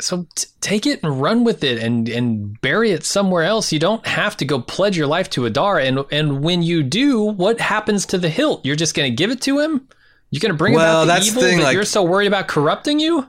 So 0.00 0.26
t- 0.34 0.46
take 0.60 0.86
it 0.86 1.02
and 1.02 1.20
run 1.22 1.44
with 1.44 1.62
it 1.62 1.80
and 1.80 2.08
and 2.08 2.60
bury 2.60 2.90
it 2.90 3.04
somewhere 3.04 3.44
else. 3.44 3.72
You 3.72 3.78
don't 3.78 4.04
have 4.06 4.36
to 4.38 4.44
go 4.44 4.60
pledge 4.60 4.96
your 4.96 5.06
life 5.06 5.30
to 5.30 5.46
Adar. 5.46 5.78
And 5.78 6.04
and 6.10 6.42
when 6.42 6.62
you 6.62 6.82
do, 6.82 7.22
what 7.22 7.60
happens 7.60 8.04
to 8.06 8.18
the 8.18 8.28
hilt? 8.28 8.66
You're 8.66 8.74
just 8.76 8.94
going 8.94 9.10
to 9.10 9.14
give 9.14 9.30
it 9.30 9.40
to 9.42 9.60
him? 9.60 9.88
You're 10.30 10.40
going 10.40 10.50
to 10.52 10.58
bring 10.58 10.74
Well, 10.74 11.02
about 11.02 11.06
the 11.06 11.06
that's 11.06 11.26
the 11.26 11.30
evil 11.30 11.42
thing, 11.42 11.58
that 11.58 11.64
like- 11.66 11.74
you're 11.74 11.84
so 11.84 12.02
worried 12.02 12.26
about 12.26 12.48
corrupting 12.48 12.98
you? 12.98 13.28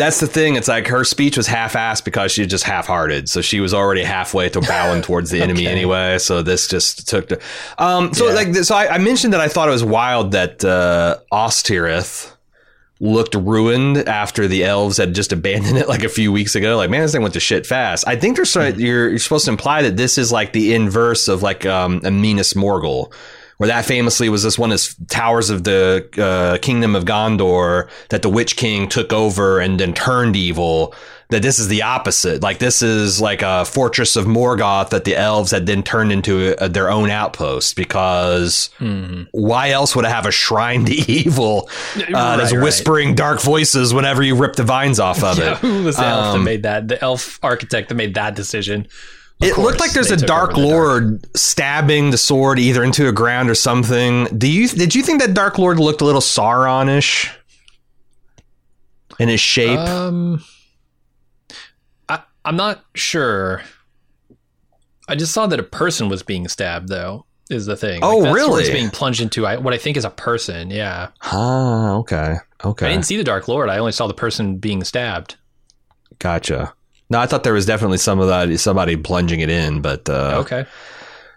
That's 0.00 0.18
the 0.18 0.26
thing. 0.26 0.56
It's 0.56 0.66
like 0.68 0.86
her 0.88 1.04
speech 1.04 1.36
was 1.36 1.46
half-assed 1.46 2.04
because 2.04 2.32
she 2.32 2.40
was 2.40 2.50
just 2.50 2.64
half-hearted. 2.64 3.28
So 3.28 3.40
she 3.42 3.60
was 3.60 3.74
already 3.74 4.02
halfway 4.02 4.48
to 4.48 4.60
bowing 4.62 5.02
towards 5.02 5.30
the 5.30 5.40
enemy 5.46 5.66
anyway. 5.66 6.18
So 6.18 6.42
this 6.42 6.66
just 6.66 7.06
took 7.08 7.28
the. 7.28 7.40
Um. 7.78 8.12
So 8.14 8.28
Yeah. 8.28 8.34
like, 8.34 8.54
so 8.56 8.74
I, 8.74 8.94
I 8.94 8.98
mentioned 8.98 9.32
that 9.34 9.40
I 9.40 9.48
thought 9.48 9.68
it 9.68 9.72
was 9.72 9.84
wild 9.84 10.32
that 10.32 10.64
uh, 10.64 11.18
Ostirith 11.32 12.32
looked 13.02 13.34
ruined 13.34 13.96
after 14.08 14.46
the 14.46 14.62
elves 14.64 14.98
had 14.98 15.14
just 15.14 15.32
abandoned 15.32 15.78
it 15.78 15.88
like 15.88 16.02
a 16.04 16.08
few 16.08 16.30
weeks 16.32 16.54
ago. 16.54 16.76
Like, 16.76 16.90
man, 16.90 17.00
this 17.00 17.12
thing 17.12 17.22
went 17.22 17.32
to 17.34 17.40
shit 17.40 17.66
fast. 17.66 18.06
I 18.06 18.16
think 18.16 18.36
there's 18.36 18.52
Mm-hmm. 18.52 18.78
you're, 18.80 19.08
you're 19.10 19.18
supposed 19.18 19.46
to 19.46 19.50
imply 19.50 19.82
that 19.82 19.96
this 19.96 20.18
is 20.18 20.30
like 20.32 20.52
the 20.52 20.74
inverse 20.74 21.26
of 21.28 21.42
like 21.42 21.64
um, 21.64 22.00
a 22.04 22.10
Minas 22.10 22.52
Morgul, 22.54 23.12
where 23.60 23.66
that 23.66 23.84
famously 23.84 24.30
was 24.30 24.42
this 24.42 24.58
one 24.58 24.70
the 24.70 24.94
towers 25.08 25.50
of 25.50 25.64
the 25.64 26.08
uh, 26.16 26.56
kingdom 26.62 26.96
of 26.96 27.04
Gondor 27.04 27.90
that 28.08 28.22
the 28.22 28.30
Witch 28.30 28.56
King 28.56 28.88
took 28.88 29.12
over 29.12 29.60
and 29.60 29.78
then 29.78 29.92
turned 29.92 30.34
evil. 30.34 30.94
that 31.28 31.42
this 31.42 31.58
is 31.58 31.68
the 31.68 31.82
opposite. 31.82 32.42
Like 32.42 32.58
this 32.58 32.80
is 32.82 33.20
like 33.20 33.42
a 33.42 33.66
fortress 33.66 34.16
of 34.16 34.24
Morgoth 34.24 34.88
that 34.90 35.04
the 35.04 35.14
elves 35.14 35.50
had 35.50 35.66
then 35.66 35.82
turned 35.82 36.10
into 36.10 36.56
a, 36.58 36.68
their 36.70 36.90
own 36.90 37.10
outpost 37.10 37.76
because 37.76 38.70
Hmm. 38.78 39.24
why 39.32 39.70
else 39.70 39.94
would 39.94 40.06
I 40.06 40.08
have 40.08 40.24
a 40.26 40.32
shrine 40.32 40.84
to 40.90 40.92
evil 40.94 41.68
uh, 41.96 42.36
that's 42.38 42.52
Right, 42.52 42.52
right. 42.58 42.64
whispering 42.64 43.14
dark 43.14 43.42
voices 43.42 43.92
whenever 43.92 44.22
you 44.22 44.34
rip 44.36 44.56
the 44.56 44.64
vines 44.64 44.98
off 44.98 45.22
of 45.22 45.38
Yeah, 45.38 45.52
it? 45.52 45.58
who 45.58 45.84
was 45.84 45.96
the 45.96 46.04
elf 46.06 46.32
that 46.32 46.38
Um, 46.38 46.44
made 46.44 46.62
that? 46.64 46.88
The 46.88 47.00
elf 47.04 47.38
architect 47.42 47.90
that 47.90 47.94
made 47.94 48.14
that 48.14 48.34
decision. 48.34 48.88
Of 49.40 49.46
It 49.46 49.54
course, 49.54 49.66
looked 49.66 49.80
like 49.80 49.92
there's 49.92 50.10
a 50.10 50.16
dark 50.18 50.52
the 50.52 50.60
lord 50.60 51.26
stabbing 51.34 52.10
the 52.10 52.18
sword 52.18 52.58
either 52.58 52.84
into 52.84 53.08
a 53.08 53.12
ground 53.12 53.48
or 53.48 53.54
something. 53.54 54.24
Do 54.36 54.50
you 54.50 54.68
did 54.68 54.94
you 54.94 55.02
think 55.02 55.22
that 55.22 55.32
dark 55.32 55.58
lord 55.58 55.78
looked 55.78 56.02
a 56.02 56.04
little 56.04 56.20
Sauronish 56.20 57.30
in 59.18 59.28
his 59.28 59.40
shape? 59.40 59.78
Um, 59.78 60.42
I, 62.08 62.22
I'm 62.44 62.56
not 62.56 62.84
sure. 62.94 63.62
I 65.08 65.14
just 65.14 65.32
saw 65.32 65.46
that 65.46 65.58
a 65.58 65.64
person 65.64 66.08
was 66.08 66.22
being 66.22 66.46
stabbed, 66.48 66.88
though. 66.88 67.26
Is 67.50 67.66
the 67.66 67.76
thing? 67.76 67.98
Oh, 68.02 68.22
that 68.22 68.28
sword's 68.28 68.68
really? 68.68 68.72
being 68.72 68.90
plunged 68.90 69.20
into 69.20 69.44
I, 69.44 69.56
what 69.56 69.74
I 69.74 69.78
think 69.78 69.96
is 69.96 70.04
a 70.04 70.10
person. 70.10 70.70
Yeah, 70.70 71.08
Ah, 71.22 71.94
okay, 71.94 72.36
okay. 72.64 72.86
I 72.86 72.90
didn't 72.90 73.06
see 73.06 73.16
the 73.16 73.24
Dark 73.24 73.48
Lord. 73.48 73.68
I 73.68 73.78
only 73.78 73.90
saw 73.90 74.06
the 74.06 74.14
person 74.14 74.58
being 74.58 74.84
stabbed. 74.84 75.36
Gotcha. 76.20 76.74
No, 77.10 77.18
I 77.18 77.26
thought 77.26 77.42
there 77.42 77.52
was 77.52 77.66
definitely 77.66 77.98
some 77.98 78.20
of 78.20 78.28
that, 78.28 78.56
somebody 78.60 78.96
plunging 78.96 79.40
it 79.40 79.50
in, 79.50 79.80
but 79.82 80.08
uh, 80.08 80.38
okay. 80.44 80.64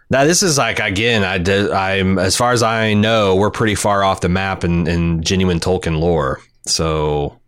Now 0.09 0.23
this 0.25 0.43
is 0.43 0.57
like 0.57 0.79
again, 0.79 1.23
I 1.23 1.39
did, 1.39 1.71
I'm 1.71 2.19
as 2.19 2.35
far 2.37 2.51
as 2.51 2.61
I 2.61 2.93
know, 2.93 3.35
we're 3.35 3.49
pretty 3.51 3.73
far 3.75 4.03
off 4.03 4.21
the 4.21 4.29
map 4.29 4.63
in, 4.63 4.87
in 4.87 5.23
genuine 5.23 5.59
Tolkien 5.59 5.99
lore. 5.99 6.39
So 6.67 7.39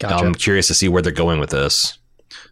Gotcha. 0.00 0.24
I'm 0.24 0.34
curious 0.34 0.66
to 0.68 0.74
see 0.74 0.88
where 0.88 1.00
they're 1.02 1.12
going 1.12 1.38
with 1.38 1.50
this. 1.50 1.96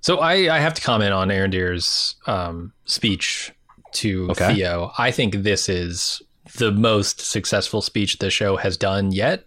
So 0.01 0.19
I, 0.19 0.55
I 0.55 0.59
have 0.61 0.75
to 0.75 0.83
comment 0.83 1.13
on 1.13 1.29
Arondir's 1.29 2.15
um, 2.27 2.73
speech 2.85 3.53
to 3.95 4.29
Okay. 4.31 4.55
Theo. 4.55 4.93
I 4.97 5.11
think 5.11 5.35
this 5.43 5.69
is 5.69 6.23
the 6.57 6.71
most 6.71 7.21
successful 7.21 7.83
speech 7.83 8.19
the 8.19 8.31
show 8.31 8.57
has 8.57 8.77
done 8.77 9.11
yet, 9.13 9.45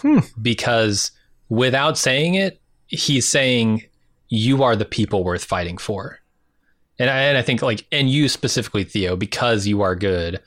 Hmm. 0.00 0.18
because 0.42 1.12
without 1.48 1.96
saying 1.96 2.34
it, 2.34 2.60
he's 2.88 3.28
saying 3.28 3.84
you 4.28 4.62
are 4.62 4.76
the 4.76 4.84
people 4.84 5.24
worth 5.24 5.44
fighting 5.44 5.78
for, 5.78 6.20
and 6.98 7.08
I, 7.10 7.18
and 7.22 7.38
I 7.38 7.42
think 7.42 7.62
like 7.62 7.86
and 7.92 8.08
you 8.10 8.28
specifically 8.28 8.84
Theo 8.84 9.16
because 9.16 9.66
you 9.66 9.82
are 9.82 9.94
good 9.96 10.40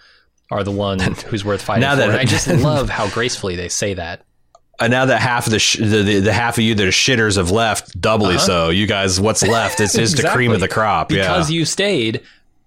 are 0.51 0.63
the 0.63 0.71
one 0.71 0.99
who's 1.27 1.45
worth 1.45 1.61
fighting 1.61 1.81
Now 1.81 1.91
for. 1.91 1.97
that- 2.01 2.09
and 2.09 2.17
I 2.17 2.25
just 2.25 2.47
love 2.63 2.89
how 2.89 3.09
gracefully 3.09 3.55
they 3.55 3.69
say 3.69 3.93
that. 3.93 4.23
And 4.81 4.91
now 4.91 5.05
that 5.07 5.19
half 5.19 5.45
of 5.45 5.51
the, 5.51 5.59
sh- 5.59 5.75
the, 5.77 6.03
the 6.03 6.19
the 6.21 6.31
half 6.33 6.57
of 6.57 6.63
you 6.63 6.73
that 6.73 6.85
are 6.87 6.89
shitters 6.89 7.35
have 7.35 7.51
left, 7.51 7.99
doubly 7.99 8.35
Uh-huh. 8.35 8.45
so. 8.45 8.69
You 8.69 8.87
guys, 8.87 9.19
what's 9.19 9.45
left? 9.45 9.81
is 9.81 9.91
just 9.91 10.15
the 10.15 10.29
cream 10.29 10.51
of 10.53 10.61
the 10.61 10.67
Exactly. 10.67 10.73
crop. 10.81 11.09
Because 11.09 11.51
yeah. 11.51 11.55
you 11.59 11.65
stayed, 11.65 12.21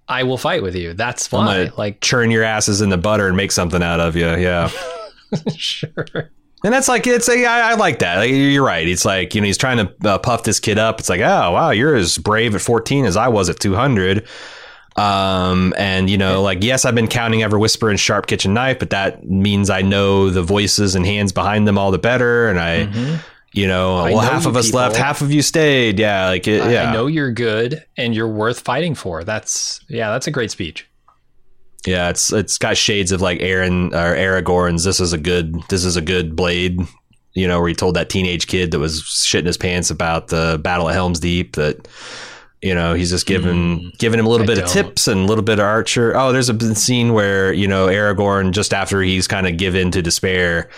I 0.09 0.23
will 0.25 0.37
fight 0.37 0.63
with 0.63 0.77
you. 0.77 0.93
That's 0.93 1.33
why. 1.33 1.71
Like 1.79 2.03
churn 2.03 2.31
your 2.31 2.43
asses 2.45 2.83
in 2.83 2.91
the 2.91 2.99
butter 2.99 3.29
and 3.29 3.37
make 3.37 3.51
something 3.51 3.83
out 3.83 3.99
of 3.99 4.15
you. 4.15 4.27
Yeah. 4.27 4.71
sure. 5.57 6.31
And 6.65 6.73
that's 6.73 6.87
like 6.89 7.07
it's 7.07 7.29
a 7.29 7.45
I, 7.45 7.73
I 7.73 7.75
like 7.75 7.99
that. 8.01 8.19
Like, 8.19 8.31
you're 8.31 8.65
right. 8.65 8.87
It's 8.87 9.05
like 9.05 9.35
you 9.35 9.41
know 9.41 9.47
he's 9.47 9.59
trying 9.59 9.79
to 9.87 10.09
uh, 10.09 10.19
puff 10.19 10.45
this 10.45 10.61
kid 10.61 10.79
up. 10.79 11.01
It's 11.01 11.09
like 11.09 11.21
oh 11.21 11.51
wow 11.53 11.71
you're 11.71 11.95
as 11.97 12.19
brave 12.19 12.55
at 12.55 12.61
14 12.61 13.05
as 13.05 13.17
I 13.17 13.29
was 13.29 13.49
at 13.51 13.59
200. 13.61 14.27
Um 14.95 15.73
and 15.79 16.11
you 16.11 16.19
know 16.19 16.43
like 16.43 16.63
yes 16.63 16.85
I've 16.85 16.95
been 16.95 17.09
counting 17.09 17.43
every 17.43 17.59
whisper 17.59 17.89
and 17.89 17.99
sharp 17.99 18.27
kitchen 18.27 18.53
knife, 18.55 18.79
but 18.79 18.91
that 18.91 19.25
means 19.25 19.71
I 19.71 19.81
know 19.83 20.29
the 20.31 20.43
voices 20.43 20.95
and 20.95 21.07
hands 21.07 21.33
behind 21.33 21.67
them 21.67 21.79
all 21.79 21.91
the 21.91 21.99
better. 21.99 22.49
And 22.51 22.61
I 22.61 22.87
Mhm. 22.87 23.19
you 23.55 23.67
know 23.67 23.97
I 23.97 24.13
well 24.13 24.23
know 24.23 24.29
half 24.31 24.45
of 24.47 24.55
us 24.57 24.67
people. 24.67 24.81
left, 24.81 24.97
half 24.97 25.23
of 25.23 25.33
you 25.33 25.41
stayed. 25.41 25.99
Yeah 25.99 26.27
like 26.27 26.47
it, 26.47 26.71
yeah 26.71 26.91
I 26.91 26.93
know 26.93 27.07
you're 27.07 27.33
good 27.33 27.83
and 27.97 28.15
you're 28.15 28.29
worth 28.29 28.61
fighting 28.61 28.95
for. 28.95 29.25
That's 29.25 29.81
yeah, 29.89 30.11
that's 30.11 30.27
a 30.27 30.31
great 30.31 30.51
speech. 30.51 30.87
Yeah 31.87 32.11
it's 32.11 32.33
it's 32.33 32.59
got 32.59 32.77
shades 32.77 33.13
of 33.13 33.21
like 33.21 33.41
Aaron 33.41 33.95
or 33.95 34.15
Aragorn's. 34.15 34.85
This 34.85 35.01
is 35.01 35.13
a 35.13 35.19
good 35.19 35.63
this 35.69 35.85
is 35.85 35.97
a 35.97 36.03
good 36.03 36.37
blade. 36.37 36.81
You 37.35 37.49
know, 37.49 37.61
where 37.61 37.69
he 37.69 37.75
told 37.75 37.97
that 37.97 38.11
teenage 38.11 38.47
kid 38.47 38.73
that 38.73 38.79
was 38.79 39.03
shitting 39.03 39.47
his 39.47 39.57
pants 39.57 39.91
about 39.91 40.29
the 40.29 40.61
Battle 40.63 40.87
of 40.89 40.95
Helm's 40.95 41.19
Deep 41.19 41.57
that 41.57 41.89
you 42.61 42.75
know 42.75 42.93
he's 42.95 43.11
just 43.11 43.27
giving 43.27 43.79
hmm. 43.79 43.89
giving 43.99 44.21
him 44.21 44.27
a 44.27 44.29
little. 44.29 44.45
I 44.45 44.47
bit 44.47 44.59
of 44.59 44.65
don't. 44.67 44.73
tips 44.73 45.09
and 45.09 45.23
a 45.23 45.25
little 45.25 45.45
bit 45.45 45.59
of 45.59 45.65
Archer. 45.65 46.17
Oh, 46.17 46.33
there's 46.33 46.51
a 46.51 46.75
scene 46.75 47.15
where 47.15 47.53
you 47.53 47.67
know 47.67 47.87
Aragorn 47.87 48.53
just 48.53 48.75
after 48.75 49.01
he's 49.01 49.27
kind 49.27 49.47
of 49.47 49.57
given 49.57 49.91
to 49.93 50.03
despair. 50.03 50.69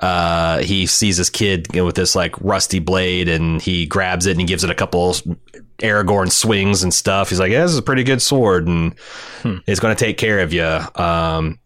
Uh, 0.00 0.58
he 0.60 0.86
sees 0.86 1.18
this 1.18 1.28
kid 1.30 1.66
you 1.74 1.80
know, 1.80 1.84
with 1.84 1.94
this 1.94 2.14
like 2.14 2.34
rusty 2.40 2.78
blade 2.78 3.28
and 3.28 3.60
he 3.60 3.84
grabs 3.86 4.26
it 4.26 4.30
and 4.32 4.40
he 4.40 4.46
gives 4.46 4.64
it 4.64 4.70
a 4.70 4.74
couple 4.74 5.12
Aragorn 5.78 6.32
swings 6.32 6.82
and 6.82 6.92
stuff. 6.92 7.28
He's 7.28 7.38
like, 7.38 7.52
yeah, 7.52 7.62
this 7.62 7.72
is 7.72 7.78
a 7.78 7.82
pretty 7.82 8.02
good 8.04 8.22
sword 8.22 8.66
and 8.66 8.94
Hmm. 9.42 9.56
it's 9.66 9.78
going 9.80 9.94
to 9.94 10.04
take 10.04 10.16
care 10.18 10.40
of 10.40 10.52
you. 10.54 10.64
Um, 10.64 11.58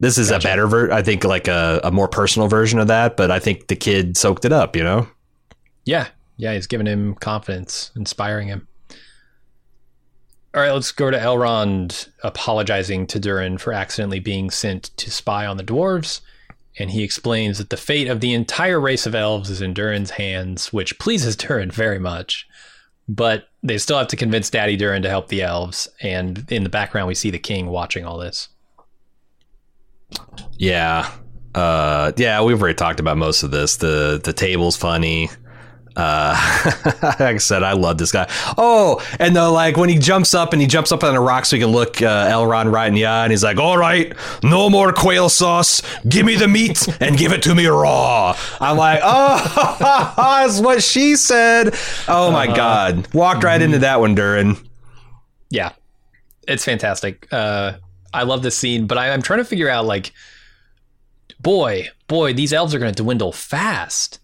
this 0.00 0.16
is 0.18 0.28
Gotcha. 0.30 0.46
a 0.46 0.50
better 0.50 0.66
ver- 0.66 0.92
I 0.92 1.02
think 1.02 1.24
like 1.24 1.48
a, 1.48 1.80
a 1.82 1.90
more 1.90 2.08
personal 2.08 2.46
version 2.48 2.78
of 2.78 2.88
that, 2.88 3.16
but 3.16 3.30
I 3.30 3.38
think 3.38 3.68
the 3.68 3.76
kid 3.76 4.16
soaked 4.16 4.44
it 4.44 4.52
up, 4.52 4.76
you 4.76 4.84
know? 4.84 5.08
Yeah. 5.84 6.08
Yeah, 6.36 6.54
he's 6.54 6.66
giving 6.66 6.86
him 6.86 7.14
confidence, 7.14 7.90
inspiring 7.96 8.48
him. 8.48 8.68
All 10.54 10.62
right, 10.62 10.72
let's 10.72 10.92
go 10.92 11.10
to 11.10 11.18
Elrond 11.18 12.08
apologizing 12.22 13.06
to 13.08 13.18
Durin 13.18 13.58
for 13.58 13.72
accidentally 13.72 14.20
being 14.20 14.50
sent 14.50 14.84
to 14.98 15.10
spy 15.10 15.46
on 15.46 15.56
the 15.56 15.64
dwarves. 15.64 16.20
And 16.78 16.90
he 16.90 17.02
explains 17.02 17.58
that 17.58 17.70
the 17.70 17.76
fate 17.76 18.08
of 18.08 18.20
the 18.20 18.34
entire 18.34 18.80
race 18.80 19.06
of 19.06 19.14
elves 19.14 19.50
is 19.50 19.60
in 19.60 19.74
Durin's 19.74 20.10
hands, 20.10 20.72
which 20.72 20.98
pleases 20.98 21.36
Durin 21.36 21.70
very 21.70 21.98
much. 21.98 22.46
But 23.08 23.48
they 23.62 23.78
still 23.78 23.98
have 23.98 24.08
to 24.08 24.16
convince 24.16 24.50
Daddy 24.50 24.76
Durin 24.76 25.02
to 25.02 25.08
help 25.08 25.28
the 25.28 25.42
elves. 25.42 25.88
And 26.02 26.50
in 26.52 26.62
the 26.62 26.68
background, 26.68 27.08
we 27.08 27.14
see 27.14 27.30
the 27.30 27.38
king 27.38 27.68
watching 27.68 28.04
all 28.04 28.18
this. 28.18 28.48
Yeah. 30.58 31.10
Uh, 31.54 32.12
yeah, 32.16 32.42
we've 32.42 32.60
already 32.60 32.74
talked 32.74 33.00
about 33.00 33.16
most 33.16 33.42
of 33.42 33.50
this. 33.50 33.76
The 33.76 34.20
the 34.22 34.32
table's 34.32 34.76
funny. 34.76 35.30
Uh, 35.98 36.32
like 37.02 37.20
I 37.20 37.36
said, 37.38 37.64
I 37.64 37.72
love 37.72 37.98
this 37.98 38.12
guy. 38.12 38.30
Oh, 38.56 39.04
and 39.18 39.34
the 39.34 39.50
like 39.50 39.76
when 39.76 39.88
he 39.88 39.98
jumps 39.98 40.32
up 40.32 40.52
and 40.52 40.62
he 40.62 40.68
jumps 40.68 40.92
up 40.92 41.02
on 41.02 41.16
a 41.16 41.20
rock 41.20 41.44
so 41.44 41.56
he 41.56 41.60
can 41.60 41.72
look 41.72 42.00
uh, 42.00 42.28
Elrond 42.28 42.72
right 42.72 42.86
in 42.86 42.94
the 42.94 43.06
eye, 43.06 43.24
and 43.24 43.32
he's 43.32 43.42
like, 43.42 43.58
"All 43.58 43.76
right, 43.76 44.14
no 44.44 44.70
more 44.70 44.92
quail 44.92 45.28
sauce. 45.28 45.82
Give 46.08 46.24
me 46.24 46.36
the 46.36 46.46
meat 46.46 46.86
and 47.00 47.18
give 47.18 47.32
it 47.32 47.42
to 47.42 47.54
me 47.54 47.66
raw." 47.66 48.38
I'm 48.60 48.76
like, 48.76 49.00
"Oh, 49.04 50.14
that's 50.16 50.60
what 50.60 50.84
she 50.84 51.16
said." 51.16 51.74
Oh 52.06 52.30
my 52.30 52.46
god, 52.46 53.12
walked 53.12 53.42
right 53.42 53.60
into 53.60 53.80
that 53.80 53.98
one, 53.98 54.14
Durin. 54.14 54.56
Yeah, 55.50 55.72
it's 56.46 56.64
fantastic. 56.64 57.26
Uh, 57.32 57.72
I 58.14 58.22
love 58.22 58.42
this 58.42 58.56
scene, 58.56 58.86
but 58.86 58.98
I, 58.98 59.10
I'm 59.10 59.22
trying 59.22 59.40
to 59.40 59.44
figure 59.44 59.68
out 59.68 59.84
like, 59.84 60.12
boy, 61.40 61.88
boy, 62.06 62.34
these 62.34 62.52
elves 62.52 62.72
are 62.72 62.78
going 62.78 62.94
to 62.94 63.02
dwindle 63.02 63.32
fast. 63.32 64.20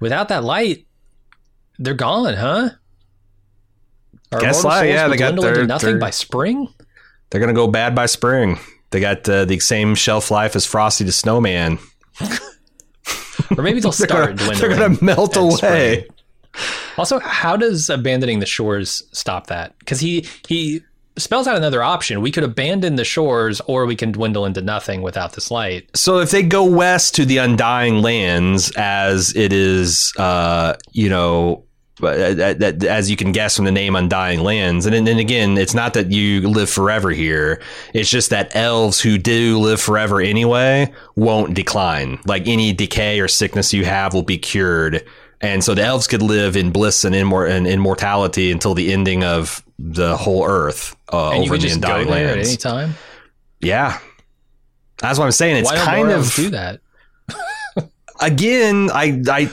Without 0.00 0.28
that 0.28 0.44
light, 0.44 0.86
they're 1.78 1.94
gone, 1.94 2.34
huh? 2.34 2.70
Our 4.32 4.40
Guess 4.40 4.62
souls 4.62 4.82
yeah, 4.84 5.08
they 5.08 5.16
got 5.16 5.40
their- 5.40 5.66
nothing 5.66 5.90
their- 5.90 5.98
by 5.98 6.10
spring. 6.10 6.68
They're 7.30 7.40
gonna 7.40 7.52
go 7.52 7.66
bad 7.66 7.94
by 7.94 8.06
spring. 8.06 8.58
They 8.90 9.00
got 9.00 9.28
uh, 9.28 9.44
the 9.44 9.58
same 9.60 9.94
shelf 9.94 10.30
life 10.30 10.56
as 10.56 10.64
Frosty 10.66 11.04
the 11.04 11.12
Snowman. 11.12 11.78
Or 13.56 13.62
maybe 13.62 13.80
they'll 13.80 13.92
They're 13.98 14.06
start 14.08 14.36
gonna, 14.36 14.54
they're 14.56 14.68
gonna 14.68 14.98
melt 15.00 15.36
away. 15.36 15.54
spring. 15.56 16.04
Also, 16.98 17.18
how 17.20 17.56
does 17.56 17.88
abandoning 17.88 18.40
the 18.40 18.46
shores 18.46 19.02
stop 19.12 19.46
that? 19.46 19.78
Because 19.78 20.00
he 20.00 20.26
he 20.46 20.82
spells 21.16 21.46
out 21.46 21.56
another 21.56 21.82
option. 21.82 22.20
We 22.20 22.30
could 22.30 22.44
abandon 22.44 22.96
the 22.96 23.04
shores, 23.04 23.60
or 23.66 23.86
we 23.86 23.96
can 23.96 24.12
dwindle 24.12 24.44
into 24.44 24.60
nothing 24.60 25.02
without 25.02 25.32
this 25.32 25.50
light. 25.50 25.88
So 25.96 26.18
if 26.18 26.30
they 26.30 26.42
go 26.42 26.64
west 26.64 27.14
to 27.14 27.24
the 27.24 27.38
Undying 27.38 28.02
Lands, 28.02 28.70
as 28.76 29.34
it 29.36 29.52
is, 29.52 30.12
uh, 30.18 30.74
you 30.92 31.08
know, 31.08 31.64
uh, 32.02 32.34
that- 32.34 32.58
that- 32.60 32.84
as 32.84 33.10
you 33.10 33.16
can 33.16 33.32
guess 33.32 33.56
from 33.56 33.64
the 33.64 33.72
name 33.72 33.96
Undying 33.96 34.40
Lands, 34.40 34.86
and 34.86 35.06
then 35.06 35.18
again, 35.18 35.58
it's 35.58 35.74
not 35.74 35.94
that 35.94 36.10
you 36.12 36.48
live 36.48 36.70
forever 36.70 37.10
here. 37.10 37.60
It's 37.94 38.10
just 38.10 38.30
that 38.30 38.54
elves 38.54 39.00
who 39.00 39.18
do 39.18 39.58
live 39.58 39.80
forever 39.80 40.20
anyway 40.20 40.92
won't 41.16 41.54
decline. 41.54 42.18
Like 42.26 42.46
any 42.46 42.72
decay 42.72 43.20
or 43.20 43.28
sickness 43.28 43.72
you 43.72 43.84
have 43.84 44.14
will 44.14 44.22
be 44.22 44.38
cured. 44.38 45.04
And 45.40 45.62
so 45.62 45.74
the 45.74 45.82
elves 45.82 46.06
could 46.08 46.22
live 46.22 46.56
in 46.56 46.70
bliss 46.72 47.04
and, 47.04 47.14
immor- 47.14 47.48
and 47.48 47.66
immortality 47.66 48.50
until 48.50 48.74
the 48.74 48.92
ending 48.92 49.22
of 49.22 49.62
the 49.78 50.16
whole 50.16 50.44
earth 50.44 50.96
uh, 51.12 51.30
And 51.30 51.44
you 51.44 51.50
over 51.52 51.58
the 51.58 51.70
Undying 51.70 52.08
there 52.08 52.30
at 52.30 52.38
any 52.38 52.56
time. 52.56 52.94
Yeah. 53.60 53.98
That's 55.00 55.16
what 55.18 55.26
I'm 55.26 55.30
saying. 55.32 55.58
It's 55.58 55.68
Why 55.70 55.76
don't 55.76 55.84
kind 55.86 56.10
of 56.10 56.34
do 56.34 56.50
that? 56.50 56.80
again, 58.20 58.90
I, 58.92 59.22
I, 59.28 59.50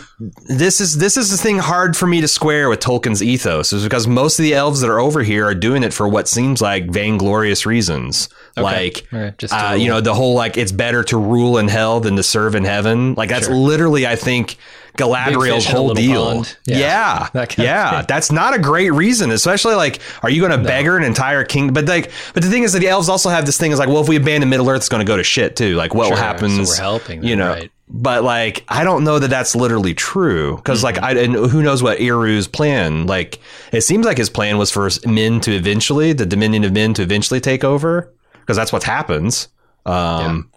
this 0.47 0.81
is 0.81 0.97
this 0.97 1.17
is 1.17 1.31
the 1.31 1.37
thing 1.37 1.57
hard 1.59 1.95
for 1.97 2.07
me 2.07 2.21
to 2.21 2.27
square 2.27 2.69
with 2.69 2.79
Tolkien's 2.79 3.21
ethos 3.21 3.73
is 3.73 3.83
because 3.83 4.07
most 4.07 4.39
of 4.39 4.43
the 4.43 4.53
elves 4.53 4.81
that 4.81 4.89
are 4.89 4.99
over 4.99 5.23
here 5.23 5.45
are 5.45 5.55
doing 5.55 5.83
it 5.83 5.93
for 5.93 6.07
what 6.07 6.27
seems 6.27 6.61
like 6.61 6.87
vainglorious 6.89 7.65
reasons, 7.65 8.29
like 8.57 9.07
Right, 9.11 9.37
just 9.37 9.53
uh, 9.53 9.75
you 9.77 9.87
know 9.89 10.01
the 10.01 10.13
whole 10.13 10.33
like 10.35 10.57
it's 10.57 10.71
better 10.71 11.03
to 11.05 11.17
rule 11.17 11.57
in 11.57 11.67
hell 11.67 11.99
than 11.99 12.15
to 12.15 12.23
serve 12.23 12.55
in 12.55 12.63
heaven. 12.63 13.13
Like 13.15 13.29
that's 13.29 13.47
Sure. 13.47 13.55
literally, 13.55 14.05
I 14.07 14.15
think. 14.15 14.57
Galadriel's 14.97 15.65
fish 15.65 15.69
in 15.71 15.75
a 15.75 15.77
whole 15.77 15.93
deal. 15.93 16.45
Yeah, 16.65 16.77
Yeah. 16.77 16.77
yeah, 16.77 17.29
That 17.33 17.49
kind 17.49 17.99
of 17.99 18.07
that's 18.07 18.31
not 18.31 18.53
a 18.55 18.59
great 18.59 18.91
reason. 18.91 19.29
Especially 19.29 19.75
like, 19.75 19.99
are 20.23 20.29
you 20.29 20.39
going 20.39 20.57
to 20.57 20.65
beggar 20.65 20.95
an 20.95 21.03
entire 21.03 21.43
kingdom? 21.43 21.73
But 21.73 21.83
like, 21.85 22.11
but 22.33 22.43
the 22.43 22.49
thing 22.49 22.63
is 22.63 22.71
that 22.71 22.79
the 22.79 22.87
elves 22.87 23.09
also 23.09 23.27
have 23.29 23.45
this 23.45 23.57
thing 23.57 23.73
is 23.73 23.77
like, 23.79 23.89
well, 23.89 23.99
if 23.99 24.07
we 24.07 24.15
abandon 24.15 24.49
Middle 24.49 24.69
Earth, 24.69 24.77
it's 24.77 24.87
going 24.87 25.05
to 25.05 25.05
go 25.05 25.17
to 25.17 25.23
shit 25.25 25.57
too. 25.57 25.75
Like, 25.75 25.93
what 25.93 26.07
Sure, 26.07 26.15
happens? 26.15 26.69
so 26.69 26.71
we're 26.71 26.81
helping 26.81 27.23
you 27.25 27.35
know. 27.35 27.49
right. 27.49 27.71
But 27.87 28.23
like, 28.23 28.63
I 28.67 28.83
don't 28.83 29.03
know 29.03 29.19
that 29.19 29.29
that's 29.29 29.55
literally 29.55 29.93
true 29.93 30.55
because 30.55 30.83
like, 30.83 30.95
Mm-hmm. 30.95 31.05
I 31.05 31.11
and 31.21 31.33
who 31.51 31.61
knows 31.61 31.83
what 31.83 31.99
Eru's 31.99 32.47
plan? 32.47 33.05
Like, 33.05 33.39
it 33.71 33.81
seems 33.81 34.05
like 34.05 34.17
his 34.17 34.29
plan 34.29 34.57
was 34.57 34.71
for 34.71 34.89
men 35.05 35.39
to 35.41 35.51
eventually, 35.51 36.11
the 36.13 36.25
Dominion 36.25 36.63
of 36.63 36.71
Men 36.73 36.93
to 36.95 37.03
eventually 37.03 37.39
take 37.39 37.63
over 37.63 38.11
because 38.39 38.57
that's 38.57 38.73
what 38.73 38.83
happens. 38.83 39.49
Um, 39.85 40.49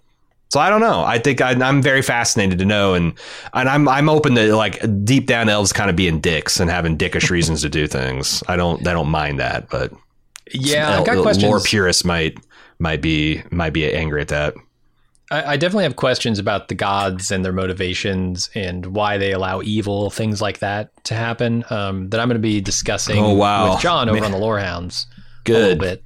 So 0.51 0.59
I 0.59 0.71
don't 0.71 0.81
know. 0.81 1.03
I 1.05 1.19
think 1.19 1.43
I, 1.43 1.51
I'm 1.53 1.83
very 1.83 2.01
fascinated 2.01 2.59
to 2.61 2.65
know, 2.65 2.95
and 2.95 3.13
and 3.53 3.69
I'm 3.69 3.87
I'm 3.87 4.09
open 4.09 4.35
to 4.37 4.57
like 4.57 4.81
deep 5.05 5.27
down 5.27 5.51
elves 5.51 5.75
kind 5.75 5.91
of 5.91 5.97
being 5.97 6.21
dicks 6.21 6.59
and 6.59 6.71
having 6.71 6.97
dickish 6.97 7.29
reasons 7.29 7.61
to 7.61 7.69
do 7.69 7.87
things. 7.87 8.43
I 8.49 8.57
don't 8.57 8.87
I 8.89 8.95
don't 8.95 9.11
mind 9.11 9.39
that, 9.41 9.69
but 9.69 9.93
Yeah, 10.51 10.89
I 10.89 10.93
el- 10.95 11.05
got 11.05 11.21
questions. 11.21 11.45
lore 11.45 11.61
purists 11.61 12.03
might 12.07 12.39
might 12.79 13.03
be 13.03 13.43
might 13.51 13.75
be 13.75 13.93
angry 13.93 14.23
at 14.23 14.29
that. 14.29 14.55
I, 15.31 15.53
I 15.53 15.57
definitely 15.57 15.85
have 15.85 15.97
questions 15.97 16.39
about 16.39 16.69
the 16.69 16.75
gods 16.75 17.31
and 17.31 17.45
their 17.45 17.53
motivations 17.53 18.49
and 18.55 18.87
why 18.87 19.19
they 19.19 19.33
allow 19.33 19.61
evil 19.63 20.11
things 20.11 20.41
like 20.41 20.61
that 20.61 20.91
to 21.05 21.15
happen. 21.15 21.65
Um, 21.71 22.09
that 22.11 22.21
I'm 22.21 22.29
going 22.29 22.37
to 22.37 22.41
be 22.43 22.61
discussing 22.61 23.19
Oh, 23.19 23.35
wow. 23.35 23.73
with 23.73 23.81
John 23.81 24.09
over 24.09 24.17
Man. 24.21 24.25
on 24.27 24.31
the 24.33 24.39
Lorehounds 24.39 25.07
a 25.17 25.21
Good. 25.45 25.55
little 25.63 25.79
bit. 25.79 26.03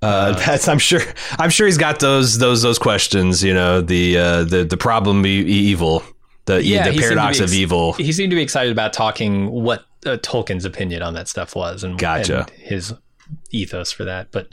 Uh, 0.00 0.32
that's 0.46 0.68
I'm 0.68 0.78
sure 0.78 1.00
I'm 1.40 1.50
sure 1.50 1.66
he's 1.66 1.76
got 1.78 1.98
those 1.98 2.38
those 2.38 2.62
those 2.62 2.78
questions. 2.78 3.42
You 3.42 3.52
know 3.52 3.80
the 3.80 4.16
uh, 4.16 4.44
the 4.44 4.62
the 4.64 4.76
problem 4.76 5.26
e- 5.26 5.40
evil 5.40 6.04
the 6.44 6.62
Yeah, 6.62 6.84
the 6.84 6.92
he 6.92 6.98
seemed 6.98 7.10
to 7.10 7.16
paradox 7.16 7.38
be 7.38 7.44
of 7.44 7.52
evil. 7.52 7.92
He 7.94 8.12
seemed 8.12 8.30
to 8.30 8.36
be 8.36 8.42
excited 8.42 8.70
about 8.70 8.92
talking 8.92 9.50
what 9.50 9.86
uh, 10.06 10.10
Tolkien's 10.18 10.64
opinion 10.64 11.02
on 11.02 11.14
that 11.14 11.26
stuff 11.26 11.56
was 11.56 11.82
and, 11.82 11.98
Gotcha. 11.98 12.42
and 12.42 12.50
his 12.50 12.94
ethos 13.50 13.90
for 13.90 14.04
that. 14.04 14.30
But 14.30 14.50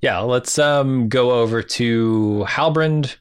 yeah, 0.00 0.18
let's 0.20 0.58
um, 0.58 1.08
go 1.08 1.32
over 1.32 1.62
to 1.62 2.44
Halbrand. 2.48 3.16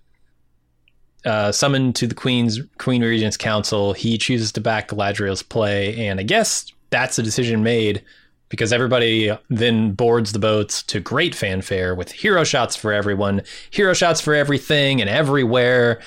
Uh, 1.25 1.51
summoned 1.51 1.95
to 1.97 2.07
the 2.07 2.15
Queen's 2.15 2.61
Queen 2.77 3.03
Regent's 3.03 3.35
Council, 3.35 3.91
he 3.91 4.17
chooses 4.17 4.53
to 4.53 4.61
back 4.61 4.87
Galadriel's 4.87 5.43
play, 5.43 6.07
and 6.07 6.17
I 6.17 6.23
guess 6.23 6.71
that's 6.91 7.19
a 7.19 7.23
decision 7.23 7.61
made 7.61 8.01
because 8.47 8.71
everybody 8.71 9.37
then 9.49 9.91
boards 9.91 10.31
the 10.31 10.39
boats 10.39 10.81
to 10.83 11.01
great 11.01 11.35
fanfare 11.35 11.93
with 11.93 12.11
hero 12.11 12.45
shots 12.45 12.75
for 12.75 12.93
everyone, 12.93 13.41
hero 13.69 13.93
shots 13.93 14.21
for 14.21 14.33
everything 14.33 15.01
and 15.01 15.09
everywhere. 15.09 16.01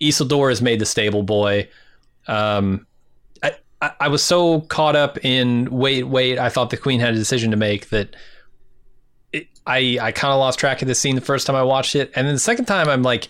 Isildur 0.00 0.48
has 0.48 0.60
made 0.60 0.80
the 0.80 0.86
stable 0.86 1.22
boy. 1.22 1.68
Um, 2.26 2.86
I, 3.82 3.92
I, 4.00 4.08
was 4.08 4.22
so 4.22 4.60
caught 4.62 4.94
up 4.94 5.24
in 5.24 5.70
wait, 5.70 6.04
wait. 6.04 6.38
I 6.38 6.48
thought 6.48 6.70
the 6.70 6.76
queen 6.76 7.00
had 7.00 7.14
a 7.14 7.16
decision 7.16 7.50
to 7.50 7.56
make 7.56 7.88
that 7.88 8.14
I 9.66 9.98
I 10.00 10.12
kind 10.12 10.32
of 10.32 10.38
lost 10.38 10.58
track 10.58 10.82
of 10.82 10.88
this 10.88 10.98
scene 10.98 11.14
the 11.14 11.20
first 11.20 11.46
time 11.46 11.56
I 11.56 11.62
watched 11.62 11.94
it, 11.94 12.10
and 12.14 12.26
then 12.26 12.34
the 12.34 12.40
second 12.40 12.66
time 12.66 12.88
I'm 12.88 13.02
like, 13.02 13.28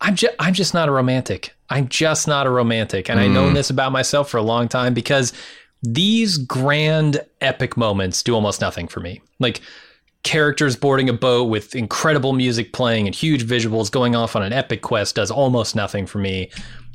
I'm 0.00 0.16
just 0.16 0.34
I'm 0.38 0.54
just 0.54 0.74
not 0.74 0.88
a 0.88 0.92
romantic. 0.92 1.54
I'm 1.68 1.88
just 1.88 2.28
not 2.28 2.46
a 2.46 2.50
romantic, 2.50 3.08
and 3.10 3.18
I 3.18 3.26
know 3.26 3.50
mm. 3.50 3.54
this 3.54 3.70
about 3.70 3.92
myself 3.92 4.30
for 4.30 4.36
a 4.36 4.42
long 4.42 4.68
time 4.68 4.94
because 4.94 5.32
these 5.82 6.38
grand 6.38 7.20
epic 7.40 7.76
moments 7.76 8.22
do 8.22 8.34
almost 8.34 8.60
nothing 8.60 8.88
for 8.88 9.00
me. 9.00 9.20
Like 9.38 9.60
characters 10.22 10.74
boarding 10.74 11.08
a 11.08 11.12
boat 11.12 11.44
with 11.44 11.74
incredible 11.76 12.32
music 12.32 12.72
playing 12.72 13.06
and 13.06 13.14
huge 13.14 13.44
visuals 13.44 13.90
going 13.90 14.16
off 14.16 14.34
on 14.34 14.42
an 14.42 14.52
epic 14.52 14.82
quest 14.82 15.14
does 15.14 15.30
almost 15.30 15.76
nothing 15.76 16.06
for 16.06 16.18
me. 16.18 16.50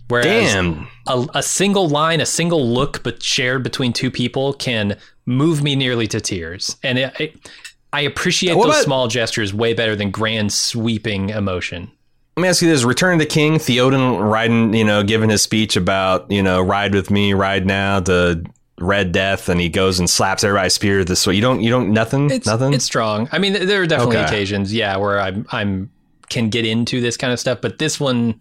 Whereas 0.09 0.53
Damn. 0.53 0.89
a, 1.07 1.25
a 1.35 1.43
single 1.43 1.87
line, 1.87 2.19
a 2.19 2.25
single 2.25 2.67
look, 2.67 3.01
but 3.01 3.23
shared 3.23 3.63
between 3.63 3.93
two 3.93 4.11
people 4.11 4.51
can 4.51 4.97
move 5.25 5.63
me 5.63 5.77
nearly 5.77 6.07
to 6.07 6.19
tears. 6.19 6.75
And 6.83 6.99
it, 6.99 7.21
it, 7.21 7.51
I 7.93 8.01
appreciate 8.01 8.55
What 8.55 8.65
those 8.67 8.75
about- 8.75 8.83
small 8.85 9.07
gestures 9.07 9.53
way 9.53 9.73
better 9.73 9.95
than 9.95 10.11
grand 10.11 10.53
sweeping 10.53 11.29
emotion. 11.29 11.91
Let 12.37 12.41
me 12.43 12.47
ask 12.47 12.61
you 12.61 12.69
this: 12.69 12.83
Return 12.83 13.13
of 13.13 13.19
the 13.19 13.25
King, 13.25 13.55
Theoden 13.55 14.31
riding, 14.31 14.73
you 14.73 14.85
know, 14.85 15.03
giving 15.03 15.29
his 15.29 15.41
speech 15.41 15.75
about, 15.75 16.31
you 16.31 16.41
know, 16.41 16.61
ride 16.61 16.93
with 16.93 17.11
me, 17.11 17.33
ride 17.33 17.65
now, 17.65 17.99
the 17.99 18.45
Red 18.79 19.11
Death, 19.11 19.49
and 19.49 19.59
he 19.59 19.67
goes 19.67 19.99
and 19.99 20.09
slaps 20.09 20.43
everybody's 20.43 20.73
spear 20.73 21.03
this 21.03 21.27
way. 21.27 21.35
You 21.35 21.41
don't, 21.41 21.61
you 21.61 21.69
don't, 21.69 21.91
nothing, 21.91 22.31
It's 22.31 22.47
nothing. 22.47 22.73
It's 22.73 22.85
strong. 22.85 23.27
I 23.33 23.37
mean, 23.37 23.53
there 23.53 23.81
are 23.81 23.85
definitely 23.85 24.17
Okay. 24.17 24.25
occasions, 24.25 24.73
yeah, 24.73 24.95
where 24.95 25.19
I'm 25.19 25.45
I'm 25.51 25.89
can 26.29 26.49
get 26.49 26.65
into 26.65 27.01
this 27.01 27.17
kind 27.17 27.33
of 27.33 27.39
stuff, 27.39 27.59
but 27.61 27.77
this 27.79 27.99
one. 27.99 28.35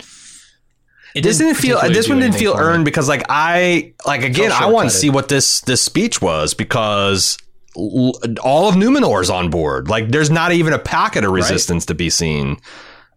It 1.13 1.23
this 1.23 1.39
didn't 1.39 1.57
feel. 1.57 1.81
This 1.89 2.09
one 2.09 2.21
didn't 2.21 2.37
feel 2.37 2.55
me. 2.55 2.61
earned 2.61 2.85
because, 2.85 3.09
like, 3.09 3.25
I, 3.29 3.95
like, 4.07 4.23
again, 4.23 4.53
I 4.53 4.67
want 4.67 4.89
to 4.89 4.97
see 4.97 5.11
what 5.11 5.27
this 5.29 5.61
this 5.63 5.83
speech 5.83 6.23
was 6.23 6.55
because 6.55 7.37
all 7.77 8.69
of 8.69 8.75
Numenor's 8.75 9.31
on 9.31 9.51
board. 9.51 9.89
Like, 9.89 10.09
there's 10.09 10.31
not 10.31 10.53
even 10.53 10.73
a 10.73 10.79
packet 10.79 11.25
of 11.25 11.33
resistance 11.33 11.87
to 11.87 11.95
be 11.95 12.11
seen, 12.11 12.59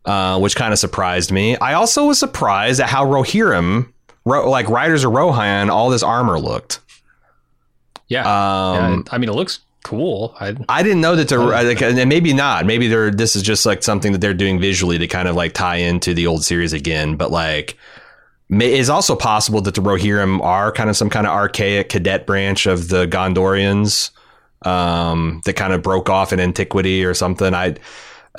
uh, 0.06 0.40
which 0.40 0.56
kind 0.56 0.74
of 0.74 0.80
surprised 0.80 1.32
me. 1.32 1.58
I 1.58 1.74
also 1.74 2.08
was 2.08 2.20
surprised 2.20 2.80
at 2.80 2.90
how 2.90 3.06
Rohirrim, 3.06 3.92
Ro- 4.26 4.50
like 4.50 4.70
Riders 4.70 5.04
of 5.04 5.12
Rohan, 5.12 5.70
all 5.70 5.90
this 5.90 6.04
armor 6.04 6.40
looked. 6.40 6.80
Yeah. 8.08 8.22
Um, 8.22 9.04
yeah, 9.08 9.14
I 9.14 9.18
mean, 9.18 9.30
it 9.30 9.34
looks 9.34 9.62
cool. 9.84 10.36
I, 10.40 10.56
I 10.70 10.84
didn't 10.84 11.02
know 11.02 11.16
that 11.16 11.30
to 11.30 11.40
like, 11.40 11.82
and 11.82 12.08
maybe 12.08 12.34
not. 12.34 12.66
Maybe 12.66 12.88
they're 12.88 13.12
this 13.12 13.36
is 13.36 13.42
just 13.42 13.66
like 13.66 13.84
something 13.84 14.12
that 14.12 14.22
they're 14.22 14.34
doing 14.34 14.60
visually 14.60 14.98
to 14.98 15.08
kind 15.08 15.28
of 15.28 15.36
like 15.36 15.54
tie 15.54 15.78
into 15.78 16.14
the 16.14 16.28
old 16.28 16.44
series 16.44 16.74
again. 16.74 17.16
But 17.16 17.32
like, 17.32 17.78
it's 18.50 18.90
also 18.90 19.16
possible 19.16 19.62
that 19.62 19.74
the 19.74 19.82
Rohirrim 19.82 20.42
are 20.42 20.72
kind 20.72 20.90
of 20.90 20.96
some 20.96 21.10
kind 21.10 21.26
of 21.26 21.34
archaic 21.34 21.90
cadet 21.90 22.28
branch 22.28 22.66
of 22.66 22.90
the 22.90 23.08
Gondorians 23.08 24.12
um, 24.66 25.42
that 25.46 25.54
kind 25.54 25.74
of 25.74 25.82
broke 25.82 26.10
off 26.10 26.34
in 26.34 26.40
antiquity 26.40 27.06
or 27.06 27.14
something. 27.14 27.54
I. 27.54 27.76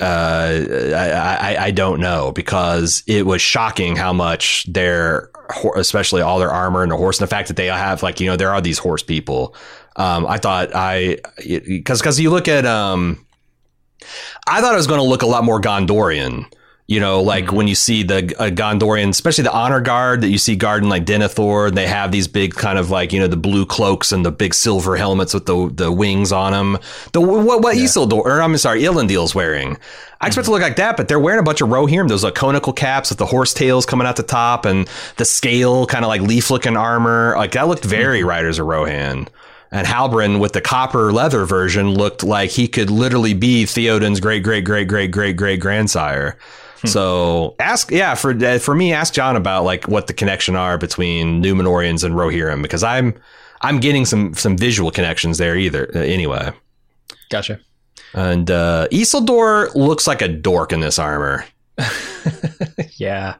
Uh, 0.01 0.65
I, 0.93 1.53
I 1.53 1.63
I 1.67 1.71
don't 1.71 2.01
know 2.01 2.33
because 2.33 3.01
it 3.07 3.25
was 3.25 3.41
shocking 3.41 3.95
how 3.95 4.11
much 4.11 4.65
their, 4.65 5.29
especially 5.77 6.21
all 6.21 6.37
their 6.37 6.51
armor 6.51 6.83
and 6.83 6.91
the 6.91 6.97
horse, 6.97 7.17
and 7.17 7.25
the 7.25 7.33
fact 7.33 7.47
that 7.47 7.55
they 7.55 7.67
have 7.67 8.03
like 8.03 8.19
you 8.19 8.27
know 8.27 8.35
there 8.35 8.51
are 8.51 8.59
these 8.59 8.77
horse 8.77 9.03
people. 9.03 9.55
Um, 9.95 10.25
I 10.25 10.37
thought 10.37 10.75
I 10.75 11.19
because 11.37 12.01
because 12.01 12.19
you 12.19 12.29
look 12.29 12.49
at 12.49 12.65
um, 12.65 13.25
I 14.47 14.61
thought 14.61 14.73
it 14.73 14.77
was 14.77 14.87
going 14.87 14.99
to 14.99 15.05
look 15.05 15.21
a 15.21 15.27
lot 15.27 15.43
more 15.43 15.61
Gondorian. 15.61 16.45
You 16.87 16.99
know, 16.99 17.23
like 17.23 17.51
when 17.51 17.67
you 17.67 17.73
see 17.73 18.03
the 18.03 18.17
uh, 18.37 18.51
Gondorian, 18.51 19.09
especially 19.09 19.43
the 19.43 19.51
honor 19.51 19.81
guard 19.81 20.21
that 20.21 20.29
you 20.29 20.37
see 20.37 20.55
guarding 20.55 20.87
like 20.87 21.03
Denethor, 21.03 21.69
and 21.69 21.75
they 21.75 21.87
have 21.87 22.11
these 22.11 22.27
big 22.27 22.53
kind 22.53 22.77
of 22.77 22.91
like 22.91 23.11
you 23.11 23.19
know 23.19 23.27
the 23.27 23.35
blue 23.35 23.65
cloaks 23.65 24.11
and 24.11 24.23
the 24.23 24.31
big 24.31 24.53
silver 24.53 24.95
helmets 24.95 25.33
with 25.33 25.47
the 25.47 25.71
the 25.73 25.91
wings 25.91 26.31
on 26.31 26.51
them. 26.51 26.77
The 27.13 27.21
what 27.21 27.63
what 27.63 27.75
Isildur 27.75 28.23
or 28.23 28.39
I'm 28.39 28.55
sorry, 28.57 28.83
Elendil's 28.83 29.33
wearing. 29.33 29.77
I 30.21 30.27
expect 30.27 30.45
it 30.45 30.49
to 30.49 30.51
look 30.51 30.61
like 30.61 30.75
that, 30.75 30.95
but 30.95 31.07
they're 31.07 31.19
wearing 31.19 31.39
a 31.39 31.43
bunch 31.43 31.61
of 31.61 31.69
Rohirrim, 31.69 32.07
those 32.07 32.23
like 32.23 32.35
conical 32.35 32.71
caps 32.71 33.09
with 33.09 33.17
the 33.17 33.25
horse 33.25 33.53
tails 33.53 33.87
coming 33.87 34.05
out 34.05 34.15
the 34.15 34.23
top 34.23 34.65
and 34.65 34.87
the 35.17 35.25
scale 35.25 35.87
kind 35.87 36.05
of 36.05 36.09
like 36.09 36.21
leaf 36.21 36.51
looking 36.51 36.77
armor. 36.77 37.33
Like 37.35 37.53
that 37.53 37.67
looked 37.67 37.83
very 37.83 38.23
Riders 38.23 38.59
of 38.59 38.67
Rohan. 38.67 39.27
And 39.71 39.87
Halbrand 39.87 40.39
with 40.39 40.53
the 40.53 40.61
copper 40.61 41.11
leather 41.11 41.45
version 41.45 41.89
looked 41.89 42.23
like 42.23 42.51
he 42.51 42.67
could 42.67 42.91
literally 42.91 43.33
be 43.33 43.65
Theoden's 43.65 44.19
great 44.19 44.43
great 44.43 44.63
great 44.63 44.87
great 44.87 45.11
great 45.11 45.35
great 45.35 45.59
grandsire. 45.59 46.37
So 46.83 47.55
ask, 47.59 47.89
yeah, 47.89 48.15
for 48.15 48.31
uh, 48.31 48.59
for 48.59 48.75
me, 48.75 48.93
ask 48.93 49.13
John 49.13 49.35
about 49.35 49.63
like 49.63 49.87
what 49.87 50.07
the 50.07 50.13
connection 50.13 50.55
are 50.55 50.77
between 50.77 51.41
Numenorians 51.41 52.03
and 52.03 52.13
Rohirrim 52.15 52.61
because 52.61 52.83
I'm 52.83 53.15
I'm 53.61 53.79
getting 53.79 54.05
some 54.05 54.33
some 54.33 54.57
visual 54.57 54.91
connections 54.91 55.37
there 55.37 55.55
either. 55.55 55.89
Uh, 55.95 55.99
anyway, 55.99 56.51
gotcha. 57.31 57.59
and 58.13 58.51
uh, 58.51 58.87
Isildur 58.91 59.73
looks 59.73 60.05
like 60.05 60.21
a 60.21 60.27
dork 60.27 60.73
in 60.73 60.81
this 60.81 60.99
armor, 60.99 61.45
Yeah. 62.97 63.35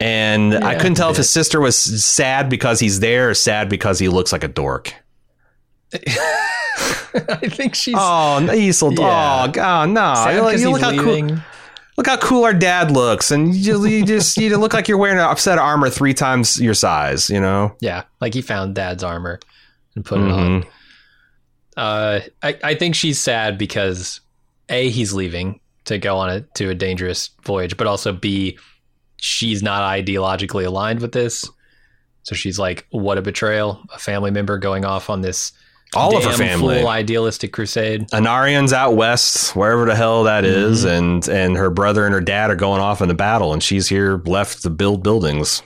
and 0.00 0.54
I 0.64 0.74
couldn't 0.76 0.94
tell 0.96 1.10
if 1.10 1.16
his 1.18 1.30
sister 1.30 1.60
was 1.60 1.76
sad 2.04 2.48
because 2.48 2.80
he's 2.80 2.98
there 3.00 3.30
or 3.30 3.34
sad 3.34 3.68
because 3.68 3.98
he 3.98 4.08
looks 4.08 4.32
like 4.32 4.42
a 4.42 4.48
dork. 4.48 4.94
I 5.94 7.48
think 7.48 7.74
she's 7.74 7.94
Oh, 7.96 8.38
Isildur! 8.50 8.98
Yeah. 9.56 9.80
Oh, 9.80 9.82
oh, 9.82 9.84
no! 9.86 10.14
sad 10.14 10.34
You 10.34 10.42
look- 10.42 10.58
you 10.58 10.70
look 10.70 10.80
how 10.80 10.96
cool. 11.02 11.36
Look 11.96 12.06
how 12.08 12.16
cool 12.16 12.44
our 12.44 12.54
dad 12.54 12.90
looks, 12.90 13.30
and 13.30 13.54
you 13.54 13.62
just 13.62 13.88
you 13.88 14.04
just 14.04 14.36
you 14.36 14.56
look 14.56 14.74
like 14.74 14.88
you're 14.88 14.98
wearing 14.98 15.18
an 15.18 15.36
set 15.36 15.58
of 15.58 15.64
armor 15.64 15.88
three 15.88 16.14
times 16.14 16.60
your 16.60 16.74
size. 16.74 17.30
You 17.30 17.40
know. 17.40 17.76
Yeah, 17.80 18.02
like 18.20 18.34
he 18.34 18.42
found 18.42 18.74
Dad's 18.74 19.04
armor 19.04 19.38
and 19.94 20.04
put 20.04 20.18
it 20.18 20.30
on. 20.30 20.62
Mhm. 20.62 20.66
Uh, 21.76 22.20
I 22.42 22.58
I 22.64 22.74
think 22.74 22.94
she's 22.94 23.20
sad 23.20 23.58
because 23.58 24.20
a 24.68 24.88
he's 24.90 25.12
leaving 25.12 25.60
to 25.84 25.98
go 25.98 26.16
on 26.16 26.30
a 26.30 26.40
to 26.56 26.70
a 26.70 26.74
dangerous 26.74 27.30
voyage, 27.44 27.76
but 27.76 27.86
also 27.86 28.12
b 28.12 28.58
she's 29.18 29.62
not 29.62 29.82
ideologically 29.82 30.66
aligned 30.66 31.00
with 31.00 31.12
this. 31.12 31.48
So 32.24 32.34
she's 32.34 32.58
like, 32.58 32.86
"What 32.90 33.18
a 33.18 33.22
betrayal! 33.22 33.82
A 33.94 33.98
family 33.98 34.30
member 34.30 34.58
going 34.58 34.84
off 34.84 35.10
on 35.10 35.20
this 35.20 35.52
All 35.96 36.16
of 36.16 36.24
her 36.24 36.32
family. 36.32 36.80
fool 36.80 36.88
idealistic 36.88 37.52
crusade." 37.52 38.08
Anárion's 38.10 38.72
out 38.72 38.96
west, 38.96 39.54
wherever 39.56 39.84
the 39.86 39.94
hell 39.96 40.24
that 40.24 40.44
is, 40.44 40.84
and 40.84 41.26
and 41.28 41.56
her 41.56 41.70
brother 41.70 42.04
and 42.06 42.14
her 42.14 42.20
dad 42.20 42.50
are 42.50 42.56
going 42.56 42.80
off 42.80 43.00
in 43.02 43.08
the 43.08 43.14
battle, 43.14 43.52
and 43.52 43.62
she's 43.62 43.88
here 43.88 44.20
left 44.26 44.62
to 44.62 44.70
build 44.70 45.02
buildings. 45.02 45.62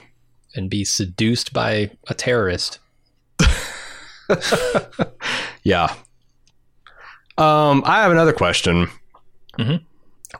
and 0.55 0.67
be 0.69 0.83
seduced 0.83 1.53
by 1.53 1.91
a 2.07 2.13
terrorist. 2.15 2.79
Yeah. 5.63 5.93
Um, 7.37 7.83
I 7.85 8.01
have 8.01 8.11
another 8.11 8.33
question. 8.33 8.87
Mhm. 9.57 9.81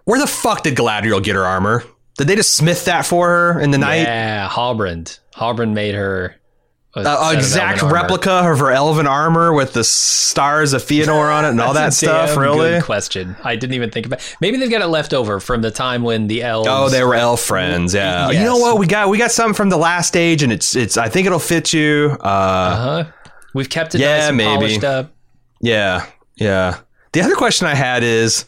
Where 0.05 0.19
the 0.19 0.27
fuck 0.27 0.63
did 0.63 0.75
Galadriel 0.75 1.23
get 1.23 1.35
her 1.35 1.45
armor? 1.45 1.83
Did 2.17 2.27
they 2.27 2.35
just 2.35 2.55
smith 2.55 2.85
that 2.85 3.05
for 3.05 3.27
her 3.27 3.59
in 3.59 3.71
the 3.71 3.77
night? 3.77 4.01
Yeah, 4.01 4.47
Halbrand. 4.49 5.19
Halbrand 5.35 5.73
made 5.73 5.95
her 5.95 6.35
a 6.95 7.01
of 7.01 7.33
exact 7.37 7.83
armor. 7.83 7.93
replica 7.95 8.31
of 8.31 8.59
her 8.59 8.71
elven 8.71 9.05
armor 9.05 9.53
with 9.53 9.73
the 9.73 9.83
stars 9.83 10.73
of 10.73 10.81
Fëanor 10.81 11.31
on 11.33 11.45
it 11.45 11.49
and 11.49 11.61
all 11.61 11.73
that 11.75 11.93
stuff. 11.93 12.35
Really? 12.35 12.71
Good 12.71 12.83
question. 12.83 13.35
I 13.43 13.55
didn't 13.55 13.75
even 13.75 13.91
think 13.91 14.05
about. 14.07 14.21
Maybe 14.41 14.57
they've 14.57 14.71
got 14.71 14.81
it 14.81 14.87
left 14.87 15.13
over 15.13 15.39
from 15.39 15.61
the 15.61 15.69
time 15.71 16.01
when 16.01 16.27
the 16.27 16.41
elves. 16.41 16.67
Oh, 16.69 16.89
they 16.89 17.03
were 17.03 17.13
elf 17.15 17.41
friends. 17.41 17.93
Yeah. 17.93 18.29
Yes. 18.31 18.39
You 18.39 18.45
know 18.45 18.57
what? 18.57 18.79
We 18.79 18.87
got 18.87 19.09
we 19.09 19.17
got 19.19 19.31
something 19.31 19.53
from 19.53 19.69
the 19.69 19.77
last 19.77 20.17
age, 20.17 20.41
and 20.41 20.51
it's 20.51 20.75
it's. 20.75 20.97
I 20.97 21.09
think 21.09 21.27
it'll 21.27 21.37
fit 21.39 21.73
you. 21.73 22.17
Uh, 22.19 22.23
Uh 22.23 22.75
huh. 22.75 23.11
We've 23.53 23.69
kept 23.69 23.93
it 23.95 24.01
Yeah, 24.01 24.17
nice 24.17 24.27
and 24.29 24.37
maybe. 24.37 24.55
polished 24.57 24.83
up. 24.83 25.11
yeah, 25.61 26.05
yeah. 26.35 26.79
The 27.13 27.21
other 27.21 27.35
question 27.35 27.65
I 27.67 27.73
had 27.75 28.03
is, 28.03 28.45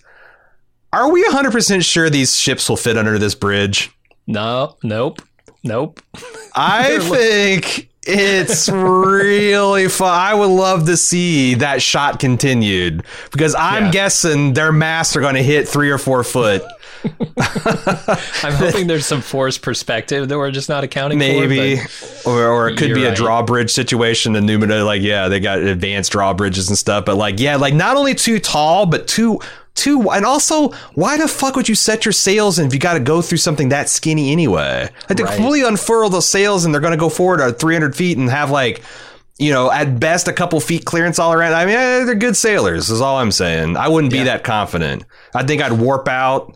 are 0.94 1.12
we 1.12 1.24
hundred 1.30 1.52
percent 1.52 1.84
sure 1.86 2.10
these 2.10 2.36
ships 2.36 2.68
will 2.70 2.78
fit 2.78 2.98
under 2.98 3.18
this 3.20 3.34
bridge? 3.36 3.92
No, 4.28 4.78
nope, 4.84 5.22
nope. 5.64 6.02
I 6.56 7.00
think 7.00 7.90
it's 8.06 8.68
really 8.70 9.88
fun. 9.88 10.10
I 10.10 10.34
would 10.34 10.48
love 10.48 10.86
to 10.88 10.98
see 10.98 11.56
that 11.56 11.82
shot 11.82 12.20
continued 12.20 13.04
because 13.32 13.54
I'm 13.56 13.86
Yeah. 13.86 13.92
guessing 13.92 14.54
their 14.54 14.72
masts 14.72 15.16
are 15.16 15.22
going 15.22 15.36
to 15.36 15.44
hit 15.44 15.68
three 15.68 15.90
or 15.92 15.98
four 15.98 16.24
foot. 16.24 16.64
I'm 17.38 18.54
hoping 18.54 18.88
there's 18.88 19.06
some 19.08 19.22
forced 19.22 19.62
perspective 19.62 20.30
that 20.30 20.38
we're 20.38 20.52
just 20.52 20.70
not 20.70 20.84
accounting 20.84 21.18
Maybe, 21.18 21.78
for. 21.78 22.30
or, 22.30 22.48
or 22.48 22.70
it 22.70 22.78
could 22.78 22.94
be 22.94 23.06
a 23.06 23.14
drawbridge 23.16 23.72
situation. 23.72 24.34
The 24.34 24.40
Numina, 24.40 24.86
like, 24.86 25.02
yeah, 25.02 25.28
they 25.28 25.40
got 25.40 25.60
advanced 25.60 26.12
drawbridges 26.12 26.70
and 26.70 26.78
stuff, 26.78 27.06
but 27.06 27.16
like, 27.18 27.40
yeah, 27.40 27.56
like 27.56 27.74
not 27.74 27.98
only 27.98 28.14
too 28.14 28.40
tall, 28.40 28.86
but 28.86 29.08
too, 29.08 29.40
and 29.86 30.26
also, 30.26 30.70
why 30.94 31.18
the 31.18 31.28
fuck 31.28 31.56
would 31.56 31.68
you 31.70 31.76
set 31.76 32.06
your 32.06 32.12
sails 32.12 32.60
if 32.60 32.74
you 32.74 32.80
got 32.80 32.94
to 32.94 33.00
go 33.00 33.22
through 33.22 33.38
something 33.40 33.70
that 33.70 33.90
skinny 33.90 34.32
anyway? 34.32 34.90
Like, 35.10 35.18
to 35.18 35.24
Right. 35.24 35.36
completely 35.36 35.68
unfurl 35.68 36.10
those 36.10 36.28
sails 36.28 36.66
and 36.66 36.74
they're 36.74 36.82
going 36.82 36.92
to 36.92 36.98
go 36.98 37.10
forward 37.10 37.42
at 37.42 37.60
300 37.60 37.96
feet 37.96 38.18
and 38.18 38.30
have 38.30 38.52
like, 38.52 38.82
you 39.40 39.52
know, 39.52 39.72
at 39.72 40.00
best 40.00 40.28
a 40.28 40.34
couple 40.34 40.60
feet 40.60 40.86
clearance 40.86 41.18
all 41.18 41.34
around. 41.34 41.54
I 41.54 41.66
mean, 41.66 41.76
eh, 41.76 42.04
they're 42.06 42.16
good 42.16 42.38
sailors, 42.38 42.90
is 42.92 43.02
all 43.02 43.18
I'm 43.18 43.32
saying. 43.32 43.76
I 43.78 43.88
wouldn't 43.88 44.12
be 44.12 44.20
Yeah. 44.20 44.26
that 44.26 44.44
confident. 44.44 45.04
I 45.34 45.44
think 45.44 45.62
I'd 45.62 45.74
warp 45.74 46.08
out 46.08 46.56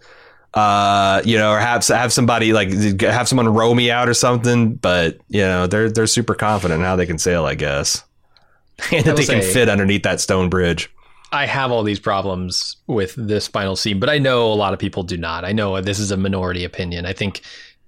uh, 0.53 1.21
you 1.25 1.37
know, 1.37 1.51
or 1.51 1.59
have 1.59 1.85
have 1.87 2.13
somebody 2.13 2.53
like 2.53 2.71
have 3.01 3.27
someone 3.27 3.49
row 3.53 3.73
me 3.73 3.91
out 3.91 4.07
or 4.07 4.13
something. 4.13 4.75
But 4.75 5.17
you 5.27 5.41
know, 5.41 5.67
they're 5.67 5.91
they're 5.91 6.07
super 6.07 6.33
confident 6.33 6.79
in 6.79 6.85
how 6.85 6.95
they 6.95 7.05
can 7.05 7.17
sail, 7.17 7.45
I 7.45 7.55
guess, 7.55 8.03
and 8.91 9.03
that 9.05 9.17
they 9.17 9.25
can 9.25 9.41
fit 9.41 9.67
underneath 9.67 10.03
that 10.03 10.21
stone 10.21 10.47
bridge. 10.49 10.89
I 11.31 11.45
have 11.45 11.71
all 11.71 11.83
these 11.83 11.99
problems 11.99 12.77
with 12.87 13.15
this 13.17 13.47
final 13.47 13.75
scene, 13.75 13.99
but 13.99 14.09
I 14.09 14.17
know 14.19 14.51
a 14.51 14.55
lot 14.55 14.73
of 14.73 14.79
people 14.79 15.03
do 15.03 15.17
not. 15.17 15.43
I 15.43 15.51
know 15.51 15.79
this 15.81 15.99
is 15.99 16.11
a 16.11 16.17
minority 16.17 16.63
opinion. 16.63 17.05
I 17.05 17.13
think 17.13 17.41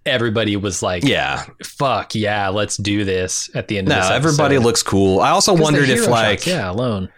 everybody 0.06 0.56
was 0.56 0.82
like, 0.82 1.04
Yeah, 1.04 1.46
fuck 1.64 2.16
yeah, 2.16 2.50
let's 2.50 2.78
do 2.78 3.04
this 3.06 3.50
at 3.56 3.68
the 3.68 3.78
end 3.78 3.88
of 3.88 3.98
no, 3.98 4.10
everybody 4.14 4.58
looks 4.58 4.84
cool. 4.84 5.20
I 5.20 5.30
also 5.30 5.56
wondered 5.56 5.90
if 5.90 6.08
like 6.08 6.40
shots, 6.40 6.48
yeah, 6.48 6.70
alone. 6.72 7.10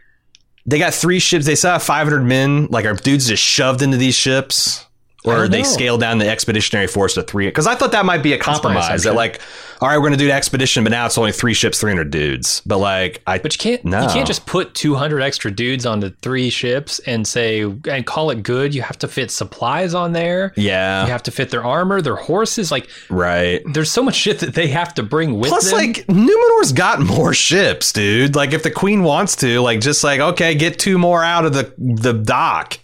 they 0.66 0.78
got 0.80 0.94
three 0.94 1.20
ships. 1.20 1.46
They 1.46 1.56
saw 1.56 1.78
500 1.78 2.24
men. 2.24 2.68
Like, 2.68 2.86
are 2.86 2.94
dudes 2.94 3.28
just 3.28 3.44
shoved 3.44 3.82
into 3.82 3.98
these 3.98 4.16
ships? 4.16 4.86
Or 5.26 5.48
they 5.50 5.64
know. 5.64 5.68
scale 5.68 5.98
down 5.98 6.18
the 6.18 6.30
expeditionary 6.30 6.88
force 6.88 7.16
to 7.16 7.24
three? 7.24 7.48
Because 7.48 7.68
I 7.68 7.76
thought 7.76 7.92
that 7.92 8.06
might 8.06 8.24
be 8.24 8.32
a 8.34 8.38
compromise. 8.38 9.04
That 9.04 9.16
like, 9.16 9.42
all 9.82 9.90
right, 9.90 9.98
we're 9.98 10.02
going 10.04 10.14
to 10.14 10.18
do 10.18 10.28
the 10.28 10.32
expedition, 10.34 10.84
but 10.84 10.92
now 10.92 11.06
it's 11.06 11.18
only 11.18 11.32
three 11.34 11.54
ships, 11.54 11.80
300 11.82 12.10
dudes. 12.10 12.62
But 12.66 12.78
like, 12.78 13.22
I 13.28 13.38
But 13.38 13.54
you 13.54 13.60
can't 13.60 13.84
No. 13.86 14.02
you 14.04 14.08
can't 14.10 14.26
just 14.28 14.46
put 14.46 14.74
200 14.76 15.22
extra 15.22 15.52
dudes 15.52 15.86
onto 15.86 16.10
three 16.22 16.50
ships 16.50 17.00
and 17.00 17.28
say 17.28 17.62
and 17.64 18.06
call 18.06 18.30
it 18.32 18.44
good. 18.44 18.74
You 18.74 18.82
have 18.82 18.98
to 19.00 19.08
fit 19.10 19.30
supplies 19.30 19.94
on 19.94 20.14
there. 20.14 20.54
yeah, 20.56 21.06
You 21.06 21.12
have 21.12 21.24
to 21.24 21.32
fit 21.32 21.50
their 21.50 21.66
armor, 21.66 22.02
their 22.02 22.16
horses. 22.16 22.72
Like 22.72 22.88
right. 23.10 23.62
there's 23.74 23.92
so 23.92 24.02
much 24.04 24.16
shit 24.16 24.40
that 24.40 24.54
they 24.54 24.68
have 24.68 24.94
to 24.96 25.04
bring 25.04 25.38
with 25.38 25.50
Plus, 25.50 25.70
them. 25.70 25.80
like 25.80 26.06
Numenor's 26.08 26.72
got 26.72 27.02
more 27.02 27.34
ships, 27.34 27.92
dude. 27.92 28.36
Like, 28.36 28.54
if 28.54 28.64
the 28.64 28.72
queen 28.72 29.04
wants 29.04 29.36
to, 29.38 29.60
like, 29.62 29.82
just 29.82 30.04
like 30.04 30.20
okay, 30.22 30.56
get 30.56 30.80
two 30.80 30.98
more 30.98 31.24
out 31.24 31.46
of 31.46 31.54
the 31.54 31.74
the 31.78 32.14
dock. 32.14 32.80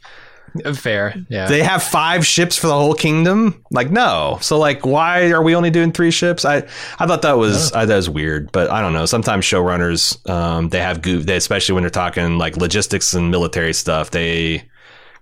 Fair, 0.76 1.16
yeah. 1.30 1.48
They 1.48 1.64
have 1.64 1.84
five 1.84 2.26
ships 2.26 2.58
for 2.58 2.68
the 2.68 2.74
whole 2.74 2.94
kingdom. 2.94 3.64
Like, 3.72 3.92
no. 3.92 4.38
So, 4.42 4.58
like, 4.58 4.86
why 4.86 5.32
are 5.32 5.42
we 5.42 5.56
only 5.56 5.70
doing 5.70 5.92
three 5.92 6.12
ships? 6.12 6.46
I 6.46 6.68
I 7.00 7.08
thought 7.08 7.22
that 7.24 7.38
was 7.38 7.72
I, 7.74 7.86
that 7.86 7.96
was 7.96 8.10
weird, 8.10 8.52
but 8.52 8.70
I 8.70 8.82
don't 8.82 8.94
know. 8.94 9.06
Sometimes 9.06 9.46
showrunners, 9.46 10.28
um, 10.30 10.70
they 10.70 10.80
have 10.80 11.02
goof, 11.02 11.26
they, 11.26 11.36
especially 11.36 11.74
when 11.74 11.84
they're 11.84 11.90
talking 11.90 12.38
like 12.38 12.58
logistics 12.58 13.14
and 13.14 13.32
military 13.32 13.74
stuff. 13.74 14.12
They 14.12 14.64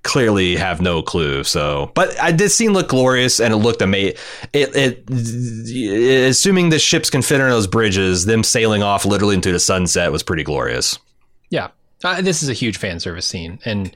clearly 0.03 0.55
have 0.55 0.81
no 0.81 1.01
clue. 1.01 1.43
So, 1.43 1.91
but 1.95 2.19
I 2.21 2.31
did 2.31 2.49
scene 2.51 2.73
look 2.73 2.89
glorious 2.89 3.39
and 3.39 3.53
it 3.53 3.57
looked 3.57 3.81
amazing. 3.81 4.17
It, 4.51 5.05
it, 5.09 6.29
assuming 6.29 6.69
the 6.69 6.79
ships 6.79 7.09
can 7.09 7.21
fit 7.21 7.41
on 7.41 7.49
those 7.49 7.67
bridges, 7.67 8.25
them 8.25 8.43
sailing 8.43 8.83
off 8.83 9.05
literally 9.05 9.35
into 9.35 9.51
the 9.51 9.59
sunset 9.59 10.11
was 10.11 10.21
pretty 10.21 10.43
glorious. 10.43 10.99
Yeah, 11.49 11.69
uh, 12.03 12.21
this 12.21 12.43
is 12.43 12.49
a 12.49 12.53
huge 12.53 12.77
fan 12.77 12.99
service 12.99 13.25
scene, 13.25 13.59
and 13.65 13.95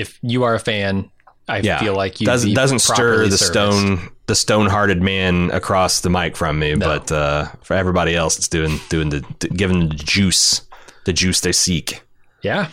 if 0.00 0.18
you 0.22 0.44
are 0.44 0.54
a 0.54 0.58
fan, 0.60 1.10
I 1.48 1.58
Yeah, 1.58 1.78
feel 1.80 1.94
like 1.94 2.20
you 2.20 2.26
doesn't 2.26 2.54
doesn't 2.54 2.80
stir 2.80 3.28
the 3.28 3.38
stone 3.38 4.10
the 4.26 4.34
stone 4.34 4.66
hearted 4.66 5.02
man 5.02 5.50
across 5.50 6.00
the 6.02 6.10
mic 6.10 6.36
from 6.36 6.58
me, 6.58 6.74
but 6.74 7.10
uh, 7.10 7.46
for 7.62 7.74
everybody 7.74 8.14
else, 8.14 8.36
it's 8.36 8.48
doing 8.48 8.78
doing 8.90 9.08
the 9.10 9.20
giving 9.54 9.88
the 9.88 9.94
juice 9.94 10.62
the 11.04 11.12
juice 11.12 11.40
they 11.40 11.52
seek. 11.52 12.02
Yeah, 12.42 12.68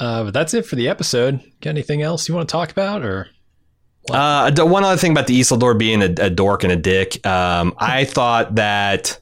uh, 0.00 0.24
but 0.24 0.34
that's 0.34 0.54
it 0.54 0.64
for 0.66 0.76
the 0.76 0.88
episode. 0.88 1.40
Got 1.60 1.70
anything 1.70 2.02
else 2.02 2.28
you 2.28 2.34
want 2.34 2.48
to 2.48 2.52
talk 2.52 2.70
about, 2.70 3.02
or 3.04 3.28
Uh, 4.10 4.50
one 4.64 4.84
other 4.84 4.96
thing 4.96 5.12
about 5.12 5.26
the 5.26 5.38
Isildur 5.38 5.78
being 5.78 6.02
a, 6.02 6.06
a 6.18 6.30
dork 6.30 6.64
and 6.64 6.72
a 6.72 6.76
dick, 6.76 7.24
um, 7.26 7.74
I 7.76 8.04
thought 8.06 8.54
that 8.54 9.20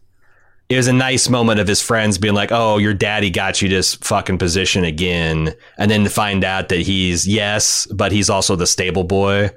it 0.68 0.76
was 0.76 0.88
a 0.88 0.92
nice 0.92 1.28
moment 1.28 1.60
of 1.60 1.68
his 1.68 1.80
friends 1.80 2.18
being 2.18 2.34
like, 2.34 2.50
"Oh, 2.52 2.78
your 2.78 2.94
daddy 2.94 3.30
got 3.30 3.62
you 3.62 3.68
this 3.68 3.94
fucking 3.96 4.38
position 4.38 4.84
again," 4.84 5.54
and 5.78 5.90
then 5.90 6.04
to 6.04 6.10
find 6.10 6.44
out 6.44 6.68
that 6.70 6.80
he's 6.80 7.26
yes, 7.26 7.86
but 7.92 8.12
he's 8.12 8.28
also 8.30 8.56
the 8.56 8.66
stable 8.66 9.04
boy, 9.04 9.50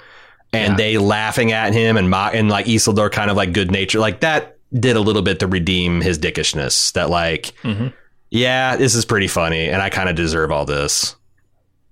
and 0.54 0.72
Yeah. 0.74 0.78
they 0.78 0.98
laughing 0.98 1.52
at 1.52 1.74
him 1.74 1.98
and 1.98 2.10
mock 2.10 2.34
and 2.36 2.50
like 2.50 2.66
Isildur 2.68 3.12
kind 3.12 3.30
of 3.32 3.38
like 3.38 3.54
good 3.54 3.72
nature, 3.72 4.00
like 4.00 4.20
that 4.22 4.58
did 4.78 4.96
a 4.96 5.02
little 5.02 5.22
bit 5.24 5.40
to 5.40 5.48
redeem 5.48 6.02
his 6.02 6.20
dickishness. 6.20 6.92
That 6.94 7.10
like, 7.10 7.54
Mhm. 7.64 7.92
yeah, 8.30 8.76
this 8.76 8.94
is 8.94 9.04
pretty 9.06 9.28
funny, 9.28 9.68
and 9.70 9.82
I 9.82 9.90
kind 9.90 10.10
of 10.10 10.16
deserve 10.16 10.52
all 10.52 10.66
this. 10.66 11.16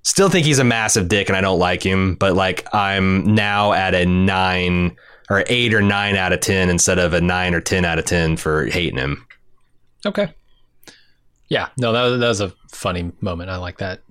Still 0.04 0.30
think 0.30 0.46
he's 0.46 0.60
a 0.60 0.64
massive 0.64 1.10
dick 1.10 1.28
and 1.28 1.36
I 1.38 1.42
don't 1.42 1.60
like 1.60 1.84
him, 1.84 2.16
but 2.16 2.34
like 2.36 2.66
I'm 2.74 3.36
now 3.36 3.74
at 3.74 3.94
a 3.96 4.06
nine 4.06 4.96
or 5.30 5.44
eight 5.48 5.74
or 5.74 5.82
nine 5.82 6.16
out 6.16 6.34
of 6.34 6.40
10 6.40 6.70
instead 6.70 7.00
of 7.00 7.14
a 7.14 7.22
nine 7.22 7.54
or 7.54 7.62
10 7.62 7.84
out 7.86 8.00
of 8.00 8.06
10 8.06 8.38
for 8.38 8.66
hating 8.66 8.98
him. 8.98 9.26
okay? 10.06 10.34
Yeah, 11.50 11.70
no, 11.78 11.94
that 11.94 12.04
was, 12.04 12.20
that 12.20 12.28
was 12.28 12.42
a 12.42 12.54
funny 12.72 13.12
moment. 13.22 13.50
I 13.50 13.58
like 13.58 13.78
that. 13.78 14.02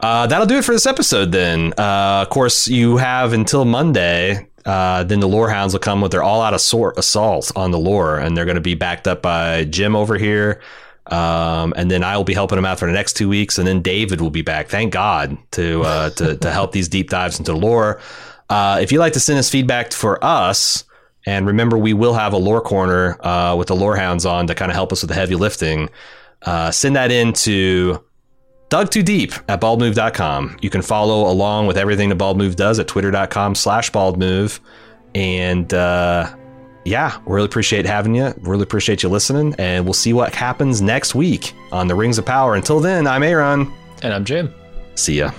Uh, 0.00 0.26
that'll 0.26 0.46
do 0.46 0.56
it 0.56 0.64
for 0.64 0.72
this 0.72 0.86
episode 0.86 1.30
then. 1.30 1.74
Uh, 1.76 2.22
of 2.22 2.30
course, 2.30 2.68
you 2.68 2.96
have 2.96 3.32
until 3.34 3.64
Monday. 3.66 4.48
Uh, 4.64 5.04
then 5.04 5.20
the 5.20 5.28
Lorehounds 5.28 5.74
will 5.74 5.80
come 5.80 6.00
with 6.00 6.12
their 6.12 6.22
all 6.22 6.40
out 6.40 6.54
assort- 6.54 6.98
assault 6.98 7.52
on 7.56 7.70
the 7.70 7.78
lore, 7.78 8.18
and 8.18 8.36
they're 8.36 8.44
going 8.44 8.56
to 8.56 8.60
be 8.62 8.74
backed 8.74 9.06
up 9.08 9.22
by 9.22 9.64
Jim 9.64 9.94
over 9.96 10.16
here. 10.16 10.60
Um, 11.06 11.72
and 11.76 11.90
then 11.90 12.04
I 12.04 12.16
will 12.16 12.24
be 12.24 12.34
helping 12.34 12.56
him 12.58 12.64
out 12.64 12.78
for 12.78 12.86
the 12.86 12.92
next 12.92 13.14
two 13.14 13.28
weeks, 13.28 13.58
and 13.58 13.66
then 13.66 13.82
David 13.82 14.20
will 14.20 14.30
be 14.30 14.42
back. 14.42 14.68
Thank 14.68 14.92
God 14.92 15.36
to 15.52 15.82
uh, 15.82 16.10
to, 16.10 16.36
to 16.36 16.50
help 16.50 16.72
these 16.72 16.88
deep 16.88 17.10
dives 17.10 17.38
into 17.38 17.52
the 17.52 17.58
lore. 17.58 18.00
Uh, 18.50 18.78
if 18.82 18.92
you'd 18.92 18.98
like 18.98 19.14
to 19.14 19.20
send 19.20 19.38
us 19.38 19.48
feedback 19.48 19.92
for 19.92 20.22
us, 20.22 20.84
and 21.26 21.46
remember, 21.46 21.78
we 21.78 21.92
will 21.92 22.14
have 22.14 22.32
a 22.32 22.36
lore 22.36 22.60
corner 22.60 23.16
uh, 23.24 23.54
with 23.56 23.68
the 23.68 23.76
Lorehounds 23.76 24.26
on 24.26 24.46
to 24.48 24.54
kind 24.54 24.70
of 24.70 24.74
help 24.74 24.92
us 24.92 25.02
with 25.02 25.08
the 25.08 25.14
heavy 25.14 25.36
lifting. 25.36 25.88
Uh, 26.42 26.70
send 26.70 26.96
that 26.96 27.10
in 27.10 27.32
to 27.34 28.02
Dug 28.70 28.90
Too 28.90 29.02
Deep 29.02 29.32
at 29.48 29.60
baldmove.com. 29.60 30.58
You 30.62 30.70
can 30.70 30.82
follow 30.82 31.30
along 31.30 31.66
with 31.66 31.76
everything 31.76 32.08
the 32.08 32.14
Bald 32.14 32.38
Move 32.38 32.56
does 32.56 32.78
at 32.78 32.88
twitter.com 32.88 33.54
slash 33.54 33.90
baldmove. 33.90 34.60
And 35.14 35.72
uh, 35.74 36.34
yeah, 36.84 37.18
we 37.26 37.34
really 37.34 37.46
appreciate 37.46 37.84
having 37.84 38.14
you. 38.14 38.32
Really 38.38 38.62
appreciate 38.62 39.02
you 39.02 39.08
listening. 39.08 39.54
And 39.58 39.84
we'll 39.84 39.92
see 39.92 40.12
what 40.12 40.34
happens 40.34 40.80
next 40.80 41.14
week 41.14 41.52
on 41.72 41.88
the 41.88 41.94
Rings 41.94 42.16
of 42.18 42.24
Power. 42.24 42.54
Until 42.54 42.80
then, 42.80 43.06
I'm 43.06 43.22
Aaron. 43.22 43.70
And 44.02 44.14
I'm 44.14 44.24
Jim. 44.24 44.54
See 44.94 45.18
ya. 45.18 45.32